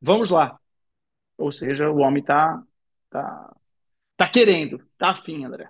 vamos 0.01 0.29
lá. 0.29 0.57
Ou 1.37 1.51
seja, 1.51 1.89
o 1.89 1.97
homem 1.97 2.23
tá, 2.23 2.63
tá, 3.09 3.55
tá 4.17 4.29
querendo, 4.29 4.81
tá 4.97 5.11
afim, 5.11 5.45
André. 5.45 5.69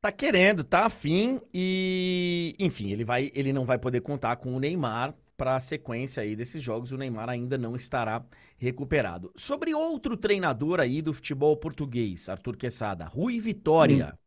Tá 0.00 0.12
querendo, 0.12 0.62
tá 0.62 0.86
afim 0.86 1.40
e, 1.52 2.54
enfim, 2.58 2.92
ele 2.92 3.04
vai, 3.04 3.32
ele 3.34 3.52
não 3.52 3.64
vai 3.64 3.78
poder 3.78 4.00
contar 4.00 4.36
com 4.36 4.54
o 4.54 4.60
Neymar 4.60 5.12
para 5.36 5.56
a 5.56 5.60
sequência 5.60 6.22
aí 6.22 6.36
desses 6.36 6.62
jogos. 6.62 6.92
O 6.92 6.96
Neymar 6.96 7.28
ainda 7.28 7.58
não 7.58 7.74
estará 7.74 8.24
recuperado. 8.56 9.32
Sobre 9.34 9.74
outro 9.74 10.16
treinador 10.16 10.78
aí 10.78 11.02
do 11.02 11.12
futebol 11.12 11.56
português, 11.56 12.28
Arthur 12.28 12.56
Quesada, 12.56 13.06
Rui 13.06 13.40
Vitória, 13.40 14.12
hum. 14.14 14.18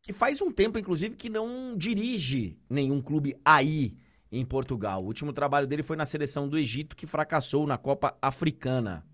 que 0.00 0.12
faz 0.12 0.40
um 0.40 0.50
tempo, 0.50 0.78
inclusive, 0.78 1.16
que 1.16 1.28
não 1.28 1.76
dirige 1.76 2.58
nenhum 2.68 3.02
clube 3.02 3.34
aí 3.44 3.98
em 4.32 4.44
Portugal. 4.44 5.02
O 5.02 5.06
último 5.06 5.32
trabalho 5.32 5.66
dele 5.66 5.82
foi 5.82 5.96
na 5.96 6.06
seleção 6.06 6.48
do 6.48 6.56
Egito, 6.58 6.96
que 6.96 7.06
fracassou 7.06 7.66
na 7.66 7.76
Copa 7.76 8.16
Africana. 8.22 9.04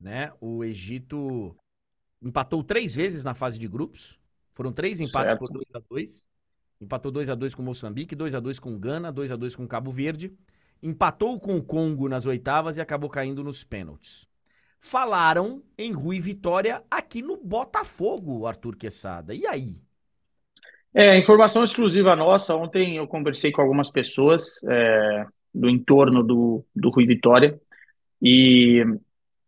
Né? 0.00 0.32
O 0.40 0.64
Egito 0.64 1.56
empatou 2.26 2.62
três 2.62 2.94
vezes 2.94 3.24
na 3.24 3.34
fase 3.34 3.58
de 3.58 3.68
grupos 3.68 4.18
foram 4.52 4.72
três 4.72 5.00
empates 5.00 5.32
certo. 5.32 5.38
por 5.38 5.52
2 5.52 5.66
a 5.74 5.80
2 5.88 6.26
Empatou 6.80 7.10
2 7.10 7.30
a 7.30 7.34
2 7.34 7.54
com 7.54 7.62
Moçambique, 7.62 8.14
2 8.14 8.34
a 8.34 8.40
2 8.40 8.58
com 8.58 8.78
Gana, 8.78 9.10
2 9.10 9.32
a 9.32 9.36
2 9.36 9.56
com 9.56 9.66
Cabo 9.66 9.90
Verde. 9.90 10.32
Empatou 10.82 11.40
com 11.40 11.56
o 11.56 11.62
Congo 11.62 12.08
nas 12.08 12.26
oitavas 12.26 12.76
e 12.76 12.80
acabou 12.80 13.08
caindo 13.08 13.42
nos 13.42 13.64
pênaltis. 13.64 14.26
Falaram 14.78 15.62
em 15.78 15.92
Rui 15.92 16.20
Vitória 16.20 16.82
aqui 16.90 17.22
no 17.22 17.38
Botafogo, 17.38 18.46
Arthur 18.46 18.76
Quesada. 18.76 19.34
E 19.34 19.46
aí? 19.46 19.80
É, 20.92 21.18
informação 21.18 21.64
exclusiva 21.64 22.14
nossa. 22.14 22.54
Ontem 22.54 22.98
eu 22.98 23.06
conversei 23.06 23.50
com 23.50 23.62
algumas 23.62 23.90
pessoas 23.90 24.62
é, 24.68 25.26
do 25.54 25.68
entorno 25.68 26.22
do, 26.22 26.64
do 26.74 26.90
Rui 26.90 27.06
Vitória 27.06 27.58
e 28.20 28.84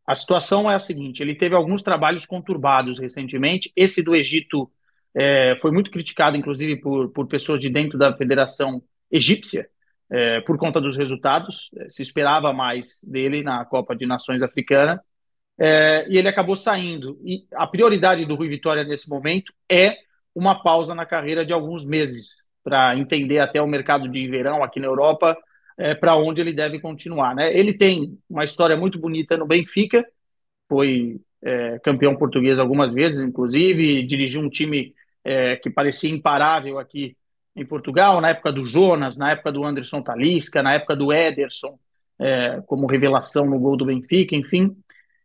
a 0.09 0.15
situação 0.15 0.71
é 0.71 0.75
a 0.75 0.79
seguinte: 0.79 1.23
ele 1.23 1.35
teve 1.35 1.55
alguns 1.55 1.83
trabalhos 1.83 2.25
conturbados 2.25 2.99
recentemente. 2.99 3.71
Esse 3.77 4.03
do 4.03 4.17
Egito 4.17 4.71
é, 5.15 5.59
foi 5.61 5.71
muito 5.71 5.91
criticado, 5.91 6.35
inclusive, 6.35 6.81
por, 6.81 7.11
por 7.11 7.27
pessoas 7.27 7.61
de 7.61 7.69
dentro 7.69 7.99
da 7.99 8.17
Federação 8.17 8.83
Egípcia, 9.11 9.69
é, 10.11 10.41
por 10.41 10.57
conta 10.57 10.81
dos 10.81 10.97
resultados. 10.97 11.69
É, 11.77 11.91
se 11.91 12.01
esperava 12.01 12.55
mais 12.55 13.05
dele 13.05 13.43
na 13.43 13.67
Copa 13.67 13.95
de 13.95 14.07
Nações 14.07 14.43
Africana. 14.43 14.99
É, 15.61 16.07
e 16.09 16.17
ele 16.17 16.29
acabou 16.29 16.57
saindo. 16.57 17.21
E 17.23 17.47
a 17.53 17.67
prioridade 17.67 18.25
do 18.25 18.35
Rui 18.35 18.49
Vitória 18.49 18.85
nesse 18.85 19.11
momento 19.11 19.53
é 19.71 19.95
uma 20.35 20.63
pausa 20.63 20.95
na 20.95 21.05
carreira 21.05 21.45
de 21.45 21.53
alguns 21.53 21.85
meses, 21.85 22.47
para 22.65 22.97
entender 22.97 23.41
até 23.41 23.61
o 23.61 23.67
mercado 23.67 24.09
de 24.09 24.27
verão 24.27 24.63
aqui 24.63 24.81
na 24.81 24.87
Europa, 24.87 25.37
é, 25.79 25.95
para 25.95 26.17
onde 26.17 26.41
ele 26.41 26.53
deve 26.53 26.81
continuar. 26.81 27.35
Né? 27.35 27.57
Ele 27.57 27.73
tem 27.73 28.19
uma 28.29 28.45
história 28.45 28.77
muito 28.77 28.99
bonita 28.99 29.37
no 29.37 29.47
Benfica, 29.47 30.05
foi 30.69 31.21
é, 31.43 31.79
campeão 31.79 32.17
português 32.17 32.59
algumas 32.59 32.93
vezes, 32.93 33.21
inclusive, 33.21 34.03
dirigiu 34.05 34.41
um 34.41 34.51
time 34.51 34.93
é, 35.25 35.57
que 35.57 35.71
parecia 35.71 36.11
imparável 36.11 36.79
aqui 36.79 37.17
em 37.55 37.65
Portugal, 37.65 38.21
na 38.21 38.31
época 38.31 38.53
do 38.53 38.67
Jonas, 38.67 39.17
na 39.17 39.33
época 39.33 39.53
do 39.53 39.65
Anderson 39.65 40.03
Talisca, 40.03 40.63
na 40.63 40.75
época 40.75 40.95
do 40.95 41.13
Ederson, 41.13 41.79
é, 42.19 42.61
como 42.67 42.87
revelação 42.87 43.47
no 43.47 43.59
gol 43.59 43.77
do 43.77 43.87
Benfica, 43.87 44.35
enfim. 44.35 44.77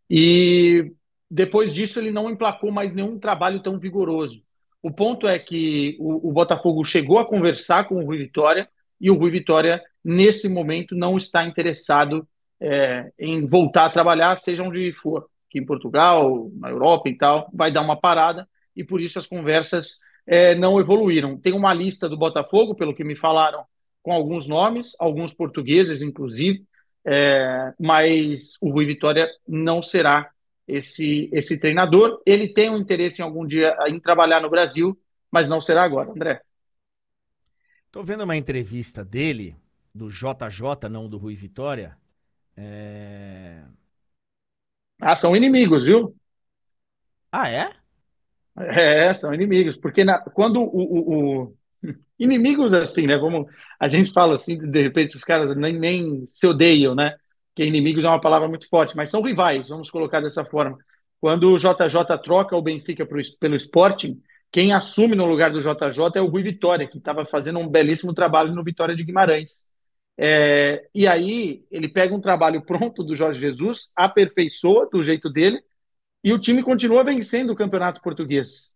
E 0.10 0.92
depois 1.30 1.74
disso 1.74 2.00
ele 2.00 2.12
não 2.12 2.30
emplacou 2.30 2.72
mais 2.72 2.94
nenhum 2.94 3.20
trabalho 3.20 3.62
tão 3.62 3.80
vigoroso. 3.80 4.42
O 4.82 4.92
ponto 4.92 5.28
é 5.28 5.40
que 5.40 5.96
o, 6.00 6.30
o 6.30 6.32
Botafogo 6.32 6.84
chegou 6.84 7.18
a 7.18 7.26
conversar 7.26 7.88
com 7.88 7.96
o 7.96 8.06
Rui 8.06 8.18
Vitória 8.18 8.68
e 9.04 9.12
o 9.12 9.16
Rui 9.16 9.30
Vitória, 9.30 9.84
nesse 10.02 10.48
momento, 10.48 10.96
não 10.96 11.18
está 11.18 11.46
interessado 11.46 12.26
é, 12.58 13.12
em 13.20 13.46
voltar 13.46 13.88
a 13.88 13.90
trabalhar, 13.90 14.38
seja 14.38 14.64
onde 14.64 14.94
for 14.94 15.28
aqui 15.50 15.60
em 15.60 15.66
Portugal, 15.66 16.50
na 16.54 16.70
Europa 16.70 17.10
e 17.10 17.18
tal, 17.18 17.50
vai 17.54 17.70
dar 17.70 17.82
uma 17.82 18.00
parada 18.00 18.48
e 18.74 18.82
por 18.82 19.02
isso 19.02 19.20
as 19.20 19.28
conversas 19.28 20.00
é, 20.26 20.56
não 20.56 20.80
evoluíram. 20.80 21.38
Tem 21.38 21.52
uma 21.52 21.74
lista 21.74 22.08
do 22.08 22.18
Botafogo, 22.18 22.76
pelo 22.76 22.96
que 22.96 23.04
me 23.04 23.14
falaram, 23.14 23.66
com 24.02 24.14
alguns 24.14 24.48
nomes, 24.48 24.96
alguns 24.98 25.34
portugueses, 25.34 26.02
inclusive, 26.02 26.64
é, 27.06 27.74
mas 27.78 28.54
o 28.62 28.70
Rui 28.70 28.86
Vitória 28.86 29.30
não 29.46 29.82
será 29.82 30.30
esse, 30.66 31.30
esse 31.34 31.60
treinador. 31.60 32.22
Ele 32.26 32.48
tem 32.48 32.70
um 32.70 32.78
interesse 32.78 33.22
em 33.22 33.26
algum 33.26 33.46
dia 33.46 33.76
em 33.88 34.00
trabalhar 34.00 34.40
no 34.40 34.50
Brasil, 34.50 34.98
mas 35.30 35.50
não 35.50 35.60
será 35.60 35.84
agora, 35.84 36.10
André. 36.10 36.42
Estou 37.94 38.04
vendo 38.04 38.24
uma 38.24 38.36
entrevista 38.36 39.06
dele, 39.06 39.56
do 39.94 40.10
JJ, 40.10 40.90
não 40.90 41.08
do 41.08 41.20
Rui 41.20 41.36
Vitória. 41.36 41.96
É... 42.58 43.62
Ah, 45.00 45.16
são 45.16 45.36
inimigos, 45.36 45.86
viu? 45.86 46.16
Ah, 47.32 47.48
é? 47.52 47.70
É, 48.58 49.14
são 49.14 49.32
inimigos. 49.32 49.78
Porque 49.78 50.04
na, 50.04 50.18
quando 50.18 50.60
o, 50.60 50.66
o, 50.66 51.44
o, 51.44 51.58
Inimigos 52.18 52.74
assim, 52.74 53.06
né? 53.06 53.20
Como 53.20 53.48
a 53.80 53.88
gente 53.88 54.12
fala 54.12 54.34
assim, 54.34 54.58
de 54.58 54.82
repente 54.82 55.16
os 55.16 55.24
caras 55.24 55.56
nem, 55.56 55.78
nem 55.78 56.26
se 56.26 56.48
odeiam, 56.48 56.96
né? 56.96 57.16
Que 57.54 57.64
inimigos 57.64 58.06
é 58.06 58.08
uma 58.08 58.20
palavra 58.20 58.48
muito 58.48 58.68
forte, 58.70 58.98
mas 58.98 59.12
são 59.12 59.22
rivais, 59.22 59.70
vamos 59.70 59.92
colocar 59.92 60.20
dessa 60.20 60.44
forma. 60.44 60.80
Quando 61.22 61.52
o 61.52 61.60
JJ 61.60 62.18
troca 62.24 62.58
o 62.58 62.62
Benfica 62.64 63.06
pro, 63.06 63.22
pelo 63.40 63.56
Sporting, 63.56 64.20
quem 64.54 64.72
assume 64.72 65.16
no 65.16 65.26
lugar 65.26 65.52
do 65.52 65.60
JJ 65.60 66.12
é 66.14 66.22
o 66.22 66.28
Rui 66.28 66.44
Vitória, 66.44 66.88
que 66.88 67.00
estava 67.00 67.26
fazendo 67.26 67.58
um 67.58 67.68
belíssimo 67.68 68.14
trabalho 68.14 68.54
no 68.54 68.64
Vitória 68.64 68.96
de 68.96 69.04
Guimarães. 69.04 69.68
É, 70.16 70.88
e 70.94 71.08
aí 71.08 71.66
ele 71.72 71.90
pega 71.90 72.14
um 72.14 72.22
trabalho 72.22 72.62
pronto 72.62 73.04
do 73.04 73.16
Jorge 73.16 73.42
Jesus, 73.42 73.92
aperfeiçoa 73.96 74.88
do 74.94 75.02
jeito 75.02 75.28
dele, 75.28 75.60
e 76.24 76.32
o 76.32 76.38
time 76.38 76.62
continua 76.62 77.04
vencendo 77.04 77.50
o 77.50 77.56
campeonato 77.56 78.00
português. 78.00 78.72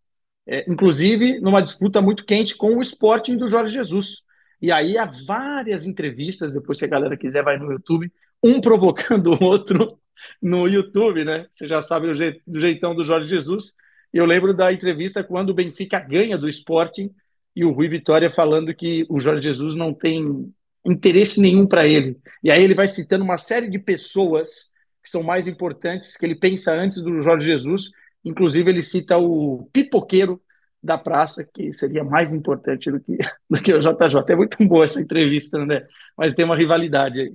É, 0.47 0.65
inclusive 0.67 1.39
numa 1.41 1.61
disputa 1.61 2.01
muito 2.01 2.25
quente 2.25 2.55
com 2.55 2.75
o 2.75 2.81
Sporting 2.81 3.37
do 3.37 3.47
Jorge 3.47 3.75
Jesus. 3.75 4.23
E 4.59 4.71
aí 4.71 4.97
há 4.97 5.05
várias 5.27 5.85
entrevistas, 5.85 6.51
depois 6.51 6.79
se 6.79 6.85
a 6.85 6.87
galera 6.87 7.15
quiser 7.15 7.43
vai 7.43 7.59
no 7.59 7.71
YouTube, 7.71 8.11
um 8.41 8.59
provocando 8.61 9.27
o 9.27 9.43
outro 9.43 9.99
no 10.41 10.67
YouTube, 10.67 11.23
né? 11.23 11.45
Você 11.53 11.67
já 11.67 11.83
sabe 11.83 12.07
do 12.47 12.59
jeitão 12.59 12.95
do 12.95 13.05
Jorge 13.05 13.29
Jesus. 13.29 13.75
Eu 14.13 14.25
lembro 14.25 14.53
da 14.53 14.71
entrevista 14.71 15.23
quando 15.23 15.49
o 15.49 15.53
Benfica 15.53 15.99
ganha 15.99 16.37
do 16.37 16.49
Sporting 16.49 17.11
e 17.55 17.65
o 17.65 17.71
Rui 17.71 17.87
Vitória 17.87 18.31
falando 18.31 18.73
que 18.73 19.05
o 19.09 19.19
Jorge 19.19 19.43
Jesus 19.43 19.75
não 19.75 19.93
tem 19.93 20.51
interesse 20.85 21.41
nenhum 21.41 21.67
para 21.67 21.87
ele. 21.87 22.17
E 22.43 22.49
aí 22.49 22.63
ele 22.63 22.73
vai 22.73 22.87
citando 22.87 23.23
uma 23.23 23.37
série 23.37 23.69
de 23.69 23.79
pessoas 23.79 24.71
que 25.03 25.09
são 25.09 25.23
mais 25.23 25.47
importantes, 25.47 26.15
que 26.15 26.25
ele 26.25 26.35
pensa 26.35 26.73
antes 26.73 27.01
do 27.01 27.21
Jorge 27.21 27.45
Jesus. 27.45 27.91
Inclusive, 28.23 28.69
ele 28.69 28.83
cita 28.83 29.17
o 29.17 29.69
pipoqueiro 29.71 30.41
da 30.81 30.97
praça, 30.97 31.43
que 31.43 31.73
seria 31.73 32.03
mais 32.03 32.33
importante 32.33 32.91
do 32.91 32.99
que, 32.99 33.17
do 33.49 33.61
que 33.61 33.73
o 33.73 33.79
JJ. 33.79 34.23
É 34.27 34.35
muito 34.35 34.57
boa 34.65 34.85
essa 34.85 35.01
entrevista, 35.01 35.65
né? 35.65 35.85
Mas 36.17 36.35
tem 36.35 36.45
uma 36.45 36.55
rivalidade 36.55 37.21
aí. 37.21 37.33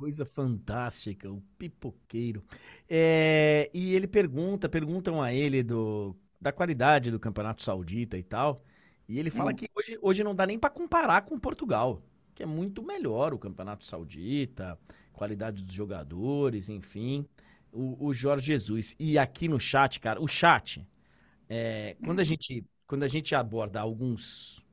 Coisa 0.00 0.24
fantástica, 0.24 1.30
o 1.30 1.42
pipoqueiro. 1.58 2.42
É, 2.88 3.70
e 3.72 3.94
ele 3.94 4.06
pergunta, 4.06 4.68
perguntam 4.68 5.22
a 5.22 5.32
ele 5.32 5.62
do, 5.62 6.16
da 6.40 6.50
qualidade 6.50 7.10
do 7.10 7.20
campeonato 7.20 7.62
saudita 7.62 8.16
e 8.16 8.22
tal. 8.22 8.64
E 9.06 9.18
ele 9.18 9.30
fala 9.30 9.52
hum. 9.52 9.54
que 9.54 9.68
hoje, 9.74 9.98
hoje 10.00 10.24
não 10.24 10.34
dá 10.34 10.46
nem 10.46 10.58
para 10.58 10.70
comparar 10.70 11.22
com 11.22 11.38
Portugal 11.38 12.02
que 12.40 12.44
é 12.44 12.46
muito 12.46 12.82
melhor 12.82 13.34
o 13.34 13.38
Campeonato 13.38 13.84
Saudita, 13.84 14.78
qualidade 15.12 15.62
dos 15.62 15.74
jogadores, 15.74 16.70
enfim. 16.70 17.26
O, 17.70 18.06
o 18.06 18.14
Jorge 18.14 18.46
Jesus. 18.46 18.96
E 18.98 19.18
aqui 19.18 19.46
no 19.46 19.60
chat, 19.60 20.00
cara, 20.00 20.18
o 20.18 20.26
chat, 20.26 20.88
é, 21.50 21.98
quando, 22.02 22.20
a 22.20 22.24
gente, 22.24 22.64
quando 22.86 23.02
a 23.02 23.08
gente 23.08 23.34
aborda 23.34 23.78
alguns 23.78 24.64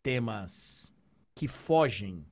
temas 0.00 0.92
que 1.34 1.48
fogem 1.48 2.24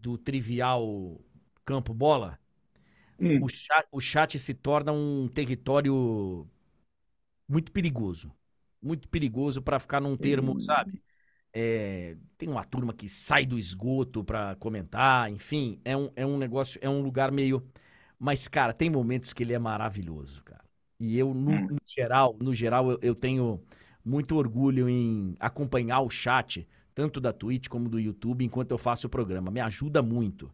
do 0.00 0.16
trivial 0.16 1.20
campo-bola, 1.64 2.38
hum. 3.20 3.42
o, 3.42 3.48
chat, 3.48 3.86
o 3.92 4.00
chat 4.00 4.38
se 4.38 4.54
torna 4.54 4.92
um 4.92 5.28
território 5.28 6.46
muito 7.48 7.72
perigoso. 7.72 8.32
Muito 8.80 9.08
perigoso 9.08 9.60
para 9.60 9.78
ficar 9.78 10.00
num 10.00 10.16
termo, 10.16 10.52
hum. 10.52 10.60
sabe? 10.60 11.02
É, 11.52 12.16
tem 12.36 12.48
uma 12.48 12.62
turma 12.62 12.92
que 12.92 13.08
sai 13.08 13.44
do 13.44 13.58
esgoto 13.58 14.22
pra 14.22 14.54
comentar, 14.56 15.30
enfim, 15.30 15.80
é 15.84 15.96
um, 15.96 16.10
é 16.14 16.24
um 16.24 16.38
negócio, 16.38 16.78
é 16.82 16.88
um 16.88 17.00
lugar 17.00 17.32
meio. 17.32 17.66
Mas, 18.18 18.46
cara, 18.48 18.72
tem 18.72 18.90
momentos 18.90 19.32
que 19.32 19.42
ele 19.42 19.54
é 19.54 19.58
maravilhoso, 19.58 20.42
cara. 20.44 20.64
E 21.00 21.16
eu, 21.16 21.32
no, 21.32 21.52
hum. 21.52 21.66
no 21.70 21.78
geral, 21.84 22.36
no 22.40 22.52
geral, 22.52 22.90
eu, 22.90 22.98
eu, 23.00 23.14
tenho 23.14 23.62
muito 24.04 24.36
orgulho 24.36 24.88
em 24.88 25.34
acompanhar 25.38 26.00
o 26.00 26.10
chat, 26.10 26.66
tanto 26.98 27.20
da 27.20 27.32
Twitch 27.32 27.68
como 27.68 27.88
do 27.88 28.00
YouTube, 28.00 28.44
enquanto 28.44 28.72
eu 28.72 28.76
faço 28.76 29.06
o 29.06 29.10
programa. 29.10 29.52
Me 29.52 29.60
ajuda 29.60 30.02
muito. 30.02 30.52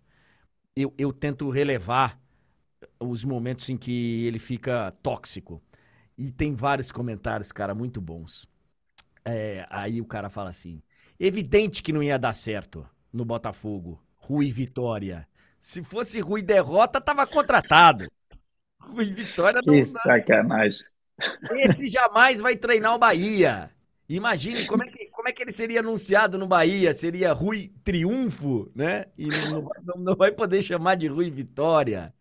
Eu, 0.77 0.93
eu 0.99 1.11
tento 1.11 1.49
relevar 1.49 2.21
os 3.01 3.25
momentos 3.25 3.71
em 3.71 3.79
que 3.79 4.27
ele 4.27 4.39
fica 4.39 4.91
tóxico. 5.03 5.62
E 6.19 6.31
tem 6.31 6.53
vários 6.53 6.93
comentários, 6.93 7.51
cara, 7.51 7.75
muito 7.75 7.99
bons. 7.99 8.47
É, 9.25 9.66
aí 9.71 10.03
o 10.03 10.05
cara 10.05 10.29
fala 10.29 10.51
assim: 10.51 10.83
evidente 11.19 11.83
que 11.83 11.95
não 11.95 12.03
ia 12.03 12.19
dar 12.19 12.35
certo 12.35 12.87
no 13.11 13.25
Botafogo. 13.25 13.99
Rui 14.15 14.51
Vitória. 14.51 15.27
Se 15.59 15.83
fosse 15.83 16.21
Rui 16.21 16.43
derrota, 16.43 17.01
tava 17.01 17.27
contratado. 17.27 18.07
Rui 18.79 19.07
Vitória 19.07 19.62
não. 19.65 19.73
Que 19.73 19.87
sacanagem. 19.87 20.85
Esse 21.53 21.89
jamais 21.89 22.39
vai 22.39 22.55
treinar 22.55 22.95
o 22.95 22.99
Bahia. 22.99 23.71
Imagine 24.09 24.67
como 24.67 24.83
é, 24.83 24.89
que, 24.89 25.07
como 25.07 25.29
é 25.29 25.33
que 25.33 25.43
ele 25.43 25.53
seria 25.53 25.81
anunciado 25.81 26.37
no 26.37 26.47
Bahia. 26.47 26.93
Seria 26.93 27.33
Rui 27.33 27.73
Triunfo, 27.83 28.71
né? 28.75 29.07
E 29.17 29.27
não, 29.27 29.69
não, 29.83 29.97
não 29.99 30.17
vai 30.17 30.31
poder 30.31 30.61
chamar 30.61 30.97
de 30.97 31.07
Rui 31.07 31.31
Vitória. 31.31 32.13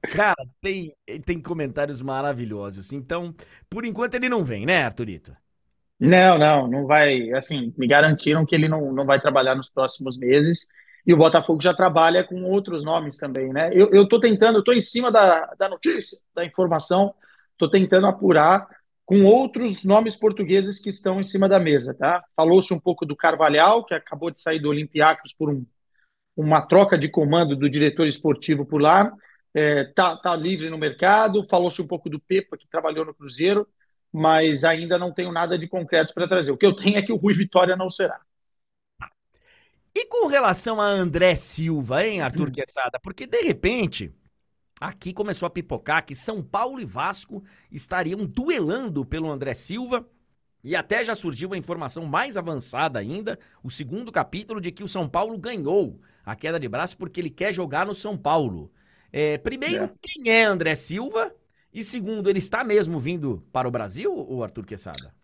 Cara, 0.00 0.46
tem, 0.60 0.94
tem 1.24 1.40
comentários 1.40 2.00
maravilhosos. 2.00 2.92
Então, 2.92 3.34
por 3.68 3.84
enquanto 3.84 4.14
ele 4.14 4.28
não 4.28 4.44
vem, 4.44 4.64
né, 4.64 4.84
Arthurito? 4.84 5.36
Não, 6.00 6.38
não, 6.38 6.68
não 6.68 6.86
vai. 6.86 7.30
Assim, 7.32 7.74
me 7.76 7.86
garantiram 7.86 8.46
que 8.46 8.54
ele 8.54 8.68
não, 8.68 8.92
não 8.92 9.04
vai 9.04 9.20
trabalhar 9.20 9.54
nos 9.54 9.68
próximos 9.68 10.16
meses. 10.16 10.68
E 11.06 11.12
o 11.12 11.16
Botafogo 11.16 11.60
já 11.60 11.74
trabalha 11.74 12.22
com 12.22 12.42
outros 12.44 12.84
nomes 12.84 13.16
também, 13.16 13.52
né? 13.52 13.70
Eu, 13.72 13.90
eu 13.90 14.08
tô 14.08 14.20
tentando, 14.20 14.58
eu 14.58 14.64
tô 14.64 14.72
em 14.72 14.80
cima 14.80 15.10
da, 15.10 15.46
da 15.58 15.68
notícia, 15.68 16.18
da 16.34 16.44
informação, 16.44 17.14
tô 17.56 17.68
tentando 17.68 18.06
apurar 18.06 18.68
com 19.08 19.24
outros 19.24 19.84
nomes 19.84 20.14
portugueses 20.14 20.78
que 20.78 20.90
estão 20.90 21.18
em 21.18 21.24
cima 21.24 21.48
da 21.48 21.58
mesa, 21.58 21.94
tá? 21.94 22.22
Falou-se 22.36 22.74
um 22.74 22.78
pouco 22.78 23.06
do 23.06 23.16
Carvalhal, 23.16 23.82
que 23.82 23.94
acabou 23.94 24.30
de 24.30 24.38
sair 24.38 24.58
do 24.58 24.68
Olympiacos 24.68 25.32
por 25.32 25.48
um, 25.48 25.64
uma 26.36 26.60
troca 26.60 26.98
de 26.98 27.08
comando 27.08 27.56
do 27.56 27.70
diretor 27.70 28.06
esportivo 28.06 28.66
por 28.66 28.82
lá 28.82 29.10
é, 29.54 29.84
tá, 29.86 30.14
tá 30.18 30.36
livre 30.36 30.68
no 30.68 30.76
mercado. 30.76 31.46
Falou-se 31.48 31.80
um 31.80 31.86
pouco 31.86 32.10
do 32.10 32.20
Pepa, 32.20 32.58
que 32.58 32.68
trabalhou 32.68 33.02
no 33.02 33.14
Cruzeiro, 33.14 33.66
mas 34.12 34.62
ainda 34.62 34.98
não 34.98 35.10
tenho 35.10 35.32
nada 35.32 35.58
de 35.58 35.66
concreto 35.66 36.12
para 36.12 36.28
trazer. 36.28 36.50
O 36.50 36.58
que 36.58 36.66
eu 36.66 36.76
tenho 36.76 36.98
é 36.98 37.02
que 37.02 37.12
o 37.12 37.16
Rui 37.16 37.32
Vitória 37.32 37.76
não 37.76 37.88
será. 37.88 38.20
E 39.96 40.04
com 40.04 40.26
relação 40.26 40.82
a 40.82 40.84
André 40.84 41.34
Silva, 41.34 42.04
hein, 42.04 42.20
Arthur 42.20 42.50
Quesada? 42.50 43.00
Porque 43.02 43.26
de 43.26 43.40
repente, 43.40 44.14
aqui 44.80 45.12
começou 45.12 45.46
a 45.46 45.50
pipocar 45.50 46.04
que 46.04 46.14
São 46.14 46.42
Paulo 46.42 46.80
e 46.80 46.84
Vasco 46.84 47.42
estariam 47.70 48.24
duelando 48.24 49.04
pelo 49.04 49.30
André 49.30 49.54
Silva. 49.54 50.08
E 50.62 50.74
até 50.74 51.04
já 51.04 51.14
surgiu 51.14 51.54
a 51.54 51.56
informação 51.56 52.04
mais 52.04 52.36
avançada 52.36 52.98
ainda, 52.98 53.38
o 53.62 53.70
segundo 53.70 54.10
capítulo, 54.10 54.60
de 54.60 54.72
que 54.72 54.82
o 54.82 54.88
São 54.88 55.08
Paulo 55.08 55.38
ganhou 55.38 56.00
a 56.24 56.34
queda 56.34 56.58
de 56.58 56.68
braço 56.68 56.98
porque 56.98 57.20
ele 57.20 57.30
quer 57.30 57.52
jogar 57.52 57.86
no 57.86 57.94
São 57.94 58.16
Paulo. 58.16 58.70
É, 59.12 59.38
primeiro, 59.38 59.84
é. 59.84 59.92
quem 60.02 60.30
é 60.32 60.44
André 60.44 60.74
Silva? 60.74 61.34
E 61.72 61.82
segundo, 61.84 62.28
ele 62.28 62.38
está 62.38 62.64
mesmo 62.64 62.98
vindo 62.98 63.46
para 63.52 63.68
o 63.68 63.70
Brasil, 63.70 64.12
o 64.12 64.42
Arthur 64.42 64.66
Quesada? 64.66 65.14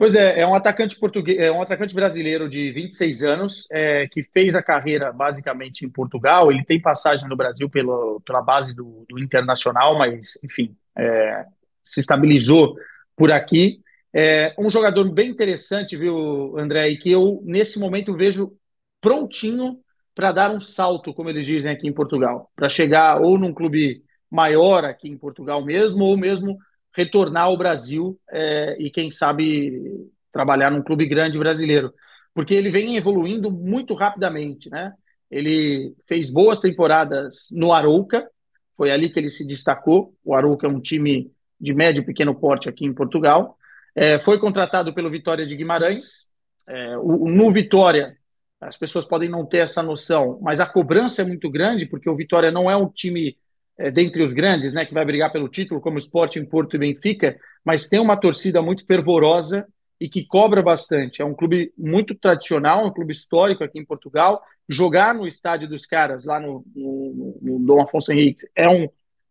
Pois 0.00 0.14
é, 0.14 0.40
é 0.40 0.46
um 0.46 0.54
atacante 0.54 0.96
português, 0.96 1.38
é 1.38 1.52
um 1.52 1.60
atacante 1.60 1.94
brasileiro 1.94 2.48
de 2.48 2.72
26 2.72 3.22
anos, 3.22 3.68
é, 3.70 4.08
que 4.08 4.24
fez 4.24 4.54
a 4.54 4.62
carreira 4.62 5.12
basicamente 5.12 5.84
em 5.84 5.90
Portugal. 5.90 6.50
Ele 6.50 6.64
tem 6.64 6.80
passagem 6.80 7.28
no 7.28 7.36
Brasil 7.36 7.68
pelo, 7.68 8.18
pela 8.24 8.40
base 8.40 8.74
do, 8.74 9.04
do 9.06 9.18
Internacional, 9.18 9.98
mas, 9.98 10.42
enfim, 10.42 10.74
é, 10.96 11.44
se 11.84 12.00
estabilizou 12.00 12.76
por 13.14 13.30
aqui. 13.30 13.82
É 14.10 14.54
um 14.58 14.70
jogador 14.70 15.04
bem 15.12 15.28
interessante, 15.28 15.98
viu, 15.98 16.58
André, 16.58 16.88
e 16.88 16.96
que 16.96 17.10
eu, 17.10 17.42
nesse 17.44 17.78
momento, 17.78 18.16
vejo 18.16 18.56
prontinho 19.02 19.80
para 20.14 20.32
dar 20.32 20.50
um 20.50 20.62
salto, 20.62 21.12
como 21.12 21.28
eles 21.28 21.44
dizem 21.44 21.72
aqui 21.72 21.86
em 21.86 21.92
Portugal, 21.92 22.50
para 22.56 22.70
chegar 22.70 23.20
ou 23.20 23.36
num 23.36 23.52
clube 23.52 24.02
maior 24.30 24.82
aqui 24.82 25.10
em 25.10 25.18
Portugal 25.18 25.62
mesmo, 25.62 26.04
ou 26.04 26.16
mesmo 26.16 26.56
retornar 26.94 27.44
ao 27.44 27.56
Brasil 27.56 28.18
é, 28.30 28.76
e, 28.78 28.90
quem 28.90 29.10
sabe, 29.10 30.08
trabalhar 30.32 30.70
num 30.70 30.82
clube 30.82 31.06
grande 31.06 31.38
brasileiro. 31.38 31.92
Porque 32.34 32.54
ele 32.54 32.70
vem 32.70 32.96
evoluindo 32.96 33.50
muito 33.50 33.94
rapidamente, 33.94 34.70
né? 34.70 34.92
Ele 35.30 35.94
fez 36.08 36.30
boas 36.30 36.60
temporadas 36.60 37.48
no 37.52 37.72
Arouca, 37.72 38.28
foi 38.76 38.90
ali 38.90 39.10
que 39.10 39.18
ele 39.18 39.30
se 39.30 39.46
destacou. 39.46 40.14
O 40.24 40.34
Arouca 40.34 40.66
é 40.66 40.70
um 40.70 40.80
time 40.80 41.30
de 41.60 41.72
médio 41.74 42.02
e 42.02 42.06
pequeno 42.06 42.34
porte 42.34 42.68
aqui 42.68 42.84
em 42.84 42.94
Portugal. 42.94 43.56
É, 43.94 44.18
foi 44.20 44.38
contratado 44.38 44.94
pelo 44.94 45.10
Vitória 45.10 45.46
de 45.46 45.54
Guimarães. 45.54 46.30
É, 46.68 46.96
o, 46.98 47.28
no 47.28 47.52
Vitória, 47.52 48.16
as 48.60 48.76
pessoas 48.76 49.04
podem 49.04 49.28
não 49.28 49.46
ter 49.46 49.58
essa 49.58 49.82
noção, 49.82 50.38
mas 50.42 50.60
a 50.60 50.66
cobrança 50.66 51.22
é 51.22 51.24
muito 51.24 51.50
grande, 51.50 51.86
porque 51.86 52.08
o 52.08 52.16
Vitória 52.16 52.50
não 52.50 52.70
é 52.70 52.76
um 52.76 52.88
time 52.88 53.36
é, 53.80 53.90
dentre 53.90 54.22
os 54.22 54.32
grandes, 54.32 54.74
né, 54.74 54.84
que 54.84 54.92
vai 54.92 55.04
brigar 55.06 55.32
pelo 55.32 55.48
título, 55.48 55.80
como 55.80 55.96
Sporting, 55.96 56.44
Porto 56.44 56.76
e 56.76 56.78
Benfica, 56.78 57.40
mas 57.64 57.88
tem 57.88 57.98
uma 57.98 58.14
torcida 58.14 58.60
muito 58.60 58.84
fervorosa 58.84 59.66
e 59.98 60.06
que 60.06 60.24
cobra 60.24 60.62
bastante. 60.62 61.22
É 61.22 61.24
um 61.24 61.34
clube 61.34 61.72
muito 61.78 62.14
tradicional, 62.14 62.86
um 62.86 62.92
clube 62.92 63.12
histórico 63.12 63.64
aqui 63.64 63.78
em 63.78 63.84
Portugal. 63.84 64.42
Jogar 64.68 65.14
no 65.14 65.26
estádio 65.26 65.66
dos 65.66 65.86
caras, 65.86 66.26
lá 66.26 66.38
no, 66.38 66.62
no, 66.76 67.38
no 67.40 67.58
Dom 67.60 67.80
Afonso 67.80 68.12
Henrique, 68.12 68.46
é 68.54 68.68
um, 68.68 68.86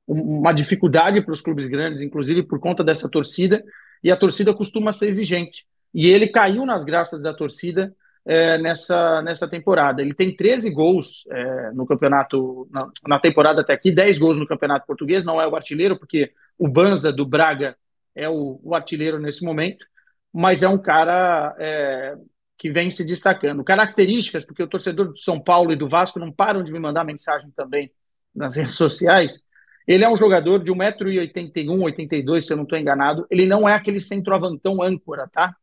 uma 0.08 0.52
dificuldade 0.52 1.22
para 1.22 1.34
os 1.34 1.42
clubes 1.42 1.68
grandes, 1.68 2.02
inclusive 2.02 2.42
por 2.42 2.60
conta 2.60 2.84
dessa 2.84 3.08
torcida, 3.08 3.64
e 4.04 4.12
a 4.12 4.18
torcida 4.18 4.52
costuma 4.52 4.92
ser 4.92 5.10
exigente. 5.10 5.64
E 5.94 6.08
ele 6.08 6.28
caiu 6.28 6.66
nas 6.66 6.84
graças 6.84 7.22
da 7.22 7.34
torcida 7.36 7.96
é, 8.30 8.60
nessa, 8.60 9.24
nessa 9.24 9.48
temporada. 9.48 10.04
Ele 10.04 10.14
tem 10.14 10.36
13 10.36 10.70
gols 10.70 11.26
é, 11.32 11.72
no 11.72 11.84
campeonato, 11.88 12.70
na, 12.70 12.88
na, 13.08 13.20
temporada 13.20 13.62
até 13.62 13.74
aqui, 13.74 13.92
10 13.92 14.20
gols 14.20 14.38
no 14.38 14.46
campeonato 14.46 14.86
português, 14.86 15.26
não 15.26 15.42
é 15.42 15.48
o 15.48 15.56
artilheiro, 15.56 15.98
porque 15.98 16.32
o 16.56 16.68
Banza 16.68 17.12
do 17.12 17.26
Braga 17.26 17.76
é 18.14 18.30
o, 18.30 18.60
o 18.64 18.76
artilheiro 18.76 19.18
nesse 19.18 19.44
momento, 19.44 19.84
mas 20.32 20.62
é 20.62 20.70
um 20.70 20.78
cara 20.78 21.56
é, 21.58 22.16
que 22.56 22.70
vem 22.70 22.92
se 22.92 23.04
destacando. 23.04 23.64
Características, 23.64 24.46
porque 24.46 24.62
o 24.62 24.68
torcedor 24.68 25.08
do 25.08 25.18
São 25.18 25.42
Paulo 25.42 25.72
e 25.72 25.76
do 25.76 25.90
Vasco 25.90 26.20
não 26.20 26.32
param 26.32 26.64
de 26.64 26.72
me 26.72 26.78
mandar 26.78 27.04
mensagem 27.04 27.50
também 27.56 27.92
nas 28.36 28.54
redes 28.58 28.76
sociais. 28.76 29.44
Ele 29.88 30.04
é 30.04 30.10
um 30.10 30.18
jogador 30.18 30.64
de 30.64 30.72
1,81m, 30.72 31.82
82 31.82 32.46
se 32.46 32.54
eu 32.54 32.58
não 32.58 32.64
estou 32.64 32.78
enganado. 32.78 33.26
Ele 33.32 33.48
não 33.48 33.68
é 33.68 33.74
aquele 33.74 34.00
centroavantão 34.00 34.84
âncora, 34.84 35.28
tá? 35.28 35.56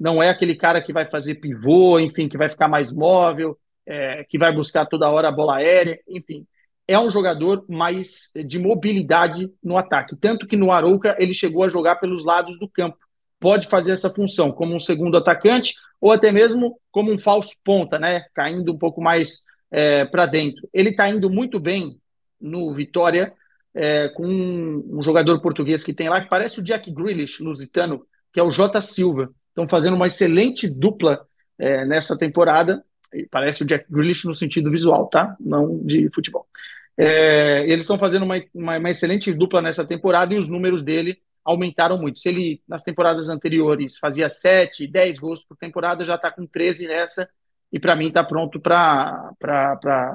Não 0.00 0.22
é 0.22 0.30
aquele 0.30 0.56
cara 0.56 0.80
que 0.80 0.94
vai 0.94 1.04
fazer 1.04 1.34
pivô, 1.34 2.00
enfim, 2.00 2.26
que 2.26 2.38
vai 2.38 2.48
ficar 2.48 2.66
mais 2.66 2.90
móvel, 2.90 3.58
é, 3.86 4.24
que 4.24 4.38
vai 4.38 4.50
buscar 4.50 4.86
toda 4.86 5.10
hora 5.10 5.28
a 5.28 5.32
bola 5.32 5.56
aérea, 5.56 6.00
enfim. 6.08 6.46
É 6.88 6.98
um 6.98 7.10
jogador 7.10 7.66
mais 7.68 8.32
de 8.46 8.58
mobilidade 8.58 9.52
no 9.62 9.76
ataque. 9.76 10.16
Tanto 10.16 10.46
que 10.46 10.56
no 10.56 10.72
Arouca 10.72 11.14
ele 11.18 11.34
chegou 11.34 11.64
a 11.64 11.68
jogar 11.68 11.96
pelos 11.96 12.24
lados 12.24 12.58
do 12.58 12.66
campo. 12.66 12.96
Pode 13.38 13.68
fazer 13.68 13.92
essa 13.92 14.08
função 14.08 14.50
como 14.50 14.74
um 14.74 14.80
segundo 14.80 15.18
atacante 15.18 15.74
ou 16.00 16.10
até 16.10 16.32
mesmo 16.32 16.80
como 16.90 17.12
um 17.12 17.18
falso 17.18 17.54
ponta, 17.62 17.98
né? 17.98 18.24
Caindo 18.34 18.72
um 18.72 18.78
pouco 18.78 19.02
mais 19.02 19.44
é, 19.70 20.06
para 20.06 20.24
dentro. 20.24 20.66
Ele 20.72 20.90
está 20.90 21.08
indo 21.10 21.28
muito 21.28 21.60
bem 21.60 22.00
no 22.40 22.72
Vitória, 22.74 23.34
é, 23.74 24.08
com 24.08 24.26
um, 24.26 24.98
um, 24.98 25.02
jogador 25.02 25.40
português 25.40 25.84
que 25.84 25.92
tem 25.92 26.08
lá, 26.08 26.22
que 26.22 26.28
parece 26.28 26.58
o 26.58 26.64
Jack 26.64 26.90
Grealish, 26.90 27.42
lusitano, 27.42 28.02
que 28.32 28.40
é 28.40 28.42
o 28.42 28.50
Jota 28.50 28.80
Silva 28.80 29.30
estão 29.50 29.68
fazendo 29.68 29.94
uma 29.94 30.06
excelente 30.06 30.68
dupla 30.68 31.26
é, 31.58 31.84
nessa 31.84 32.16
temporada. 32.16 32.82
Parece 33.30 33.62
o 33.62 33.66
Jack 33.66 33.86
Grealish 33.90 34.26
no 34.26 34.34
sentido 34.34 34.70
visual, 34.70 35.06
tá? 35.08 35.36
Não 35.38 35.78
de 35.84 36.08
futebol. 36.14 36.46
É, 36.96 37.64
eles 37.64 37.84
estão 37.84 37.98
fazendo 37.98 38.24
uma, 38.24 38.42
uma, 38.54 38.78
uma, 38.78 38.90
excelente 38.90 39.32
dupla 39.32 39.62
nessa 39.62 39.84
temporada 39.86 40.34
e 40.34 40.38
os 40.38 40.48
números 40.48 40.82
dele 40.82 41.18
aumentaram 41.44 41.98
muito. 41.98 42.18
Se 42.18 42.28
ele, 42.28 42.62
nas 42.68 42.82
temporadas 42.82 43.28
anteriores, 43.28 43.98
fazia 43.98 44.28
7, 44.28 44.86
10 44.86 45.18
gols 45.18 45.44
por 45.44 45.56
temporada, 45.56 46.04
já 46.04 46.16
está 46.16 46.30
com 46.30 46.46
13 46.46 46.88
nessa 46.88 47.28
e 47.72 47.78
para 47.78 47.96
mim 47.96 48.08
está 48.08 48.22
pronto 48.22 48.60
para 48.60 49.32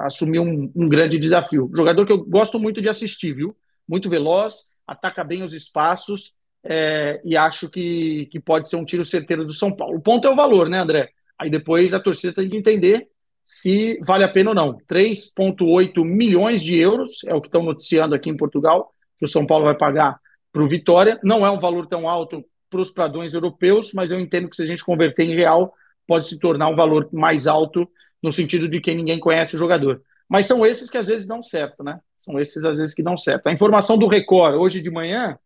assumir 0.02 0.38
um, 0.38 0.70
um, 0.74 0.88
grande 0.88 1.18
desafio. 1.18 1.70
Jogador 1.74 2.06
que 2.06 2.12
eu 2.12 2.24
gosto 2.24 2.58
muito 2.58 2.80
de 2.80 2.88
assistir, 2.88 3.32
viu? 3.32 3.56
Muito 3.88 4.08
veloz, 4.08 4.70
ataca 4.86 5.24
bem 5.24 5.42
os 5.42 5.54
espaços 5.54 6.35
é, 6.68 7.20
e 7.24 7.36
acho 7.36 7.70
que, 7.70 8.28
que 8.30 8.40
pode 8.40 8.68
ser 8.68 8.76
um 8.76 8.84
tiro 8.84 9.04
certeiro 9.04 9.44
do 9.44 9.52
São 9.52 9.74
Paulo. 9.74 9.96
O 9.96 10.00
ponto 10.00 10.26
é 10.26 10.30
o 10.30 10.36
valor, 10.36 10.68
né, 10.68 10.78
André? 10.78 11.10
Aí 11.38 11.50
depois 11.50 11.92
a 11.94 12.00
torcida 12.00 12.32
tem 12.32 12.48
que 12.48 12.56
entender 12.56 13.08
se 13.46 14.00
vale 14.04 14.24
a 14.24 14.28
pena 14.28 14.50
ou 14.50 14.56
não. 14.56 14.76
3,8 14.88 16.04
milhões 16.04 16.60
de 16.60 16.76
euros 16.76 17.22
é 17.26 17.34
o 17.34 17.40
que 17.40 17.46
estão 17.46 17.62
noticiando 17.62 18.14
aqui 18.14 18.28
em 18.28 18.36
Portugal, 18.36 18.92
que 19.18 19.24
o 19.24 19.28
São 19.28 19.46
Paulo 19.46 19.64
vai 19.64 19.76
pagar 19.76 20.18
para 20.52 20.62
o 20.62 20.68
Vitória. 20.68 21.20
Não 21.22 21.46
é 21.46 21.50
um 21.50 21.60
valor 21.60 21.86
tão 21.86 22.08
alto 22.08 22.44
para 22.68 22.80
os 22.80 22.90
padrões 22.90 23.34
europeus, 23.34 23.92
mas 23.92 24.10
eu 24.10 24.18
entendo 24.18 24.48
que 24.48 24.56
se 24.56 24.62
a 24.62 24.66
gente 24.66 24.84
converter 24.84 25.22
em 25.22 25.36
real, 25.36 25.72
pode 26.08 26.26
se 26.26 26.40
tornar 26.40 26.68
um 26.68 26.74
valor 26.74 27.08
mais 27.12 27.46
alto, 27.46 27.88
no 28.20 28.32
sentido 28.32 28.68
de 28.68 28.80
que 28.80 28.92
ninguém 28.92 29.20
conhece 29.20 29.54
o 29.54 29.58
jogador. 29.58 30.02
Mas 30.28 30.46
são 30.46 30.66
esses 30.66 30.90
que 30.90 30.98
às 30.98 31.06
vezes 31.06 31.24
dão 31.24 31.40
certo, 31.40 31.84
né? 31.84 32.00
São 32.18 32.40
esses 32.40 32.64
às 32.64 32.78
vezes 32.78 32.94
que 32.94 33.02
dão 33.02 33.16
certo. 33.16 33.46
A 33.46 33.52
informação 33.52 33.96
do 33.96 34.08
Record, 34.08 34.56
hoje 34.56 34.80
de 34.80 34.90
manhã, 34.90 35.38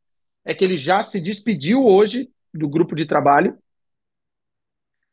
é 0.51 0.55
que 0.55 0.65
ele 0.65 0.77
já 0.77 1.01
se 1.01 1.21
despediu 1.21 1.87
hoje 1.87 2.29
do 2.53 2.69
grupo 2.69 2.97
de 2.97 3.07
trabalho, 3.07 3.57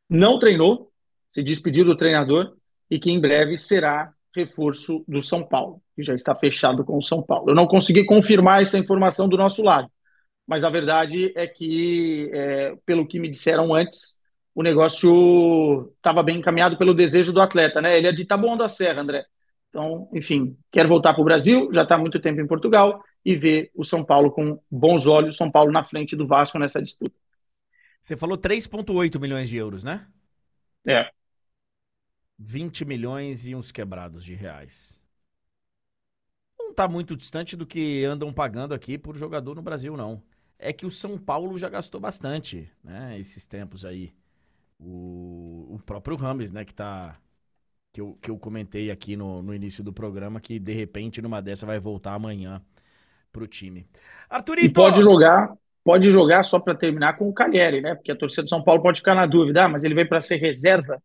não 0.09 0.39
treinou, 0.39 0.91
se 1.29 1.43
despediu 1.43 1.85
do 1.85 1.95
treinador 1.95 2.57
e 2.89 2.99
que 2.99 3.11
em 3.11 3.21
breve 3.21 3.55
será 3.55 4.11
reforço 4.35 5.05
do 5.07 5.21
São 5.21 5.47
Paulo, 5.47 5.79
que 5.95 6.01
já 6.01 6.15
está 6.15 6.33
fechado 6.33 6.83
com 6.83 6.97
o 6.97 7.03
São 7.03 7.21
Paulo. 7.21 7.51
Eu 7.51 7.55
não 7.55 7.67
consegui 7.67 8.03
confirmar 8.03 8.63
essa 8.63 8.79
informação 8.79 9.29
do 9.29 9.37
nosso 9.37 9.61
lado, 9.61 9.87
mas 10.47 10.63
a 10.63 10.71
verdade 10.71 11.31
é 11.35 11.45
que, 11.45 12.31
é, 12.33 12.75
pelo 12.83 13.07
que 13.07 13.19
me 13.19 13.29
disseram 13.29 13.75
antes, 13.75 14.17
o 14.55 14.63
negócio 14.63 15.93
estava 15.97 16.23
bem 16.23 16.37
encaminhado 16.37 16.79
pelo 16.79 16.95
desejo 16.95 17.31
do 17.31 17.41
atleta, 17.41 17.79
né? 17.79 17.95
Ele 17.95 18.07
é 18.07 18.11
de 18.11 18.25
Taboão 18.25 18.57
da 18.57 18.67
Serra, 18.67 19.03
André. 19.03 19.23
Então, 19.69 20.09
enfim, 20.11 20.57
quer 20.71 20.87
voltar 20.87 21.13
para 21.13 21.21
o 21.21 21.25
Brasil, 21.25 21.69
já 21.71 21.83
está 21.83 21.93
há 21.93 21.99
muito 21.99 22.19
tempo 22.19 22.41
em 22.41 22.47
Portugal 22.47 23.03
e 23.27 23.35
vê 23.35 23.69
o 23.75 23.83
São 23.83 24.05
Paulo 24.05 24.31
com 24.31 24.57
bons 24.71 25.05
olhos, 25.05 25.35
São 25.35 25.51
Paulo 25.51 25.69
na 25.69 25.83
frente 25.83 26.15
do 26.15 26.25
Vasco 26.25 26.57
nessa 26.57 26.81
disputa. 26.81 27.13
Você 27.99 28.15
falou 28.15 28.37
3,8 28.37 29.19
milhões 29.19 29.49
de 29.49 29.57
euros, 29.57 29.83
né? 29.83 30.07
É. 30.87 31.11
20 32.39 32.85
milhões 32.85 33.45
e 33.45 33.53
uns 33.53 33.69
quebrados 33.69 34.23
de 34.23 34.33
reais. 34.33 34.97
Não 36.57 36.69
está 36.69 36.87
muito 36.87 37.17
distante 37.17 37.57
do 37.57 37.67
que 37.67 38.05
andam 38.05 38.31
pagando 38.31 38.73
aqui 38.73 38.97
por 38.97 39.17
jogador 39.17 39.55
no 39.55 39.61
Brasil, 39.61 39.97
não. 39.97 40.23
É 40.57 40.71
que 40.71 40.85
o 40.85 40.91
São 40.91 41.17
Paulo 41.17 41.57
já 41.57 41.67
gastou 41.67 41.99
bastante, 41.99 42.71
né? 42.81 43.19
Esses 43.19 43.45
tempos 43.45 43.83
aí. 43.83 44.15
O, 44.79 45.75
o 45.75 45.79
próprio 45.85 46.15
Rames, 46.15 46.53
né? 46.53 46.63
Que 46.63 46.73
tá. 46.73 47.19
Que 47.91 47.99
eu, 47.99 48.17
que 48.21 48.31
eu 48.31 48.39
comentei 48.39 48.89
aqui 48.89 49.17
no, 49.17 49.41
no 49.41 49.53
início 49.53 49.83
do 49.83 49.91
programa, 49.91 50.39
que 50.39 50.57
de 50.59 50.71
repente 50.71 51.21
numa 51.21 51.41
dessa 51.41 51.65
vai 51.65 51.77
voltar 51.77 52.13
amanhã 52.13 52.63
pro 53.31 53.47
time. 53.47 53.87
Arthurito! 54.29 54.67
E 54.67 54.69
pode 54.69 55.01
jogar, 55.01 55.53
pode 55.83 56.11
jogar 56.11 56.43
só 56.43 56.59
para 56.59 56.75
terminar 56.75 57.17
com 57.17 57.29
o 57.29 57.33
Calheri, 57.33 57.81
né? 57.81 57.95
Porque 57.95 58.11
a 58.11 58.15
torcida 58.15 58.43
do 58.43 58.49
São 58.49 58.63
Paulo 58.63 58.81
pode 58.81 58.99
ficar 58.99 59.15
na 59.15 59.25
dúvida, 59.25 59.65
ah, 59.65 59.69
mas 59.69 59.83
ele 59.83 59.95
veio 59.95 60.09
para 60.09 60.21
ser 60.21 60.37
reserva 60.37 61.01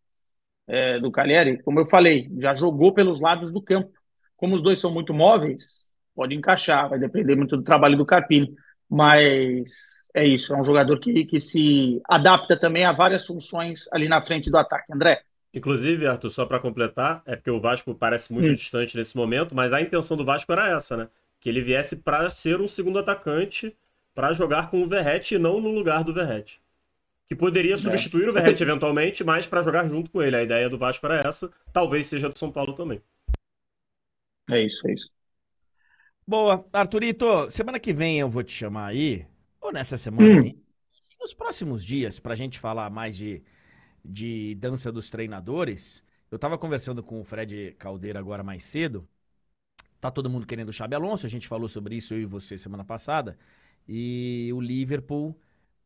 é, 0.66 0.99
do 0.99 1.11
Calheri. 1.11 1.62
Como 1.62 1.78
eu 1.78 1.86
falei, 1.86 2.28
já 2.39 2.55
jogou 2.55 2.93
pelos 2.93 3.20
lados 3.20 3.53
do 3.53 3.62
campo. 3.62 3.90
Como 4.36 4.55
os 4.55 4.62
dois 4.62 4.78
são 4.78 4.90
muito 4.90 5.15
móveis, 5.15 5.86
pode 6.15 6.35
encaixar, 6.35 6.89
vai 6.89 6.99
depender 6.99 7.36
muito 7.36 7.57
do 7.57 7.62
trabalho 7.62 7.97
do 7.97 8.07
Carpini. 8.07 8.53
Mas 8.89 10.09
é 10.15 10.27
isso, 10.27 10.53
é 10.53 10.61
um 10.61 10.65
jogador 10.65 10.99
que, 11.01 11.24
que 11.24 11.40
se 11.40 12.01
adapta 12.07 12.59
também 12.59 12.85
a 12.85 12.93
várias 12.93 13.27
funções 13.27 13.90
ali 13.93 14.09
na 14.09 14.20
frente 14.20 14.51
do 14.51 14.59
ataque. 14.59 14.93
André? 14.93 15.23
Inclusive, 15.55 16.07
Arthur, 16.07 16.31
só 16.31 16.47
para 16.47 16.59
completar, 16.59 17.23
é 17.27 17.36
porque 17.36 17.51
o 17.51 17.61
Vasco 17.61 17.94
parece 17.94 18.32
muito 18.32 18.51
hum. 18.51 18.55
distante 18.55 18.97
nesse 18.97 19.16
momento, 19.16 19.55
mas 19.55 19.73
a 19.73 19.81
intenção 19.81 20.16
do 20.16 20.24
Vasco 20.24 20.51
era 20.53 20.74
essa, 20.74 20.97
né? 20.97 21.09
Que 21.43 21.48
ele 21.48 21.60
viesse 21.60 21.97
para 21.97 22.31
ser 22.31 22.60
um 22.60 22.69
segundo 22.69 23.01
atacante 23.01 23.77
para 24.14 24.32
jogar 24.32 24.70
com 24.70 24.81
o 24.81 24.86
Verrete 24.86 25.35
e 25.35 25.39
não 25.39 25.60
no 25.60 25.73
lugar 25.73 26.05
do 26.05 26.14
Verrete. 26.14 26.62
Que 27.27 27.35
poderia 27.35 27.74
é. 27.74 27.77
substituir 27.77 28.28
o 28.28 28.32
Verrete 28.32 28.62
eventualmente, 28.62 29.24
mas 29.24 29.44
para 29.44 29.60
jogar 29.60 29.89
junto 29.89 30.09
com 30.09 30.23
ele. 30.23 30.36
A 30.36 30.43
ideia 30.44 30.70
do 30.70 30.78
Vasco 30.78 31.05
era 31.05 31.27
essa, 31.27 31.51
talvez 31.73 32.06
seja 32.06 32.28
do 32.28 32.39
São 32.39 32.52
Paulo 32.52 32.74
também. 32.74 33.02
É 34.48 34.64
isso, 34.64 34.86
é 34.86 34.93
isso. 34.93 35.10
Boa. 36.24 36.64
Arthurito, 36.73 37.51
semana 37.51 37.81
que 37.81 37.93
vem 37.93 38.20
eu 38.20 38.28
vou 38.28 38.44
te 38.44 38.52
chamar 38.52 38.86
aí, 38.86 39.27
ou 39.60 39.73
nessa 39.73 39.97
semana 39.97 40.40
hum. 40.40 40.44
aí, 40.44 40.56
nos 41.20 41.35
próximos 41.35 41.85
dias, 41.85 42.20
pra 42.20 42.36
gente 42.36 42.60
falar 42.60 42.89
mais 42.89 43.16
de, 43.16 43.43
de 44.05 44.55
dança 44.55 44.93
dos 44.93 45.10
treinadores. 45.10 46.05
Eu 46.31 46.39
tava 46.39 46.56
conversando 46.56 47.02
com 47.02 47.20
o 47.20 47.24
Fred 47.24 47.74
Caldeira 47.78 48.20
agora 48.20 48.44
mais 48.44 48.62
cedo. 48.62 49.09
Tá 50.03 50.11
todo 50.11 50.29
mundo 50.29 50.45
querendo 50.45 50.70
o 50.70 50.73
Xabi 50.73 50.97
Alonso, 50.97 51.27
a 51.27 51.29
gente 51.29 51.47
falou 51.47 51.69
sobre 51.69 51.95
isso 51.95 52.12
eu 52.12 52.20
e 52.20 52.24
você 52.24 52.59
semana 52.59 52.83
passada. 52.83 53.39
E 53.89 54.51
o 54.53 54.61
Liverpool, 54.61 55.33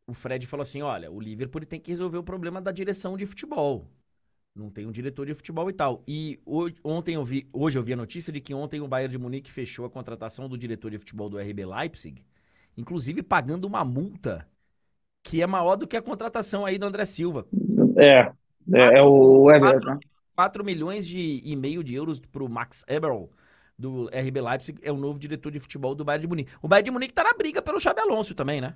o 0.06 0.14
Fred 0.14 0.46
falou 0.46 0.62
assim: 0.62 0.80
olha, 0.80 1.10
o 1.10 1.20
Liverpool 1.20 1.66
tem 1.66 1.78
que 1.78 1.90
resolver 1.90 2.16
o 2.16 2.22
problema 2.22 2.58
da 2.58 2.72
direção 2.72 3.14
de 3.14 3.26
futebol. 3.26 3.86
Não 4.54 4.70
tem 4.70 4.86
um 4.86 4.90
diretor 4.90 5.26
de 5.26 5.34
futebol 5.34 5.68
e 5.68 5.72
tal. 5.74 6.02
E 6.08 6.40
hoje, 6.46 6.76
ontem 6.82 7.16
eu 7.16 7.22
vi, 7.22 7.46
hoje 7.52 7.78
eu 7.78 7.82
vi 7.82 7.92
a 7.92 7.96
notícia 7.96 8.32
de 8.32 8.40
que 8.40 8.54
ontem 8.54 8.80
o 8.80 8.88
Bayern 8.88 9.12
de 9.12 9.18
Munique 9.18 9.52
fechou 9.52 9.84
a 9.84 9.90
contratação 9.90 10.48
do 10.48 10.56
diretor 10.56 10.90
de 10.90 10.98
futebol 10.98 11.28
do 11.28 11.38
RB 11.38 11.66
Leipzig, 11.66 12.24
inclusive 12.74 13.22
pagando 13.22 13.66
uma 13.66 13.84
multa 13.84 14.48
que 15.22 15.42
é 15.42 15.46
maior 15.46 15.76
do 15.76 15.86
que 15.86 15.94
a 15.94 16.00
contratação 16.00 16.64
aí 16.64 16.78
do 16.78 16.86
André 16.86 17.04
Silva. 17.04 17.46
É, 17.98 18.32
é, 18.72 18.98
é 18.98 19.02
o 19.02 19.52
Everton. 19.52 20.00
4, 20.34 20.64
milhões 20.64 21.06
de, 21.06 21.42
e 21.44 21.54
meio 21.54 21.84
de 21.84 21.94
euros 21.94 22.18
para 22.18 22.42
o 22.42 22.48
Max 22.48 22.82
Eberl 22.88 23.28
do 23.78 24.08
RB 24.08 24.40
Leipzig, 24.40 24.78
é 24.82 24.90
o 24.90 24.96
novo 24.96 25.18
diretor 25.18 25.50
de 25.50 25.60
futebol 25.60 25.94
do 25.94 26.04
Bayern 26.04 26.22
de 26.22 26.28
Munique. 26.28 26.52
O 26.62 26.68
Bayern 26.68 26.84
de 26.84 26.90
Munique 26.90 27.14
tá 27.14 27.24
na 27.24 27.34
briga 27.34 27.60
pelo 27.60 27.80
Xabi 27.80 28.00
Alonso 28.00 28.34
também, 28.34 28.60
né? 28.60 28.74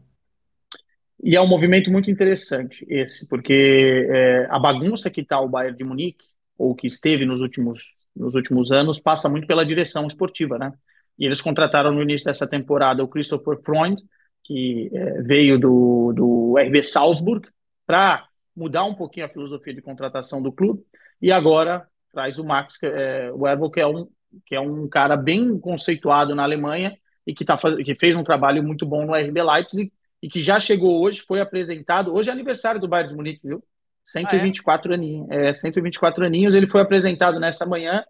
E 1.23 1.37
é 1.37 1.41
um 1.41 1.47
movimento 1.47 1.91
muito 1.91 2.11
interessante 2.11 2.87
esse, 2.89 3.29
porque 3.29 4.07
é, 4.09 4.47
a 4.51 4.59
bagunça 4.59 5.11
que 5.11 5.21
está 5.21 5.41
o 5.41 5.49
Bayern 5.49 5.77
de 5.77 5.85
Munique, 5.85 6.25
ou 6.57 6.75
que 6.75 6.87
esteve 6.87 7.25
nos 7.25 7.41
últimos, 7.41 7.95
nos 8.15 8.35
últimos 8.35 8.71
anos, 8.71 9.01
passa 9.01 9.29
muito 9.29 9.47
pela 9.47 9.65
direção 9.65 10.07
esportiva, 10.07 10.59
né? 10.59 10.73
E 11.19 11.27
eles 11.27 11.41
contrataram 11.41 11.93
no 11.93 12.03
início 12.03 12.27
dessa 12.27 12.47
temporada 12.47 13.03
o 13.03 13.09
Christopher 13.09 13.59
Freund, 13.63 14.01
que 14.45 14.91
é, 14.93 15.23
veio 15.23 15.59
do, 15.59 16.13
do 16.15 16.55
RB 16.59 16.83
Salzburg, 16.83 17.47
para 17.87 18.27
mudar 18.57 18.85
um 18.85 18.95
pouquinho 18.95 19.27
a 19.27 19.29
filosofia 19.29 19.75
de 19.75 19.83
contratação 19.83 20.43
do 20.43 20.53
clube, 20.53 20.83
e 21.21 21.31
agora 21.31 21.87
traz 22.13 22.39
o 22.39 22.45
Max 22.45 22.83
é, 22.83 23.31
Wervel, 23.33 23.71
que 23.71 23.81
é 23.81 23.87
um 23.87 24.09
que 24.47 24.55
é 24.55 24.61
um 24.61 24.89
cara 24.89 25.17
bem 25.17 25.59
conceituado 25.59 26.35
na 26.35 26.43
Alemanha 26.43 26.97
e 27.27 27.35
que, 27.35 27.45
tá, 27.45 27.59
que 27.85 27.95
fez 27.95 28.15
um 28.15 28.25
trabalho 28.25 28.63
muito 28.63 28.87
bom 28.87 29.07
no 29.07 29.15
RB 29.15 29.43
Leipzig 29.43 29.93
e 30.23 30.29
que 30.29 30.41
já 30.41 30.61
chegou 30.61 31.01
hoje, 31.01 31.21
foi 31.21 31.41
apresentado. 31.41 32.13
Hoje 32.15 32.29
é 32.29 32.33
aniversário 32.33 32.81
do 32.81 32.89
Bayern 32.89 33.11
de 33.11 33.17
Munique, 33.17 33.47
viu? 33.47 33.63
124 34.05 34.91
ah, 34.91 34.95
é? 34.95 34.97
aninhos. 34.97 35.31
É, 35.31 35.53
124 35.53 36.25
aninhos. 36.25 36.55
Ele 36.55 36.67
foi 36.67 36.81
apresentado 36.81 37.41
nessa 37.41 37.67
manhã 37.67 38.05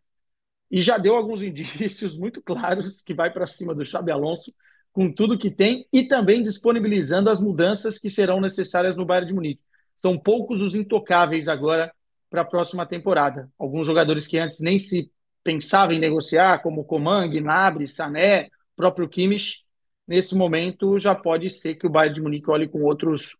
e 0.70 0.82
já 0.82 0.98
deu 0.98 1.14
alguns 1.14 1.42
indícios 1.42 2.16
muito 2.16 2.42
claros 2.42 3.00
que 3.00 3.14
vai 3.14 3.30
para 3.30 3.46
cima 3.46 3.74
do 3.74 3.84
Xabi 3.84 4.10
Alonso 4.10 4.52
com 4.92 5.12
tudo 5.12 5.38
que 5.38 5.50
tem 5.50 5.86
e 5.92 6.04
também 6.04 6.42
disponibilizando 6.42 7.30
as 7.30 7.40
mudanças 7.40 7.96
que 7.96 8.10
serão 8.10 8.40
necessárias 8.40 8.96
no 8.96 9.04
Bayern 9.04 9.28
de 9.28 9.34
Munique. 9.34 9.62
São 9.94 10.18
poucos 10.18 10.60
os 10.60 10.74
intocáveis 10.74 11.46
agora 11.46 11.92
para 12.28 12.42
a 12.42 12.44
próxima 12.44 12.84
temporada. 12.84 13.48
Alguns 13.58 13.86
jogadores 13.86 14.26
que 14.26 14.38
antes 14.38 14.60
nem 14.60 14.78
se 14.78 15.12
pensava 15.42 15.94
em 15.94 15.98
negociar, 15.98 16.62
como 16.62 16.84
Coman, 16.84 17.28
Gnabry, 17.28 17.88
Sané, 17.88 18.48
próprio 18.76 19.08
Kimmich, 19.08 19.64
nesse 20.06 20.34
momento 20.34 20.98
já 20.98 21.14
pode 21.14 21.50
ser 21.50 21.76
que 21.76 21.86
o 21.86 21.90
Bayern 21.90 22.14
de 22.14 22.20
Munique 22.20 22.50
olhe 22.50 22.68
com 22.68 22.82
outros 22.82 23.36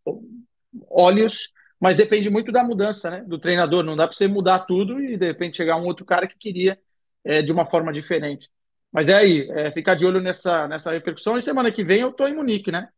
olhos, 0.89 1.53
mas 1.81 1.97
depende 1.97 2.31
muito 2.31 2.53
da 2.53 2.63
mudança 2.63 3.11
né, 3.11 3.25
do 3.27 3.39
treinador. 3.39 3.83
Não 3.83 3.97
dá 3.97 4.07
para 4.07 4.17
você 4.17 4.29
mudar 4.29 4.61
tudo 4.61 5.03
e 5.03 5.17
de 5.17 5.27
repente 5.27 5.57
chegar 5.57 5.77
um 5.79 5.87
outro 5.87 6.05
cara 6.05 6.29
que 6.29 6.39
queria 6.39 6.79
é, 7.25 7.43
de 7.43 7.53
uma 7.53 7.67
forma 7.67 7.93
diferente. 7.93 8.49
Mas 8.93 9.09
é 9.09 9.15
aí, 9.15 9.51
é, 9.51 9.71
ficar 9.73 9.95
de 9.95 10.05
olho 10.05 10.21
nessa, 10.21 10.69
nessa 10.69 10.93
repercussão. 10.93 11.37
E 11.37 11.43
semana 11.43 11.73
que 11.73 11.83
vem 11.85 12.01
eu 12.01 12.11
estou 12.11 12.29
em 12.29 12.35
Munique, 12.35 12.71
né? 12.71 12.89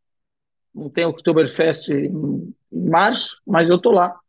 Não 0.73 0.89
tem 0.89 1.05
Oktoberfest 1.05 1.89
em, 1.89 2.53
em 2.71 2.89
março, 2.89 3.41
mas 3.45 3.69
eu 3.69 3.77
estou 3.77 3.91
lá 3.91 4.19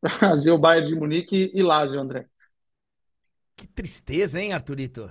para 0.00 0.10
fazer 0.18 0.50
o 0.50 0.58
Bayern 0.58 0.88
de 0.88 0.94
Munique 0.94 1.50
e 1.54 1.62
Lazio, 1.62 2.00
André. 2.00 2.26
Que 3.62 3.68
tristeza, 3.68 4.40
hein, 4.40 4.52
Arthurito? 4.52 5.08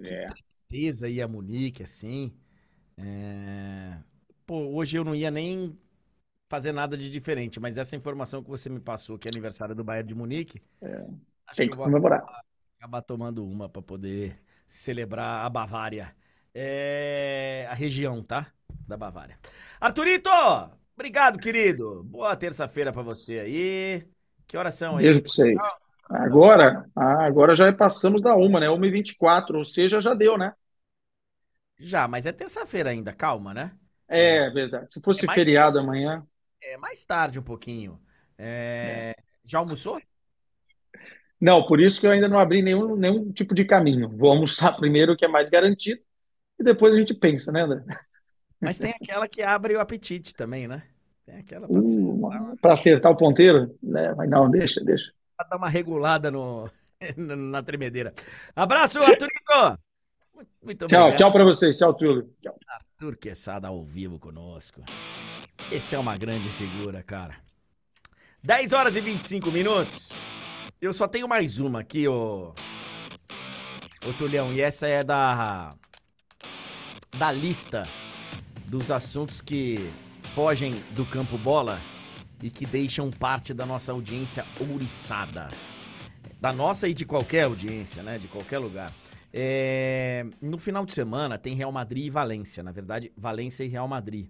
É. 0.00 0.26
Que 0.26 0.34
tristeza 0.34 1.08
ir 1.08 1.20
a 1.20 1.26
Munique, 1.26 1.82
assim. 1.82 2.32
É... 2.96 3.98
Pô, 4.46 4.68
hoje 4.68 4.96
eu 4.96 5.02
não 5.02 5.16
ia 5.16 5.32
nem 5.32 5.76
fazer 6.48 6.70
nada 6.70 6.96
de 6.96 7.10
diferente, 7.10 7.58
mas 7.58 7.76
essa 7.76 7.96
informação 7.96 8.40
que 8.40 8.48
você 8.48 8.70
me 8.70 8.78
passou, 8.78 9.18
que 9.18 9.26
é 9.26 9.30
aniversário 9.32 9.74
do 9.74 9.82
Bayern 9.82 10.06
de 10.06 10.14
Munique, 10.14 10.62
é. 10.80 11.04
acho 11.48 11.56
Tem 11.56 11.68
que, 11.68 11.76
que 11.76 11.82
comemorar. 11.82 12.20
Acabar, 12.20 12.44
acabar 12.78 13.02
tomando 13.02 13.44
uma 13.44 13.68
para 13.68 13.82
poder 13.82 14.40
celebrar 14.64 15.44
a 15.44 15.50
Bavária. 15.50 16.14
É 16.54 17.66
a 17.68 17.74
região, 17.74 18.22
tá? 18.22 18.46
Da 18.86 18.96
Bavária. 18.96 19.40
Arthurito, 19.80 20.30
obrigado, 20.94 21.40
querido. 21.40 22.04
Boa 22.04 22.36
terça-feira 22.36 22.92
para 22.92 23.02
você 23.02 23.40
aí. 23.40 24.08
Que 24.46 24.56
horas 24.56 24.76
são 24.76 24.98
aí? 24.98 25.02
Beijo 25.02 25.20
para 25.20 25.32
vocês. 25.32 25.85
Agora, 26.08 26.88
ah, 26.94 27.26
agora 27.26 27.54
já 27.54 27.72
passamos 27.72 28.22
da 28.22 28.36
uma, 28.36 28.60
né? 28.60 28.68
1h24, 28.68 29.56
ou 29.56 29.64
seja, 29.64 30.00
já 30.00 30.14
deu, 30.14 30.38
né? 30.38 30.52
Já, 31.78 32.06
mas 32.06 32.26
é 32.26 32.32
terça-feira 32.32 32.90
ainda, 32.90 33.12
calma, 33.12 33.52
né? 33.52 33.72
É, 34.08 34.46
é 34.46 34.50
verdade. 34.50 34.92
Se 34.92 35.02
fosse 35.02 35.28
é 35.28 35.34
feriado 35.34 35.74
tarde. 35.74 35.88
amanhã. 35.88 36.26
É 36.62 36.76
mais 36.78 37.04
tarde 37.04 37.38
um 37.38 37.42
pouquinho. 37.42 38.00
É... 38.38 39.14
É. 39.18 39.22
Já 39.44 39.58
almoçou? 39.58 40.00
Não, 41.40 41.66
por 41.66 41.80
isso 41.80 42.00
que 42.00 42.06
eu 42.06 42.10
ainda 42.12 42.28
não 42.28 42.38
abri 42.38 42.62
nenhum, 42.62 42.96
nenhum 42.96 43.32
tipo 43.32 43.54
de 43.54 43.64
caminho. 43.64 44.08
Vou 44.08 44.30
almoçar 44.30 44.72
primeiro, 44.78 45.16
que 45.16 45.24
é 45.24 45.28
mais 45.28 45.50
garantido, 45.50 46.00
e 46.58 46.62
depois 46.64 46.94
a 46.94 46.98
gente 46.98 47.12
pensa, 47.14 47.50
né, 47.52 47.62
André? 47.62 47.82
Mas 48.60 48.78
tem 48.78 48.92
aquela 48.92 49.28
que 49.28 49.42
abre 49.42 49.74
o 49.74 49.80
apetite 49.80 50.34
também, 50.34 50.66
né? 50.66 50.82
Tem 51.26 51.38
aquela 51.38 51.66
para 51.66 51.76
uh, 51.76 52.26
acertar, 52.28 52.72
acertar 52.72 53.12
o 53.12 53.16
ponteiro? 53.16 53.76
Né? 53.82 54.14
Mas 54.14 54.30
não, 54.30 54.48
deixa, 54.48 54.82
deixa 54.82 55.15
dar 55.44 55.56
uma 55.56 55.68
regulada 55.68 56.30
no, 56.30 56.70
na 57.16 57.62
tremedeira. 57.62 58.14
Abraço, 58.54 59.00
Arthurito! 59.00 59.78
Muito 60.62 60.84
obrigado. 60.84 61.10
Tchau, 61.10 61.16
tchau 61.16 61.32
para 61.32 61.44
vocês. 61.44 61.76
Tchau, 61.76 61.94
Túlio. 61.94 62.30
Tchau. 62.42 62.58
Arthur 62.68 63.16
Quesada 63.16 63.68
ao 63.68 63.84
vivo 63.84 64.18
conosco. 64.18 64.82
Esse 65.70 65.94
é 65.94 65.98
uma 65.98 66.16
grande 66.16 66.48
figura, 66.48 67.02
cara. 67.02 67.36
10 68.42 68.72
horas 68.72 68.96
e 68.96 69.00
25 69.00 69.50
minutos. 69.50 70.10
Eu 70.80 70.92
só 70.92 71.08
tenho 71.08 71.26
mais 71.26 71.58
uma 71.58 71.80
aqui, 71.80 72.06
ô. 72.06 72.54
Ô, 74.06 74.12
Tulhão. 74.18 74.52
E 74.52 74.60
essa 74.60 74.86
é 74.86 75.02
da. 75.02 75.74
Da 77.18 77.32
lista 77.32 77.82
dos 78.66 78.90
assuntos 78.90 79.40
que 79.40 79.90
fogem 80.34 80.74
do 80.90 81.06
campo 81.06 81.38
bola 81.38 81.78
e 82.42 82.50
que 82.50 82.66
deixam 82.66 83.10
parte 83.10 83.54
da 83.54 83.64
nossa 83.64 83.92
audiência 83.92 84.44
ouriçada. 84.60 85.48
Da 86.40 86.52
nossa 86.52 86.88
e 86.88 86.94
de 86.94 87.04
qualquer 87.04 87.44
audiência, 87.44 88.02
né? 88.02 88.18
De 88.18 88.28
qualquer 88.28 88.58
lugar. 88.58 88.92
É, 89.32 90.26
no 90.40 90.58
final 90.58 90.84
de 90.84 90.92
semana 90.92 91.38
tem 91.38 91.54
Real 91.54 91.72
Madrid 91.72 92.06
e 92.06 92.10
Valência. 92.10 92.62
Na 92.62 92.72
verdade, 92.72 93.12
Valência 93.16 93.64
e 93.64 93.68
Real 93.68 93.88
Madrid. 93.88 94.28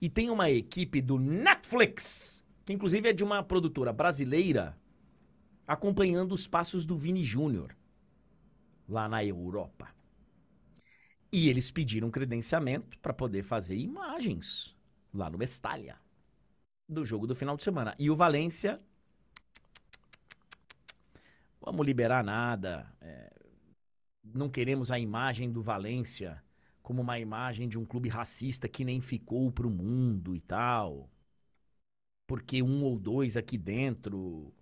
E 0.00 0.08
tem 0.08 0.30
uma 0.30 0.50
equipe 0.50 1.00
do 1.00 1.18
Netflix, 1.18 2.44
que 2.64 2.72
inclusive 2.72 3.08
é 3.08 3.12
de 3.12 3.24
uma 3.24 3.42
produtora 3.42 3.92
brasileira, 3.92 4.78
acompanhando 5.66 6.32
os 6.32 6.46
passos 6.46 6.84
do 6.84 6.96
Vini 6.96 7.24
Júnior 7.24 7.74
lá 8.88 9.08
na 9.08 9.24
Europa. 9.24 9.88
E 11.32 11.48
eles 11.48 11.70
pediram 11.70 12.10
credenciamento 12.10 12.98
para 13.00 13.12
poder 13.12 13.42
fazer 13.42 13.76
imagens 13.76 14.74
lá 15.12 15.28
no 15.28 15.42
Estália 15.42 15.96
do 16.88 17.04
jogo 17.04 17.26
do 17.26 17.34
final 17.34 17.56
de 17.56 17.62
semana. 17.62 17.94
E 17.98 18.10
o 18.10 18.16
Valência. 18.16 18.80
Vamos 21.60 21.84
liberar 21.84 22.24
nada. 22.24 22.90
É, 23.00 23.32
não 24.22 24.48
queremos 24.48 24.90
a 24.90 24.98
imagem 24.98 25.50
do 25.50 25.60
Valência 25.60 26.42
como 26.82 27.02
uma 27.02 27.18
imagem 27.18 27.68
de 27.68 27.78
um 27.78 27.84
clube 27.84 28.08
racista 28.08 28.66
que 28.66 28.84
nem 28.84 29.00
ficou 29.00 29.52
pro 29.52 29.68
mundo 29.68 30.34
e 30.34 30.40
tal. 30.40 31.10
Porque 32.26 32.62
um 32.62 32.82
ou 32.82 32.98
dois 32.98 33.36
aqui 33.36 33.58
dentro 33.58 34.54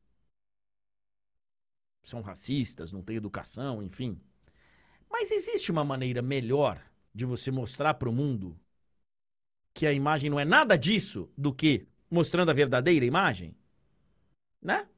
são 2.02 2.20
racistas, 2.20 2.92
não 2.92 3.02
têm 3.02 3.16
educação, 3.16 3.82
enfim. 3.82 4.20
Mas 5.08 5.30
existe 5.30 5.70
uma 5.70 5.84
maneira 5.84 6.20
melhor 6.20 6.82
de 7.14 7.24
você 7.24 7.50
mostrar 7.50 7.94
para 7.94 8.08
o 8.08 8.12
mundo 8.12 8.58
que 9.72 9.86
a 9.86 9.92
imagem 9.92 10.30
não 10.30 10.40
é 10.40 10.44
nada 10.44 10.76
disso 10.76 11.30
do 11.36 11.52
que 11.52 11.86
mostrando 12.10 12.50
a 12.50 12.54
verdadeira 12.54 13.04
imagem? 13.04 13.56
Né? 14.60 14.88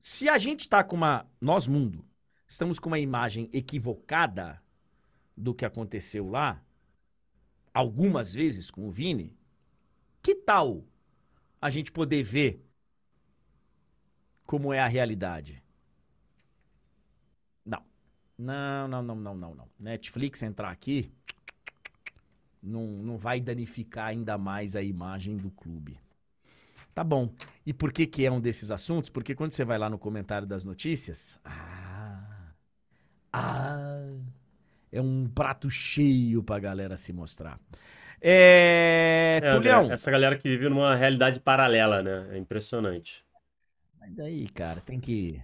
Se 0.00 0.28
a 0.28 0.38
gente 0.38 0.60
está 0.60 0.82
com 0.82 0.96
uma. 0.96 1.26
Nós, 1.40 1.66
mundo, 1.66 2.04
estamos 2.46 2.78
com 2.78 2.88
uma 2.88 2.98
imagem 2.98 3.48
equivocada 3.52 4.62
do 5.36 5.54
que 5.54 5.64
aconteceu 5.64 6.28
lá, 6.28 6.62
algumas 7.72 8.34
vezes 8.34 8.70
com 8.70 8.88
o 8.88 8.90
Vini, 8.90 9.36
que 10.22 10.34
tal 10.34 10.84
a 11.60 11.70
gente 11.70 11.92
poder 11.92 12.22
ver 12.22 12.64
como 14.44 14.72
é 14.72 14.80
a 14.80 14.86
realidade? 14.86 15.62
Não. 17.64 17.84
Não, 18.36 18.88
não, 18.88 19.02
não, 19.02 19.14
não, 19.14 19.34
não, 19.36 19.54
não. 19.54 19.68
Netflix 19.78 20.42
entrar 20.42 20.70
aqui 20.70 21.12
não, 22.62 22.86
não 22.86 23.18
vai 23.18 23.40
danificar 23.40 24.08
ainda 24.08 24.38
mais 24.38 24.76
a 24.76 24.82
imagem 24.82 25.36
do 25.36 25.50
clube. 25.50 25.98
Tá 26.94 27.04
bom. 27.04 27.30
E 27.64 27.72
por 27.72 27.92
que 27.92 28.06
que 28.06 28.26
é 28.26 28.30
um 28.30 28.40
desses 28.40 28.70
assuntos? 28.70 29.10
Porque 29.10 29.34
quando 29.34 29.52
você 29.52 29.64
vai 29.64 29.78
lá 29.78 29.88
no 29.88 29.98
comentário 29.98 30.46
das 30.46 30.64
notícias, 30.64 31.38
ah, 31.44 32.52
ah, 33.32 34.00
é 34.92 35.00
um 35.00 35.28
prato 35.28 35.70
cheio 35.70 36.42
pra 36.42 36.58
galera 36.58 36.96
se 36.96 37.12
mostrar. 37.12 37.58
É, 39.40 39.40
É, 39.40 39.92
essa 39.92 40.10
galera 40.10 40.36
que 40.38 40.48
vive 40.48 40.68
numa 40.68 40.96
realidade 40.96 41.40
paralela, 41.40 42.02
né? 42.02 42.34
É 42.34 42.38
impressionante. 42.38 43.24
Mas 44.00 44.14
daí, 44.14 44.48
cara, 44.48 44.80
tem 44.80 45.00
que 45.00 45.40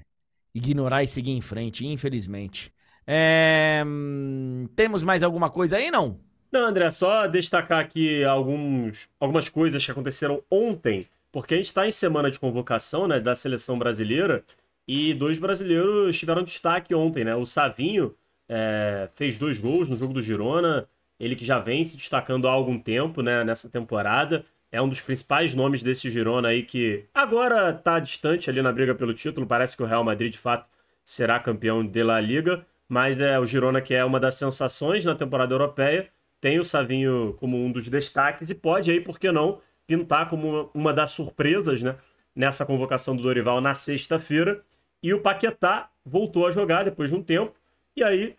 ignorar 0.55 1.03
e 1.03 1.09
seguir 1.09 1.33
em 1.33 1.41
frente, 1.41 1.87
infelizmente. 1.87 2.73
É, 3.07 3.83
hum, 3.87 4.69
temos 4.77 5.03
mais 5.03 5.23
alguma 5.23 5.51
coisa 5.51 5.77
aí, 5.77 5.91
não? 5.91 6.21
Não, 6.55 6.67
André, 6.67 6.89
só 6.93 7.27
destacar 7.27 7.81
aqui 7.81 8.23
alguns, 8.23 9.09
algumas 9.19 9.49
coisas 9.49 9.85
que 9.85 9.91
aconteceram 9.91 10.41
ontem, 10.49 11.09
porque 11.33 11.53
a 11.53 11.57
gente 11.57 11.67
está 11.67 11.85
em 11.85 11.91
semana 11.91 12.31
de 12.31 12.39
convocação 12.39 13.09
né, 13.09 13.19
da 13.19 13.35
seleção 13.35 13.77
brasileira 13.77 14.45
e 14.87 15.13
dois 15.15 15.41
brasileiros 15.41 16.17
tiveram 16.17 16.45
destaque 16.45 16.95
ontem, 16.95 17.25
né? 17.25 17.35
O 17.35 17.45
Savinho 17.45 18.15
é, 18.49 19.09
fez 19.15 19.37
dois 19.37 19.59
gols 19.59 19.89
no 19.89 19.99
jogo 19.99 20.13
do 20.13 20.23
Girona, 20.23 20.87
ele 21.19 21.35
que 21.35 21.45
já 21.45 21.59
vem 21.59 21.83
se 21.83 21.97
destacando 21.97 22.47
há 22.47 22.53
algum 22.53 22.79
tempo 22.79 23.21
né, 23.21 23.43
nessa 23.43 23.69
temporada, 23.69 24.47
é 24.71 24.81
um 24.81 24.89
dos 24.89 25.01
principais 25.01 25.55
nomes 25.55 25.83
desse 25.83 26.09
Girona 26.09 26.51
aí 26.51 26.63
que 26.63 27.05
agora 27.13 27.71
está 27.71 27.99
distante 27.99 28.49
ali 28.49 28.63
na 28.63 28.71
briga 28.71 28.95
pelo 28.95 29.13
título, 29.13 29.45
parece 29.45 29.77
que 29.77 29.83
o 29.83 29.87
Real 29.87 30.05
Madrid 30.05 30.31
de 30.31 30.39
fato 30.39 30.71
será 31.05 31.41
campeão 31.41 31.85
de 31.85 32.03
La 32.05 32.21
Liga, 32.21 32.65
mas 32.89 33.19
é 33.19 33.41
o 33.41 33.45
Girona 33.45 33.81
que 33.81 33.93
é 33.93 34.05
uma 34.05 34.21
das 34.21 34.37
sensações 34.37 35.05
na 35.05 35.17
temporada 35.17 35.53
europeia 35.53 36.09
tem 36.45 36.59
o 36.59 36.65
Savinho 36.65 37.35
como 37.41 37.57
um 37.57 37.73
dos 37.73 37.89
destaques 37.89 38.51
e 38.51 38.55
pode 38.55 38.91
aí, 38.91 39.01
por 39.01 39.19
que 39.19 39.33
não, 39.33 39.63
pintar 39.87 40.29
como 40.29 40.71
uma, 40.75 40.93
das 40.93 41.11
surpresas, 41.13 41.81
né? 41.81 41.97
Nessa 42.37 42.67
convocação 42.67 43.17
do 43.17 43.23
Dorival 43.23 43.63
na 43.63 43.75
sexta-feira. 43.75 44.63
E 45.03 45.15
o 45.15 45.23
Paquetá 45.23 45.89
voltou 46.05 46.47
a 46.47 46.51
jogar 46.51 46.83
depois 46.83 47.09
de 47.09 47.17
um 47.17 47.23
tempo. 47.23 47.55
E 47.97 48.05
aí, 48.05 48.37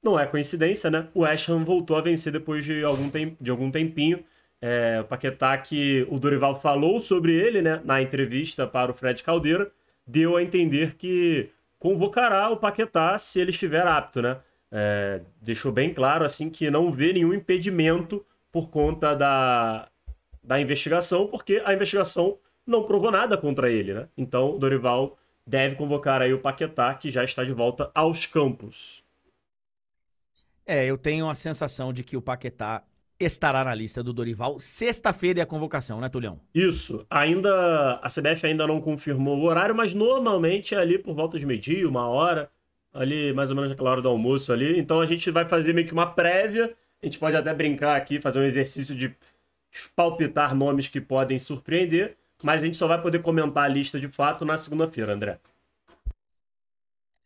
não 0.00 0.16
é 0.16 0.28
coincidência, 0.28 0.92
né? 0.92 1.08
O 1.12 1.22
West 1.22 1.48
Ham 1.48 1.64
voltou 1.64 1.96
a 1.96 2.00
vencer 2.00 2.32
depois 2.32 2.64
de 2.64 2.84
algum, 2.84 3.10
tem, 3.10 3.36
de 3.40 3.50
algum 3.50 3.68
tempinho. 3.68 4.22
É, 4.62 5.00
o 5.00 5.04
Paquetá 5.06 5.58
que 5.58 6.06
o 6.08 6.20
Dorival 6.20 6.60
falou 6.60 7.00
sobre 7.00 7.34
ele, 7.34 7.60
né? 7.60 7.80
Na 7.84 8.00
entrevista 8.00 8.64
para 8.64 8.92
o 8.92 8.94
Fred 8.94 9.24
Caldeira, 9.24 9.72
deu 10.06 10.36
a 10.36 10.42
entender 10.42 10.94
que 10.94 11.50
convocará 11.80 12.48
o 12.48 12.58
Paquetá 12.58 13.18
se 13.18 13.40
ele 13.40 13.50
estiver 13.50 13.84
apto, 13.88 14.22
né? 14.22 14.38
É, 14.72 15.22
deixou 15.40 15.72
bem 15.72 15.92
claro 15.92 16.24
assim 16.24 16.48
que 16.48 16.70
não 16.70 16.92
vê 16.92 17.12
nenhum 17.12 17.34
impedimento 17.34 18.24
por 18.52 18.70
conta 18.70 19.14
da, 19.14 19.88
da 20.42 20.60
investigação, 20.60 21.26
porque 21.26 21.62
a 21.64 21.74
investigação 21.74 22.38
não 22.66 22.84
provou 22.84 23.10
nada 23.10 23.36
contra 23.36 23.70
ele, 23.70 23.94
né? 23.94 24.08
Então, 24.16 24.58
Dorival 24.58 25.18
deve 25.46 25.74
convocar 25.76 26.22
aí 26.22 26.32
o 26.32 26.38
Paquetá, 26.38 26.94
que 26.94 27.10
já 27.10 27.24
está 27.24 27.44
de 27.44 27.52
volta 27.52 27.90
aos 27.94 28.26
campos. 28.26 29.02
É, 30.64 30.86
eu 30.86 30.96
tenho 30.96 31.28
a 31.28 31.34
sensação 31.34 31.92
de 31.92 32.04
que 32.04 32.16
o 32.16 32.22
Paquetá 32.22 32.84
estará 33.18 33.64
na 33.64 33.74
lista 33.74 34.02
do 34.02 34.12
Dorival. 34.12 34.58
Sexta-feira 34.58 35.40
é 35.40 35.42
a 35.42 35.46
convocação, 35.46 36.00
né, 36.00 36.08
Tulhão? 36.08 36.40
Isso. 36.54 37.04
Ainda 37.10 37.96
a 37.96 38.08
CBF 38.08 38.46
ainda 38.46 38.66
não 38.66 38.80
confirmou 38.80 39.38
o 39.38 39.44
horário, 39.44 39.74
mas 39.74 39.92
normalmente 39.92 40.74
é 40.74 40.78
ali 40.78 40.98
por 40.98 41.14
volta 41.14 41.38
de 41.38 41.44
meio-dia, 41.44 41.88
uma 41.88 42.08
hora, 42.08 42.50
ali 42.92 43.32
mais 43.32 43.50
ou 43.50 43.56
menos 43.56 43.70
naquela 43.70 43.90
hora 43.90 44.02
do 44.02 44.08
almoço 44.08 44.52
ali. 44.52 44.78
Então 44.78 45.00
a 45.00 45.06
gente 45.06 45.30
vai 45.30 45.48
fazer 45.48 45.72
meio 45.72 45.86
que 45.86 45.92
uma 45.92 46.06
prévia. 46.06 46.74
A 47.02 47.06
gente 47.06 47.18
pode 47.18 47.36
até 47.36 47.52
brincar 47.54 47.96
aqui, 47.96 48.20
fazer 48.20 48.40
um 48.40 48.44
exercício 48.44 48.94
de 48.94 49.14
palpitar 49.94 50.54
nomes 50.54 50.88
que 50.88 51.00
podem 51.00 51.38
surpreender, 51.38 52.16
mas 52.42 52.62
a 52.62 52.66
gente 52.66 52.76
só 52.76 52.86
vai 52.86 53.00
poder 53.00 53.20
comentar 53.22 53.64
a 53.64 53.68
lista 53.68 53.98
de 53.98 54.08
fato 54.08 54.44
na 54.44 54.58
segunda-feira, 54.58 55.14
André. 55.14 55.38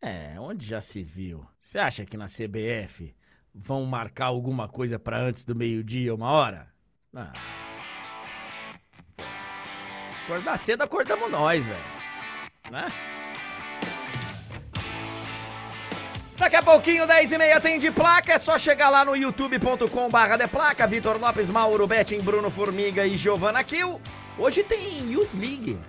É, 0.01 0.39
onde 0.39 0.65
já 0.65 0.79
se 0.79 1.01
viu? 1.01 1.45
Você 1.59 1.79
acha 1.79 2.05
que 2.05 2.15
na 2.15 2.25
CBF 2.25 3.15
vão 3.53 3.85
marcar 3.85 4.25
alguma 4.25 4.67
coisa 4.67 4.99
pra 4.99 5.19
antes 5.19 5.43
do 5.45 5.55
meio-dia, 5.55 6.13
uma 6.13 6.29
hora? 6.29 6.67
Ah. 7.13 7.33
Acordar 10.25 10.57
cedo, 10.57 10.83
acordamos 10.83 11.31
nós, 11.31 11.65
velho. 11.65 11.79
Né? 12.71 12.87
Daqui 16.37 16.57
a 16.57 16.61
pouquinho, 16.61 17.07
10 17.07 17.31
e 17.31 17.37
meia, 17.37 17.61
tem 17.61 17.79
de 17.79 17.89
placa. 17.89 18.33
É 18.33 18.37
só 18.37 18.57
chegar 18.57 18.89
lá 18.89 19.05
no 19.05 19.15
youtube.com 19.15 20.09
barra 20.09 20.35
de 20.35 20.45
placa. 20.47 20.85
Vitor 20.85 21.17
Lopes, 21.17 21.49
Mauro 21.49 21.87
Betting, 21.87 22.19
Bruno 22.19 22.51
Formiga 22.51 23.07
e 23.07 23.15
Giovanna 23.15 23.63
Kill. 23.63 24.01
Hoje 24.37 24.61
tem 24.61 25.13
Youth 25.13 25.33
League. 25.33 25.79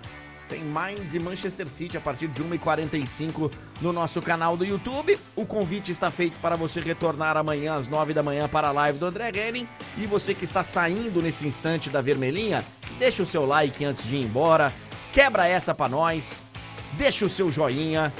Tem 0.47 0.63
Mainz 0.63 1.13
e 1.13 1.19
Manchester 1.19 1.67
City 1.67 1.97
a 1.97 1.99
partir 1.99 2.29
de 2.29 2.41
1h45 2.41 3.51
no 3.81 3.91
nosso 3.91 4.21
canal 4.21 4.55
do 4.55 4.63
YouTube. 4.63 5.19
O 5.35 5.45
convite 5.45 5.91
está 5.91 6.09
feito 6.09 6.39
para 6.39 6.55
você 6.55 6.79
retornar 6.79 7.35
amanhã 7.35 7.75
às 7.75 7.89
9 7.89 8.13
da 8.13 8.23
manhã 8.23 8.47
para 8.47 8.69
a 8.69 8.71
live 8.71 8.97
do 8.97 9.05
André 9.05 9.29
Henning. 9.35 9.67
E 9.97 10.07
você 10.07 10.33
que 10.33 10.45
está 10.45 10.63
saindo 10.63 11.21
nesse 11.21 11.45
instante 11.45 11.89
da 11.89 11.99
vermelhinha, 11.99 12.63
deixa 12.97 13.21
o 13.21 13.25
seu 13.25 13.45
like 13.45 13.83
antes 13.83 14.05
de 14.05 14.15
ir 14.15 14.23
embora. 14.23 14.73
Quebra 15.11 15.45
essa 15.45 15.75
para 15.75 15.89
nós. 15.89 16.45
Deixa 16.93 17.25
o 17.25 17.29
seu 17.29 17.51
joinha 17.51 18.13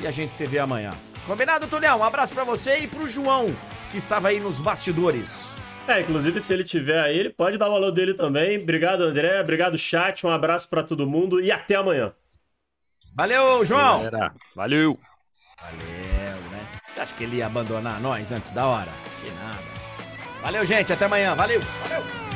e 0.00 0.06
a 0.06 0.12
gente 0.12 0.32
se 0.36 0.46
vê 0.46 0.60
amanhã. 0.60 0.92
Combinado, 1.26 1.66
Tulhão? 1.68 2.00
Um 2.00 2.04
abraço 2.04 2.32
para 2.34 2.44
você 2.44 2.78
e 2.78 2.88
pro 2.88 3.06
João, 3.06 3.54
que 3.90 3.98
estava 3.98 4.28
aí 4.28 4.40
nos 4.40 4.58
bastidores. 4.58 5.52
É, 5.86 6.00
inclusive 6.00 6.40
se 6.40 6.52
ele 6.52 6.64
tiver 6.64 7.00
aí, 7.00 7.18
ele 7.18 7.30
pode 7.30 7.58
dar 7.58 7.68
o 7.68 7.72
valor 7.72 7.90
dele 7.90 8.14
também. 8.14 8.60
Obrigado, 8.60 9.02
André. 9.02 9.40
Obrigado, 9.40 9.76
chat. 9.78 10.26
Um 10.26 10.30
abraço 10.30 10.68
para 10.68 10.82
todo 10.82 11.08
mundo 11.08 11.40
e 11.40 11.50
até 11.50 11.74
amanhã. 11.74 12.12
Valeu, 13.14 13.64
João! 13.64 14.04
Galera, 14.04 14.32
valeu! 14.54 14.98
Valeu, 15.60 16.36
né? 16.50 16.66
Você 16.86 17.00
acha 17.00 17.14
que 17.14 17.24
ele 17.24 17.36
ia 17.36 17.46
abandonar 17.46 18.00
nós 18.00 18.32
antes 18.32 18.50
da 18.50 18.66
hora? 18.66 18.90
Que 19.22 19.30
nada. 19.32 19.62
Valeu, 20.42 20.64
gente. 20.64 20.92
Até 20.92 21.04
amanhã. 21.04 21.34
Valeu. 21.34 21.60
Valeu. 21.82 22.31